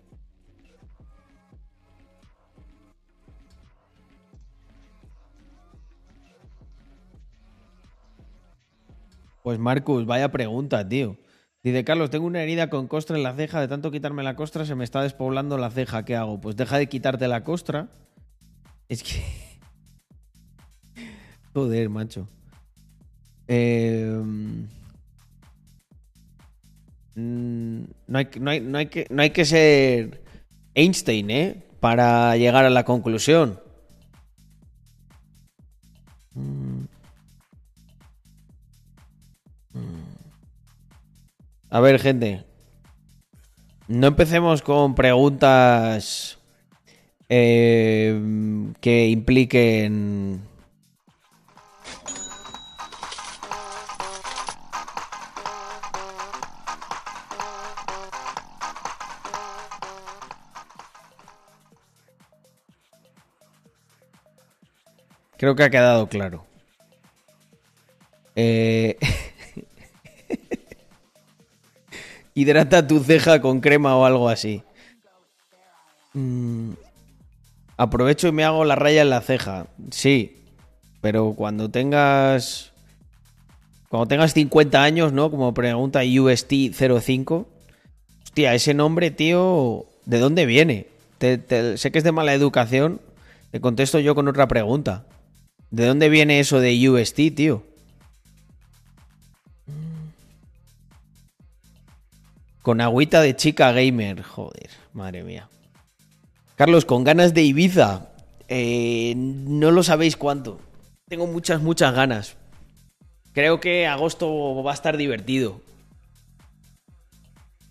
Pues 9.43 9.59
Marcus, 9.59 10.07
vaya 10.07 10.31
pregunta, 10.31 10.89
tío. 10.89 11.17
Dice 11.63 11.85
Carlos, 11.85 12.11
tengo 12.11 12.27
una 12.27 12.43
herida 12.43 12.71
con 12.71 12.89
costra 12.89 13.17
en 13.17 13.23
la 13.23 13.35
ceja, 13.35 13.61
de 13.61 13.69
tanto 13.69 13.91
quitarme 13.91 14.23
la 14.23 14.35
costra 14.35 14.65
se 14.65 14.75
me 14.75 14.85
está 14.85 15.03
despoblando 15.03 15.59
la 15.59 15.71
ceja, 15.71 16.05
¿qué 16.05 16.17
hago? 16.17 16.41
Pues 16.41 16.57
deja 16.57 16.79
de 16.79 16.89
quitarte 16.89 17.29
la 17.29 17.45
costra. 17.45 17.89
Es 18.89 19.03
que... 19.03 19.23
Joder, 21.55 21.89
macho. 21.89 22.29
Eh, 23.47 24.23
mm, 27.15 27.85
hay, 28.13 28.29
hay 28.75 28.87
que, 28.87 29.07
no 29.11 29.23
hay 29.23 29.31
que 29.31 29.45
ser 29.45 30.23
Einstein, 30.75 31.31
¿eh? 31.31 31.67
Para 31.79 32.37
llegar 32.37 32.65
a 32.65 32.71
la 32.71 32.85
conclusión. 32.85 33.62
A 41.75 41.81
ver, 41.81 41.99
gente. 41.99 42.45
No 43.89 44.09
empecemos 44.09 44.61
con 44.61 44.95
preguntas 44.95 46.39
eh, 47.31 48.15
que 48.83 49.09
impliquen. 49.09 50.43
Creo 65.39 65.57
que 65.57 65.63
ha 65.63 65.71
quedado 65.71 66.07
claro. 66.07 66.45
Eh... 68.37 68.99
Hidrata 72.35 72.87
tu 72.87 73.01
ceja 73.01 73.41
con 73.41 73.61
crema 73.61 73.97
o 73.97 74.05
algo 74.05 74.29
así. 74.29 74.63
Mm, 76.15 76.73
Aprovecho 77.77 78.29
y 78.29 78.33
me 78.33 78.45
hago 78.45 78.65
la 78.65 78.77
raya 78.77 79.03
en 79.03 79.11
la 79.11 79.21
ceja. 79.23 79.67
Sí. 79.91 80.37
Pero 81.01 81.35
cuando 81.35 81.71
tengas. 81.71 82.71
Cuando 83.89 84.07
tengas 84.09 84.33
50 84.35 84.83
años, 84.83 85.13
¿no? 85.13 85.31
Como 85.31 85.53
pregunta 85.53 86.05
UST05. 86.05 87.47
Hostia, 88.25 88.55
ese 88.55 88.73
nombre, 88.75 89.11
tío. 89.11 89.87
¿De 90.07 90.19
dónde 90.19 90.47
viene? 90.47 90.87
Te- 91.19 91.39
te- 91.39 91.77
sé 91.77 91.91
que 91.93 91.99
es 91.99 92.05
de 92.05 92.13
mala 92.13 92.35
educación. 92.35 93.01
Te 93.51 93.61
contesto 93.61 93.99
yo 93.99 94.15
con 94.15 94.29
otra 94.29 94.49
pregunta. 94.49 95.05
¿De 95.71 95.87
dónde 95.87 96.09
viene 96.09 96.41
eso 96.41 96.61
de 96.61 96.89
UST, 96.89 97.31
tío? 97.35 97.65
Con 102.63 102.81
agüita 102.81 103.21
de 103.21 103.37
chica 103.37 103.73
gamer. 103.73 104.23
Joder, 104.23 104.71
madre 104.93 105.25
mía. 105.25 105.49
Carlos, 106.55 106.85
con 106.85 107.03
ganas 107.03 107.35
de 107.35 107.43
Ibiza. 107.43 108.09
Eh, 108.49 109.15
no 109.17 109.71
lo 109.73 109.83
sabéis 109.83 110.17
cuánto. 110.17 110.61
Tengo 111.09 111.27
muchas, 111.27 111.61
muchas 111.61 111.95
ganas. 111.95 112.37
Creo 113.33 113.61
que 113.61 113.87
agosto 113.87 114.63
va 114.63 114.71
a 114.71 114.75
estar 114.75 114.97
divertido. 114.97 115.61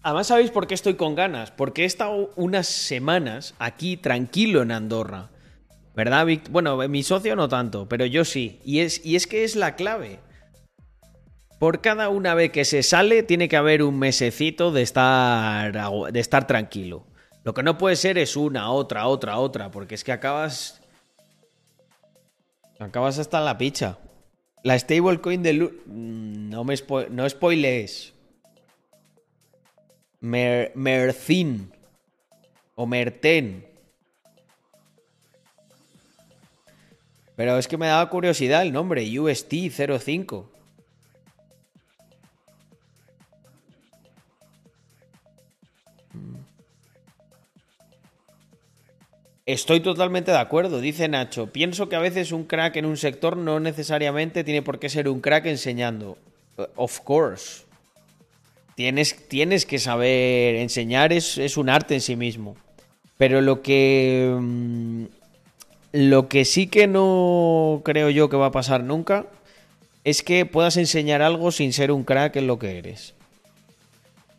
Además, 0.04 0.28
¿sabéis 0.28 0.52
por 0.52 0.68
qué 0.68 0.74
estoy 0.74 0.96
con 0.96 1.16
ganas? 1.16 1.52
Porque 1.52 1.84
he 1.84 1.86
estado 1.86 2.32
unas 2.36 2.68
semanas 2.68 3.54
aquí 3.60 3.96
tranquilo 3.96 4.64
en 4.64 4.72
Andorra. 4.72 5.30
¿Verdad, 5.96 6.26
Vic? 6.26 6.50
Bueno, 6.50 6.78
mi 6.90 7.04
socio 7.04 7.36
no 7.36 7.48
tanto, 7.48 7.88
pero 7.88 8.06
yo 8.06 8.26
sí. 8.26 8.60
Y 8.66 8.80
es, 8.80 9.06
y 9.06 9.16
es 9.16 9.28
que 9.28 9.44
es 9.44 9.56
la 9.56 9.76
clave. 9.76 10.20
Por 11.62 11.80
cada 11.80 12.10
una 12.10 12.34
vez 12.34 12.52
que 12.52 12.66
se 12.66 12.82
sale, 12.82 13.22
tiene 13.22 13.48
que 13.48 13.56
haber 13.56 13.84
un 13.84 14.00
mesecito 14.00 14.72
de 14.72 14.82
estar, 14.82 15.72
de 16.12 16.20
estar 16.20 16.48
tranquilo. 16.48 17.06
Lo 17.44 17.54
que 17.54 17.62
no 17.62 17.78
puede 17.78 17.98
ser 17.98 18.18
es 18.18 18.36
una, 18.36 18.72
otra, 18.72 19.06
otra, 19.06 19.38
otra, 19.38 19.70
porque 19.70 19.94
es 19.94 20.04
que 20.04 20.12
acabas. 20.12 20.82
Acabas 22.80 23.20
hasta 23.20 23.40
la 23.42 23.60
picha. 23.60 24.00
La 24.64 24.80
stablecoin 24.80 25.44
de 25.44 25.54
Luna. 25.54 25.76
Mm, 25.86 26.50
no 26.50 26.64
me 26.64 26.74
spo... 26.74 27.04
no 27.12 27.30
spoilees. 27.30 28.16
Mer... 30.20 30.72
Mercin. 30.74 31.72
O 32.74 32.88
Merten. 32.88 33.68
Pero 37.36 37.60
es 37.60 37.68
que 37.68 37.78
me 37.78 37.86
daba 37.86 38.10
curiosidad 38.10 38.64
el 38.64 38.74
nombre, 38.74 39.06
UST05. 39.06 40.51
Estoy 49.52 49.82
totalmente 49.82 50.32
de 50.32 50.38
acuerdo, 50.38 50.80
dice 50.80 51.10
Nacho. 51.10 51.48
Pienso 51.48 51.90
que 51.90 51.98
a 51.98 52.00
veces 52.00 52.32
un 52.32 52.46
crack 52.46 52.78
en 52.78 52.86
un 52.86 52.96
sector 52.96 53.36
no 53.36 53.60
necesariamente 53.60 54.46
tiene 54.46 54.62
por 54.62 54.80
qué 54.80 54.88
ser 54.88 55.10
un 55.10 55.20
crack 55.20 55.46
enseñando. 55.46 56.18
Uh, 56.58 56.64
Of 56.76 57.02
course. 57.02 57.64
Tienes, 58.76 59.28
tienes 59.28 59.66
que 59.66 59.78
saber 59.78 60.56
enseñar, 60.56 61.12
es, 61.12 61.38
es 61.38 61.58
un 61.58 61.68
arte 61.68 61.96
en 61.96 62.00
sí 62.02 62.16
mismo. 62.16 62.56
Pero 63.18 63.42
lo 63.42 63.62
que. 63.62 64.34
mm, 64.40 65.04
Lo 65.92 66.30
que 66.30 66.46
sí 66.46 66.68
que 66.68 66.88
no 66.88 67.82
creo 67.84 68.10
yo 68.10 68.30
que 68.30 68.38
va 68.38 68.46
a 68.46 68.52
pasar 68.54 68.86
nunca 68.86 69.26
es 70.06 70.24
que 70.24 70.46
puedas 70.46 70.78
enseñar 70.78 71.22
algo 71.22 71.52
sin 71.52 71.74
ser 71.74 71.92
un 71.92 72.06
crack 72.06 72.38
en 72.38 72.48
lo 72.48 72.58
que 72.58 72.78
eres. 72.78 73.14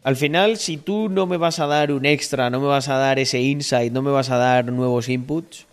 Al 0.05 0.17
final, 0.17 0.57
si 0.57 0.79
tú 0.79 1.09
no 1.09 1.27
me 1.27 1.37
vas 1.37 1.61
a 1.61 1.69
dar 1.69 1.93
un 1.93 2.07
extra, 2.07 2.51
no 2.51 2.61
me 2.61 2.67
vas 2.67 2.89
a 2.89 2.97
dar 2.97 3.21
ese 3.21 3.41
insight, 3.41 3.93
no 3.93 4.03
me 4.03 4.11
vas 4.11 4.31
a 4.31 4.37
dar 4.37 4.73
nuevos 4.73 5.09
inputs, 5.09 5.67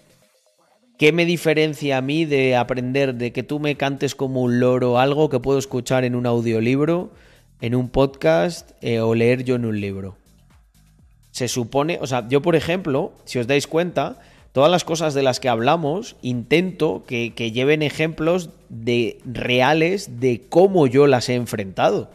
¿qué 0.99 1.11
me 1.11 1.25
diferencia 1.25 1.97
a 1.97 2.01
mí 2.01 2.25
de 2.25 2.55
aprender 2.55 3.15
de 3.15 3.31
que 3.31 3.41
tú 3.41 3.59
me 3.59 3.75
cantes 3.75 4.13
como 4.13 4.43
un 4.43 4.59
loro 4.59 4.99
algo 4.99 5.31
que 5.31 5.39
puedo 5.39 5.57
escuchar 5.57 6.03
en 6.03 6.13
un 6.13 6.27
audiolibro, 6.27 7.09
en 7.59 7.73
un 7.73 7.89
podcast 7.89 8.71
eh, 8.81 8.99
o 8.99 9.15
leer 9.15 9.43
yo 9.45 9.55
en 9.55 9.65
un 9.65 9.81
libro? 9.81 10.15
Se 11.31 11.47
supone, 11.47 11.97
o 11.99 12.05
sea, 12.05 12.27
yo 12.27 12.43
por 12.43 12.55
ejemplo, 12.55 13.13
si 13.25 13.39
os 13.39 13.47
dais 13.47 13.65
cuenta, 13.65 14.19
todas 14.51 14.69
las 14.69 14.83
cosas 14.83 15.15
de 15.15 15.23
las 15.23 15.39
que 15.39 15.49
hablamos, 15.49 16.17
intento 16.21 17.03
que, 17.07 17.33
que 17.33 17.51
lleven 17.51 17.81
ejemplos 17.81 18.51
de 18.69 19.17
reales 19.25 20.19
de 20.19 20.43
cómo 20.49 20.85
yo 20.85 21.07
las 21.07 21.29
he 21.29 21.33
enfrentado. 21.33 22.11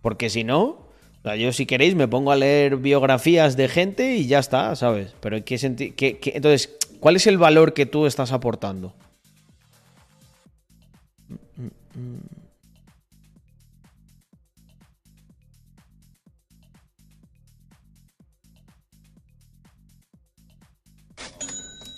Porque 0.00 0.30
si 0.30 0.44
no, 0.44 0.89
o 1.20 1.22
sea, 1.22 1.36
yo 1.36 1.52
si 1.52 1.66
queréis 1.66 1.94
me 1.94 2.08
pongo 2.08 2.32
a 2.32 2.36
leer 2.36 2.76
biografías 2.76 3.54
de 3.54 3.68
gente 3.68 4.16
y 4.16 4.26
ya 4.26 4.38
está, 4.38 4.74
¿sabes? 4.74 5.14
Pero 5.20 5.36
¿en 5.36 5.42
qué 5.42 5.58
sentido? 5.58 5.94
Entonces, 5.98 6.78
¿cuál 6.98 7.16
es 7.16 7.26
el 7.26 7.36
valor 7.36 7.74
que 7.74 7.84
tú 7.84 8.06
estás 8.06 8.32
aportando? 8.32 8.94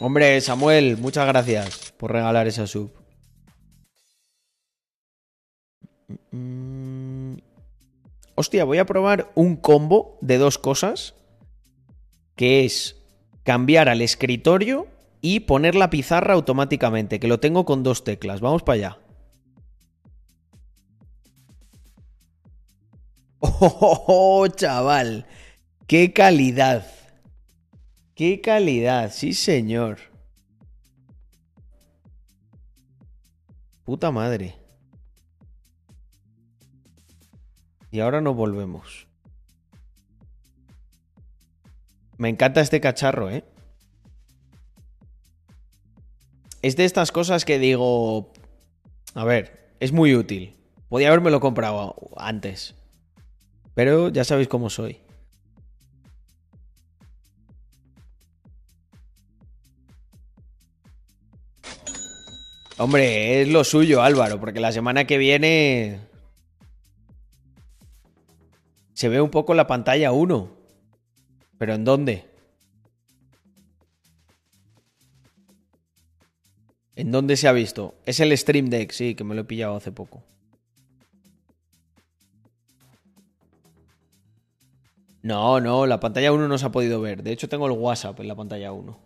Hombre, 0.00 0.40
Samuel, 0.40 0.96
muchas 0.96 1.28
gracias 1.28 1.92
por 1.96 2.10
regalar 2.10 2.48
esa 2.48 2.66
sub. 2.66 2.90
Hostia, 8.42 8.64
voy 8.64 8.78
a 8.78 8.86
probar 8.86 9.30
un 9.36 9.54
combo 9.54 10.18
de 10.20 10.36
dos 10.36 10.58
cosas. 10.58 11.14
Que 12.34 12.64
es 12.64 13.00
cambiar 13.44 13.88
al 13.88 14.00
escritorio 14.00 14.88
y 15.20 15.40
poner 15.40 15.76
la 15.76 15.90
pizarra 15.90 16.34
automáticamente, 16.34 17.20
que 17.20 17.28
lo 17.28 17.38
tengo 17.38 17.64
con 17.64 17.84
dos 17.84 18.02
teclas. 18.02 18.40
Vamos 18.40 18.64
para 18.64 18.74
allá. 18.74 18.98
¡Oh, 23.40 24.48
chaval! 24.48 25.24
¡Qué 25.86 26.12
calidad! 26.12 26.84
¡Qué 28.16 28.40
calidad! 28.40 29.12
Sí, 29.12 29.34
señor. 29.34 29.98
Puta 33.84 34.10
madre. 34.10 34.61
Y 37.92 38.00
ahora 38.00 38.22
nos 38.22 38.34
volvemos. 38.34 39.06
Me 42.16 42.30
encanta 42.30 42.62
este 42.62 42.80
cacharro, 42.80 43.30
¿eh? 43.30 43.44
Es 46.62 46.76
de 46.76 46.86
estas 46.86 47.12
cosas 47.12 47.44
que 47.44 47.58
digo... 47.58 48.32
A 49.14 49.24
ver, 49.24 49.74
es 49.78 49.92
muy 49.92 50.14
útil. 50.14 50.56
Podía 50.88 51.08
habérmelo 51.08 51.38
comprado 51.40 51.94
antes. 52.16 52.74
Pero 53.74 54.08
ya 54.08 54.24
sabéis 54.24 54.48
cómo 54.48 54.70
soy. 54.70 54.98
Hombre, 62.78 63.42
es 63.42 63.48
lo 63.48 63.64
suyo, 63.64 64.02
Álvaro, 64.02 64.40
porque 64.40 64.60
la 64.60 64.72
semana 64.72 65.06
que 65.06 65.18
viene 65.18 66.11
se 69.02 69.08
ve 69.08 69.20
un 69.20 69.30
poco 69.30 69.52
la 69.54 69.66
pantalla 69.66 70.12
1. 70.12 70.48
¿Pero 71.58 71.74
en 71.74 71.84
dónde? 71.84 72.24
¿En 76.94 77.10
dónde 77.10 77.36
se 77.36 77.48
ha 77.48 77.52
visto? 77.52 77.96
Es 78.06 78.20
el 78.20 78.38
Stream 78.38 78.66
Deck, 78.66 78.92
sí, 78.92 79.16
que 79.16 79.24
me 79.24 79.34
lo 79.34 79.40
he 79.40 79.44
pillado 79.44 79.74
hace 79.74 79.90
poco. 79.90 80.22
No, 85.22 85.58
no, 85.58 85.84
la 85.86 85.98
pantalla 85.98 86.30
1 86.30 86.46
no 86.46 86.56
se 86.56 86.66
ha 86.66 86.70
podido 86.70 87.00
ver. 87.00 87.24
De 87.24 87.32
hecho, 87.32 87.48
tengo 87.48 87.66
el 87.66 87.72
WhatsApp 87.72 88.20
en 88.20 88.28
la 88.28 88.36
pantalla 88.36 88.70
1. 88.70 89.00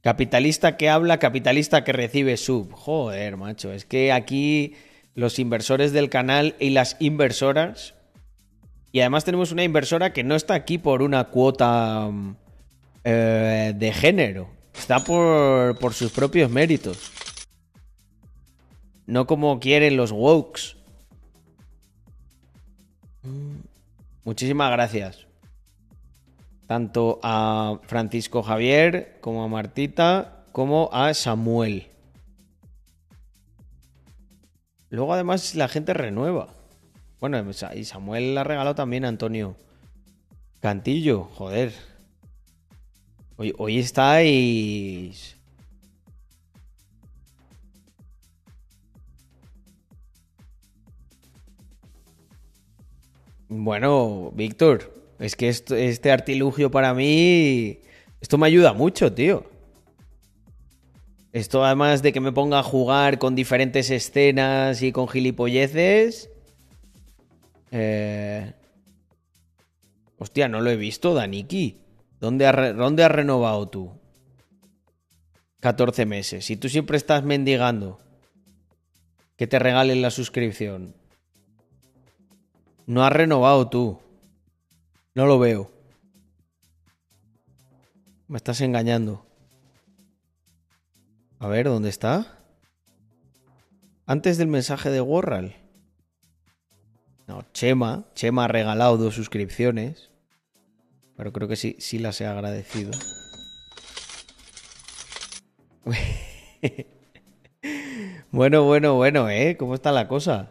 Capitalista 0.00 0.78
que 0.78 0.88
habla, 0.88 1.18
capitalista 1.18 1.84
que 1.84 1.92
recibe 1.92 2.38
sub. 2.38 2.72
Joder, 2.72 3.36
macho. 3.36 3.70
Es 3.70 3.84
que 3.84 4.12
aquí 4.12 4.76
los 5.14 5.38
inversores 5.38 5.92
del 5.92 6.08
canal 6.08 6.54
y 6.58 6.70
las 6.70 6.96
inversoras. 7.00 7.94
Y 8.92 9.00
además 9.00 9.24
tenemos 9.24 9.52
una 9.52 9.64
inversora 9.64 10.12
que 10.12 10.24
no 10.24 10.34
está 10.34 10.54
aquí 10.54 10.78
por 10.78 11.02
una 11.02 11.24
cuota 11.24 12.08
mm, 12.10 12.36
eh, 13.04 13.72
de 13.76 13.92
género. 13.92 14.48
Está 14.74 15.00
por, 15.00 15.78
por 15.78 15.94
sus 15.94 16.10
propios 16.12 16.50
méritos. 16.50 17.12
No 19.06 19.26
como 19.26 19.58
quieren 19.60 19.96
los 19.96 20.12
wokes. 20.12 20.76
Muchísimas 24.24 24.70
gracias. 24.70 25.26
Tanto 26.66 27.18
a 27.22 27.80
Francisco 27.86 28.42
Javier, 28.42 29.18
como 29.20 29.42
a 29.42 29.48
Martita, 29.48 30.44
como 30.52 30.88
a 30.92 31.12
Samuel. 31.14 31.90
Luego 34.90 35.14
además 35.14 35.54
la 35.54 35.68
gente 35.68 35.94
renueva. 35.94 36.48
Bueno, 37.20 37.44
y 37.74 37.84
Samuel 37.84 38.34
la 38.34 38.42
ha 38.42 38.44
regalado 38.44 38.74
también 38.74 39.04
a 39.04 39.08
Antonio 39.08 39.56
Cantillo. 40.60 41.24
Joder. 41.34 41.72
Hoy, 43.36 43.54
hoy 43.56 43.78
estáis... 43.78 45.36
Bueno, 53.52 54.30
Víctor, 54.34 54.94
es 55.18 55.34
que 55.34 55.48
esto- 55.48 55.74
este 55.74 56.12
artilugio 56.12 56.70
para 56.70 56.94
mí, 56.94 57.80
esto 58.20 58.38
me 58.38 58.46
ayuda 58.46 58.72
mucho, 58.72 59.12
tío. 59.12 59.49
Esto 61.32 61.64
además 61.64 62.02
de 62.02 62.12
que 62.12 62.20
me 62.20 62.32
ponga 62.32 62.58
a 62.58 62.64
jugar 62.64 63.18
con 63.18 63.34
diferentes 63.34 63.90
escenas 63.90 64.82
y 64.82 64.92
con 64.92 65.08
gilipolleces. 65.08 66.30
Eh... 67.70 68.52
Hostia, 70.18 70.48
no 70.48 70.60
lo 70.60 70.70
he 70.70 70.76
visto, 70.76 71.14
Daniki. 71.14 71.80
¿Dónde 72.20 72.44
dónde 72.74 73.04
has 73.04 73.10
renovado 73.10 73.68
tú? 73.68 73.90
14 75.60 76.04
meses. 76.04 76.50
Y 76.50 76.56
tú 76.56 76.68
siempre 76.68 76.96
estás 76.96 77.22
mendigando 77.24 77.98
que 79.36 79.46
te 79.46 79.58
regalen 79.58 80.02
la 80.02 80.10
suscripción. 80.10 80.94
No 82.86 83.04
has 83.04 83.12
renovado 83.12 83.70
tú. 83.70 84.00
No 85.14 85.26
lo 85.26 85.38
veo. 85.38 85.70
Me 88.28 88.36
estás 88.36 88.60
engañando. 88.60 89.29
A 91.42 91.48
ver, 91.48 91.66
¿dónde 91.68 91.88
está? 91.88 92.38
Antes 94.04 94.36
del 94.36 94.48
mensaje 94.48 94.90
de 94.90 95.00
Warral. 95.00 95.56
No, 97.26 97.46
Chema. 97.54 98.04
Chema 98.14 98.44
ha 98.44 98.48
regalado 98.48 98.98
dos 98.98 99.14
suscripciones. 99.14 100.10
Pero 101.16 101.32
creo 101.32 101.48
que 101.48 101.56
sí, 101.56 101.76
sí 101.78 101.98
las 101.98 102.20
he 102.20 102.26
agradecido. 102.26 102.90
bueno, 108.30 108.64
bueno, 108.64 108.96
bueno, 108.96 109.30
¿eh? 109.30 109.56
¿Cómo 109.58 109.74
está 109.74 109.92
la 109.92 110.08
cosa? 110.08 110.50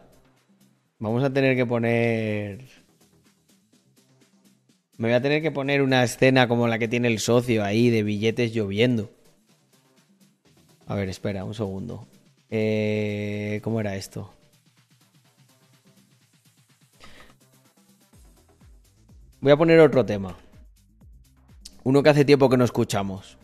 Vamos 0.98 1.22
a 1.22 1.32
tener 1.32 1.54
que 1.54 1.66
poner... 1.66 2.64
Me 4.98 5.06
voy 5.06 5.14
a 5.14 5.22
tener 5.22 5.40
que 5.40 5.52
poner 5.52 5.82
una 5.82 6.02
escena 6.02 6.48
como 6.48 6.66
la 6.66 6.80
que 6.80 6.88
tiene 6.88 7.06
el 7.06 7.20
socio 7.20 7.62
ahí 7.62 7.90
de 7.90 8.02
billetes 8.02 8.52
lloviendo. 8.52 9.19
A 10.90 10.96
ver, 10.96 11.08
espera, 11.08 11.44
un 11.44 11.54
segundo. 11.54 12.08
Eh, 12.50 13.60
¿Cómo 13.62 13.78
era 13.78 13.94
esto? 13.94 14.34
Voy 19.40 19.52
a 19.52 19.56
poner 19.56 19.78
otro 19.78 20.04
tema. 20.04 20.36
Uno 21.84 22.02
que 22.02 22.08
hace 22.08 22.24
tiempo 22.24 22.48
que 22.50 22.56
no 22.56 22.64
escuchamos. 22.64 23.38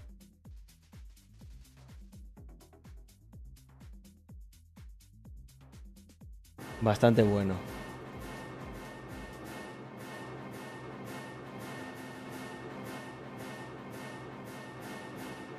Bastante 6.80 7.22
bueno. 7.22 7.54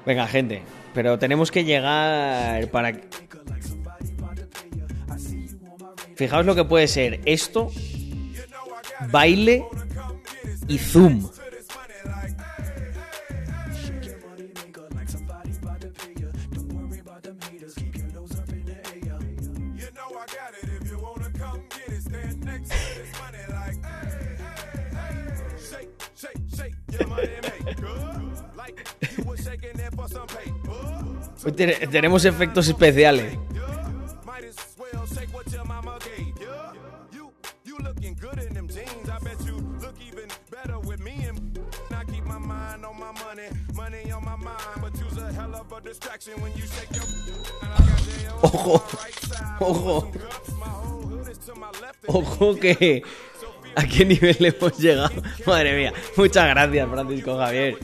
Venga, 0.06 0.28
gente, 0.28 0.64
pero 0.98 1.20
tenemos 1.20 1.52
que 1.52 1.64
llegar 1.64 2.72
para... 2.72 2.92
Fijaos 6.16 6.44
lo 6.44 6.56
que 6.56 6.64
puede 6.64 6.88
ser 6.88 7.22
esto, 7.26 7.70
baile 9.12 9.64
y 10.68 10.80
zoom. 10.80 11.30
Hoy 31.48 31.54
te- 31.54 31.88
tenemos 31.88 32.26
efectos 32.26 32.68
especiales. 32.68 33.38
Ojo, 48.42 48.84
ojo, 49.60 50.12
ojo 52.08 52.56
que 52.56 53.04
a 53.76 53.86
qué 53.86 54.04
nivel 54.06 54.36
hemos 54.46 54.78
llegado. 54.78 55.12
Madre 55.46 55.78
mía, 55.78 55.94
muchas 56.18 56.46
gracias 56.50 56.90
Francisco 56.90 57.38
Javier. 57.38 57.78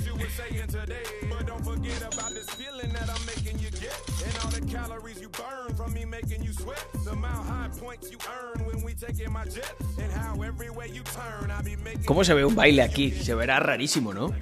¿Cómo 12.05 12.23
se 12.23 12.33
ve 12.33 12.45
un 12.45 12.55
baile 12.55 12.81
aquí? 12.81 13.11
Se 13.11 13.35
verá 13.35 13.59
rarísimo, 13.59 14.13
¿no? 14.13 14.27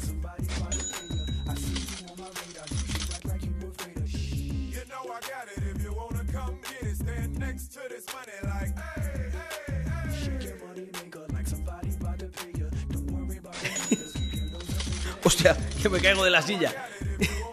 Hostia, 15.23 15.55
que 15.81 15.89
me 15.89 15.99
caigo 15.99 16.23
de 16.23 16.31
la 16.31 16.41
silla. 16.41 16.73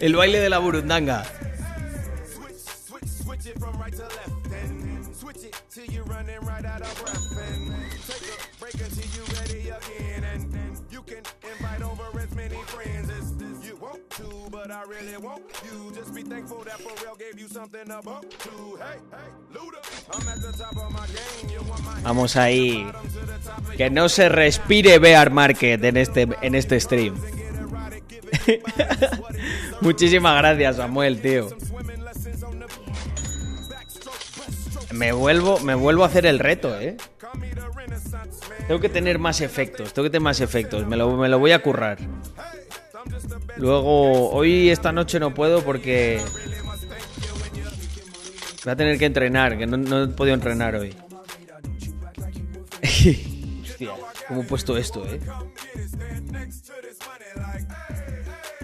El 0.00 0.16
baile 0.16 0.40
de 0.40 0.48
la 0.48 0.58
burundanga. 0.58 1.24
Vamos 22.02 22.36
ahí. 22.36 22.86
Que 23.76 23.90
no 23.90 24.08
se 24.08 24.28
respire 24.28 24.98
Bear 24.98 25.30
Market 25.30 25.82
en 25.84 25.96
este, 25.96 26.28
en 26.42 26.54
este 26.54 26.80
stream. 26.80 27.14
Muchísimas 29.80 30.36
gracias, 30.38 30.76
Samuel, 30.76 31.20
tío. 31.20 31.48
Me 34.92 35.12
vuelvo, 35.12 35.60
me 35.60 35.74
vuelvo 35.74 36.04
a 36.04 36.06
hacer 36.06 36.26
el 36.26 36.38
reto, 36.38 36.78
¿eh? 36.80 36.96
Tengo 38.66 38.80
que 38.80 38.88
tener 38.88 39.18
más 39.18 39.40
efectos, 39.40 39.92
tengo 39.92 40.06
que 40.06 40.10
tener 40.10 40.22
más 40.22 40.40
efectos. 40.40 40.86
Me 40.86 40.96
lo, 40.96 41.16
me 41.16 41.28
lo 41.28 41.38
voy 41.38 41.52
a 41.52 41.62
currar. 41.62 41.98
Luego, 43.56 44.30
hoy 44.30 44.70
esta 44.70 44.92
noche 44.92 45.20
no 45.20 45.34
puedo 45.34 45.62
porque 45.62 46.20
voy 48.64 48.72
a 48.72 48.76
tener 48.76 48.98
que 48.98 49.06
entrenar, 49.06 49.58
que 49.58 49.66
no, 49.66 49.76
no 49.76 50.04
he 50.04 50.08
podido 50.08 50.34
entrenar 50.34 50.76
hoy. 50.76 50.94
Hostia, 53.62 53.90
¿cómo 54.28 54.42
he 54.42 54.44
puesto 54.44 54.76
esto, 54.76 55.06
eh? 55.06 55.20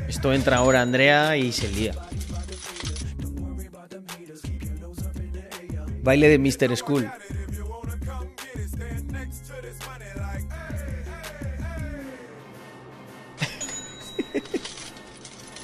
Esto 0.08 0.32
entra 0.32 0.58
ahora 0.58 0.82
Andrea 0.82 1.36
y 1.36 1.52
se 1.52 1.68
lía. 1.68 1.92
Baile 6.06 6.28
de 6.28 6.38
Mr. 6.38 6.76
School. 6.76 7.10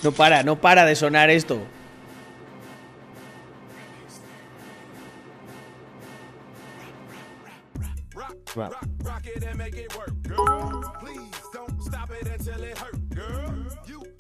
No 0.03 0.11
para, 0.11 0.43
no 0.43 0.61
para 0.61 0.85
de 0.85 0.97
sonar 0.97 1.31
esto. 1.31 1.65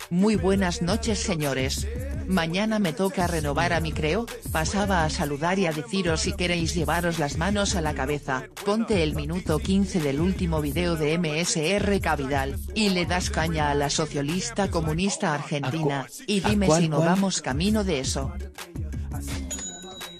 Muy 0.08 0.36
buenas 0.36 0.82
noches 0.82 1.18
señores. 1.18 1.88
Mañana 2.32 2.78
me 2.78 2.94
toca 2.94 3.26
renovar 3.26 3.74
a 3.74 3.80
mi 3.80 3.92
creo, 3.92 4.24
pasaba 4.52 5.04
a 5.04 5.10
saludar 5.10 5.58
y 5.58 5.66
a 5.66 5.72
deciros 5.72 6.22
si 6.22 6.32
queréis 6.32 6.74
llevaros 6.74 7.18
las 7.18 7.36
manos 7.36 7.76
a 7.76 7.82
la 7.82 7.92
cabeza, 7.92 8.44
ponte 8.64 9.02
el 9.02 9.14
minuto 9.14 9.58
15 9.58 10.00
del 10.00 10.18
último 10.18 10.62
video 10.62 10.96
de 10.96 11.18
MSR 11.18 12.00
Cavidal, 12.00 12.58
y 12.74 12.88
le 12.88 13.04
das 13.04 13.28
caña 13.28 13.70
a 13.70 13.74
la 13.74 13.90
socialista 13.90 14.70
comunista 14.70 15.34
argentina, 15.34 16.06
y 16.26 16.42
¿A 16.42 16.48
dime 16.48 16.66
cuál, 16.68 16.82
si 16.82 16.88
no 16.88 16.96
cuál? 16.96 17.08
vamos 17.10 17.42
camino 17.42 17.84
de 17.84 18.00
eso. 18.00 18.32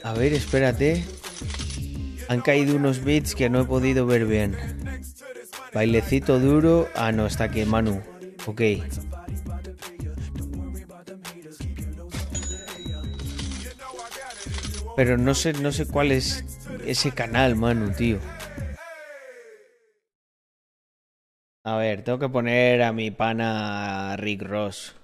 A 0.05 0.12
ver, 0.12 0.34
espérate. 0.34 1.05
Han 2.28 2.43
caído 2.43 2.76
unos 2.76 3.02
beats 3.02 3.34
que 3.34 3.48
no 3.48 3.62
he 3.62 3.64
podido 3.64 4.05
ver 4.05 4.26
bien. 4.26 4.55
Bailecito 5.72 6.39
duro. 6.39 6.89
Ah, 6.94 7.10
no, 7.10 7.26
está 7.26 7.44
aquí 7.44 7.64
Manu. 7.64 8.02
Ok. 8.44 8.60
Pero 14.94 15.16
no 15.16 15.35
sé, 15.35 15.55
no 15.55 15.73
sé 15.73 15.86
cuál 15.86 16.12
es 16.12 16.44
ese 16.86 17.12
canal, 17.12 17.56
Manu, 17.56 17.90
tío. 17.93 18.19
A 21.64 21.77
ver, 21.77 22.02
tengo 22.02 22.19
que 22.19 22.28
poner 22.28 22.82
a 22.82 22.93
mi 22.93 23.10
pana 23.10 24.16
Rick 24.16 24.43
Ross. 24.43 24.94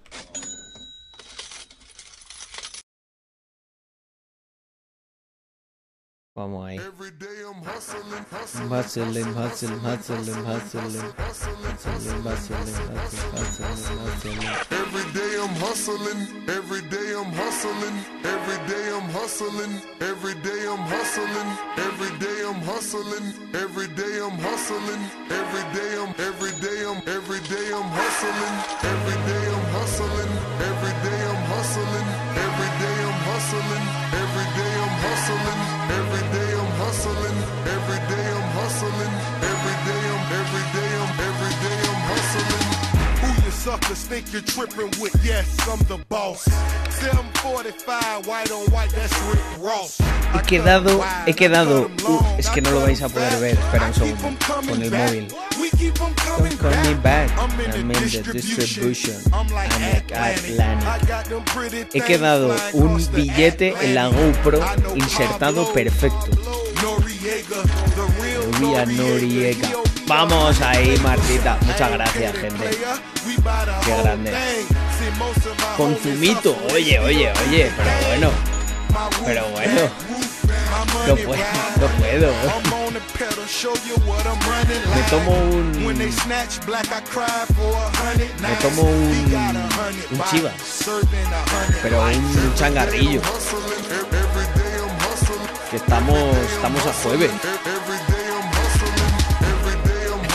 Vamos 6.39 6.69
ahí. 6.69 6.79
Every 6.79 7.11
day 7.19 7.43
I'm 7.51 7.61
hustling, 7.65 8.25
hustling, 8.31 8.69
Hustling, 8.71 9.35
hustling, 9.35 9.81
hustling, 9.81 10.45
hustling. 10.47 11.03
Hustling, 11.19 11.67
hustling, 11.75 12.23
hustling, 12.23 12.95
hustling. 13.35 13.99
Every 14.71 15.07
day 15.19 15.35
I'm 15.43 15.55
hustling, 15.59 16.21
every 16.47 16.83
day 16.87 17.11
I'm 17.19 17.33
hustling, 17.35 17.97
every 18.23 18.59
day 18.71 18.87
I'm 18.95 19.11
hustling, 19.11 19.83
every 19.99 20.35
day 20.47 20.63
I'm 20.71 20.79
hustling, 20.87 21.51
every 21.75 22.15
day 22.23 22.39
I'm 22.47 22.63
hustling, 22.63 23.27
every 23.59 23.89
day 23.99 24.23
I'm 24.23 24.39
hustling, 24.39 25.03
every 25.35 25.65
day 25.75 25.91
I'm 25.99 26.15
every 26.23 26.55
day 26.63 26.87
I'm 26.87 27.03
every 27.19 27.41
day 27.51 27.67
I'm 27.75 27.91
hustling, 27.99 28.55
every 28.87 29.19
day 29.27 29.43
I'm 29.59 29.67
hustling, 29.75 30.31
every 30.71 30.95
day 31.03 31.19
I'm 31.19 31.43
hustling, 31.51 32.07
every 32.47 32.71
day 32.79 32.95
I'm 33.11 33.19
hustling, 33.27 33.85
every 34.23 34.47
day 34.55 34.71
I'm 34.79 34.95
hustling, 35.03 35.78
suckers 43.69 44.03
think 44.05 44.33
you're 44.33 44.41
tripping 44.41 44.91
with? 44.99 45.15
Yes, 45.23 45.45
I'm 45.69 45.79
the 45.93 45.99
boss. 46.09 46.43
745, 46.89 48.27
white 48.27 48.51
on 48.51 48.65
white, 48.73 48.89
that's 48.97 49.13
Rick 49.29 49.45
Ross. 49.61 49.99
He 49.99 50.41
quedado, 50.49 51.05
he 51.27 51.35
quedado. 51.35 51.91
Uh, 52.09 52.39
es 52.39 52.49
que 52.49 52.63
no 52.63 52.71
lo 52.71 52.81
vais 52.81 53.03
a 53.03 53.11
poder 53.11 53.39
ver. 53.41 53.59
Espera 53.59 53.89
un 53.89 53.95
segundo. 53.95 54.39
Con 54.47 54.83
el 54.83 54.91
móvil. 54.91 55.29
Don't 55.95 56.17
call 56.59 56.71
me 56.87 56.95
back. 57.03 57.31
I'm 57.39 57.51
in 57.61 57.71
the 57.89 58.33
distribution. 58.33 59.21
I'm 59.35 59.49
like 59.49 59.71
Atlantic. 59.83 60.17
He 61.93 62.01
quedado 62.01 62.57
un 62.73 62.97
billete 63.13 63.75
en 63.83 63.95
la 63.95 64.09
GoPro 64.09 64.61
insertado 64.95 65.71
perfecto. 65.75 66.31
Vamos 70.09 70.61
ahí, 70.63 70.99
Martita. 71.03 71.59
Muchas 71.63 71.93
gracias, 71.93 72.37
gente. 72.37 72.71
Qué 73.85 74.03
grande. 74.03 74.33
Con 75.77 75.97
zumito. 75.97 76.57
Oye, 76.73 76.99
oye, 76.99 77.33
oye. 77.47 77.73
Pero 77.77 77.91
bueno. 78.09 78.31
Pero 79.25 79.49
bueno. 79.51 79.91
No 81.07 81.15
puedo. 81.17 81.45
No 81.81 81.87
puedo. 81.99 82.33
Me 84.95 85.03
tomo 85.11 85.35
un. 85.35 85.87
Me 88.41 88.57
tomo 88.61 88.83
un. 88.83 89.25
Un 90.11 90.25
chivas. 90.31 90.55
Pero 91.83 92.03
un 92.03 92.55
changarrillo. 92.55 93.21
Que 95.71 95.77
estamos. 95.77 96.37
Estamos 96.55 96.87
a 96.87 96.93
jueves. 96.95 97.31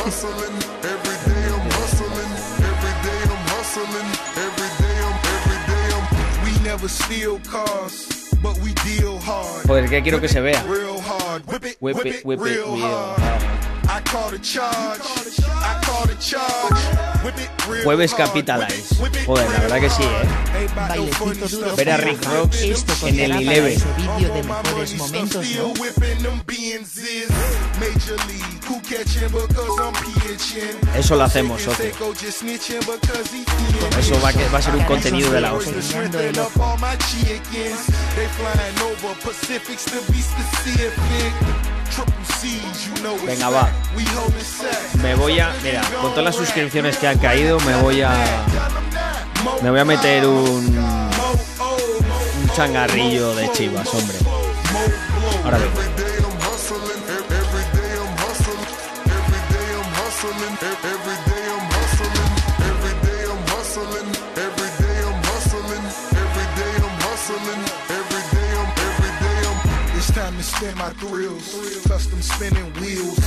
Hustling, 0.04 0.56
every 0.84 1.18
day 1.32 1.44
I'm 1.48 1.72
hustling, 1.80 2.32
every 2.60 2.96
day 3.08 3.22
I'm 3.32 3.44
hustling, 3.56 4.10
every 4.36 4.72
day 4.84 4.98
I'm 5.08 5.18
every 5.36 5.60
day 5.72 5.86
I'm 5.96 6.06
We 6.44 6.52
never 6.64 6.90
steal 6.90 7.40
cars, 7.40 8.34
but 8.42 8.58
we 8.60 8.74
deal 8.84 9.18
hard. 9.20 9.66
Joder, 9.66 9.88
que 9.88 10.02
quiero 10.02 10.20
que 10.20 10.28
se 10.28 10.42
vea. 10.42 10.62
Real 10.68 11.00
hard. 11.00 11.46
Whip 11.48 11.66
it, 11.66 11.78
Whip 11.80 12.06
it, 12.06 12.26
whip 12.26 12.40
it 12.40 12.44
real 12.44 12.76
hard. 12.76 13.63
Hard. 13.94 14.04
I 14.06 14.10
call 14.10 14.32
the 14.32 14.40
charge. 14.40 15.02
I 15.50 15.82
call 15.86 16.06
the 16.08 16.16
charge. 16.16 17.24
Whip 17.24 17.36
it 17.38 17.68
real 17.68 17.84
Jueves. 17.84 18.14
Capitalize. 18.14 18.90
Joder, 19.26 19.50
la 19.52 19.60
verdad 19.60 19.80
que 19.80 19.90
sí, 19.90 20.04
¿eh? 20.04 20.68
Bailecito 20.76 21.48
duro. 21.48 21.76
Ver 21.76 21.90
a 21.92 21.98
Rick 21.98 22.24
Rocks 22.26 22.62
Esto 22.62 23.08
en 23.08 23.20
el 23.20 23.32
Eleven. 23.32 23.80
Eso 30.96 31.16
lo 31.16 31.24
hacemos, 31.24 31.62
socio. 31.62 31.86
Eso 34.00 34.22
va, 34.22 34.34
que- 34.34 34.48
va 34.50 34.60
a 34.60 34.62
ser 34.62 34.76
un 34.76 34.84
contenido 34.86 35.32
de 35.32 35.42
la 35.42 35.54
hostia. 35.54 35.74
Venga, 43.26 43.50
va. 43.50 43.70
Me 45.02 45.16
voy 45.16 45.40
a. 45.40 45.54
Mira, 45.64 45.82
con 46.02 46.12
todas 46.12 46.26
las 46.26 46.36
suscripciones 46.36 46.98
que 46.98 47.08
han 47.08 47.20
caído, 47.20 47.60
me 47.62 47.76
voy 47.82 48.02
a. 48.02 48.12
Me 49.62 49.70
voy 49.70 49.80
a 49.80 49.86
meter 49.86 50.26
un. 50.26 50.78
Un 52.42 52.50
changarrillo 52.56 53.36
de 53.36 53.52
chivas, 53.52 53.94
hombre. 53.94 54.18
Ahora 55.44 55.58
vengo. 55.58 55.93
Spin 70.56 70.78
my 70.78 70.90
thrills. 71.02 71.84
Custom 71.88 72.22
spinning 72.22 72.72
wheels. 72.76 73.20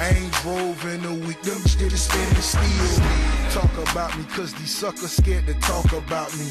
I 0.00 0.16
ain't 0.16 0.32
drove 0.40 0.82
in 0.86 1.04
a 1.04 1.14
week. 1.26 1.40
Them 1.42 1.60
shit 1.66 1.92
is 1.92 2.04
spinning 2.04 2.40
steel. 2.40 3.04
Talk 3.50 3.70
about 3.90 4.16
me, 4.16 4.24
cause 4.30 4.54
these 4.54 4.74
suckers 4.74 5.12
scared 5.12 5.46
to 5.46 5.54
talk 5.60 5.92
about 5.92 6.32
me. 6.38 6.46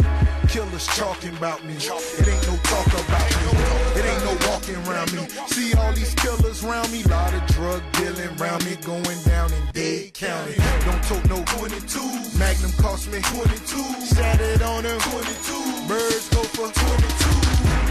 Killers 0.48 0.86
talking 0.88 1.36
about 1.38 1.64
me. 1.66 1.74
It 1.74 2.28
ain't 2.28 2.48
no 2.48 2.56
talk 2.64 2.88
about 2.88 3.30
me. 3.42 4.00
It 4.00 4.06
ain't 4.06 4.24
no 4.24 4.38
walking 4.50 4.76
around 4.86 5.12
me. 5.14 5.28
See 5.48 5.74
all 5.74 5.94
these 5.94 6.14
killers 6.16 6.64
around 6.64 6.92
me. 6.92 7.02
Lot 7.04 7.34
of 7.34 7.46
drug 7.48 7.82
dealing 7.94 8.30
around 8.40 8.64
me. 8.66 8.76
Going 8.86 9.20
down 9.26 9.52
in 9.52 9.64
Dade 9.74 10.14
County. 10.14 10.56
Don't 10.86 11.04
talk 11.10 11.26
no 11.26 11.44
22. 11.58 12.38
Magnum 12.38 12.72
cost 12.78 13.12
me 13.12 13.20
22. 13.22 14.06
Sat 14.06 14.40
it 14.40 14.62
on 14.62 14.84
her 14.84 15.00
22. 15.00 15.88
Birds 15.88 16.30
go 16.30 16.44
for 16.44 16.70
22. 16.72 17.39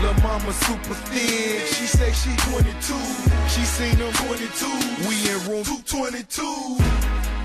Lil' 0.02 0.14
mama 0.22 0.52
super 0.52 0.94
thin. 1.10 1.66
She 1.66 1.86
say 1.86 2.12
she 2.12 2.30
22. 2.50 2.94
She 3.48 3.62
seen 3.66 3.98
them 3.98 4.12
22. 4.12 4.66
We 5.08 5.26
in 5.26 5.38
room 5.50 5.64
222. 5.64 6.98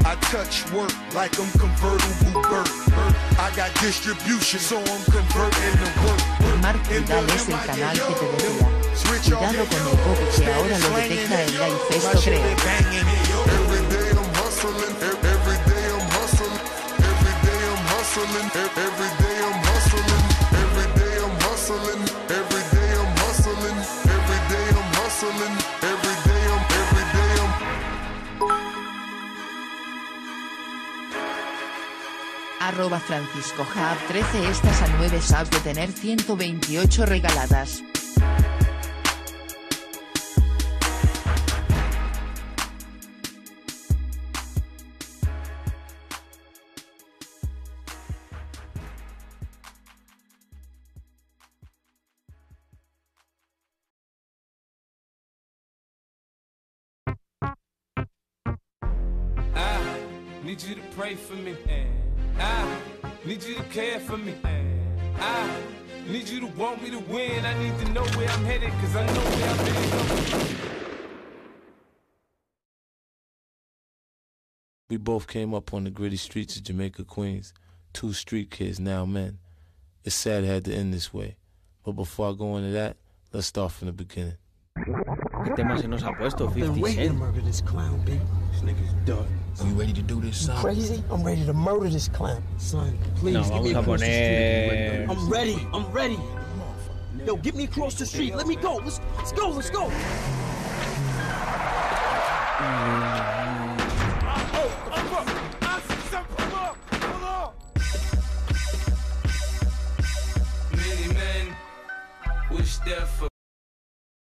I 0.05 0.15
touch 0.30 0.69
work 0.71 0.93
like 1.15 1.34
I'm 1.39 1.49
convertible 1.57 2.41
Burt. 2.41 2.69
I 3.39 3.49
got 3.55 3.73
distribution, 3.81 4.59
so 4.59 4.77
I'm 4.77 5.03
converting 5.09 5.75
the 5.81 5.89
work. 6.05 6.21
Mark 6.61 6.77
Vidal 6.89 7.25
es 7.31 7.47
el 7.47 7.57
canal 7.65 7.97
que 7.97 8.13
te 8.13 8.27
decía. 8.38 8.84
Cuidado 9.03 9.65
con 9.65 9.81
el 9.81 9.97
copy 10.03 10.25
que 10.38 10.53
ahora 10.53 10.77
lo 10.80 10.89
detecta 10.97 11.43
el 11.43 11.51
live 11.53 11.80
esto 11.89 12.21
creo. 12.21 12.43
every 13.57 13.81
day 13.89 14.09
I'm 14.11 14.30
hustling, 14.38 14.95
every 15.01 15.57
day 15.65 15.88
I'm 15.89 16.05
hustling, 16.13 16.59
every 17.09 17.35
day 17.41 17.61
I'm 17.65 17.84
hustling, 17.89 18.49
every 18.55 19.09
day 19.17 19.22
Arroba 32.68 32.98
Francisco 32.98 33.64
Hub 33.64 34.07
13 34.07 34.49
estas 34.49 34.81
a 34.81 34.88
9 34.98 35.22
sabs 35.22 35.49
de 35.49 35.60
tener 35.60 35.91
128 35.91 37.06
regaladas. 37.06 37.84
To 60.53 60.76
pray 60.95 61.15
for 61.15 61.34
me. 61.34 61.57
I 62.39 62.80
need 63.26 63.43
you 63.43 63.55
to 63.55 63.64
care 63.64 63.99
for 63.99 64.18
me. 64.18 64.35
I 65.19 65.49
need 66.07 66.27
you 66.27 66.39
to 66.41 66.47
want 66.47 66.81
me 66.84 66.89
to 66.91 66.99
win. 66.99 67.45
I 67.45 67.53
need 67.61 67.77
to 67.80 67.91
know 67.91 68.03
where 68.03 68.30
I'm 68.30 68.43
headed, 68.45 68.72
cause 68.72 68.95
I 68.95 69.05
know 69.05 69.22
where 69.22 69.49
I've 69.49 69.65
been. 69.65 70.73
We 74.89 74.97
both 74.97 75.27
came 75.27 75.53
up 75.53 75.73
on 75.73 75.85
the 75.85 75.89
gritty 75.89 76.18
streets 76.18 76.55
of 76.55 76.64
Jamaica, 76.64 77.03
Queens. 77.05 77.53
Two 77.93 78.14
street 78.14 78.51
kids, 78.51 78.80
now 78.80 79.05
men. 79.05 79.39
It's 80.03 80.15
sad 80.15 80.43
it 80.43 80.47
had 80.47 80.65
to 80.65 80.73
end 80.73 80.93
this 80.93 81.14
way. 81.14 81.38
But 81.84 81.93
before 81.93 82.30
I 82.30 82.34
go 82.34 82.57
into 82.57 82.72
that, 82.72 82.97
let's 83.31 83.47
start 83.47 83.72
from 83.72 83.88
the 83.88 83.93
beginning. 83.93 84.38
¿Qué 84.76 85.55
tema 85.55 85.77
se 85.77 85.88
nos 85.88 86.03
ha 86.03 86.14
puesto? 86.14 86.47
Been 86.47 86.73
50 86.73 86.81
waiting 86.81 87.19
to 87.19 87.53
Cent. 87.53 89.43
Murder 89.61 89.61
this 89.61 89.61
clown, 89.61 89.61
B. 89.61 89.61
This 89.61 89.61
nigga's 89.61 89.61
done. 89.61 89.65
Are 89.65 89.69
you 89.69 89.75
ready 89.80 89.93
to 89.93 90.01
do 90.01 90.21
this, 90.21 90.45
son? 90.45 90.57
Crazy? 90.61 91.03
I'm 91.11 91.23
ready 91.23 91.45
to 91.45 91.53
murder 91.53 91.89
this 91.89 92.07
clown. 92.09 92.43
Son, 92.57 92.97
please 93.15 93.34
No, 93.34 93.43
give 93.43 93.63
me 93.63 93.73
vamos 93.73 93.75
a 93.75 93.80
a 93.80 93.84
push 93.84 94.01
to 94.01 94.05
poner- 94.05 95.05
street. 95.05 95.17
I'm 95.17 95.30
ready. 95.30 95.67
I'm 95.73 95.91
ready. 95.91 96.19
Yo, 97.25 97.35
get 97.38 97.55
me 97.55 97.63
across 97.65 97.95
the 97.95 98.05
street. 98.05 98.35
Let 98.35 98.47
me 98.47 98.55
go. 98.55 98.75
Let's, 98.77 98.99
let's 99.17 99.31
go. 99.31 99.49
Let's 99.49 99.69
go. 99.69 99.89
Many 110.71 111.13
men 111.13 111.55
wish 112.51 112.77
death 112.80 113.09
for 113.19 113.27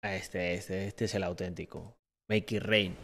Este, 0.04 0.54
este, 0.56 0.88
este 0.88 1.06
es 1.06 1.16
el 1.16 1.24
auténtico. 1.24 1.96
Make 2.30 2.56
it 2.56 2.64
rain. 2.66 2.96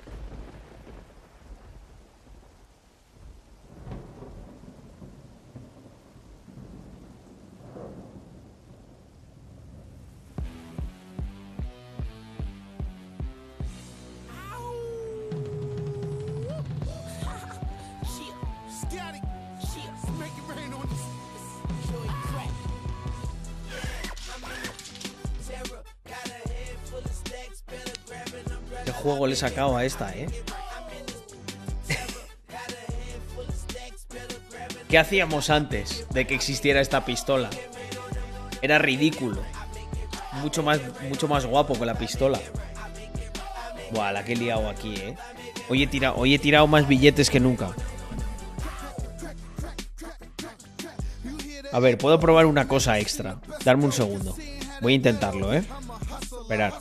Le 29.27 29.33
he 29.33 29.37
sacado 29.37 29.77
a 29.77 29.85
esta, 29.85 30.15
eh? 30.15 30.27
¿Qué 34.89 34.97
hacíamos 34.97 35.49
antes 35.49 36.05
de 36.11 36.25
que 36.25 36.33
existiera 36.33 36.79
esta 36.79 37.03
pistola? 37.03 37.49
Era 38.61 38.79
ridículo. 38.79 39.41
Mucho 40.41 40.63
más, 40.63 40.79
mucho 41.09 41.27
más 41.27 41.45
guapo 41.45 41.75
con 41.77 41.87
la 41.87 41.95
pistola. 41.95 42.39
Buah, 43.91 44.11
la 44.11 44.23
que 44.23 44.33
he 44.33 44.35
liado 44.35 44.69
aquí, 44.69 44.95
eh. 44.95 45.15
Hoy 45.69 45.83
he 45.83 45.87
tirado, 45.87 46.15
hoy 46.15 46.37
tirado 46.39 46.67
más 46.67 46.87
billetes 46.87 47.29
que 47.29 47.39
nunca. 47.39 47.71
A 51.71 51.79
ver, 51.79 51.97
puedo 51.97 52.19
probar 52.19 52.45
una 52.45 52.67
cosa 52.67 52.97
extra. 52.97 53.39
Darme 53.65 53.85
un 53.85 53.91
segundo. 53.91 54.35
Voy 54.81 54.93
a 54.93 54.95
intentarlo, 54.95 55.53
¿eh? 55.53 55.63
Esperar. 56.41 56.73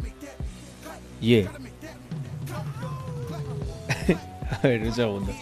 Make 0.00 0.20
that. 0.20 0.36
Clap, 0.82 1.00
Yeah. 1.20 1.48
A 4.62 4.68
ver, 4.68 4.82
un 4.82 4.92
segundo. 4.92 5.32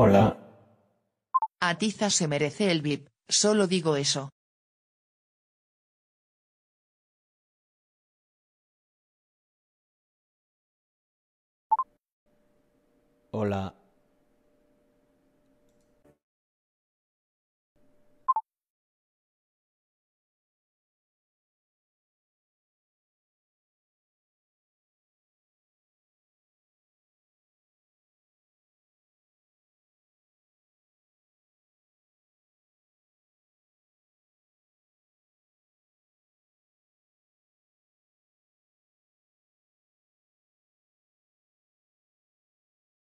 Hola. 0.00 0.38
Atiza 1.60 2.08
se 2.10 2.28
merece 2.28 2.70
el 2.70 2.82
VIP, 2.82 3.08
solo 3.28 3.66
digo 3.66 3.96
eso. 3.96 4.30
Hola. 13.32 13.77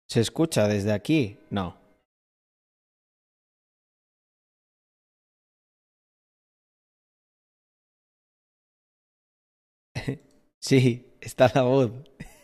¿Se 0.09 0.21
escucha 0.21 0.67
desde 0.67 0.91
aquí? 0.91 1.37
No. 1.51 1.77
Sí, 10.61 11.15
está 11.21 11.49
la 11.55 11.61
voz. 11.61 11.89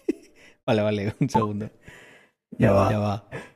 Vale, 0.65 0.81
vale, 0.81 1.13
un 1.19 1.29
segundo. 1.29 1.69
Ya 2.51 2.71
va. 2.71 2.91
Ya 2.91 2.99
va. 2.99 3.29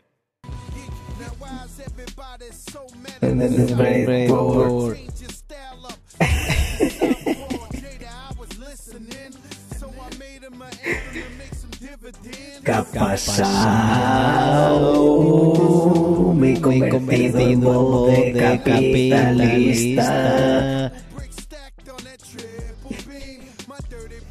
¿Qué 12.64 12.72
ha 12.72 12.84
pasado? 12.84 13.54
Me 16.34 16.54
he 16.54 16.62
convertido 16.62 18.06
de 18.08 18.62
capitalista. 18.64 20.00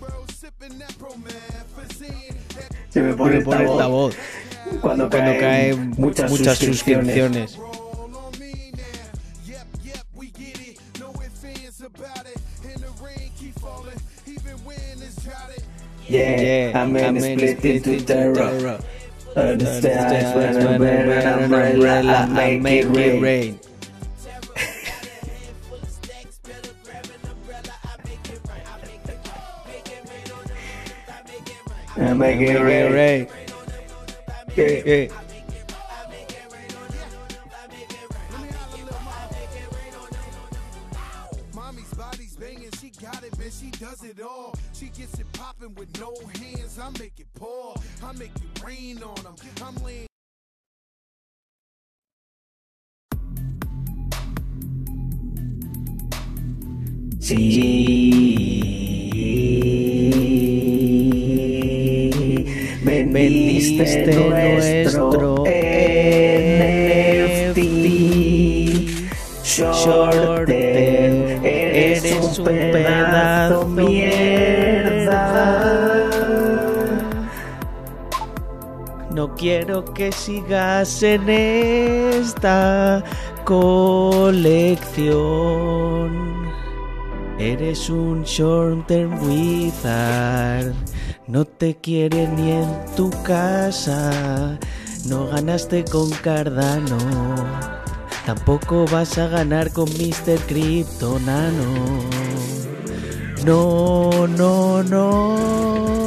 Bro 0.01 0.27
sipping 0.29 0.79
that 0.79 0.95
promethazine. 0.99 2.37
Se 2.91 3.03
me 3.03 3.15
pone 3.15 3.41
Pone 3.43 3.65
esta 3.65 3.87
voz 3.87 4.15
voz 4.15 4.17
cuando, 4.81 4.81
cuando 4.81 5.09
caen 5.09 5.41
caen 5.41 5.95
muchas, 5.99 6.31
muchas 6.31 6.59
suscripciones. 6.59 7.51
suscripciones. 7.53 7.78
Yeah, 16.09 16.41
Yeah, 16.41 16.81
I'm 16.81 16.97
in 16.97 17.21
split 17.21 17.65
into 17.65 18.01
terror. 18.01 18.81
Understand 19.37 20.35
when 20.35 20.67
I 20.67 20.79
wear 20.79 21.11
an 21.11 21.45
umbrella, 21.45 22.29
I 22.33 22.57
make 22.57 22.87
it 22.87 23.21
rain. 23.21 23.61
I 31.97 32.13
make 32.15 32.41
it 32.41 32.59
rain. 32.59 33.29
Yeah. 34.57 34.65
Eh, 34.65 35.09
I 46.81 46.91
make 46.99 47.19
it 47.19 47.27
pour. 47.35 47.75
I 48.05 48.13
make 48.13 48.31
it 48.37 48.63
rain 48.65 49.03
on 49.03 49.15
them. 49.25 49.35
I'm 49.63 49.75
laying 49.85 50.07
Sí. 57.21 58.39
Nuestro 64.07 65.45
NFT. 65.45 65.89
Shorter, 69.43 70.51
eres 70.51 72.39
un 72.39 72.45
pedazo 72.45 73.67
mierda. 73.69 74.39
No 79.11 79.35
quiero 79.35 79.85
que 79.95 80.13
sigas 80.13 81.03
en 81.03 81.29
esta 81.29 83.03
colección. 83.45 85.09
Eres 87.39 87.89
un 87.89 88.23
short 88.25 88.87
term 88.87 89.19
wizard. 89.27 90.75
No 91.27 91.45
te 91.45 91.77
quiere 91.77 92.29
ni 92.29 92.53
en 92.53 92.69
tu 92.97 93.11
casa. 93.23 94.59
No 95.07 95.27
ganaste 95.29 95.85
con 95.85 96.11
Cardano. 96.11 96.99
Tampoco 98.27 98.85
vas 98.93 99.17
a 99.17 99.29
ganar 99.29 99.73
con 99.73 99.89
Mr. 99.91 100.39
Crypto 100.47 101.19
Nano. 101.21 102.03
No, 103.45 104.27
no, 104.27 104.83
no. 104.83 105.98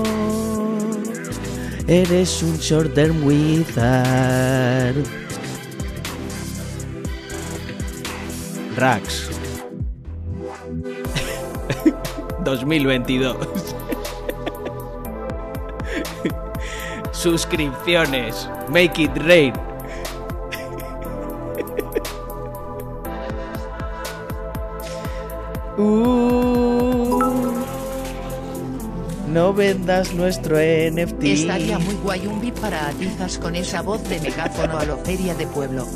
Eres 1.91 2.41
un 2.41 2.57
short 2.57 2.93
term 2.93 3.22
wizard. 3.26 4.95
Rax. 8.77 9.30
2022. 12.45 13.35
Suscripciones. 17.11 18.47
Make 18.69 19.03
it 19.03 19.11
rain. 19.26 19.53
Uh, 25.77 26.40
no 29.32 29.53
vendas 29.53 30.14
nuestro 30.14 30.58
NFT. 30.58 31.24
Estaría 31.24 31.80
muy 31.80 31.95
guay 31.95 32.28
un 32.28 32.41
beat 32.41 32.60
para 32.60 32.90
atizas 32.90 33.38
con 33.38 33.56
esa 33.56 33.82
voz 33.82 34.08
de 34.10 34.20
megáfono 34.20 34.78
a 34.78 34.86
lo 34.86 34.98
feria 34.98 35.34
de 35.36 35.48
pueblo. 35.48 35.88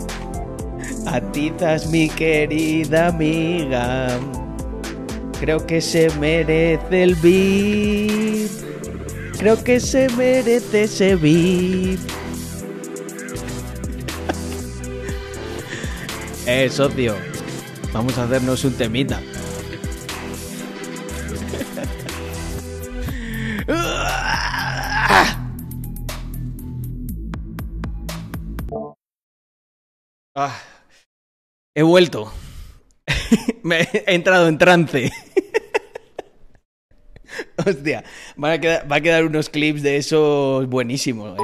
Atizas, 1.05 1.87
mi 1.87 2.09
querida 2.09 3.07
amiga. 3.07 4.17
Creo 5.39 5.65
que 5.65 5.81
se 5.81 6.09
merece 6.19 7.03
el 7.03 7.15
beat. 7.15 8.51
Creo 9.37 9.63
que 9.63 9.79
se 9.79 10.09
merece 10.09 10.83
ese 10.83 11.15
beat. 11.15 11.99
eh, 16.45 16.69
socio. 16.69 17.15
Vamos 17.91 18.17
a 18.17 18.23
hacernos 18.23 18.63
un 18.63 18.73
temita. 18.73 19.21
Ah, 30.35 30.59
he 31.75 31.81
vuelto. 31.83 32.31
Me 33.63 33.81
he 33.81 34.13
entrado 34.15 34.47
en 34.47 34.57
trance. 34.57 35.11
Hostia, 37.65 38.03
van 38.35 38.51
a 38.53 38.57
quedar- 38.59 38.91
va 38.91 38.97
a 38.97 39.01
quedar 39.01 39.25
unos 39.25 39.49
clips 39.49 39.81
de 39.81 39.97
esos 39.97 40.67
buenísimos, 40.67 41.37
¿eh? 41.39 41.43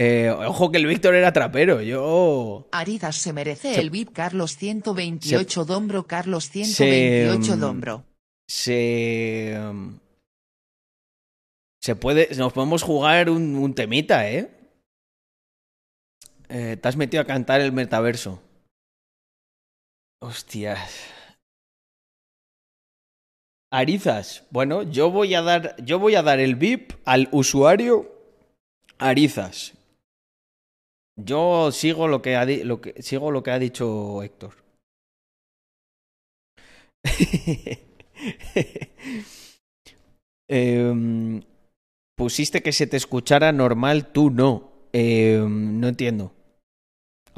Eh, 0.00 0.30
Ojo 0.30 0.70
que 0.70 0.78
el 0.78 0.86
Víctor 0.86 1.16
era 1.16 1.32
trapero, 1.32 1.82
yo... 1.82 2.68
Aridas 2.70 3.16
se 3.16 3.32
merece 3.32 3.74
Se- 3.74 3.80
el 3.80 3.90
beat 3.90 4.12
Carlos 4.12 4.56
128 4.56 5.64
Dombro 5.64 6.06
Carlos 6.06 6.44
se, 6.44 6.64
128 6.64 7.56
mm, 7.56 7.60
Dombro. 7.60 8.04
Se... 8.48 9.58
um, 9.60 9.98
Se 11.82 11.96
puede... 11.96 12.28
Nos 12.36 12.52
podemos 12.52 12.82
jugar 12.84 13.28
un, 13.28 13.56
un 13.56 13.74
temita, 13.74 14.30
¿eh? 14.30 14.48
Eh, 16.48 16.76
Te 16.80 16.88
has 16.88 16.96
metido 16.96 17.22
a 17.22 17.26
cantar 17.26 17.60
el 17.60 17.72
metaverso. 17.72 18.40
Hostias. 20.20 21.12
Arizas. 23.70 24.46
Bueno, 24.50 24.82
yo 24.82 25.10
voy 25.10 25.34
a 25.34 25.42
dar, 25.42 25.76
yo 25.84 25.98
voy 25.98 26.14
a 26.14 26.22
dar 26.22 26.40
el 26.40 26.56
VIP 26.56 26.92
al 27.04 27.28
usuario 27.32 28.10
Arizas. 28.98 29.74
Yo 31.16 31.70
sigo 31.72 32.08
lo 32.08 32.22
que 32.22 32.36
ha, 32.36 32.44
lo 32.44 32.80
que, 32.80 33.02
sigo 33.02 33.30
lo 33.30 33.42
que 33.42 33.50
ha 33.50 33.58
dicho 33.58 34.22
Héctor. 34.22 34.54
Em, 40.50 41.42
pusiste 42.16 42.62
que 42.62 42.72
se 42.72 42.86
te 42.86 42.96
escuchara 42.96 43.52
normal, 43.52 44.12
tú 44.12 44.30
no. 44.30 44.72
Em, 44.92 45.78
no 45.80 45.88
entiendo. 45.88 46.32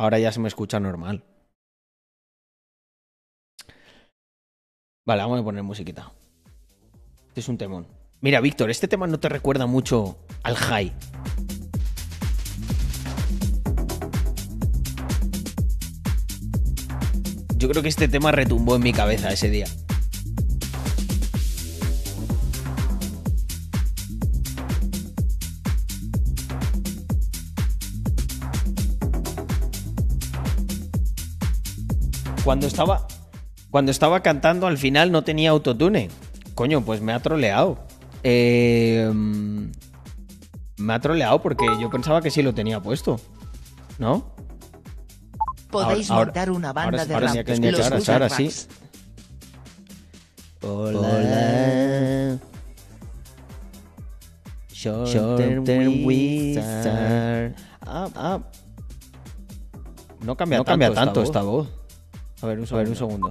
Ahora 0.01 0.19
ya 0.19 0.33
se 0.33 0.41
me 0.41 0.49
escucha 0.49 0.81
normal. 0.81 1.23
Vale, 5.05 5.21
vamos 5.21 5.41
a 5.41 5.45
poner 5.45 5.63
musiquita. 5.63 6.11
Este 7.29 7.41
es 7.41 7.49
un 7.51 7.59
temón. 7.59 7.87
Mira, 8.23 8.41
Víctor, 8.41 8.71
este 8.71 8.89
tema 8.89 9.07
no 9.07 9.21
te 9.21 9.29
recuerda 9.29 9.67
mucho 9.67 10.17
al 10.43 10.57
high. 10.57 10.91
Yo 17.59 17.69
creo 17.69 17.83
que 17.83 17.91
este 17.91 18.09
tema 18.09 18.33
retumbó 18.33 18.77
en 18.77 18.83
mi 18.83 18.95
cabeza 18.95 19.31
ese 19.31 19.51
día. 19.51 19.67
Cuando 32.51 32.67
estaba, 32.67 33.07
cuando 33.71 33.93
estaba 33.93 34.23
cantando 34.25 34.67
al 34.67 34.77
final 34.77 35.13
no 35.13 35.23
tenía 35.23 35.51
autotune. 35.51 36.11
Coño, 36.57 36.81
pues 36.85 37.01
me 37.01 37.13
ha 37.13 37.21
troleado. 37.21 37.79
Eh, 38.25 39.09
me 40.77 40.93
ha 40.93 40.99
troleado 40.99 41.41
porque 41.43 41.65
yo 41.81 41.89
pensaba 41.91 42.21
que 42.21 42.29
sí 42.33 42.43
lo 42.43 42.53
tenía 42.53 42.81
puesto. 42.81 43.21
¿No? 44.01 44.35
Podéis 45.71 46.11
ahora- 46.11 46.25
montar 46.25 46.51
una 46.51 46.73
banda 46.73 47.03
ahora- 47.03 47.05
de 47.05 47.15
rap. 47.45 47.49
los 47.71 47.81
ahora- 47.93 48.13
ahora 48.15 48.29
sí. 48.31 48.51
Hola. 50.63 52.37
Short 54.73 55.37
term 55.37 56.05
wizard. 56.05 57.55
Ah, 57.83 58.09
ah. 58.17 58.41
No 60.21 60.37
cambia, 60.37 60.59
No 60.59 60.65
tanto, 60.65 60.73
cambia 60.73 60.89
esta 60.89 61.01
tanto 61.05 61.21
voz. 61.21 61.29
esta 61.29 61.43
voz. 61.43 61.80
A 62.43 62.47
ver, 62.47 62.59
un 62.59 62.67
segundo. 62.67 62.75
A 62.75 62.79
ver, 62.79 62.89
un 62.89 62.97
segundo. 62.97 63.29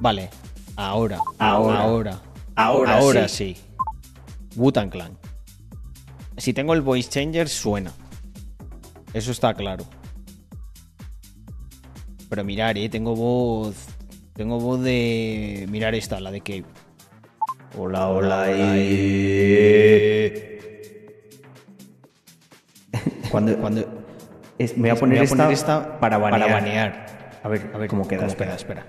Vale. 0.00 0.30
Ahora. 0.76 1.18
Ahora. 1.38 1.80
Ahora. 1.80 2.20
Ahora 2.56 2.98
Ahora 2.98 3.28
sí. 3.28 3.54
sí. 3.54 3.62
Wutan 4.56 4.90
Clan. 4.90 5.16
Si 6.36 6.52
tengo 6.52 6.74
el 6.74 6.80
voice 6.80 7.08
changer, 7.08 7.48
suena. 7.48 7.92
Eso 9.12 9.32
está 9.32 9.54
claro. 9.54 9.84
Pero 12.28 12.44
mirar, 12.44 12.78
eh, 12.78 12.88
tengo 12.88 13.14
voz. 13.16 13.74
Tengo 14.34 14.58
voz 14.60 14.80
de. 14.82 15.66
Mirar 15.70 15.94
esta, 15.94 16.20
la 16.20 16.30
de 16.30 16.40
Cave. 16.40 16.64
Hola, 17.76 18.08
hola, 18.08 18.44
eh. 18.48 20.36
Cuando, 23.30 23.56
cuando 23.58 23.99
es- 24.64 24.76
me 24.76 24.88
voy 24.90 24.96
a 24.96 25.00
poner, 25.00 25.18
Voy 25.18 25.26
a 25.26 25.30
poner 25.30 25.50
esta, 25.52 25.78
esta 25.78 26.00
para 26.00 26.18
banear. 26.18 26.40
para 26.40 26.52
banear. 26.60 27.06
A 27.42 27.48
ver, 27.48 27.70
a 27.74 27.78
ver 27.78 27.88
cómo 27.88 28.06
queda. 28.06 28.18
¿Cómo 28.20 28.28
espera. 28.28 28.50
queda? 28.50 28.56
Espera. 28.56 28.86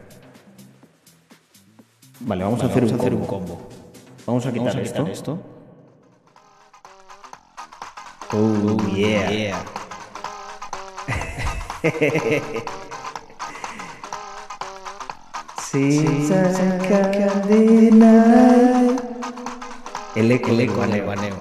Vale, 2.22 2.43
vamos 2.43 2.60
Vale, 2.60 2.69
a 2.69 2.72
hacer, 2.72 2.84
vamos 2.84 2.93
un, 2.93 2.99
a 2.99 3.02
hacer 3.02 3.14
un 3.15 3.26
combo. 3.26 3.68
Vamos 4.27 4.45
a 4.45 4.49
quitar, 4.52 4.68
Vamos 4.68 4.76
a 4.76 4.81
esto. 4.81 5.03
quitar 5.06 5.11
esto. 5.14 5.39
Oh, 8.34 8.77
yeah. 8.95 9.30
Yeah. 9.31 9.64
Sin 15.72 16.27
cadena. 16.88 18.14
El 20.15 20.31
eco, 20.31 20.49
El 20.52 20.60
eco, 20.61 20.84
el 20.84 21.02
baneo. 21.03 21.35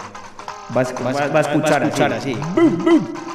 Va, 0.77 0.82
a 0.82 0.85
esc- 0.85 1.05
va- 1.05 1.27
va 1.28 1.39
a 1.39 1.43
escuchar, 1.43 2.12
así. 2.12 2.32
Está 2.32 3.30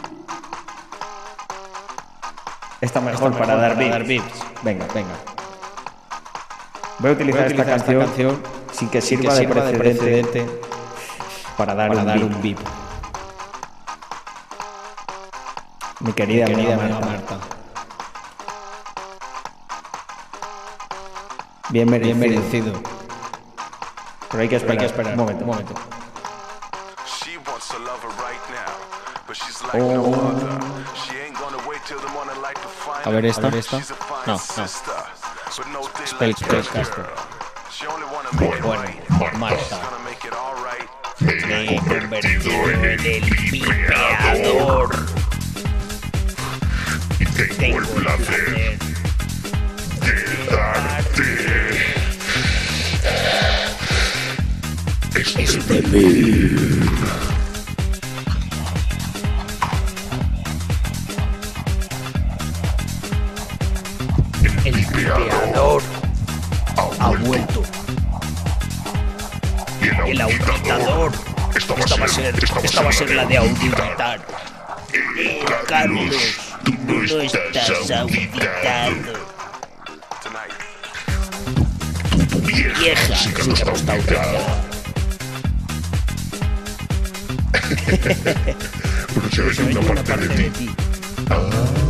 mejor 3.29 3.47
para, 3.47 3.55
mejor 3.55 3.69
dar, 3.69 3.77
para 3.77 3.89
dar 3.89 4.07
beats. 4.07 4.39
Venga, 4.63 4.87
Venga. 4.93 5.15
Voy 6.99 7.09
a 7.09 7.13
utilizar, 7.13 7.41
Voy 7.41 7.43
a 7.43 7.45
utilizar 7.45 7.51
esta, 7.51 7.61
esta 7.61 7.65
canción, 7.65 8.05
canción 8.05 8.43
sin 8.71 8.89
que 8.89 9.01
sirva, 9.01 9.33
de, 9.33 9.77
precedente 9.77 10.45
para 11.57 11.75
dar, 11.75 11.91
un, 11.91 12.05
dar 12.05 12.23
un 12.23 12.41
bip. 12.41 12.57
Mi 15.99 16.13
querida, 16.13 16.45
querida 16.45 16.75
amiga 16.75 16.83
amiga 16.83 16.99
Marta. 16.99 17.39
Bien 21.69 21.89
merecido. 21.89 22.19
Bien 22.19 22.35
merecido. 22.35 22.73
Pero 24.29 24.41
hay 24.41 24.49
que 24.49 24.55
esperar. 24.55 24.73
Hay 24.73 24.77
que 24.77 24.85
esperar. 24.85 25.13
Un 25.13 25.19
momento, 25.19 25.43
un 25.43 25.49
momento. 25.49 25.73
She 27.05 27.37
A 33.05 33.09
ver 33.11 33.25
esta. 33.27 33.47
A 33.47 33.49
ver 33.51 33.59
esta. 33.59 33.79
No, 34.25 34.33
no. 34.33 34.39
Spellcaster. 36.07 37.05
Bueno, 38.33 38.81
right. 38.81 39.33
Marta. 39.37 39.79
Me 41.19 41.75
he 41.75 41.77
convertido 41.77 42.69
en 42.71 42.99
el 42.99 43.21
pipeador. 43.51 44.89
Y 47.19 47.25
tengo 47.25 47.77
el 47.77 47.87
placer 47.87 48.77
de 50.01 50.13
darte 50.49 51.29
este 55.15 55.81
beat. 55.81 56.74
Ser 72.95 73.13
la 73.13 73.25
de 73.25 73.35
auditar. 73.35 74.25
Carlos, 75.67 76.15
tú 76.63 76.73
no 76.87 77.19
estás 77.19 77.91
auditado. 77.91 78.95
Tu 82.29 82.39
vieja 82.39 83.15
sí 83.17 83.33
que 83.33 83.43
no 83.43 83.53
está 83.53 83.93
auditada. 83.93 84.63
Pero 89.13 89.29
se 89.29 89.41
oye 89.41 89.77
una 89.77 90.03
parte 90.03 90.27
de 90.29 90.49
ti. 90.51 90.69
Ah. 91.29 91.84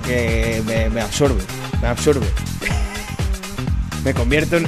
Que 0.00 0.62
me, 0.64 1.00
absorbe. 1.00 1.42
Me 1.82 1.88
absorbe. 1.88 2.26
me 4.04 4.14
convierto 4.14 4.56
en. 4.56 4.66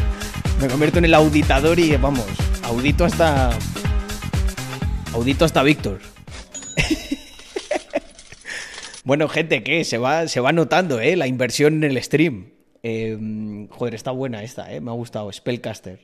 Me 0.61 0.69
convierto 0.69 0.99
en 0.99 1.07
el 1.07 1.15
auditador 1.15 1.79
y 1.79 1.97
vamos. 1.97 2.27
Audito 2.65 3.05
hasta. 3.05 3.51
Audito 5.15 5.45
hasta 5.45 5.63
Víctor. 5.63 6.01
bueno, 9.05 9.29
gente, 9.29 9.63
¿qué? 9.63 9.85
Se 9.85 9.99
va, 9.99 10.29
se 10.29 10.41
va 10.41 10.53
notando, 10.53 11.01
¿eh? 11.01 11.17
La 11.17 11.27
inversión 11.27 11.83
en 11.83 11.85
el 11.85 12.03
stream. 12.03 12.51
Eh, 12.83 13.67
joder, 13.71 13.95
está 13.95 14.11
buena 14.11 14.43
esta, 14.43 14.73
¿eh? 14.73 14.81
Me 14.81 14.91
ha 14.91 14.95
gustado. 14.95 15.33
Spellcaster. 15.33 16.01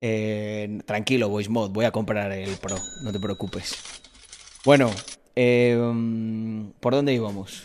Eh, 0.00 0.80
tranquilo, 0.84 1.30
Voice 1.30 1.48
Mod, 1.48 1.70
voy 1.70 1.86
a 1.86 1.90
comprar 1.90 2.30
el 2.32 2.54
Pro, 2.56 2.76
no 3.02 3.12
te 3.12 3.18
preocupes. 3.18 3.74
Bueno, 4.64 4.90
eh, 5.34 5.74
¿por 6.80 6.92
dónde 6.92 7.14
íbamos? 7.14 7.62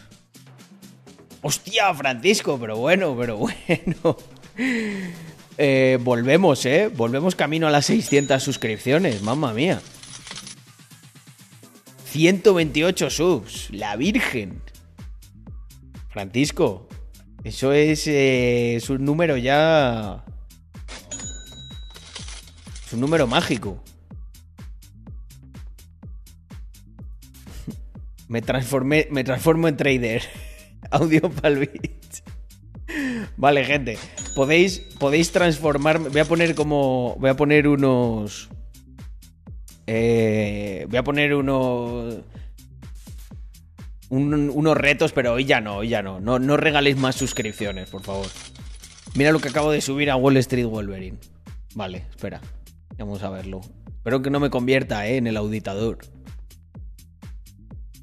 Hostia, 1.41 1.93
Francisco, 1.93 2.57
pero 2.59 2.77
bueno, 2.77 3.15
pero 3.17 3.37
bueno. 3.37 4.17
Eh, 5.57 5.99
volvemos, 6.01 6.65
¿eh? 6.65 6.87
Volvemos 6.87 7.35
camino 7.35 7.67
a 7.67 7.71
las 7.71 7.85
600 7.87 8.41
suscripciones, 8.41 9.21
mamma 9.21 9.53
mía. 9.53 9.81
128 12.05 13.09
subs, 13.09 13.69
la 13.71 13.95
Virgen. 13.95 14.61
Francisco, 16.09 16.89
eso 17.43 17.73
es, 17.73 18.05
eh, 18.07 18.75
es 18.75 18.89
un 18.89 19.05
número 19.05 19.37
ya... 19.37 20.25
Es 22.85 22.93
un 22.93 22.99
número 22.99 23.27
mágico. 23.27 23.83
Me 28.27 28.41
transformé, 28.41 29.07
me 29.11 29.23
transformo 29.23 29.67
en 29.67 29.77
trader. 29.77 30.50
Audio 30.99 31.29
palbit. 31.29 32.21
Vale, 33.37 33.63
gente. 33.65 33.97
Podéis, 34.35 34.79
podéis 34.99 35.31
transformarme. 35.31 36.09
Voy 36.09 36.19
a 36.21 36.25
poner 36.25 36.55
como. 36.55 37.15
Voy 37.19 37.29
a 37.29 37.35
poner 37.35 37.67
unos. 37.67 38.49
eh, 39.87 40.85
voy 40.89 40.97
a 40.97 41.03
poner 41.03 41.33
unos. 41.33 42.15
un- 44.09 44.49
unos 44.53 44.77
retos, 44.77 45.13
pero 45.13 45.33
hoy 45.33 45.45
ya 45.45 45.61
no, 45.61 45.77
hoy 45.77 45.87
ya 45.89 46.01
no. 46.01 46.19
no. 46.19 46.37
No 46.39 46.57
regaléis 46.57 46.97
más 46.97 47.15
suscripciones, 47.15 47.89
por 47.89 48.01
favor. 48.03 48.27
Mira 49.15 49.31
lo 49.31 49.39
que 49.39 49.49
acabo 49.49 49.71
de 49.71 49.81
subir 49.81 50.09
a 50.11 50.15
Wall 50.17 50.37
Street 50.37 50.65
Wolverine. 50.65 51.17
Vale, 51.75 52.05
espera. 52.09 52.41
Vamos 52.97 53.23
a 53.23 53.29
verlo. 53.29 53.61
Espero 53.87 54.21
que 54.21 54.29
no 54.29 54.39
me 54.39 54.49
convierta 54.49 55.07
eh, 55.07 55.17
en 55.17 55.27
el 55.27 55.37
auditador. 55.37 55.99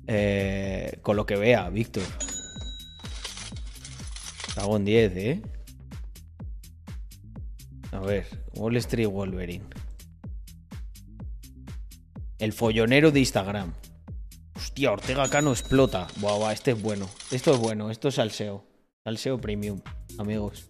Eh, 0.06 0.98
con 1.02 1.16
lo 1.16 1.26
que 1.26 1.36
vea, 1.36 1.68
Víctor. 1.68 2.04
Cago 4.58 4.76
en 4.76 4.84
10, 4.84 5.16
¿eh? 5.16 5.40
A 7.92 8.00
ver, 8.00 8.26
Wall 8.54 8.76
Street 8.78 9.06
Wolverine. 9.06 9.64
El 12.40 12.52
follonero 12.52 13.12
de 13.12 13.20
Instagram. 13.20 13.72
Hostia, 14.56 14.90
Ortega 14.90 15.28
Cano 15.30 15.52
explota. 15.52 16.08
Buah, 16.16 16.38
buah, 16.38 16.52
este 16.52 16.72
es 16.72 16.82
bueno. 16.82 17.08
Esto 17.30 17.54
es 17.54 17.60
bueno, 17.60 17.92
esto 17.92 18.08
es 18.08 18.16
salseo. 18.16 18.66
Salseo 19.04 19.40
premium, 19.40 19.80
amigos. 20.18 20.68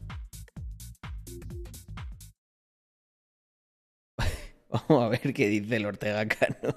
Vamos 4.69 5.05
a 5.05 5.09
ver 5.09 5.33
qué 5.33 5.49
dice 5.49 5.77
el 5.77 5.87
Ortega 5.87 6.29
Cano. 6.29 6.77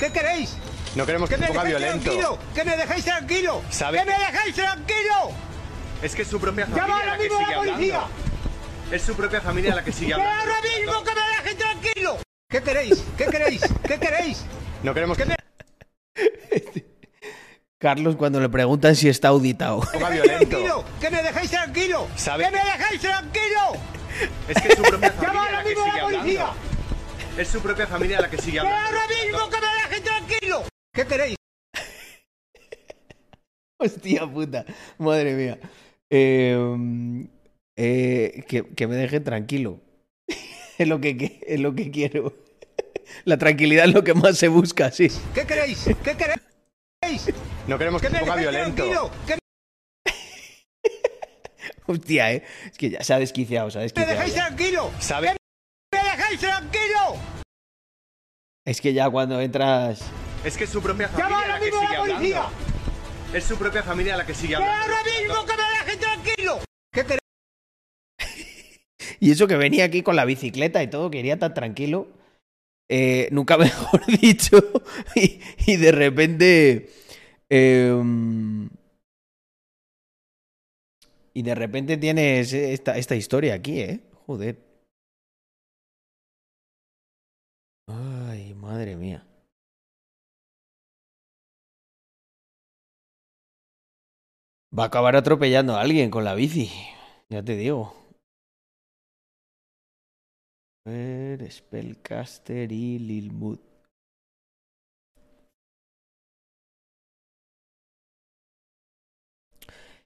¿Qué 0.00 0.10
queréis? 0.10 0.56
No 0.96 1.06
queremos 1.06 1.28
que 1.30 1.36
¡Que 1.36 1.42
se 1.42 1.46
me 1.46 1.54
ponga 1.54 1.64
dejéis 1.68 1.80
violento. 1.80 2.10
tranquilo! 2.10 2.38
¡Que 2.52 2.64
me 2.64 2.76
dejéis 2.76 3.04
tranquilo! 3.04 3.62
¿Sabe? 3.70 3.98
¡Que 4.00 4.04
me 4.06 4.18
dejéis 4.18 4.54
tranquilo! 4.56 5.50
Es 6.02 6.14
que 6.14 6.22
es 6.22 6.28
su 6.28 6.40
propia 6.40 6.66
¡Llama 6.66 6.76
familia 6.78 6.94
ahora 6.96 7.06
la 7.06 7.16
que 7.16 7.22
mismo 7.24 7.38
a 7.38 7.40
sigue 7.44 7.52
la 7.52 7.58
policía! 7.58 7.96
hablando. 8.02 8.96
Es 8.96 9.02
su 9.02 9.14
propia 9.14 9.40
familia 9.40 9.74
la 9.74 9.84
que 9.84 9.92
sigue 9.92 10.06
¡Que 10.08 10.14
hablando. 10.14 10.40
ahora 10.40 10.60
mismo 10.62 11.04
que 11.04 11.14
me 11.14 11.20
dejen 11.36 11.58
tranquilo! 11.58 12.16
¿Qué 12.48 12.62
queréis? 12.62 13.04
¿Qué 13.16 13.26
queréis? 13.26 13.60
¿Qué 13.86 13.98
queréis? 14.00 14.44
No 14.82 14.94
queremos 14.94 15.16
que 15.18 15.24
Carlos 17.78 18.16
cuando 18.16 18.40
le 18.40 18.48
preguntan 18.50 18.94
si 18.94 19.08
está 19.08 19.28
auditado. 19.28 19.80
ponga 19.80 20.10
¡Que 20.10 20.20
me 20.20 20.20
dejéis 20.20 20.48
tranquilo! 20.50 20.84
¡Que 21.00 21.10
me 21.10 21.22
dejéis 21.22 21.50
tranquilo! 21.50 22.08
¿Sabe? 22.16 22.44
¡Que 22.44 22.50
me 22.50 22.58
dejéis 22.58 23.00
tranquilo! 23.00 23.60
Es 24.48 24.62
que 24.62 24.68
es 24.68 24.74
su 24.76 24.82
propia 24.82 25.12
¡Llama 25.20 25.22
familia 25.22 25.40
ahora 25.40 25.52
la 25.52 25.62
que 25.62 25.68
mismo 25.70 25.84
a 25.84 25.86
sigue 25.86 25.98
la 25.98 26.04
policía! 26.04 26.42
hablando. 26.48 27.40
Es 27.40 27.48
su 27.48 27.60
propia 27.60 27.86
familia 27.86 28.20
la 28.20 28.28
que 28.30 28.38
sigue 28.38 28.52
¡Que 28.52 28.58
hablando. 28.60 28.86
ahora 28.86 29.00
mismo 29.08 29.50
que 29.50 29.60
me 29.60 29.66
dejen 29.82 30.02
tranquilo! 30.04 30.62
¿Qué 30.92 31.06
queréis? 31.06 31.36
Hostia 33.78 34.26
puta, 34.26 34.64
madre 34.98 35.32
mía. 35.34 35.58
Eh, 36.10 37.26
eh, 37.76 38.44
que, 38.48 38.64
que 38.74 38.86
me 38.86 38.96
deje 38.96 39.20
tranquilo. 39.20 39.80
es, 40.78 40.88
lo 40.88 41.00
que, 41.00 41.16
que- 41.16 41.40
es 41.46 41.60
lo 41.60 41.74
que 41.74 41.90
quiero. 41.90 42.34
La 43.24 43.38
tranquilidad 43.38 43.86
es 43.86 43.94
lo 43.94 44.04
que 44.04 44.14
más 44.14 44.36
se 44.38 44.48
busca, 44.48 44.90
sí. 44.90 45.08
¿Qué 45.34 45.44
queréis? 45.46 45.84
¿Qué 46.04 46.16
queréis? 46.16 47.26
No 47.66 47.76
queremos 47.78 48.00
que 48.00 48.08
se 48.08 48.12
me 48.14 48.20
ponga 48.20 48.36
violento. 48.36 49.10
Que 49.26 49.36
Hostia, 51.86 52.32
¿eh? 52.32 52.44
Es 52.70 52.78
que 52.78 52.90
ya 52.90 53.02
se 53.02 53.14
ha 53.14 53.18
desquiciado, 53.18 53.70
se 53.70 53.78
ha 53.78 53.80
me 53.80 53.84
desquiciado. 53.84 54.14
dejéis 54.14 54.34
ya. 54.36 54.46
tranquilo. 54.46 54.90
¿Sabe? 55.00 55.34
¡Me 55.92 55.98
dejéis 56.02 56.40
tranquilo! 56.40 57.16
Es 58.64 58.80
que 58.80 58.92
ya 58.92 59.10
cuando 59.10 59.40
entras... 59.40 60.02
Es 60.44 60.56
que 60.56 60.64
es 60.64 60.70
su 60.70 60.80
propia 60.80 61.08
familia 61.08 61.28
¡Llama 61.28 61.42
ahora 61.42 61.60
mismo 61.60 61.80
a 61.80 61.92
la 61.92 61.98
policía! 61.98 62.42
hablando. 62.44 62.69
Es 63.34 63.44
su 63.44 63.56
propia 63.56 63.82
familia 63.82 64.16
la 64.16 64.26
que 64.26 64.34
sigue 64.34 64.48
¡Que 64.56 64.62
hablando. 64.62 64.82
ahora 64.96 65.04
mismo 65.04 65.46
que 65.46 65.56
me 65.56 65.62
dejen 65.62 66.00
tranquilo! 66.00 66.58
¿Qué? 66.92 67.18
Y 69.22 69.30
eso 69.32 69.46
que 69.46 69.56
venía 69.56 69.84
aquí 69.84 70.02
con 70.02 70.16
la 70.16 70.24
bicicleta 70.24 70.82
y 70.82 70.88
todo, 70.88 71.10
que 71.10 71.18
iría 71.18 71.38
tan 71.38 71.52
tranquilo. 71.54 72.08
Eh, 72.88 73.28
nunca 73.30 73.56
mejor 73.58 74.04
dicho. 74.06 74.58
Y, 75.14 75.40
y 75.66 75.76
de 75.76 75.92
repente. 75.92 76.90
eh, 77.50 78.02
y 81.32 81.42
de 81.42 81.54
repente 81.54 81.96
tienes 81.96 82.52
esta, 82.52 82.96
esta 82.98 83.14
historia 83.14 83.54
aquí, 83.54 83.80
¿eh? 83.80 84.00
Joder. 84.26 84.58
Ay, 87.86 88.54
madre 88.54 88.96
mía. 88.96 89.24
Va 94.76 94.84
a 94.84 94.86
acabar 94.86 95.16
atropellando 95.16 95.74
a 95.74 95.80
alguien 95.80 96.10
con 96.10 96.24
la 96.24 96.34
bici. 96.34 96.70
Ya 97.28 97.42
te 97.42 97.56
digo. 97.56 97.92
A 100.86 100.90
ver, 100.90 101.50
Spellcaster 101.50 102.70
y 102.70 102.98
Lilmood. 102.98 103.58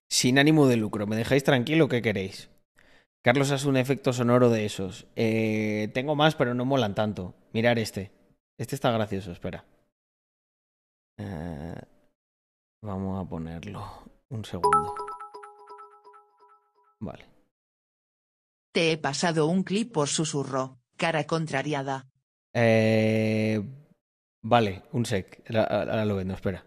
Sin 0.09 0.39
ánimo 0.39 0.67
de 0.67 0.77
lucro. 0.77 1.07
¿Me 1.07 1.17
dejáis 1.17 1.45
tranquilo? 1.45 1.89
¿Qué 1.89 2.01
queréis? 2.01 2.49
Carlos 3.23 3.51
hace 3.51 3.69
un 3.69 3.77
efecto 3.77 4.13
sonoro 4.13 4.49
de 4.49 4.65
esos. 4.65 5.07
Eh, 5.17 5.91
tengo 5.93 6.15
más, 6.15 6.35
pero 6.37 6.55
no 6.55 6.65
molan 6.65 6.95
tanto. 6.95 7.35
Mirar 7.53 7.79
este. 7.79 8.13
Este 8.59 8.75
está 8.75 8.91
gracioso, 8.93 9.33
espera. 9.33 9.65
Eh, 11.19 11.81
vamos 12.83 13.25
a 13.25 13.29
ponerlo. 13.29 14.14
Un 14.31 14.45
segundo. 14.45 14.95
Vale. 17.01 17.29
Te 18.73 18.93
he 18.93 18.99
pasado 18.99 19.47
un 19.47 19.63
clip 19.63 19.93
por 19.93 20.09
susurro, 20.09 20.81
cara 20.97 21.27
contrariada. 21.27 22.09
Eh, 22.53 23.61
vale, 24.43 24.85
un 24.93 25.07
sec. 25.07 25.45
Ahora, 25.49 25.65
ahora 25.65 26.05
lo 26.05 26.17
vendo, 26.17 26.35
espera. 26.35 26.65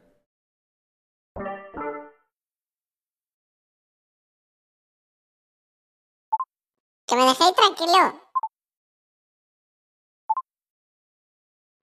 Que 7.08 7.16
me 7.16 7.24
dejéis 7.26 7.56
tranquilo. 7.56 8.22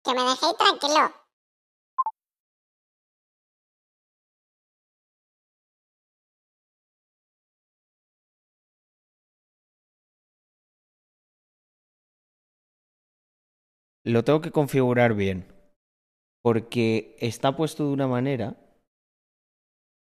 Que 0.05 0.15
me 0.15 0.23
dejéis 0.23 0.57
tranquilo. 0.57 1.24
Lo 14.07 14.23
tengo 14.23 14.43
que 14.43 14.51
configurar 14.51 15.15
bien. 15.15 15.47
Porque 16.43 17.17
está 17.21 17.57
puesto 17.57 17.87
de 17.87 17.93
una 17.95 18.07
manera 18.07 18.57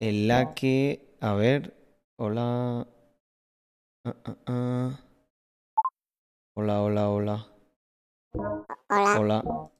en 0.00 0.28
la 0.28 0.54
que. 0.54 1.16
A 1.20 1.34
ver. 1.34 1.74
Hola. 2.16 2.86
Ah, 4.04 4.16
ah, 4.24 4.36
ah. 4.46 5.00
Hola, 6.56 6.82
hola, 6.82 7.10
hola. 7.10 7.46
Hola. 8.34 9.18
Hola. 9.18 9.70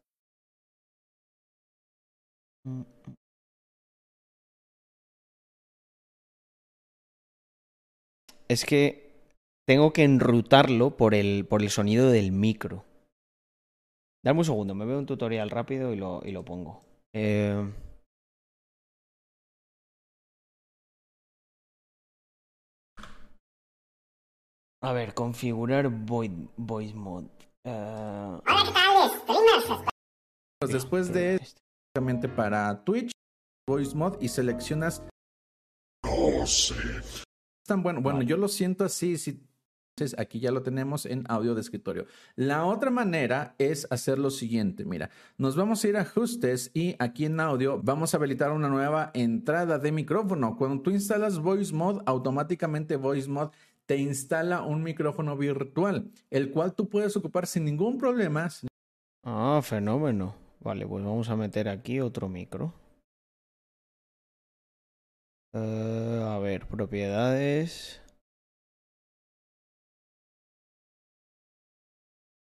Es 8.48 8.64
que 8.64 9.12
tengo 9.66 9.92
que 9.92 10.02
enrutarlo 10.02 10.96
por 10.96 11.14
el, 11.14 11.46
por 11.46 11.62
el 11.62 11.70
sonido 11.70 12.10
del 12.10 12.32
micro. 12.32 12.87
Dame 14.24 14.40
un 14.40 14.44
segundo, 14.44 14.74
me 14.74 14.84
veo 14.84 14.98
un 14.98 15.06
tutorial 15.06 15.50
rápido 15.50 15.92
y 15.92 15.96
lo, 15.96 16.20
y 16.24 16.32
lo 16.32 16.44
pongo. 16.44 16.84
Eh, 17.14 17.72
A 24.80 24.92
ver, 24.92 25.12
configurar 25.12 25.88
void- 25.90 26.48
voice 26.56 26.94
mode. 26.94 27.28
Eh, 27.64 27.70
Hola, 28.46 28.62
¿qué 28.64 28.72
tal, 28.72 29.10
streamers? 29.10 29.84
Pues 30.60 30.72
después 30.72 31.12
de 31.12 31.34
esto, 31.36 31.60
básicamente 31.94 32.28
para 32.28 32.84
Twitch, 32.84 33.10
Voice 33.68 33.94
Mod 33.96 34.20
y 34.20 34.28
seleccionas. 34.28 35.02
Tan 37.66 37.82
bueno, 37.82 38.00
bueno, 38.00 38.22
yo 38.22 38.36
lo 38.36 38.48
siento 38.48 38.84
así, 38.84 39.18
si 39.18 39.47
aquí 40.18 40.40
ya 40.40 40.50
lo 40.50 40.62
tenemos 40.62 41.06
en 41.06 41.24
audio 41.28 41.54
de 41.54 41.60
escritorio. 41.60 42.06
La 42.36 42.64
otra 42.64 42.90
manera 42.90 43.54
es 43.58 43.86
hacer 43.90 44.18
lo 44.18 44.30
siguiente, 44.30 44.84
mira, 44.84 45.10
nos 45.36 45.56
vamos 45.56 45.84
a 45.84 45.88
ir 45.88 45.96
a 45.96 46.02
ajustes 46.02 46.70
y 46.74 46.96
aquí 46.98 47.24
en 47.24 47.40
audio 47.40 47.80
vamos 47.82 48.14
a 48.14 48.16
habilitar 48.16 48.52
una 48.52 48.68
nueva 48.68 49.10
entrada 49.14 49.78
de 49.78 49.92
micrófono. 49.92 50.56
Cuando 50.56 50.82
tú 50.82 50.90
instalas 50.90 51.38
Voice 51.38 51.74
Mod, 51.74 52.02
automáticamente 52.06 52.96
Voice 52.96 53.28
Mod 53.28 53.50
te 53.86 53.96
instala 53.96 54.62
un 54.62 54.82
micrófono 54.82 55.36
virtual, 55.36 56.10
el 56.30 56.50
cual 56.50 56.74
tú 56.74 56.88
puedes 56.88 57.16
ocupar 57.16 57.46
sin 57.46 57.64
ningún 57.64 57.98
problema, 57.98 58.48
Ah, 59.24 59.60
fenómeno. 59.62 60.34
Vale, 60.60 60.86
pues 60.86 61.04
vamos 61.04 61.28
a 61.28 61.36
meter 61.36 61.68
aquí 61.68 62.00
otro 62.00 62.28
micro. 62.28 62.72
Eh, 65.52 66.24
a 66.26 66.38
ver, 66.38 66.66
propiedades. 66.66 68.00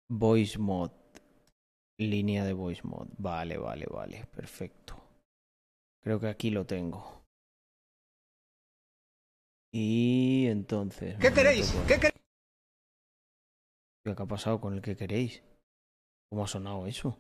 Voice 0.10 0.58
mod. 0.58 0.92
Línea 2.00 2.46
de 2.46 2.54
voice 2.54 2.82
mod. 2.84 3.08
Vale, 3.18 3.58
vale, 3.58 3.86
vale. 3.86 4.26
Perfecto. 4.26 4.96
Creo 6.02 6.20
que 6.20 6.28
aquí 6.28 6.50
lo 6.50 6.66
tengo. 6.66 7.24
Y 9.74 10.48
entonces. 10.48 11.18
¿Qué 11.20 11.32
queréis? 11.32 11.72
por- 11.72 11.86
¿Qué 11.88 11.96
queréis? 11.96 12.14
¿Qué 14.04 14.12
ha 14.12 14.26
pasado 14.26 14.60
con 14.60 14.74
el 14.74 14.82
que 14.82 14.96
queréis? 14.96 15.44
¿Cómo 16.32 16.44
ha 16.44 16.48
sonado 16.48 16.88
eso? 16.88 17.18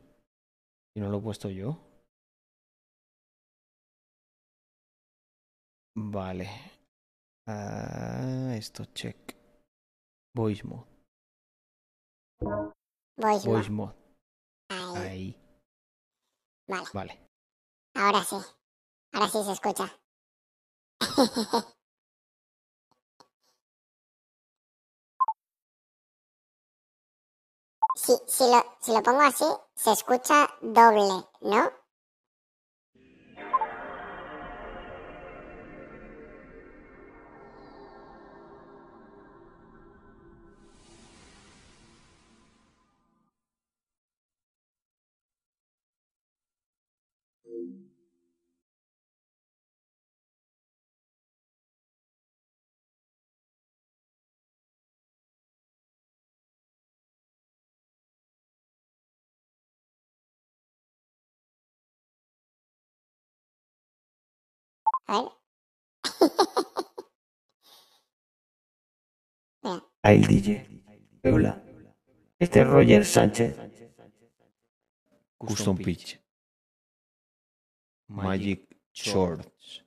Si 0.94 1.00
no 1.02 1.10
lo 1.10 1.20
he 1.20 1.22
puesto 1.22 1.50
yo. 1.50 1.78
Vale. 5.96 6.48
Ah, 7.48 8.54
esto 8.56 8.86
check. 8.94 9.36
Voice 10.36 10.64
mode. 10.64 10.88
Voice 13.20 13.46
Mod. 13.46 13.56
Voice 13.56 13.70
mode. 13.70 13.94
Ahí. 14.70 14.98
Ahí. 14.98 15.36
Vale, 16.68 16.88
Vale. 16.94 17.30
ahora 17.96 18.24
sí. 18.24 18.36
Ahora 19.14 19.28
sí 19.30 19.44
se 19.44 19.52
escucha. 19.52 20.00
Si, 27.96 28.14
si, 28.28 28.44
lo, 28.50 28.64
si 28.80 28.94
lo 28.94 29.04
pongo 29.04 29.20
así, 29.22 29.44
se 29.76 29.92
escucha 29.92 30.48
doble, 30.62 31.26
¿no? 31.42 31.70
A 65.10 65.24
ver. 65.24 65.32
Mira, 69.64 69.84
Ahí 70.04 70.22
el 70.22 70.28
DJ. 70.28 70.84
Hola. 71.24 71.64
Este 72.38 72.62
es 72.62 72.68
Roger 72.68 73.04
Sánchez. 73.04 73.58
Custom 75.40 75.78
Pitch. 75.78 76.22
Magic 78.08 78.78
Shorts. 78.94 79.84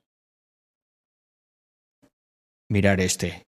Mirar 2.67 2.99
este. 2.99 3.47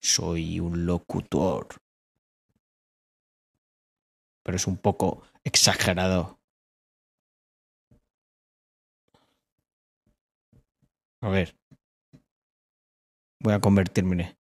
Soy 0.00 0.58
un 0.58 0.86
locutor. 0.86 1.68
Pero 4.42 4.56
es 4.56 4.66
un 4.66 4.78
poco 4.78 5.22
exagerado. 5.42 6.40
A 11.24 11.30
ver. 11.30 11.56
Voy 13.40 13.54
a 13.54 13.58
convertirme. 13.58 14.36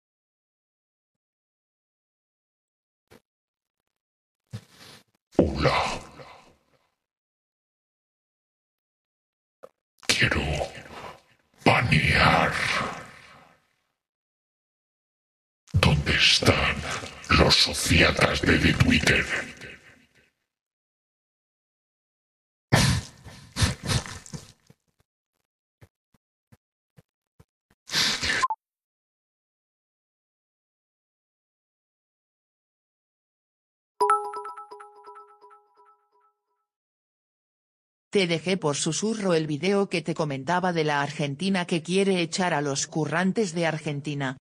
Hola. 5.37 6.01
Quiero 10.07 10.41
banear. 11.63 12.51
¿Dónde 15.71 16.11
están 16.11 16.75
los 17.39 17.55
sociatas 17.55 18.41
de 18.41 18.73
Twitter? 18.73 19.25
Te 38.13 38.27
dejé 38.27 38.57
por 38.57 38.75
susurro 38.75 39.33
el 39.33 39.47
video 39.47 39.89
que 39.89 40.03
te 40.03 40.13
comentaba 40.13 40.71
de 40.71 40.83
la 40.83 41.01
Argentina 41.01 41.65
que 41.65 41.81
quiere 41.81 42.21
echar 42.21 42.53
a 42.53 42.61
los 42.61 42.85
currantes 42.85 43.55
de 43.55 43.65
Argentina. 43.65 44.37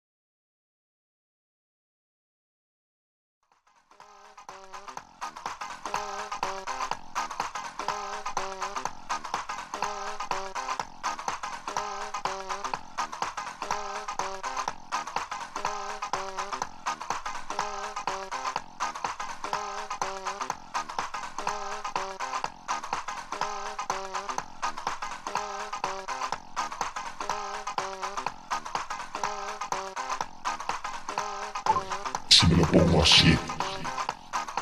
Si 32.38 32.46
me 32.46 32.54
lo 32.58 32.62
pongo 32.66 33.02
así, 33.02 33.36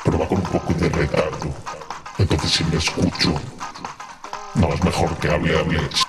pero 0.03 0.17
va 0.17 0.27
con 0.27 0.39
un 0.39 0.43
poco 0.45 0.73
de 0.73 0.89
retardo. 0.89 1.53
Entonces 2.17 2.49
si 2.49 2.63
me 2.63 2.77
escucho, 2.77 3.39
no 4.55 4.73
es 4.73 4.83
mejor 4.83 5.15
que 5.19 5.29
hable, 5.29 5.59
hable. 5.59 6.06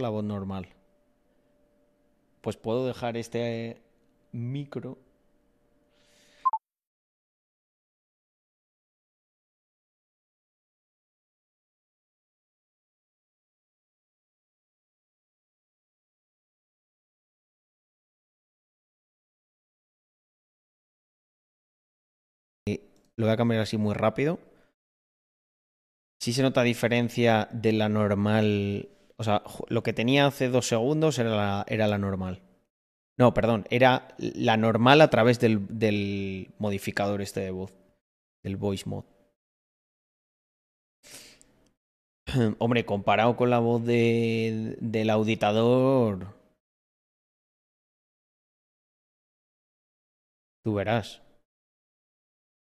La 0.00 0.08
voz 0.10 0.24
normal. 0.24 0.68
Pues 2.40 2.56
puedo 2.56 2.86
dejar 2.86 3.16
este 3.16 3.82
micro. 4.32 4.98
Y 22.66 22.80
Lo 23.16 23.26
voy 23.26 23.32
a 23.32 23.36
cambiar 23.36 23.62
así 23.62 23.76
muy 23.76 23.94
rápido. 23.94 24.38
Sí 26.20 26.32
se 26.32 26.42
nota 26.42 26.62
diferencia 26.62 27.48
de 27.52 27.72
la 27.72 27.88
normal. 27.88 28.88
O 29.16 29.24
sea, 29.24 29.42
lo 29.68 29.82
que 29.82 29.92
tenía 29.92 30.26
hace 30.26 30.48
dos 30.48 30.66
segundos 30.66 31.18
era 31.18 31.30
la, 31.30 31.64
era 31.68 31.86
la 31.86 31.98
normal. 31.98 32.42
No, 33.16 33.32
perdón, 33.32 33.64
era 33.70 34.08
la 34.18 34.56
normal 34.56 35.00
a 35.00 35.10
través 35.10 35.38
del, 35.38 35.66
del 35.78 36.52
modificador 36.58 37.22
este 37.22 37.40
de 37.40 37.50
voz. 37.50 37.72
Del 38.42 38.56
voice 38.56 38.88
mod. 38.88 39.04
Hombre, 42.58 42.84
comparado 42.84 43.36
con 43.36 43.50
la 43.50 43.60
voz 43.60 43.84
de, 43.84 44.76
del 44.80 45.10
auditador. 45.10 46.34
Tú 50.64 50.74
verás. 50.74 51.22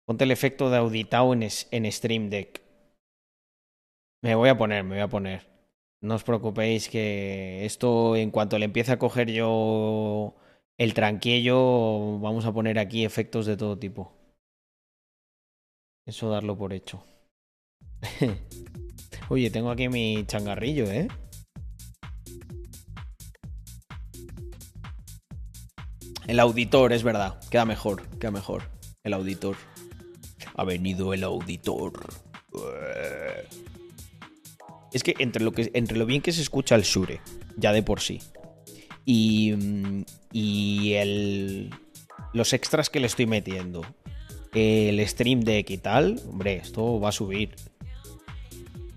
Ponte 0.06 0.24
el 0.24 0.32
efecto 0.32 0.70
de 0.70 0.78
auditado 0.78 1.34
en 1.34 1.91
Stream 1.91 2.30
Deck. 2.30 2.61
Me 4.22 4.36
voy 4.36 4.49
a 4.49 4.57
poner, 4.57 4.84
me 4.84 4.95
voy 4.95 5.03
a 5.03 5.07
poner. 5.07 5.49
No 6.02 6.16
os 6.16 6.24
preocupéis 6.24 6.88
que 6.88 7.66
esto, 7.66 8.16
en 8.16 8.32
cuanto 8.32 8.58
le 8.58 8.66
empiece 8.66 8.94
a 8.94 9.00
coger 9.00 9.30
yo 9.32 10.36
el 10.78 10.94
tranquillo, 10.94 12.20
vamos 12.20 12.46
a 12.46 12.54
poner 12.54 12.80
aquí 12.80 13.04
efectos 13.04 13.46
de 13.46 13.58
todo 13.58 13.78
tipo. 13.78 14.14
Eso 16.06 16.30
darlo 16.30 16.58
por 16.58 16.72
hecho. 16.74 17.04
Oye, 19.30 19.52
tengo 19.52 19.72
aquí 19.72 19.90
mi 19.90 20.26
changarrillo, 20.26 20.86
¿eh? 20.86 21.08
El 26.28 26.40
auditor, 26.40 26.94
es 26.94 27.04
verdad. 27.04 27.40
Queda 27.50 27.66
mejor, 27.66 28.08
queda 28.20 28.32
mejor. 28.32 28.64
El 29.04 29.14
auditor. 29.14 29.58
Ha 30.56 30.64
venido 30.64 31.14
el 31.14 31.24
auditor. 31.24 31.92
Es 34.91 35.03
que 35.03 35.16
entre 35.20 35.44
lo, 35.44 35.52
que, 35.52 35.70
entre 35.74 35.98
lo 35.98 36.06
bien 36.06 36.22
que 36.22 36.32
se 36.32 36.41
escucha 36.41 36.76
el 36.76 36.84
Shure, 36.84 37.22
ya 37.57 37.72
de 37.72 37.84
por 37.84 37.99
sí, 37.99 38.22
y, 39.06 39.53
mm, 39.53 40.03
y 40.32 40.94
el, 40.94 41.70
los 42.34 42.53
extras 42.53 42.90
que 42.90 42.99
le 42.99 43.07
estoy 43.07 43.26
metiendo, 43.26 43.82
el 44.53 45.06
Stream 45.07 45.41
Deck 45.41 45.70
y 45.70 45.78
tal, 45.78 46.22
hombre, 46.28 46.57
esto 46.57 46.99
va 46.99 47.10
a 47.10 47.11
subir. 47.11 47.56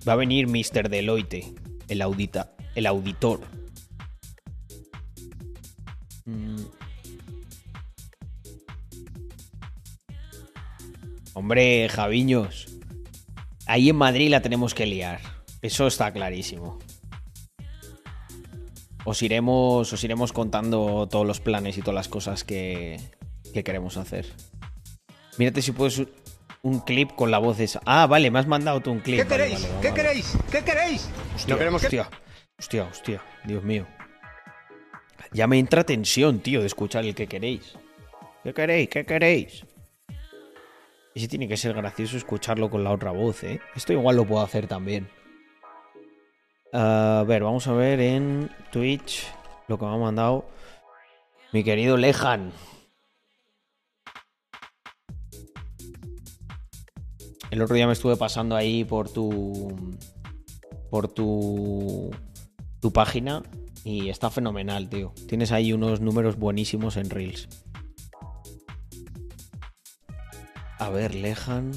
Va 0.07 0.15
a 0.15 0.17
venir 0.17 0.49
Mr. 0.49 0.89
Deloitte, 0.89 1.45
el, 1.89 2.03
el 2.75 2.87
auditor. 2.87 3.41
Mm. 6.25 6.57
Hombre, 11.35 11.89
Javiños. 11.89 12.69
Ahí 13.67 13.89
en 13.89 13.97
Madrid 13.97 14.29
la 14.29 14.43
tenemos 14.43 14.75
que 14.75 14.87
liar. 14.87 15.32
Eso 15.63 15.87
está 15.87 16.13
clarísimo. 16.13 16.79
Os 19.05 19.23
iremos, 19.23 19.93
os 19.93 20.05
iremos 20.05 20.33
contando 20.33 21.09
todos 21.11 21.27
los 21.27 21.41
planes 21.41 21.77
y 21.79 21.81
todas 21.81 21.95
las 21.95 22.09
cosas 22.09 22.45
que, 22.45 23.01
que 23.53 23.65
queremos 23.65 23.97
hacer. 23.97 24.27
Mírate 25.39 25.63
si 25.63 25.73
puedes 25.73 26.03
un 26.63 26.81
clip 26.81 27.13
con 27.13 27.31
la 27.31 27.39
voz 27.39 27.59
esa. 27.59 27.81
Ah, 27.85 28.07
vale, 28.07 28.31
me 28.31 28.39
has 28.39 28.47
mandado 28.47 28.81
tú 28.81 28.93
un 28.93 29.01
clip. 29.01 29.19
¿Qué 29.19 29.25
Vale, 29.25 29.45
queréis? 29.49 29.63
vale, 29.63 29.81
¿Qué 29.83 29.93
queréis? 29.95 30.39
¿Qué 30.51 30.63
queréis? 30.63 31.09
Hostia, 31.35 31.55
No 31.55 31.59
queremos 31.59 31.81
que- 31.81 31.87
hostia, 31.89 32.11
hostia, 32.59 32.85
hostia, 32.85 33.23
Dios 33.45 33.65
mío. 33.65 33.87
Ya 35.33 35.47
me 35.47 35.59
entra 35.59 35.83
tensión, 35.85 36.41
tío, 36.41 36.61
de 36.61 36.67
escuchar 36.67 37.05
el 37.05 37.15
que 37.15 37.27
queréis. 37.27 37.75
¿Qué 38.45 38.53
queréis? 38.53 38.89
¿Qué 38.89 39.05
queréis? 39.05 39.65
Y 41.15 41.21
si 41.21 41.29
tiene 41.29 41.49
que 41.49 41.57
ser 41.57 41.75
gracioso 41.75 42.17
escucharlo 42.17 42.71
con 42.71 42.85
la 42.85 42.91
otra 42.93 43.11
voz, 43.11 43.43
¿eh? 43.43 43.61
Esto 43.75 43.93
igual 43.93 44.17
lo 44.17 44.27
puedo 44.27 44.43
hacer 44.45 44.67
también. 44.69 45.09
A 46.73 47.25
ver, 47.27 47.43
vamos 47.43 47.67
a 47.69 47.73
ver 47.73 48.01
en 48.01 48.51
Twitch 48.71 49.27
lo 49.69 49.79
que 49.79 49.85
me 49.85 49.95
ha 49.95 49.99
mandado 49.99 50.47
mi 51.53 51.63
querido 51.63 51.99
Lejan. 51.99 52.51
El 57.51 57.61
otro 57.61 57.75
día 57.77 57.87
me 57.87 57.93
estuve 57.93 58.17
pasando 58.17 58.57
ahí 58.57 58.85
por 58.85 59.11
tu. 59.11 59.77
por 60.91 61.09
tu. 61.09 62.11
tu 62.81 62.91
página 62.91 63.43
y 63.85 64.09
está 64.09 64.31
fenomenal, 64.31 64.89
tío. 64.89 65.13
Tienes 65.29 65.53
ahí 65.53 65.75
unos 65.75 66.01
números 66.01 66.37
buenísimos 66.37 66.97
en 66.97 67.11
Reels. 67.11 67.51
A 70.79 70.89
ver, 70.89 71.15
Lejan. 71.15 71.73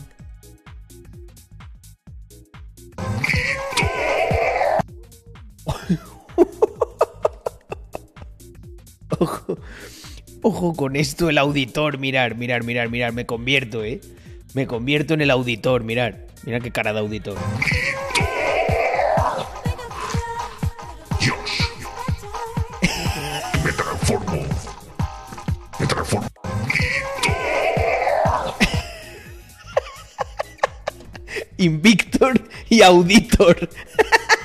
Ojo, 9.19 9.57
ojo 10.41 10.75
con 10.75 10.95
esto, 10.95 11.29
el 11.29 11.37
auditor. 11.37 11.97
Mirar, 11.97 12.35
mirar, 12.35 12.63
mirar, 12.63 12.89
mirar. 12.89 13.13
Me 13.13 13.25
convierto, 13.25 13.83
eh. 13.83 14.01
Me 14.53 14.67
convierto 14.67 15.13
en 15.13 15.21
el 15.21 15.31
auditor, 15.31 15.83
mirar. 15.83 16.27
Mira 16.43 16.59
qué 16.59 16.71
cara 16.71 16.93
de 16.93 16.99
auditor. 16.99 17.37
Me 23.63 23.71
transformo. 23.71 24.45
Me 25.79 25.87
transformo. 25.87 26.27
Invictor 31.57 32.41
y 32.69 32.81
Auditor. 32.81 33.69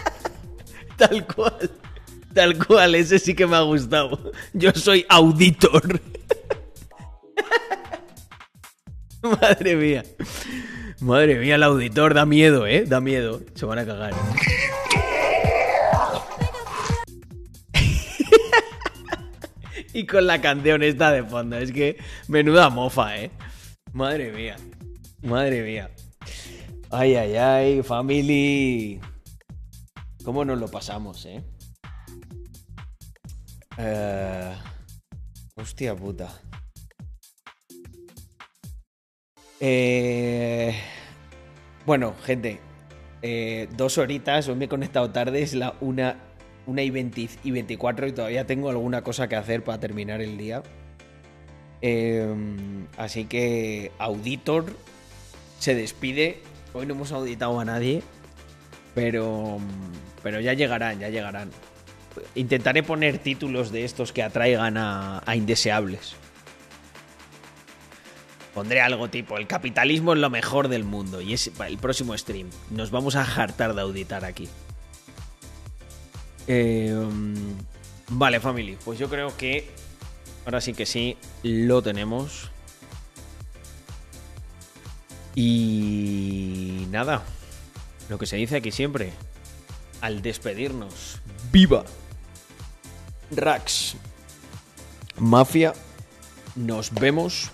Tal 0.96 1.26
cual. 1.26 1.70
Tal 2.34 2.64
cual, 2.64 2.94
ese 2.94 3.18
sí 3.18 3.34
que 3.34 3.46
me 3.46 3.56
ha 3.56 3.62
gustado. 3.62 4.32
Yo 4.52 4.70
soy 4.72 5.04
Auditor. 5.08 6.00
Madre 9.22 9.76
mía. 9.76 10.04
Madre 11.00 11.38
mía, 11.38 11.56
el 11.56 11.62
auditor 11.62 12.14
da 12.14 12.24
miedo, 12.26 12.66
¿eh? 12.66 12.84
Da 12.86 13.00
miedo. 13.00 13.40
Se 13.54 13.66
van 13.66 13.78
a 13.78 13.86
cagar. 13.86 14.14
y 19.92 20.06
con 20.06 20.26
la 20.26 20.40
canción 20.40 20.82
esta 20.82 21.10
de 21.10 21.24
fondo. 21.24 21.58
Es 21.58 21.72
que 21.72 21.98
menuda 22.28 22.70
mofa, 22.70 23.18
¿eh? 23.18 23.30
Madre 23.92 24.32
mía. 24.32 24.56
Madre 25.22 25.62
mía. 25.62 25.90
Ay, 26.90 27.16
ay, 27.16 27.36
ay, 27.36 27.82
family. 27.82 29.00
¿Cómo 30.24 30.44
nos 30.44 30.58
lo 30.58 30.68
pasamos, 30.68 31.24
eh? 31.26 31.42
Eh, 33.82 34.52
hostia 35.56 35.94
puta. 35.96 36.28
Eh, 39.58 40.74
bueno, 41.86 42.14
gente. 42.24 42.60
eh, 43.22 43.68
dos 43.76 43.98
horitas, 43.98 44.48
hoy 44.48 44.56
me 44.56 44.64
he 44.66 44.68
conectado 44.68 45.10
tarde, 45.10 45.42
es 45.42 45.54
la 45.54 45.74
una, 45.80 46.16
una 46.66 46.82
y, 46.82 46.90
20 46.90 47.28
y 47.44 47.50
24 47.50 48.06
y 48.08 48.12
todavía 48.12 48.46
tengo 48.46 48.70
alguna 48.70 49.02
cosa 49.02 49.28
que 49.28 49.36
hacer 49.36 49.64
para 49.64 49.80
terminar 49.80 50.20
el 50.20 50.36
día. 50.36 50.62
Eh, 51.82 52.34
así 52.98 53.24
que 53.24 53.92
Auditor 53.98 54.66
se 55.58 55.74
despide. 55.74 56.42
Hoy 56.74 56.86
no 56.86 56.94
hemos 56.94 57.12
auditado 57.12 57.58
a 57.60 57.64
nadie, 57.64 58.02
pero, 58.94 59.58
pero 60.22 60.40
ya 60.40 60.52
llegarán, 60.54 60.98
ya 61.00 61.08
llegarán. 61.08 61.50
Intentaré 62.34 62.82
poner 62.82 63.18
títulos 63.18 63.70
de 63.72 63.84
estos 63.84 64.12
que 64.12 64.22
atraigan 64.22 64.76
a, 64.76 65.22
indeseables. 65.34 66.14
Pondré 68.54 68.80
algo 68.80 69.08
tipo, 69.08 69.38
el 69.38 69.46
capitalismo 69.46 70.12
es 70.12 70.18
lo 70.18 70.30
mejor 70.30 70.68
del 70.68 70.84
mundo. 70.84 71.20
Y 71.20 71.34
es 71.34 71.50
el 71.66 71.78
próximo 71.78 72.16
stream. 72.16 72.48
Nos 72.70 72.90
vamos 72.90 73.16
a 73.16 73.22
hartar 73.22 73.74
de 73.74 73.80
auditar 73.80 74.24
aquí. 74.24 74.48
Um, 76.48 77.34
vale, 78.08 78.40
family. 78.40 78.76
Pues 78.84 78.98
yo 78.98 79.08
creo 79.08 79.36
que 79.36 79.70
ahora 80.44 80.60
sí 80.60 80.74
que 80.74 80.86
sí, 80.86 81.16
lo 81.42 81.82
tenemos. 81.82 82.50
Y 85.34 86.86
nada, 86.90 87.22
lo 88.08 88.18
que 88.18 88.26
se 88.26 88.36
dice 88.36 88.56
aquí 88.56 88.72
siempre, 88.72 89.12
al 90.00 90.22
despedirnos, 90.22 91.20
¡viva! 91.52 91.84
Rax, 93.30 93.96
Mafia, 95.18 95.72
nos 96.56 96.92
vemos 96.92 97.50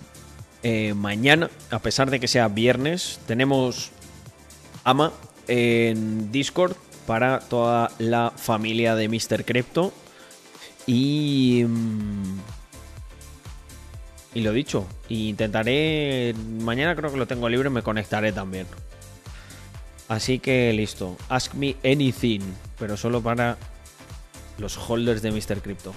eh, 0.63 0.93
mañana, 0.95 1.49
a 1.71 1.79
pesar 1.79 2.09
de 2.09 2.19
que 2.19 2.27
sea 2.27 2.47
viernes, 2.47 3.19
tenemos 3.27 3.91
Ama 4.83 5.11
en 5.47 6.31
Discord 6.31 6.75
para 7.05 7.39
toda 7.39 7.91
la 7.99 8.33
familia 8.35 8.95
de 8.95 9.07
Mr. 9.09 9.45
Crypto. 9.45 9.93
Y. 10.85 11.63
mm, 11.67 12.39
Y 14.33 14.41
lo 14.41 14.53
dicho, 14.53 14.87
intentaré. 15.09 16.33
Mañana 16.61 16.95
creo 16.95 17.11
que 17.11 17.17
lo 17.17 17.27
tengo 17.27 17.49
libre, 17.49 17.69
me 17.69 17.81
conectaré 17.81 18.31
también. 18.31 18.67
Así 20.07 20.39
que 20.39 20.71
listo. 20.73 21.17
Ask 21.29 21.53
me 21.53 21.75
anything, 21.83 22.41
pero 22.79 22.95
solo 22.97 23.21
para 23.21 23.57
los 24.57 24.77
holders 24.77 25.21
de 25.21 25.31
Mr. 25.31 25.61
Crypto. 25.61 25.93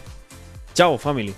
Chao, 0.75 0.99
family. 0.99 1.35